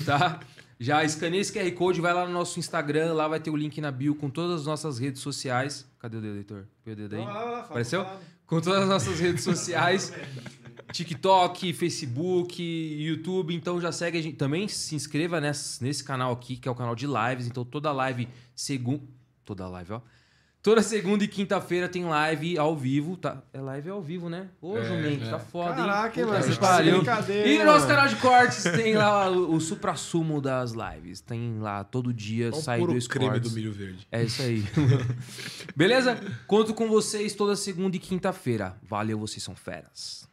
[0.04, 0.38] tá?
[0.78, 3.80] Já escaneia esse QR Code, vai lá no nosso Instagram, lá vai ter o link
[3.80, 5.90] na bio com todas as nossas redes sociais.
[5.98, 6.66] Cadê o dedo, Heitor?
[6.84, 7.22] Põe o dedo aí.
[7.22, 8.06] Apareceu?
[8.46, 10.12] Com todas as nossas redes sociais.
[10.92, 13.54] TikTok, Facebook, YouTube.
[13.54, 14.36] Então já segue a gente.
[14.36, 17.46] Também se inscreva nesse, nesse canal aqui, que é o canal de lives.
[17.46, 19.04] Então toda live, segunda.
[19.42, 20.00] Toda live, ó.
[20.64, 23.42] Toda segunda e quinta-feira tem live ao vivo, tá?
[23.52, 24.48] É live ao vivo, né?
[24.62, 26.26] Ô, Jumento, tá foda, Caraca, hein?
[26.26, 26.48] hein, mano?
[26.50, 26.96] De pariu.
[26.96, 31.20] brincadeira, E no nosso canal de cortes tem lá o, o supra-sumo das lives.
[31.20, 33.50] Tem lá todo dia, Olha o sai puro dois creme cortes.
[33.50, 34.06] do milho verde.
[34.10, 34.64] É isso aí.
[35.76, 36.18] Beleza?
[36.46, 38.74] Conto com vocês toda segunda e quinta-feira.
[38.82, 40.26] Valeu, vocês são feras.